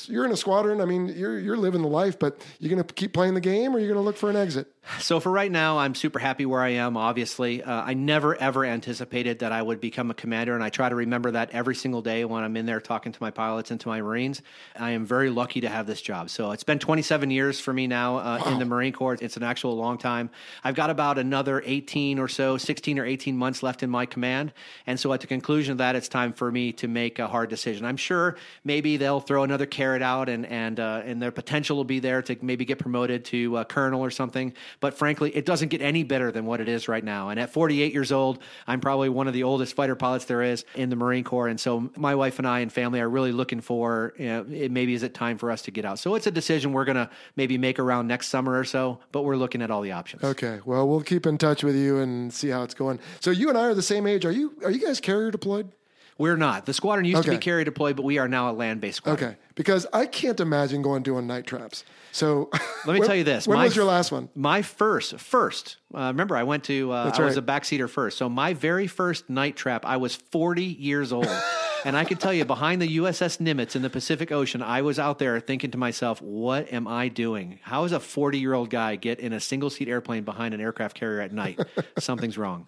you're 0.09 0.25
in 0.25 0.33
a 0.33 0.37
squadron. 0.37 0.81
I 0.81 0.85
mean, 0.85 1.09
you're, 1.09 1.39
you're 1.39 1.57
living 1.57 1.83
the 1.83 1.89
life, 1.89 2.19
but 2.19 2.45
you're 2.59 2.71
going 2.71 2.85
to 2.85 2.95
keep 2.95 3.13
playing 3.13 3.35
the 3.35 3.41
game 3.41 3.75
or 3.75 3.79
you're 3.79 3.89
going 3.89 4.01
to 4.01 4.05
look 4.05 4.17
for 4.17 4.31
an 4.31 4.37
exit? 4.37 4.73
So 5.01 5.19
for 5.19 5.33
right 5.33 5.51
now, 5.51 5.79
I'm 5.79 5.95
super 5.95 6.19
happy 6.21 6.47
where 6.47 6.63
I 6.63 6.71
am. 6.71 6.97
Obviously, 6.97 7.63
uh, 7.63 7.83
I 7.83 7.95
never 7.95 8.37
ever 8.37 8.65
anticipated 8.65 9.41
that 9.41 9.51
I 9.51 9.61
would 9.61 9.81
become 9.81 10.11
a 10.11 10.15
commander, 10.15 10.55
and 10.55 10.63
I 10.63 10.71
try 10.71 10.89
to 10.89 10.95
remember 10.95 11.33
that 11.33 11.51
every 11.51 11.75
single 11.75 12.03
day 12.03 12.25
when 12.25 12.45
I'm 12.45 12.57
in 12.57 12.67
there 12.67 12.81
talking 12.81 13.11
to 13.11 13.19
my 13.21 13.33
pilots 13.33 13.73
and 13.73 13.81
to 13.81 13.89
my 13.89 14.01
Marines. 14.01 14.43
I 14.77 14.93
am 14.93 15.05
very 15.05 15.29
lucky 15.29 15.63
to 15.63 15.69
have 15.69 15.87
this 15.87 16.01
job. 16.01 16.31
So 16.31 16.53
it's 16.53 16.63
been 16.63 16.79
27 16.79 17.31
years 17.31 17.59
for 17.59 17.73
me 17.73 17.89
now 17.89 18.19
uh, 18.19 18.43
in 18.47 18.59
the 18.61 18.65
Marine 18.65 18.93
Corps. 18.93 19.19
It's 19.21 19.37
an 19.37 19.43
actual 19.43 19.77
long 19.77 19.99
time. 19.99 20.31
I've 20.63 20.77
got 20.77 20.91
about 20.91 21.19
another 21.19 21.63
18 21.67 22.21
or 22.21 22.29
so, 22.29 22.57
16 22.57 22.99
or 23.01 23.05
18 23.05 23.37
months 23.37 23.65
left 23.65 23.83
in 23.83 23.91
my 23.91 24.07
command, 24.07 24.53
and 24.87 25.01
so 25.01 25.13
at 25.13 25.21
the 25.21 25.27
conclusion 25.27 25.73
of 25.73 25.79
that, 25.79 25.97
it's 25.97 26.09
time 26.09 26.33
for 26.33 26.51
me 26.51 26.73
to 26.75 26.87
make 26.87 27.19
a 27.19 27.27
hard 27.27 27.51
decision. 27.51 27.85
I'm 27.85 27.97
sure 27.97 28.37
maybe 28.63 28.97
they'll 28.99 29.21
throw 29.21 29.43
another 29.43 29.67
carrot 29.67 29.86
out, 29.95 30.29
and 30.29 30.47
and 30.47 30.81
uh, 30.81 31.03
and 31.05 31.21
their 31.21 31.31
potential 31.31 31.77
will 31.77 31.85
be 31.85 32.01
there 32.01 32.23
to 32.23 32.37
maybe 32.43 32.65
get 32.65 32.79
promoted 32.79 33.25
to 33.27 33.57
uh, 33.57 33.65
colonel 33.65 34.01
or 34.01 34.11
something. 34.11 34.53
But 34.81 34.95
frankly, 34.95 35.35
it 35.37 35.45
doesn't 35.45 35.69
get 35.69 35.83
any 35.83 36.03
better 36.03 36.31
than 36.33 36.47
what 36.47 36.61
it 36.61 36.69
is 36.69 36.89
right 36.89 37.05
now. 37.05 37.29
And 37.29 37.41
at 37.41 37.53
48 37.53 37.93
years 37.93 38.13
old, 38.13 38.39
I'm 38.67 38.81
probably 38.81 39.09
one 39.09 39.29
of 39.29 39.35
the 39.35 39.43
oldest 39.43 39.75
fighter 39.75 39.95
pilots 39.95 40.25
there 40.27 40.43
is 40.43 40.65
in 40.75 40.91
the 40.91 40.97
Marine 40.97 41.25
Corps. 41.25 41.49
And 41.49 41.59
so 41.61 41.91
my 41.97 42.15
wife 42.15 42.39
and 42.39 42.47
I 42.47 42.61
and 42.61 42.73
family 42.73 43.01
are 43.01 43.09
really 43.09 43.33
looking 43.33 43.61
for, 43.61 44.15
you 44.19 44.27
know, 44.27 44.47
it 44.51 44.71
maybe 44.71 44.95
is 44.95 45.03
it 45.03 45.15
time 45.15 45.39
for 45.39 45.51
us 45.51 45.63
to 45.63 45.71
get 45.71 45.85
out. 45.85 45.99
So 45.99 46.15
it's 46.15 46.27
a 46.27 46.31
decision 46.31 46.73
we're 46.73 46.85
going 46.85 46.97
to 46.97 47.11
maybe 47.37 47.59
make 47.59 47.79
around 47.79 48.07
next 48.07 48.29
summer 48.29 48.59
or 48.59 48.65
so, 48.65 49.01
but 49.13 49.23
we're 49.23 49.37
looking 49.37 49.63
at 49.63 49.71
all 49.71 49.83
the 49.83 49.93
options. 49.93 50.25
Okay. 50.25 50.61
Well, 50.65 50.89
we'll 50.89 51.03
keep 51.03 51.27
in 51.27 51.39
touch 51.39 51.63
with 51.63 51.77
you 51.77 51.99
and 51.99 52.33
see 52.33 52.49
how 52.49 52.63
it's 52.63 52.75
going. 52.75 52.99
So, 53.21 53.31
you 53.31 53.49
and 53.49 53.59
I 53.59 53.65
are 53.65 53.75
the 53.75 53.83
same 53.83 54.07
age. 54.07 54.25
Are 54.25 54.33
you, 54.33 54.55
are 54.65 54.71
you 54.71 54.85
guys 54.85 55.01
carrier 55.01 55.31
deployed? 55.31 55.71
We're 56.19 56.37
not. 56.37 56.67
The 56.67 56.73
squadron 56.73 57.05
used 57.05 57.25
to 57.25 57.31
be 57.31 57.39
carrier 57.39 57.65
deployed, 57.65 57.97
but 57.97 58.05
we 58.05 58.19
are 58.19 58.29
now 58.29 58.51
a 58.51 58.53
land 58.53 58.81
based 58.81 58.99
squadron. 58.99 59.31
Okay. 59.31 59.39
Because 59.55 59.87
I 59.93 60.07
can't 60.07 60.39
imagine 60.41 60.83
going 60.83 61.03
doing 61.03 61.27
night 61.27 61.47
traps. 61.47 61.85
So, 62.13 62.49
Let 62.87 62.95
me 62.95 63.01
when- 63.01 63.07
tell 63.07 63.17
you 63.17 63.25
this. 63.25 63.47
When 63.47 63.59
my 63.59 63.65
was 63.65 63.77
your 63.77 63.85
last 63.85 64.13
one? 64.13 64.29
My 64.35 64.63
first, 64.63 65.19
first. 65.19 65.77
Uh, 65.95 66.07
remember, 66.09 66.37
I 66.37 66.43
went 66.45 66.65
to. 66.65 66.91
Uh, 66.93 67.05
That's 67.05 67.19
I 67.19 67.25
was 67.25 67.37
a 67.37 67.43
backseater 67.43 67.89
first. 67.89 68.19
So 68.19 68.29
my 68.29 68.55
very 68.55 68.87
first 68.87 69.29
night 69.29 69.57
trap, 69.57 69.85
I 69.85 69.99
was 69.99 70.17
40 70.17 70.65
years 70.65 71.13
old, 71.13 71.29
And 71.87 71.97
I 71.97 72.05
can 72.05 72.19
tell 72.19 72.33
you, 72.35 72.45
behind 72.45 72.83
the 72.83 72.97
USS 72.97 73.39
Nimitz 73.39 73.77
in 73.77 73.83
the 73.83 73.91
Pacific 73.91 74.33
Ocean, 74.33 74.61
I 74.61 74.83
was 74.83 74.99
out 74.99 75.21
there 75.21 75.39
thinking 75.39 75.71
to 75.71 75.79
myself, 75.79 76.21
"What 76.21 76.73
am 76.73 76.89
I 76.89 77.07
doing? 77.07 77.61
How 77.63 77.83
does 77.83 77.93
a 77.93 78.01
forty-year-old 78.01 78.71
guy 78.71 78.97
get 78.97 79.21
in 79.21 79.33
a 79.33 79.39
single-seat 79.39 79.87
airplane 79.87 80.25
behind 80.25 80.53
an 80.53 80.61
aircraft 80.61 80.97
carrier 80.97 81.21
at 81.21 81.33
night? 81.33 81.61
Something's 82.01 82.37
wrong." 82.37 82.67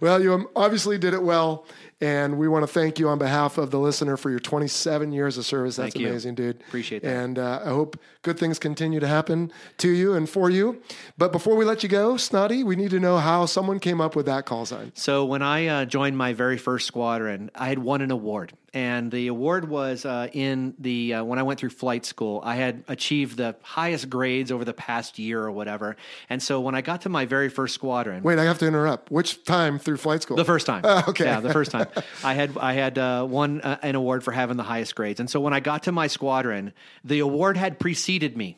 Well, 0.00 0.22
you 0.22 0.50
obviously 0.54 0.98
did 0.98 1.14
it 1.14 1.22
well, 1.22 1.64
and 2.00 2.38
we 2.38 2.48
want 2.48 2.62
to 2.62 2.66
thank 2.66 2.98
you 2.98 3.08
on 3.08 3.18
behalf 3.18 3.58
of 3.58 3.70
the 3.70 3.78
listener 3.78 4.16
for 4.16 4.30
your 4.30 4.40
27 4.40 5.12
years 5.12 5.36
of 5.36 5.44
service. 5.44 5.76
That's 5.76 5.92
Thank 5.92 6.02
you. 6.02 6.08
amazing, 6.08 6.34
dude. 6.34 6.60
Appreciate 6.68 7.02
that. 7.02 7.14
And 7.14 7.38
uh, 7.38 7.60
I 7.64 7.68
hope 7.68 7.98
good 8.22 8.38
things 8.38 8.58
continue 8.58 9.00
to 9.00 9.06
happen 9.06 9.52
to 9.78 9.90
you 9.90 10.14
and 10.14 10.28
for 10.28 10.48
you. 10.48 10.80
But 11.18 11.32
before 11.32 11.56
we 11.56 11.64
let 11.64 11.82
you 11.82 11.88
go, 11.88 12.16
Snotty, 12.16 12.64
we 12.64 12.76
need 12.76 12.90
to 12.90 13.00
know 13.00 13.18
how 13.18 13.46
someone 13.46 13.78
came 13.78 14.00
up 14.00 14.16
with 14.16 14.26
that 14.26 14.46
call 14.46 14.64
sign. 14.64 14.92
So 14.94 15.24
when 15.24 15.42
I 15.42 15.66
uh, 15.66 15.84
joined 15.84 16.16
my 16.16 16.32
very 16.32 16.56
first 16.58 16.86
squadron, 16.86 17.50
I 17.54 17.68
had 17.68 17.78
won 17.78 18.00
an 18.00 18.10
award, 18.10 18.52
and 18.72 19.10
the 19.10 19.26
award 19.26 19.68
was 19.68 20.04
uh, 20.04 20.28
in 20.32 20.74
the 20.78 21.14
uh, 21.14 21.24
when 21.24 21.38
I 21.38 21.42
went 21.42 21.58
through 21.60 21.70
flight 21.70 22.04
school. 22.04 22.40
I 22.44 22.56
had 22.56 22.84
achieved 22.88 23.36
the 23.36 23.56
highest 23.62 24.08
grades 24.08 24.52
over 24.52 24.64
the 24.64 24.72
past 24.72 25.18
year 25.18 25.42
or 25.42 25.50
whatever. 25.50 25.96
And 26.28 26.42
so 26.42 26.60
when 26.60 26.74
I 26.74 26.80
got 26.80 27.02
to 27.02 27.08
my 27.08 27.24
very 27.26 27.48
first 27.48 27.74
squadron, 27.74 28.22
Wait, 28.22 28.38
I 28.38 28.44
have 28.44 28.58
to 28.58 28.66
interrupt. 28.66 29.10
Which 29.10 29.44
time 29.44 29.78
through 29.78 29.96
flight 29.96 30.22
school? 30.22 30.36
the 30.36 30.44
first 30.44 30.66
time. 30.66 30.82
Oh, 30.90 31.04
okay. 31.08 31.24
Yeah, 31.24 31.40
the 31.40 31.52
first 31.52 31.70
time. 31.70 31.86
I 32.24 32.34
had 32.34 32.56
I 32.58 32.72
had 32.72 32.98
uh, 32.98 33.26
won 33.28 33.60
uh, 33.60 33.78
an 33.82 33.94
award 33.94 34.24
for 34.24 34.32
having 34.32 34.56
the 34.56 34.62
highest 34.64 34.94
grades, 34.94 35.20
and 35.20 35.30
so 35.30 35.40
when 35.40 35.52
I 35.52 35.60
got 35.60 35.84
to 35.84 35.92
my 35.92 36.06
squadron, 36.08 36.72
the 37.04 37.20
award 37.20 37.56
had 37.56 37.78
preceded 37.78 38.36
me. 38.36 38.56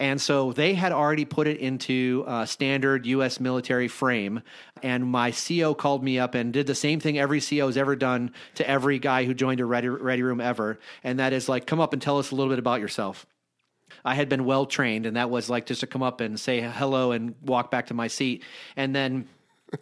And 0.00 0.20
so 0.20 0.52
they 0.52 0.74
had 0.74 0.90
already 0.92 1.24
put 1.26 1.46
it 1.46 1.58
into 1.58 2.24
standard 2.46 3.06
U.S. 3.06 3.38
military 3.38 3.86
frame. 3.86 4.42
And 4.82 5.04
my 5.04 5.30
CO 5.30 5.74
called 5.74 6.02
me 6.02 6.18
up 6.18 6.34
and 6.34 6.52
did 6.52 6.66
the 6.66 6.74
same 6.74 6.98
thing 7.00 7.18
every 7.18 7.40
CO 7.40 7.66
has 7.66 7.76
ever 7.76 7.94
done 7.94 8.32
to 8.54 8.68
every 8.68 8.98
guy 8.98 9.26
who 9.26 9.34
joined 9.34 9.60
a 9.60 9.66
ready, 9.66 9.88
ready 9.88 10.22
room 10.22 10.40
ever. 10.40 10.78
And 11.04 11.18
that 11.18 11.34
is 11.34 11.48
like, 11.48 11.66
come 11.66 11.80
up 11.80 11.92
and 11.92 12.00
tell 12.00 12.18
us 12.18 12.30
a 12.30 12.34
little 12.34 12.50
bit 12.50 12.58
about 12.58 12.80
yourself. 12.80 13.26
I 14.02 14.14
had 14.14 14.30
been 14.30 14.46
well 14.46 14.64
trained, 14.64 15.04
and 15.04 15.16
that 15.16 15.28
was 15.28 15.50
like 15.50 15.66
just 15.66 15.80
to 15.80 15.86
come 15.86 16.02
up 16.02 16.22
and 16.22 16.40
say 16.40 16.60
hello 16.62 17.12
and 17.12 17.34
walk 17.42 17.70
back 17.70 17.88
to 17.88 17.94
my 17.94 18.06
seat. 18.06 18.42
And 18.76 18.94
then 18.96 19.28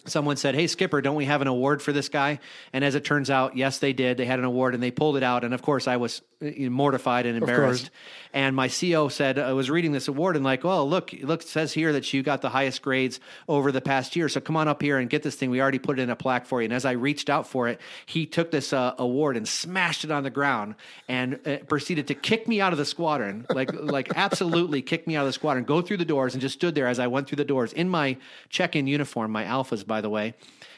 someone 0.07 0.37
said, 0.37 0.55
Hey, 0.55 0.67
Skipper, 0.67 1.01
don't 1.01 1.17
we 1.17 1.25
have 1.25 1.43
an 1.43 1.49
award 1.49 1.83
for 1.83 1.93
this 1.93 2.09
guy? 2.09 2.41
And 2.73 2.85
as 2.85 2.95
it 2.95 3.05
turns 3.05 3.31
out, 3.31 3.57
yes, 3.57 3.79
they 3.79 3.93
did. 3.93 4.17
They 4.17 4.27
had 4.27 4.39
an 4.39 4.45
award 4.45 4.75
and 4.75 4.83
they 4.83 4.91
pulled 4.91 5.17
it 5.17 5.23
out. 5.23 5.45
And 5.45 5.55
of 5.55 5.63
course, 5.63 5.89
I 5.89 5.97
was 5.97 6.23
uh, 6.41 6.51
mortified 6.71 7.27
and 7.27 7.39
embarrassed. 7.39 7.91
And 8.33 8.55
my 8.55 8.69
CO 8.69 9.09
said, 9.09 9.39
I 9.39 9.53
was 9.55 9.71
reading 9.71 9.93
this 9.93 10.09
award 10.09 10.37
and 10.37 10.45
like, 10.45 10.65
well, 10.65 10.89
look, 10.89 11.13
look, 11.23 11.43
it 11.43 11.49
says 11.49 11.73
here 11.73 11.93
that 11.95 12.13
you 12.13 12.23
got 12.23 12.43
the 12.43 12.51
highest 12.51 12.83
grades 12.83 13.21
over 13.49 13.73
the 13.73 13.81
past 13.81 14.15
year. 14.15 14.29
So 14.29 14.41
come 14.41 14.57
on 14.57 14.69
up 14.69 14.83
here 14.83 14.99
and 14.99 15.09
get 15.09 15.23
this 15.23 15.35
thing. 15.35 15.51
We 15.51 15.61
already 15.61 15.79
put 15.79 15.99
it 15.99 16.03
in 16.03 16.11
a 16.11 16.17
plaque 16.17 16.47
for 16.47 16.61
you. 16.61 16.67
And 16.67 16.75
as 16.75 16.85
I 16.85 16.93
reached 16.93 17.31
out 17.31 17.47
for 17.47 17.69
it, 17.69 17.81
he 18.07 18.27
took 18.27 18.51
this 18.51 18.73
uh, 18.73 18.95
award 18.99 19.37
and 19.37 19.49
smashed 19.49 20.05
it 20.05 20.11
on 20.11 20.23
the 20.23 20.31
ground 20.31 20.75
and 21.09 21.41
uh, 21.47 21.59
proceeded 21.69 22.09
to 22.09 22.15
kick 22.15 22.47
me 22.47 22.61
out 22.61 22.73
of 22.73 22.79
the 22.79 22.85
squadron, 22.85 23.47
like, 23.51 23.73
like 23.73 24.17
absolutely 24.17 24.83
kick 24.83 25.07
me 25.07 25.17
out 25.17 25.23
of 25.23 25.29
the 25.29 25.33
squadron, 25.33 25.65
go 25.65 25.81
through 25.81 25.97
the 25.97 26.05
doors 26.05 26.35
and 26.35 26.41
just 26.41 26.55
stood 26.55 26.75
there 26.75 26.87
as 26.87 26.99
I 26.99 27.07
went 27.07 27.29
through 27.29 27.37
the 27.37 27.45
doors 27.45 27.73
in 27.73 27.89
my 27.89 28.17
check-in 28.51 28.87
uniform, 28.87 29.33
my 29.33 29.45
by 29.85 30.01
the 30.01 30.11
way, 30.11 30.35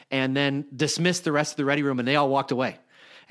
and 0.09 0.35
then 0.35 0.65
dismissed 0.75 1.23
the 1.23 1.31
rest 1.31 1.53
of 1.53 1.57
the 1.57 1.65
ready 1.65 1.83
room 1.83 1.99
and 1.99 2.07
they 2.07 2.15
all 2.15 2.29
walked 2.29 2.51
away. 2.51 2.77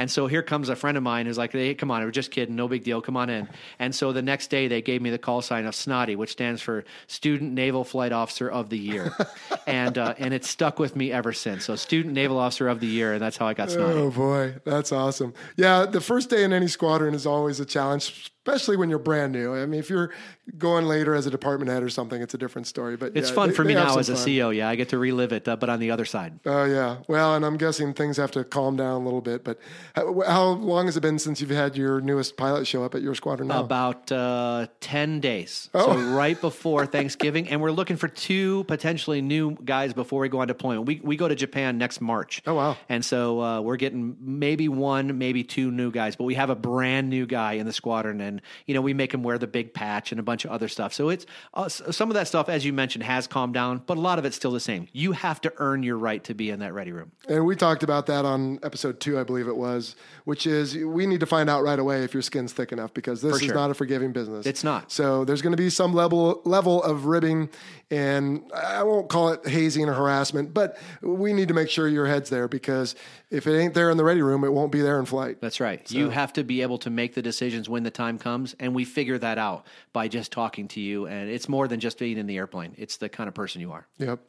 And 0.00 0.10
so 0.10 0.26
here 0.28 0.42
comes 0.42 0.70
a 0.70 0.76
friend 0.76 0.96
of 0.96 1.02
mine 1.02 1.26
who's 1.26 1.36
like, 1.36 1.52
hey, 1.52 1.74
come 1.74 1.90
on, 1.90 2.02
we're 2.02 2.10
just 2.10 2.30
kidding, 2.30 2.56
no 2.56 2.68
big 2.68 2.84
deal, 2.84 3.02
come 3.02 3.18
on 3.18 3.28
in. 3.28 3.50
And 3.78 3.94
so 3.94 4.14
the 4.14 4.22
next 4.22 4.48
day 4.48 4.66
they 4.66 4.80
gave 4.80 5.02
me 5.02 5.10
the 5.10 5.18
call 5.18 5.42
sign 5.42 5.66
of 5.66 5.74
Snotty, 5.74 6.16
which 6.16 6.30
stands 6.32 6.62
for 6.62 6.84
Student 7.06 7.52
Naval 7.52 7.84
Flight 7.84 8.10
Officer 8.10 8.48
of 8.50 8.70
the 8.70 8.78
Year. 8.78 9.12
and 9.66 9.98
uh, 9.98 10.14
and 10.16 10.32
it's 10.32 10.48
stuck 10.48 10.78
with 10.78 10.96
me 10.96 11.12
ever 11.12 11.34
since. 11.34 11.66
So 11.66 11.76
Student 11.76 12.14
Naval 12.14 12.38
Officer 12.38 12.66
of 12.68 12.80
the 12.80 12.86
Year, 12.86 13.12
and 13.12 13.20
that's 13.20 13.36
how 13.36 13.46
I 13.46 13.52
got 13.52 13.70
Snotty. 13.70 13.98
Oh 13.98 14.10
boy, 14.10 14.54
that's 14.64 14.90
awesome. 14.90 15.34
Yeah, 15.58 15.84
the 15.84 16.00
first 16.00 16.30
day 16.30 16.44
in 16.44 16.54
any 16.54 16.68
squadron 16.68 17.14
is 17.14 17.26
always 17.26 17.60
a 17.60 17.66
challenge, 17.66 18.32
especially 18.46 18.76
when 18.76 18.88
you're 18.88 18.98
brand 18.98 19.32
new. 19.32 19.54
I 19.54 19.66
mean, 19.66 19.78
if 19.80 19.90
you're 19.90 20.10
going 20.56 20.86
later 20.86 21.14
as 21.14 21.26
a 21.26 21.30
department 21.30 21.70
head 21.70 21.82
or 21.82 21.88
something, 21.90 22.20
it's 22.22 22.34
a 22.34 22.38
different 22.38 22.66
story. 22.66 22.96
But 22.96 23.12
It's 23.16 23.28
yeah, 23.28 23.34
fun 23.34 23.48
they- 23.50 23.54
for 23.54 23.64
me 23.64 23.74
now 23.74 23.98
as 23.98 24.08
a 24.08 24.16
fun. 24.16 24.24
CO. 24.24 24.50
Yeah, 24.50 24.68
I 24.68 24.76
get 24.76 24.88
to 24.90 24.98
relive 24.98 25.32
it, 25.32 25.46
uh, 25.46 25.56
but 25.56 25.68
on 25.68 25.78
the 25.78 25.90
other 25.90 26.04
side. 26.04 26.40
Oh 26.46 26.64
yeah. 26.64 26.98
Well, 27.08 27.34
and 27.36 27.44
I'm 27.44 27.56
guessing 27.56 27.92
things 27.92 28.16
have 28.16 28.30
to 28.32 28.44
calm 28.44 28.76
down 28.76 29.02
a 29.02 29.04
little 29.04 29.20
bit. 29.20 29.44
But 29.44 29.58
how, 29.94 30.20
how 30.26 30.44
long 30.48 30.86
has 30.86 30.96
it 30.96 31.00
been 31.00 31.18
since 31.18 31.40
you've 31.40 31.50
had 31.50 31.76
your 31.76 32.00
newest 32.00 32.36
pilot 32.36 32.66
show 32.66 32.82
up 32.84 32.94
at 32.94 33.02
your 33.02 33.14
squadron 33.14 33.48
now? 33.48 33.60
About 33.60 34.10
uh, 34.10 34.66
10 34.80 35.20
days. 35.20 35.68
Oh. 35.74 35.92
So 35.92 35.98
right 36.14 36.40
before 36.40 36.86
Thanksgiving. 36.86 37.48
And 37.48 37.60
we're 37.60 37.70
looking 37.72 37.96
for 37.96 38.08
two 38.08 38.64
potentially 38.64 39.20
new 39.20 39.56
guys 39.64 39.92
before 39.92 40.20
we 40.22 40.28
go 40.28 40.40
on 40.40 40.48
deployment. 40.48 40.86
We, 40.86 41.00
we 41.04 41.16
go 41.16 41.28
to 41.28 41.34
Japan 41.34 41.76
next 41.78 42.00
March. 42.00 42.42
Oh, 42.46 42.54
wow. 42.54 42.76
And 42.88 43.04
so 43.04 43.40
uh, 43.40 43.60
we're 43.60 43.76
getting 43.76 44.16
maybe 44.20 44.68
one, 44.68 45.18
maybe 45.18 45.44
two 45.44 45.70
new 45.70 45.90
guys, 45.90 46.16
but 46.16 46.24
we 46.24 46.34
have 46.34 46.48
a 46.50 46.54
brand 46.56 47.10
new 47.10 47.26
guy 47.26 47.54
in 47.54 47.66
the 47.66 47.72
squadron. 47.72 48.20
And, 48.20 48.29
you 48.66 48.74
know, 48.74 48.80
we 48.80 48.94
make 48.94 49.12
him 49.14 49.22
wear 49.22 49.38
the 49.38 49.46
big 49.46 49.72
patch 49.74 50.12
and 50.12 50.20
a 50.20 50.22
bunch 50.22 50.44
of 50.44 50.50
other 50.50 50.68
stuff. 50.68 50.92
So 50.92 51.08
it's 51.08 51.26
uh, 51.54 51.68
some 51.68 52.10
of 52.10 52.14
that 52.14 52.28
stuff, 52.28 52.48
as 52.48 52.64
you 52.64 52.72
mentioned, 52.72 53.04
has 53.04 53.26
calmed 53.26 53.54
down, 53.54 53.82
but 53.86 53.96
a 53.96 54.00
lot 54.00 54.18
of 54.18 54.24
it's 54.24 54.36
still 54.36 54.52
the 54.52 54.60
same. 54.60 54.88
You 54.92 55.12
have 55.12 55.40
to 55.40 55.52
earn 55.56 55.82
your 55.82 55.96
right 55.96 56.22
to 56.24 56.34
be 56.34 56.50
in 56.50 56.60
that 56.60 56.74
ready 56.74 56.92
room. 56.92 57.12
And 57.28 57.46
we 57.46 57.56
talked 57.56 57.82
about 57.82 58.06
that 58.06 58.24
on 58.24 58.58
episode 58.62 59.00
two, 59.00 59.18
I 59.18 59.24
believe 59.24 59.48
it 59.48 59.56
was, 59.56 59.96
which 60.24 60.46
is 60.46 60.76
we 60.76 61.06
need 61.06 61.20
to 61.20 61.26
find 61.26 61.48
out 61.48 61.62
right 61.62 61.78
away 61.78 62.04
if 62.04 62.14
your 62.14 62.22
skin's 62.22 62.52
thick 62.52 62.72
enough 62.72 62.92
because 62.94 63.22
this 63.22 63.32
For 63.32 63.36
is 63.38 63.46
sure. 63.46 63.54
not 63.54 63.70
a 63.70 63.74
forgiving 63.74 64.12
business. 64.12 64.46
It's 64.46 64.62
not. 64.62 64.92
So 64.92 65.24
there's 65.24 65.42
going 65.42 65.52
to 65.52 65.62
be 65.62 65.70
some 65.70 65.94
level 65.94 66.42
level 66.44 66.82
of 66.82 67.06
ribbing, 67.06 67.48
and 67.90 68.42
I 68.54 68.82
won't 68.82 69.08
call 69.08 69.30
it 69.30 69.46
hazing 69.46 69.88
or 69.88 69.94
harassment, 69.94 70.52
but 70.54 70.78
we 71.02 71.32
need 71.32 71.48
to 71.48 71.54
make 71.54 71.70
sure 71.70 71.88
your 71.88 72.06
head's 72.06 72.30
there 72.30 72.48
because 72.48 72.94
if 73.30 73.46
it 73.46 73.58
ain't 73.58 73.74
there 73.74 73.90
in 73.90 73.96
the 73.96 74.04
ready 74.04 74.22
room, 74.22 74.44
it 74.44 74.52
won't 74.52 74.72
be 74.72 74.80
there 74.80 74.98
in 74.98 75.06
flight. 75.06 75.40
That's 75.40 75.60
right. 75.60 75.88
You 75.90 76.10
have 76.10 76.32
to 76.34 76.44
be 76.44 76.62
able 76.62 76.78
to 76.78 76.90
make 76.90 77.14
the 77.14 77.22
decisions 77.22 77.68
when 77.68 77.82
the 77.82 77.90
time 77.90 78.18
comes, 78.20 78.54
and 78.60 78.74
we 78.74 78.84
figure 78.84 79.18
that 79.18 79.38
out 79.38 79.66
by 79.92 80.06
just 80.06 80.30
talking 80.30 80.68
to 80.68 80.80
you. 80.80 81.06
And 81.06 81.28
it's 81.28 81.48
more 81.48 81.66
than 81.66 81.80
just 81.80 81.98
being 81.98 82.18
in 82.18 82.26
the 82.26 82.36
airplane; 82.36 82.74
it's 82.78 82.96
the 82.98 83.08
kind 83.08 83.26
of 83.28 83.34
person 83.34 83.60
you 83.60 83.72
are. 83.72 83.86
Yep. 83.98 84.20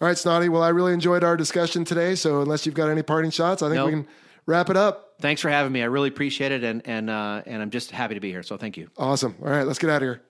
All 0.00 0.08
right, 0.08 0.18
Snotty. 0.18 0.48
Well, 0.48 0.62
I 0.62 0.68
really 0.70 0.92
enjoyed 0.92 1.22
our 1.24 1.36
discussion 1.36 1.84
today. 1.84 2.14
So 2.16 2.42
unless 2.42 2.66
you've 2.66 2.74
got 2.74 2.90
any 2.90 3.02
parting 3.02 3.30
shots, 3.30 3.62
I 3.62 3.66
think 3.68 3.76
Nope. 3.76 3.86
we 3.86 3.92
can 3.92 4.08
wrap 4.46 4.68
it 4.68 4.76
up. 4.76 5.14
Thanks 5.20 5.40
for 5.40 5.48
having 5.48 5.70
me. 5.72 5.82
I 5.82 5.86
really 5.86 6.08
appreciate 6.08 6.50
it, 6.52 6.64
and 6.64 6.82
and 6.84 7.08
uh, 7.08 7.42
and 7.46 7.62
I'm 7.62 7.70
just 7.70 7.90
happy 7.92 8.14
to 8.14 8.20
be 8.20 8.30
here. 8.30 8.42
So 8.42 8.56
thank 8.56 8.76
you. 8.76 8.90
Awesome. 8.98 9.36
All 9.42 9.48
right, 9.50 9.66
let's 9.66 9.78
get 9.78 9.88
out 9.90 10.02
of 10.02 10.06
here. 10.06 10.22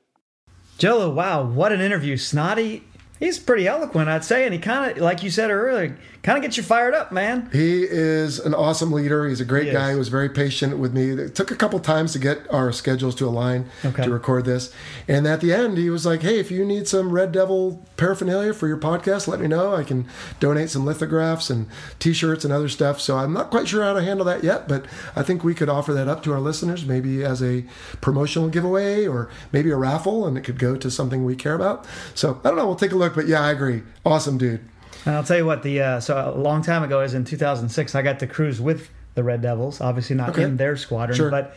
Jello, 0.79 1.11
wow, 1.11 1.45
what 1.45 1.71
an 1.73 1.81
interview. 1.81 2.17
Snotty, 2.17 2.83
he's 3.21 3.39
pretty 3.39 3.69
eloquent, 3.69 4.09
I'd 4.09 4.25
say, 4.25 4.45
and 4.45 4.53
he 4.53 4.59
kind 4.59 4.93
of, 4.93 4.99
like 4.99 5.23
you 5.23 5.31
said 5.31 5.51
earlier, 5.51 5.97
kind 6.23 6.39
of 6.39 6.43
gets 6.43 6.57
you 6.57 6.63
fired 6.63 6.95
up, 6.95 7.11
man. 7.11 7.49
He 7.53 7.83
is 7.83 8.39
an 8.39 8.55
awesome 8.55 8.93
leader. 8.93 9.29
He's 9.29 9.41
a 9.41 9.45
great 9.45 9.67
He 9.67 9.73
guy. 9.73 9.89
is. 9.89 9.93
He 9.95 9.99
was 9.99 10.09
very 10.09 10.29
patient 10.29 10.79
with 10.79 10.93
me. 10.95 11.11
It 11.11 11.35
took 11.35 11.51
a 11.51 11.57
couple 11.57 11.79
times 11.81 12.13
to 12.13 12.19
get 12.21 12.39
our 12.53 12.71
schedules 12.73 13.15
to 13.17 13.27
align 13.27 13.67
Okay. 13.85 14.05
to 14.05 14.11
record 14.11 14.45
this. 14.45 14.71
And 15.09 15.27
at 15.27 15.41
the 15.41 15.53
end, 15.53 15.79
he 15.79 15.91
was 15.91 16.07
like, 16.07 16.23
"Hey, 16.23 16.39
if 16.39 16.51
you 16.51 16.65
need 16.65 16.87
some 16.87 17.11
Red 17.11 17.33
Devil 17.33 17.83
paraphernalia 17.97 18.53
for 18.55 18.69
your 18.69 18.77
podcast, 18.77 19.27
let 19.27 19.41
me 19.41 19.49
know. 19.49 19.75
I 19.75 19.83
can 19.83 20.07
donate 20.39 20.71
some 20.71 20.85
lithographs 20.87 21.51
and 21.51 21.67
T-shirts 21.99 22.45
and 22.45 22.53
other 22.53 22.69
stuff." 22.69 23.01
So 23.01 23.17
I'm 23.19 23.33
not 23.33 23.51
quite 23.51 23.67
sure 23.67 23.83
how 23.83 23.93
to 23.95 24.03
handle 24.03 24.25
that 24.27 24.45
yet, 24.45 24.69
but 24.69 24.85
I 25.17 25.23
think 25.23 25.43
we 25.43 25.55
could 25.55 25.69
offer 25.69 25.93
that 25.93 26.07
up 26.09 26.23
to 26.23 26.33
our 26.33 26.41
listeners, 26.41 26.87
maybe 26.87 27.25
as 27.25 27.43
a 27.43 27.65
promotional 28.01 28.49
giveaway 28.49 29.07
or 29.09 29.29
maybe 29.53 29.71
a 29.71 29.77
raffle, 29.77 30.27
and 30.27 30.39
it 30.39 30.43
could 30.45 30.59
go 30.59 30.77
to 30.77 30.91
something 30.91 31.25
we 31.25 31.35
care 31.35 31.55
about. 31.55 31.85
So 32.15 32.39
I 32.45 32.49
don't 32.49 32.57
know. 32.59 32.67
We'll 32.67 32.77
take 32.77 32.93
a 32.93 32.97
look. 32.97 33.15
But 33.17 33.27
yeah, 33.27 33.41
I 33.43 33.51
agree. 33.51 33.83
Awesome 34.07 34.39
dude. 34.39 34.61
And 35.07 35.17
I'll 35.17 35.25
tell 35.25 35.37
you 35.37 35.47
what, 35.47 35.63
the 35.63 35.81
uh, 35.81 36.01
so 36.01 36.33
a 36.35 36.39
long 36.39 36.63
time 36.63 36.83
ago, 36.83 37.01
is 37.01 37.15
in 37.15 37.25
2006, 37.25 37.95
I 37.95 38.03
got 38.03 38.19
to 38.21 38.27
cruise 38.27 38.61
with 38.61 38.89
the 39.15 39.23
Red 39.25 39.43
Devils. 39.43 39.81
Obviously, 39.81 40.17
not 40.17 40.31
Okay. 40.31 40.43
in 40.45 40.57
their 40.57 40.77
squadron, 40.77 41.17
Sure. 41.17 41.31
but 41.31 41.55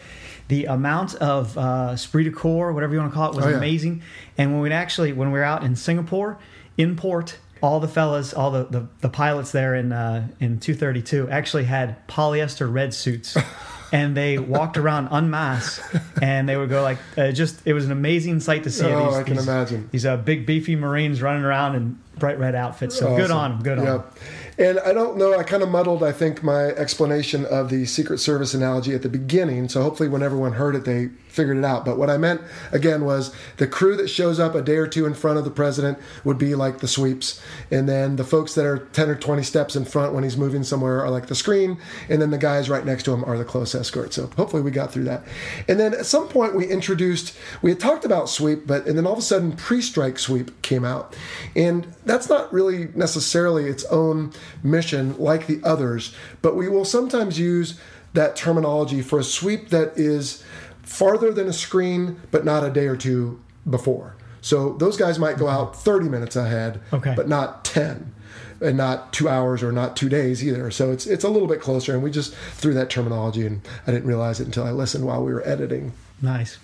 the 0.48 0.66
amount 0.66 1.16
of 1.16 1.58
uh, 1.58 1.92
esprit 1.94 2.24
de 2.26 2.32
corps, 2.32 2.72
whatever 2.74 2.94
you 2.94 3.00
want 3.00 3.12
to 3.12 3.16
call 3.16 3.32
it, 3.32 3.36
was 3.36 3.46
Oh, 3.46 3.50
yeah. 3.50 3.58
amazing. 3.58 4.02
And 4.38 4.52
when 4.54 4.62
we 4.62 4.72
actually, 4.72 5.14
when 5.14 5.32
we 5.32 5.40
were 5.40 5.46
out 5.46 5.64
in 5.64 5.76
Singapore, 5.76 6.38
in 6.78 6.96
port, 6.96 7.38
all 7.62 7.80
the 7.80 7.88
fellas, 7.88 8.34
all 8.34 8.52
the, 8.52 8.66
the, 8.66 8.88
the 9.02 9.10
pilots 9.10 9.52
there 9.52 9.74
in 9.76 9.92
uh, 9.92 10.28
in 10.40 10.60
232 10.60 11.30
actually 11.30 11.64
had 11.64 12.06
polyester 12.08 12.72
red 12.72 12.94
suits. 12.94 13.38
And 13.92 14.18
they 14.18 14.38
walked 14.40 14.78
around 14.78 15.10
unmasked, 15.12 15.82
and 16.22 16.50
they 16.50 16.58
would 16.58 16.70
go 16.70 16.82
like, 16.82 16.98
uh, 17.18 17.32
just 17.32 17.62
it 17.66 17.74
was 17.74 17.86
an 17.86 17.92
amazing 17.92 18.40
sight 18.40 18.64
to 18.64 18.72
see. 18.72 18.86
Oh, 18.86 19.06
these, 19.08 19.16
I 19.16 19.24
can 19.24 19.36
these- 19.36 19.48
imagine. 19.48 19.90
these 19.92 20.06
uh, 20.06 20.18
big 20.18 20.46
beefy 20.46 20.76
Marines 20.76 21.22
running 21.22 21.44
around 21.44 21.76
in 21.76 22.00
bright 22.18 22.40
red 22.40 22.56
outfits. 22.56 22.98
So 22.98 23.16
good 23.16 23.32
on 23.32 23.52
them. 23.52 23.62
Good 23.64 23.80
on 23.80 23.86
Yep. 23.86 24.18
And 24.58 24.80
I 24.80 24.94
don't 24.94 25.18
know, 25.18 25.38
I 25.38 25.44
kind 25.44 25.64
of 25.64 25.70
muddled, 25.70 26.02
I 26.02 26.12
think, 26.12 26.42
my 26.42 26.68
explanation 26.68 27.46
of 27.46 27.70
the 27.70 27.86
Secret 27.86 28.20
Service 28.20 28.54
analogy 28.54 28.94
at 28.94 29.02
the 29.02 29.10
beginning. 29.10 29.68
So 29.68 29.82
hopefully, 29.82 30.08
when 30.08 30.24
everyone 30.24 30.54
heard 30.54 30.76
it, 30.76 30.86
they 30.86 31.10
figured 31.28 31.58
it 31.58 31.66
out. 31.66 31.84
But 31.84 31.98
what 31.98 32.10
I 32.10 32.18
meant, 32.18 32.42
again, 32.72 33.04
was 33.04 33.36
the 33.58 33.68
crew 33.68 33.98
that 33.98 34.08
shows 34.08 34.40
up 34.40 34.56
a 34.56 34.62
day 34.62 34.78
or 34.78 34.88
two 34.88 35.06
in 35.06 35.14
front 35.14 35.38
of 35.38 35.44
the 35.44 35.52
president 35.52 36.00
would 36.24 36.38
be 36.38 36.56
like 36.56 36.80
the 36.80 36.88
sweeps. 36.88 37.42
And 37.70 37.90
then 37.90 38.16
the 38.16 38.24
folks 38.24 38.56
that 38.56 38.66
are 38.66 38.80
10 38.80 39.10
or 39.10 39.16
20 39.16 39.44
steps 39.44 39.76
in 39.76 39.84
front 39.84 40.14
when 40.14 40.24
he's 40.24 40.38
moving 40.38 40.64
somewhere 40.64 41.02
are 41.02 41.10
like 41.10 41.28
the 41.28 41.36
screen. 41.36 41.78
And 42.10 42.22
then 42.22 42.32
the 42.32 42.38
guys 42.38 42.70
right 42.70 42.86
next 42.86 43.04
to 43.04 43.14
him 43.14 43.26
are 43.26 43.38
the 43.38 43.44
close 43.44 43.76
escort. 43.76 44.14
So 44.14 44.28
hopefully, 44.38 44.62
we 44.62 44.72
got 44.72 44.94
through 44.94 45.04
that. 45.06 45.24
And 45.68 45.78
then 45.78 45.94
at 45.94 46.06
some 46.06 46.30
point, 46.30 46.56
we 46.56 46.66
introduced, 46.68 47.36
we 47.62 47.72
had 47.72 47.80
talked 47.82 48.06
about 48.06 48.30
sweep, 48.30 48.66
but, 48.66 48.88
and 48.88 48.98
then 48.98 49.06
all 49.06 49.14
of 49.14 49.20
a 49.20 49.24
sudden, 49.24 49.52
pre 49.52 49.82
strike 49.82 50.18
sweep 50.18 50.62
came 50.62 50.86
out. 50.86 51.16
And 51.56 51.94
that's 52.06 52.30
not 52.30 52.54
really 52.54 52.88
necessarily 52.96 53.66
its 53.66 53.84
own 53.86 54.32
mission 54.64 55.18
like 55.18 55.48
the 55.48 55.60
others, 55.64 56.14
but 56.42 56.56
we 56.56 56.68
will 56.70 56.86
sometimes 56.86 57.40
use 57.40 57.80
that 58.14 58.36
terminology 58.36 59.02
for 59.02 59.20
a 59.20 59.24
sweep 59.24 59.70
that 59.70 59.98
is 59.98 60.44
farther 60.84 61.32
than 61.34 61.48
a 61.48 61.54
screen, 61.54 62.20
but 62.32 62.46
not 62.46 62.64
a 62.64 62.70
day 62.70 62.88
or 62.88 62.96
two 62.96 63.40
before. 63.70 64.16
So 64.42 64.74
those 64.74 64.96
guys 64.98 65.18
might 65.18 65.38
go 65.38 65.48
out 65.48 65.76
30 65.76 66.08
minutes 66.08 66.36
ahead, 66.36 66.80
Okay. 66.94 67.14
but 67.16 67.28
not 67.28 67.66
10 67.66 68.14
and 68.62 68.78
not 68.78 69.12
two 69.12 69.28
hours 69.28 69.62
or 69.64 69.72
not 69.72 69.98
two 69.98 70.08
days 70.08 70.44
either. 70.46 70.72
So 70.72 70.92
it's 70.92 71.06
it's 71.08 71.24
a 71.26 71.30
little 71.30 71.48
bit 71.48 71.60
closer, 71.60 71.94
and 71.94 72.02
we 72.04 72.10
just 72.12 72.34
threw 72.54 72.74
that 72.76 72.90
terminology, 72.90 73.46
and 73.46 73.62
I 73.86 73.92
didn't 73.92 74.08
realize 74.08 74.40
it 74.40 74.46
until 74.46 74.64
I 74.64 74.72
listened 74.72 75.06
while 75.06 75.24
we 75.24 75.34
were 75.34 75.46
editing. 75.46 75.92
Nice. 76.22 76.58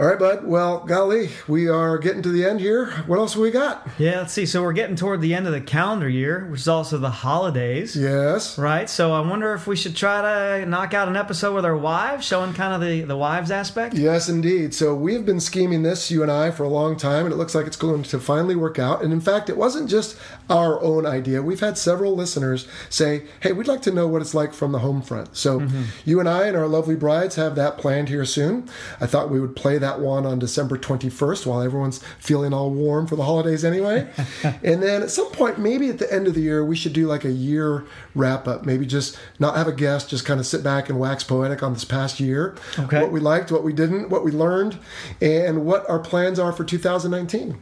All 0.00 0.06
right, 0.06 0.18
bud. 0.18 0.46
Well, 0.46 0.78
golly, 0.78 1.28
we 1.46 1.68
are 1.68 1.98
getting 1.98 2.22
to 2.22 2.30
the 2.30 2.42
end 2.42 2.60
here. 2.60 2.86
What 3.06 3.18
else 3.18 3.34
have 3.34 3.42
we 3.42 3.50
got? 3.50 3.86
Yeah, 3.98 4.20
let's 4.20 4.32
see. 4.32 4.46
So 4.46 4.62
we're 4.62 4.72
getting 4.72 4.96
toward 4.96 5.20
the 5.20 5.34
end 5.34 5.46
of 5.46 5.52
the 5.52 5.60
calendar 5.60 6.08
year, 6.08 6.46
which 6.46 6.62
is 6.62 6.68
also 6.68 6.96
the 6.96 7.10
holidays. 7.10 7.94
Yes. 7.94 8.56
Right, 8.56 8.88
so 8.88 9.12
I 9.12 9.20
wonder 9.20 9.52
if 9.52 9.66
we 9.66 9.76
should 9.76 9.94
try 9.94 10.22
to 10.22 10.64
knock 10.64 10.94
out 10.94 11.08
an 11.08 11.16
episode 11.16 11.54
with 11.54 11.66
our 11.66 11.76
wives, 11.76 12.24
showing 12.24 12.54
kind 12.54 12.72
of 12.72 12.80
the, 12.80 13.02
the 13.02 13.16
wives 13.16 13.50
aspect. 13.50 13.94
Yes, 13.94 14.26
indeed. 14.30 14.72
So 14.72 14.94
we've 14.94 15.26
been 15.26 15.38
scheming 15.38 15.82
this, 15.82 16.10
you 16.10 16.22
and 16.22 16.32
I, 16.32 16.50
for 16.50 16.62
a 16.62 16.70
long 16.70 16.96
time, 16.96 17.26
and 17.26 17.34
it 17.34 17.36
looks 17.36 17.54
like 17.54 17.66
it's 17.66 17.76
going 17.76 18.02
to 18.04 18.18
finally 18.18 18.56
work 18.56 18.78
out. 18.78 19.02
And 19.02 19.12
in 19.12 19.20
fact, 19.20 19.50
it 19.50 19.58
wasn't 19.58 19.90
just 19.90 20.16
our 20.48 20.82
own 20.82 21.04
idea. 21.04 21.42
We've 21.42 21.60
had 21.60 21.76
several 21.76 22.16
listeners 22.16 22.66
say, 22.88 23.24
hey, 23.40 23.52
we'd 23.52 23.68
like 23.68 23.82
to 23.82 23.92
know 23.92 24.08
what 24.08 24.22
it's 24.22 24.32
like 24.32 24.54
from 24.54 24.72
the 24.72 24.78
home 24.78 25.02
front. 25.02 25.36
So 25.36 25.60
mm-hmm. 25.60 25.82
you 26.06 26.20
and 26.20 26.28
I 26.28 26.46
and 26.46 26.56
our 26.56 26.68
lovely 26.68 26.96
brides 26.96 27.36
have 27.36 27.54
that 27.56 27.76
planned 27.76 28.08
here 28.08 28.24
soon. 28.24 28.66
I 28.98 29.06
thought 29.06 29.28
we 29.28 29.40
would 29.40 29.54
play 29.54 29.76
that 29.76 29.89
one 29.98 30.26
on 30.26 30.38
December 30.38 30.78
21st 30.78 31.46
while 31.46 31.60
everyone's 31.60 31.98
feeling 32.18 32.52
all 32.52 32.70
warm 32.70 33.06
for 33.06 33.16
the 33.16 33.24
holidays 33.24 33.64
anyway. 33.64 34.08
and 34.62 34.82
then 34.82 35.02
at 35.02 35.10
some 35.10 35.30
point, 35.32 35.58
maybe 35.58 35.88
at 35.88 35.98
the 35.98 36.12
end 36.12 36.28
of 36.28 36.34
the 36.34 36.42
year, 36.42 36.64
we 36.64 36.76
should 36.76 36.92
do 36.92 37.06
like 37.06 37.24
a 37.24 37.32
year 37.32 37.84
wrap 38.14 38.46
up. 38.46 38.64
Maybe 38.64 38.86
just 38.86 39.18
not 39.38 39.56
have 39.56 39.66
a 39.66 39.72
guest, 39.72 40.10
just 40.10 40.24
kind 40.24 40.38
of 40.38 40.46
sit 40.46 40.62
back 40.62 40.88
and 40.88 41.00
wax 41.00 41.24
poetic 41.24 41.62
on 41.62 41.72
this 41.72 41.84
past 41.84 42.20
year. 42.20 42.54
Okay. 42.78 43.00
What 43.00 43.10
we 43.10 43.18
liked, 43.18 43.50
what 43.50 43.64
we 43.64 43.72
didn't, 43.72 44.10
what 44.10 44.24
we 44.24 44.30
learned, 44.30 44.78
and 45.20 45.64
what 45.64 45.88
our 45.88 45.98
plans 45.98 46.38
are 46.38 46.52
for 46.52 46.64
2019. 46.64 47.58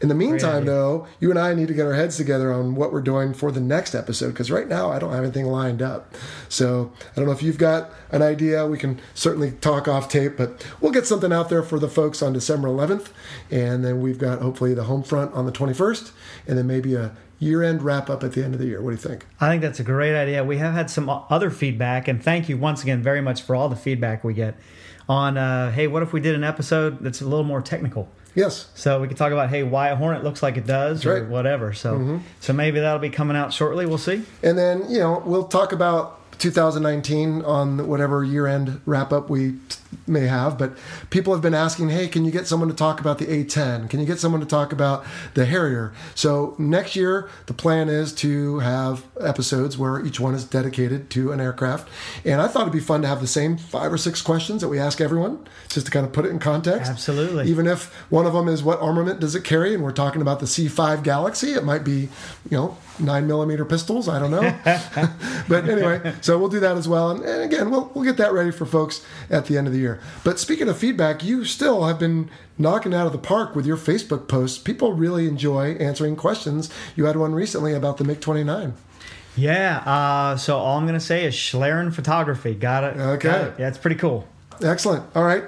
In 0.00 0.08
the 0.08 0.14
meantime, 0.14 0.62
idea. 0.62 0.70
though, 0.70 1.06
you 1.20 1.30
and 1.30 1.38
I 1.38 1.54
need 1.54 1.68
to 1.68 1.74
get 1.74 1.86
our 1.86 1.94
heads 1.94 2.16
together 2.16 2.52
on 2.52 2.74
what 2.74 2.92
we're 2.92 3.00
doing 3.00 3.34
for 3.34 3.50
the 3.50 3.60
next 3.60 3.94
episode 3.94 4.28
because 4.28 4.50
right 4.50 4.68
now 4.68 4.90
I 4.90 4.98
don't 4.98 5.12
have 5.12 5.22
anything 5.22 5.46
lined 5.46 5.82
up. 5.82 6.14
So 6.48 6.92
I 7.12 7.16
don't 7.16 7.26
know 7.26 7.32
if 7.32 7.42
you've 7.42 7.58
got 7.58 7.90
an 8.10 8.22
idea. 8.22 8.66
We 8.66 8.78
can 8.78 9.00
certainly 9.14 9.52
talk 9.52 9.88
off 9.88 10.08
tape, 10.08 10.36
but 10.36 10.66
we'll 10.80 10.92
get 10.92 11.06
something 11.06 11.32
out 11.32 11.48
there 11.48 11.62
for 11.62 11.78
the 11.78 11.88
folks 11.88 12.22
on 12.22 12.32
December 12.32 12.68
11th. 12.68 13.08
And 13.50 13.84
then 13.84 14.00
we've 14.00 14.18
got 14.18 14.40
hopefully 14.40 14.74
the 14.74 14.84
home 14.84 15.02
front 15.02 15.32
on 15.34 15.46
the 15.46 15.52
21st, 15.52 16.12
and 16.46 16.58
then 16.58 16.66
maybe 16.66 16.94
a 16.94 17.12
year 17.38 17.62
end 17.62 17.82
wrap 17.82 18.08
up 18.08 18.22
at 18.24 18.32
the 18.32 18.44
end 18.44 18.54
of 18.54 18.60
the 18.60 18.66
year. 18.66 18.80
What 18.80 18.90
do 18.90 18.96
you 18.96 19.02
think? 19.02 19.26
I 19.40 19.48
think 19.48 19.62
that's 19.62 19.80
a 19.80 19.84
great 19.84 20.16
idea. 20.16 20.44
We 20.44 20.58
have 20.58 20.74
had 20.74 20.90
some 20.90 21.08
other 21.08 21.50
feedback, 21.50 22.08
and 22.08 22.22
thank 22.22 22.48
you 22.48 22.56
once 22.56 22.82
again 22.82 23.02
very 23.02 23.20
much 23.20 23.42
for 23.42 23.54
all 23.54 23.68
the 23.68 23.76
feedback 23.76 24.24
we 24.24 24.34
get 24.34 24.56
on, 25.08 25.36
uh, 25.36 25.70
hey, 25.70 25.86
what 25.86 26.02
if 26.02 26.12
we 26.12 26.20
did 26.20 26.34
an 26.34 26.44
episode 26.44 27.00
that's 27.00 27.20
a 27.20 27.24
little 27.24 27.44
more 27.44 27.60
technical? 27.60 28.08
Yes. 28.34 28.68
So 28.74 29.00
we 29.00 29.06
could 29.06 29.16
talk 29.16 29.32
about, 29.32 29.50
hey, 29.50 29.62
why 29.62 29.90
a 29.90 29.96
hornet 29.96 30.24
looks 30.24 30.42
like 30.42 30.56
it 30.56 30.66
does, 30.66 31.06
or 31.06 31.14
right. 31.14 31.22
Mm-hmm. 31.22 31.30
whatever. 31.30 31.72
So, 31.72 32.20
so 32.40 32.52
maybe 32.52 32.80
that'll 32.80 32.98
be 32.98 33.10
coming 33.10 33.36
out 33.36 33.52
shortly. 33.52 33.86
We'll 33.86 33.98
see. 33.98 34.22
And 34.42 34.58
then, 34.58 34.90
you 34.90 34.98
know, 34.98 35.22
we'll 35.24 35.46
talk 35.46 35.72
about 35.72 36.20
2019 36.38 37.42
on 37.42 37.86
whatever 37.88 38.24
year 38.24 38.46
end 38.46 38.80
wrap 38.86 39.12
up 39.12 39.30
we 39.30 39.52
t- 39.52 39.78
may 40.06 40.26
have. 40.26 40.58
But 40.58 40.72
people 41.10 41.32
have 41.32 41.42
been 41.42 41.54
asking, 41.54 41.90
hey, 41.90 42.08
can 42.08 42.24
you 42.24 42.30
get 42.30 42.46
someone 42.46 42.68
to 42.68 42.74
talk 42.74 43.00
about 43.00 43.18
the 43.18 43.26
A10? 43.26 43.88
Can 43.88 44.00
you 44.00 44.06
get 44.06 44.18
someone 44.18 44.40
to 44.40 44.46
talk 44.46 44.72
about 44.72 45.04
the 45.34 45.46
Harrier? 45.46 45.92
So 46.14 46.54
next 46.58 46.96
year, 46.96 47.28
the 47.46 47.54
plan 47.54 47.88
is 47.88 48.12
to 48.14 48.58
have 48.60 49.04
episodes 49.20 49.78
where 49.78 50.04
each 50.04 50.20
one 50.20 50.34
is 50.34 50.44
dedicated 50.44 51.10
to 51.10 51.32
an 51.32 51.40
aircraft. 51.40 51.88
And 52.24 52.40
I 52.40 52.48
thought 52.48 52.62
it'd 52.62 52.72
be 52.72 52.80
fun 52.80 53.02
to 53.02 53.08
have 53.08 53.20
the 53.20 53.26
same 53.26 53.56
five 53.56 53.92
or 53.92 53.98
six 53.98 54.20
questions 54.20 54.60
that 54.60 54.68
we 54.68 54.78
ask 54.78 55.00
everyone, 55.00 55.46
just 55.68 55.86
to 55.86 55.92
kind 55.92 56.06
of 56.06 56.12
put 56.12 56.24
it 56.24 56.30
in 56.30 56.38
context. 56.38 56.90
Absolutely. 56.90 57.48
Even 57.48 57.66
if 57.66 57.92
one 58.10 58.26
of 58.26 58.32
them 58.32 58.48
is 58.48 58.62
what 58.62 58.80
armament 58.80 59.20
does 59.20 59.34
it 59.34 59.44
carry, 59.44 59.74
and 59.74 59.82
we're 59.82 59.92
talking 59.92 60.20
about 60.20 60.40
the 60.40 60.46
C5 60.46 61.02
Galaxy, 61.02 61.52
it 61.52 61.64
might 61.64 61.84
be, 61.84 62.08
you 62.50 62.56
know, 62.56 62.76
nine 62.98 63.26
millimeter 63.26 63.64
pistols. 63.64 64.08
I 64.08 64.18
don't 64.18 64.30
know. 64.30 64.56
but 65.48 65.68
anyway, 65.68 66.14
so 66.20 66.38
we'll 66.38 66.48
do 66.48 66.60
that 66.60 66.76
as 66.76 66.88
well. 66.88 67.10
And, 67.10 67.24
and 67.24 67.42
again, 67.42 67.70
we'll, 67.70 67.90
we'll 67.94 68.04
get 68.04 68.16
that 68.18 68.32
ready 68.32 68.50
for 68.50 68.66
folks 68.66 69.04
at 69.30 69.46
the 69.46 69.58
end 69.58 69.66
of 69.66 69.72
the 69.72 69.78
year. 69.78 70.00
But 70.22 70.38
speaking 70.38 70.68
of 70.68 70.78
feedback, 70.78 71.24
you 71.24 71.44
still 71.44 71.84
have 71.84 71.98
been 71.98 72.30
knocking 72.58 72.94
out 72.94 73.06
of 73.06 73.12
the 73.12 73.18
park 73.18 73.56
with 73.56 73.66
your 73.66 73.76
Facebook 73.76 74.28
posts. 74.28 74.58
People 74.58 74.92
really 74.92 75.26
enjoy 75.26 75.74
answering 75.74 76.16
questions. 76.16 76.70
You 76.96 77.06
had 77.06 77.16
one 77.16 77.34
recently 77.34 77.74
about 77.74 77.96
the 77.96 78.04
MiG 78.04 78.20
29. 78.20 78.74
Yeah. 79.36 79.78
Uh, 79.78 80.36
so 80.36 80.56
all 80.56 80.78
I'm 80.78 80.84
going 80.84 80.98
to 80.98 81.04
say 81.04 81.24
is 81.24 81.34
Schlieren 81.34 81.92
Photography. 81.92 82.54
Got 82.54 82.84
it. 82.84 82.96
Okay. 82.96 83.28
Got 83.28 83.40
it. 83.48 83.54
Yeah, 83.58 83.68
it's 83.68 83.78
pretty 83.78 83.96
cool. 83.96 84.28
Excellent. 84.62 85.04
All 85.16 85.24
right. 85.24 85.44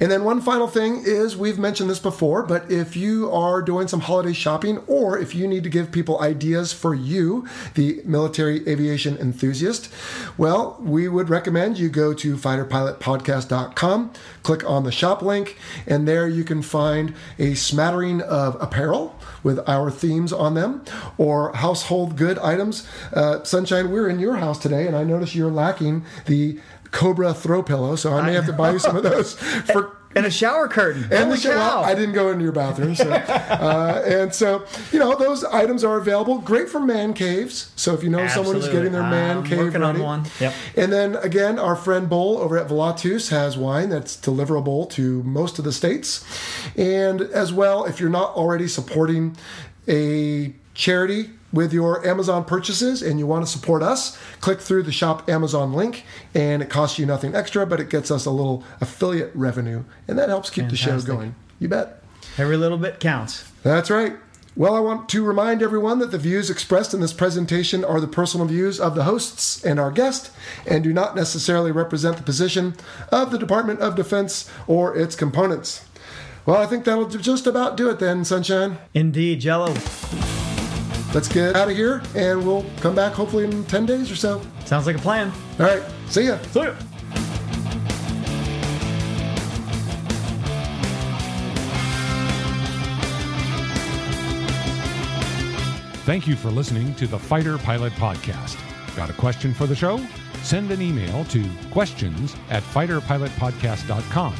And 0.00 0.10
then 0.10 0.24
one 0.24 0.40
final 0.40 0.66
thing 0.66 1.02
is 1.04 1.36
we've 1.36 1.58
mentioned 1.58 1.88
this 1.88 1.98
before, 1.98 2.42
but 2.42 2.70
if 2.70 2.96
you 2.96 3.30
are 3.30 3.62
doing 3.62 3.88
some 3.88 4.00
holiday 4.00 4.32
shopping 4.32 4.78
or 4.86 5.18
if 5.18 5.34
you 5.34 5.46
need 5.46 5.62
to 5.64 5.70
give 5.70 5.92
people 5.92 6.20
ideas 6.20 6.72
for 6.72 6.94
you, 6.94 7.46
the 7.74 8.02
military 8.04 8.66
aviation 8.68 9.16
enthusiast, 9.18 9.92
well, 10.36 10.76
we 10.80 11.08
would 11.08 11.28
recommend 11.28 11.78
you 11.78 11.88
go 11.88 12.12
to 12.14 12.36
fighterpilotpodcast.com, 12.36 14.12
click 14.42 14.68
on 14.68 14.84
the 14.84 14.92
shop 14.92 15.22
link, 15.22 15.56
and 15.86 16.08
there 16.08 16.28
you 16.28 16.44
can 16.44 16.62
find 16.62 17.14
a 17.38 17.54
smattering 17.54 18.20
of 18.22 18.60
apparel 18.60 19.18
with 19.42 19.60
our 19.68 19.90
themes 19.90 20.32
on 20.32 20.54
them 20.54 20.84
or 21.18 21.52
household 21.52 22.16
good 22.16 22.38
items. 22.38 22.86
Uh, 23.12 23.44
Sunshine, 23.44 23.90
we're 23.90 24.08
in 24.08 24.18
your 24.18 24.36
house 24.36 24.58
today, 24.58 24.86
and 24.86 24.96
I 24.96 25.04
notice 25.04 25.34
you're 25.34 25.50
lacking 25.50 26.04
the 26.26 26.58
Cobra 26.94 27.34
throw 27.34 27.62
pillow, 27.62 27.96
so 27.96 28.14
I 28.14 28.24
may 28.24 28.32
have 28.34 28.46
to 28.46 28.52
buy 28.52 28.70
you 28.72 28.78
some 28.78 28.96
of 28.96 29.02
those 29.02 29.34
for 29.72 29.96
And 30.14 30.24
a 30.26 30.30
shower 30.30 30.68
curtain. 30.68 31.02
and 31.04 31.12
Holy 31.24 31.30
the 31.30 31.36
shower. 31.38 31.54
cow. 31.56 31.82
I 31.82 31.92
didn't 31.96 32.14
go 32.14 32.30
into 32.30 32.44
your 32.44 32.52
bathroom, 32.52 32.94
so 32.94 33.10
uh, 33.10 34.02
and 34.06 34.32
so 34.32 34.64
you 34.92 35.00
know 35.00 35.16
those 35.16 35.42
items 35.42 35.82
are 35.82 35.96
available. 35.98 36.38
Great 36.38 36.68
for 36.68 36.78
man 36.78 37.12
caves. 37.12 37.72
So 37.74 37.94
if 37.94 38.04
you 38.04 38.10
know 38.10 38.26
someone 38.28 38.54
who's 38.54 38.68
getting 38.68 38.92
their 38.92 39.02
man 39.02 39.38
I'm 39.38 39.44
cave 39.44 39.58
working 39.58 39.82
on 39.82 39.94
ready, 39.94 40.04
one. 40.04 40.24
Yep. 40.38 40.54
And 40.76 40.92
then 40.92 41.16
again, 41.16 41.58
our 41.58 41.74
friend 41.74 42.08
Bull 42.08 42.38
over 42.38 42.56
at 42.56 42.68
Velatus 42.68 43.30
has 43.30 43.58
wine 43.58 43.88
that's 43.88 44.16
deliverable 44.16 44.88
to 44.90 45.22
most 45.24 45.58
of 45.58 45.64
the 45.64 45.72
states, 45.72 46.24
and 46.76 47.20
as 47.20 47.52
well, 47.52 47.84
if 47.84 47.98
you're 47.98 48.08
not 48.08 48.30
already 48.36 48.68
supporting 48.68 49.36
a 49.88 50.54
charity 50.74 51.30
with 51.54 51.72
your 51.72 52.06
Amazon 52.06 52.44
purchases 52.44 53.02
and 53.02 53.18
you 53.18 53.26
want 53.26 53.44
to 53.44 53.50
support 53.50 53.82
us, 53.82 54.18
click 54.40 54.60
through 54.60 54.82
the 54.82 54.92
Shop 54.92 55.28
Amazon 55.28 55.72
link 55.72 56.04
and 56.34 56.62
it 56.62 56.68
costs 56.68 56.98
you 56.98 57.06
nothing 57.06 57.34
extra, 57.34 57.64
but 57.64 57.80
it 57.80 57.88
gets 57.88 58.10
us 58.10 58.26
a 58.26 58.30
little 58.30 58.64
affiliate 58.80 59.30
revenue 59.34 59.84
and 60.08 60.18
that 60.18 60.28
helps 60.28 60.50
keep 60.50 60.68
the 60.68 60.76
show 60.76 61.00
going. 61.00 61.34
You 61.60 61.68
bet. 61.68 62.02
Every 62.36 62.56
little 62.56 62.78
bit 62.78 63.00
counts. 63.00 63.50
That's 63.62 63.90
right. 63.90 64.16
Well, 64.56 64.76
I 64.76 64.80
want 64.80 65.08
to 65.08 65.24
remind 65.24 65.62
everyone 65.62 65.98
that 65.98 66.12
the 66.12 66.18
views 66.18 66.48
expressed 66.48 66.94
in 66.94 67.00
this 67.00 67.12
presentation 67.12 67.84
are 67.84 68.00
the 68.00 68.06
personal 68.06 68.46
views 68.46 68.78
of 68.78 68.94
the 68.94 69.02
hosts 69.02 69.64
and 69.64 69.80
our 69.80 69.90
guest 69.90 70.30
and 70.64 70.84
do 70.84 70.92
not 70.92 71.16
necessarily 71.16 71.72
represent 71.72 72.16
the 72.16 72.22
position 72.22 72.76
of 73.10 73.32
the 73.32 73.38
Department 73.38 73.80
of 73.80 73.96
Defense 73.96 74.48
or 74.68 74.96
its 74.96 75.16
components. 75.16 75.84
Well, 76.46 76.58
I 76.58 76.66
think 76.66 76.84
that'll 76.84 77.08
just 77.08 77.48
about 77.48 77.76
do 77.76 77.90
it 77.90 77.98
then, 77.98 78.24
Sunshine. 78.24 78.78
Indeed, 78.92 79.40
Jello. 79.40 79.74
Let's 81.14 81.28
get 81.28 81.54
out 81.54 81.70
of 81.70 81.76
here 81.76 82.02
and 82.16 82.44
we'll 82.44 82.66
come 82.80 82.96
back 82.96 83.12
hopefully 83.12 83.44
in 83.44 83.64
10 83.66 83.86
days 83.86 84.10
or 84.10 84.16
so. 84.16 84.42
Sounds 84.64 84.84
like 84.86 84.96
a 84.96 84.98
plan. 84.98 85.32
All 85.60 85.66
right. 85.66 85.82
See 86.08 86.26
ya. 86.26 86.38
See 86.38 86.60
ya. 86.60 86.74
Thank 96.04 96.26
you 96.26 96.34
for 96.36 96.50
listening 96.50 96.94
to 96.96 97.06
the 97.06 97.18
Fighter 97.18 97.58
Pilot 97.58 97.92
Podcast. 97.94 98.58
Got 98.96 99.08
a 99.08 99.14
question 99.14 99.54
for 99.54 99.66
the 99.66 99.74
show? 99.74 100.04
Send 100.42 100.70
an 100.70 100.82
email 100.82 101.24
to 101.26 101.48
questions 101.70 102.34
at 102.50 102.62
fighterpilotpodcast.com 102.64 104.34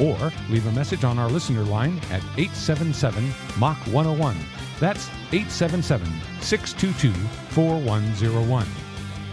or 0.00 0.32
leave 0.50 0.66
a 0.66 0.72
message 0.72 1.04
on 1.04 1.18
our 1.18 1.28
listener 1.28 1.62
line 1.62 1.98
at 2.10 2.22
877 2.36 3.32
Mach 3.58 3.76
101. 3.86 4.53
That's 4.80 5.08
877 5.32 6.06
622 6.40 7.12
4101. 7.50 8.66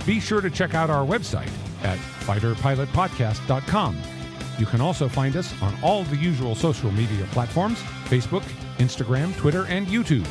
Be 0.05 0.19
sure 0.19 0.41
to 0.41 0.49
check 0.49 0.73
out 0.73 0.89
our 0.89 1.05
website 1.05 1.51
at 1.83 1.97
fighterpilotpodcast.com. 2.25 3.97
You 4.59 4.65
can 4.65 4.81
also 4.81 5.07
find 5.09 5.35
us 5.35 5.59
on 5.61 5.75
all 5.81 6.03
the 6.03 6.17
usual 6.17 6.55
social 6.55 6.91
media 6.91 7.25
platforms 7.31 7.79
Facebook, 8.05 8.43
Instagram, 8.77 9.35
Twitter, 9.37 9.65
and 9.65 9.87
YouTube. 9.87 10.27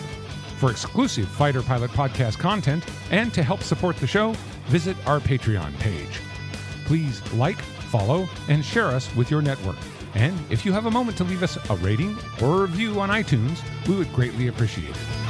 For 0.59 0.71
exclusive 0.71 1.27
Fighter 1.27 1.63
Pilot 1.63 1.91
Podcast 1.93 2.39
content 2.39 2.85
and 3.11 3.33
to 3.33 3.43
help 3.43 3.63
support 3.63 3.97
the 3.97 4.07
show, 4.07 4.35
visit 4.67 4.97
our 5.07 5.19
Patreon 5.19 5.77
page. 5.79 6.21
Please 6.85 7.21
like, 7.33 7.61
follow, 7.91 8.29
and 8.49 8.65
share 8.65 8.87
us 8.87 9.15
with 9.17 9.31
your 9.31 9.41
network. 9.41 9.77
And 10.15 10.39
if 10.51 10.65
you 10.65 10.73
have 10.73 10.87
a 10.87 10.91
moment 10.91 11.17
to 11.19 11.25
leave 11.25 11.43
us 11.43 11.57
a 11.71 11.77
rating 11.77 12.17
or 12.43 12.57
a 12.57 12.61
review 12.63 13.01
on 13.01 13.11
iTunes, 13.11 13.61
we 13.87 13.97
would 13.97 14.13
greatly 14.13 14.49
appreciate 14.49 14.91
it. 14.91 15.30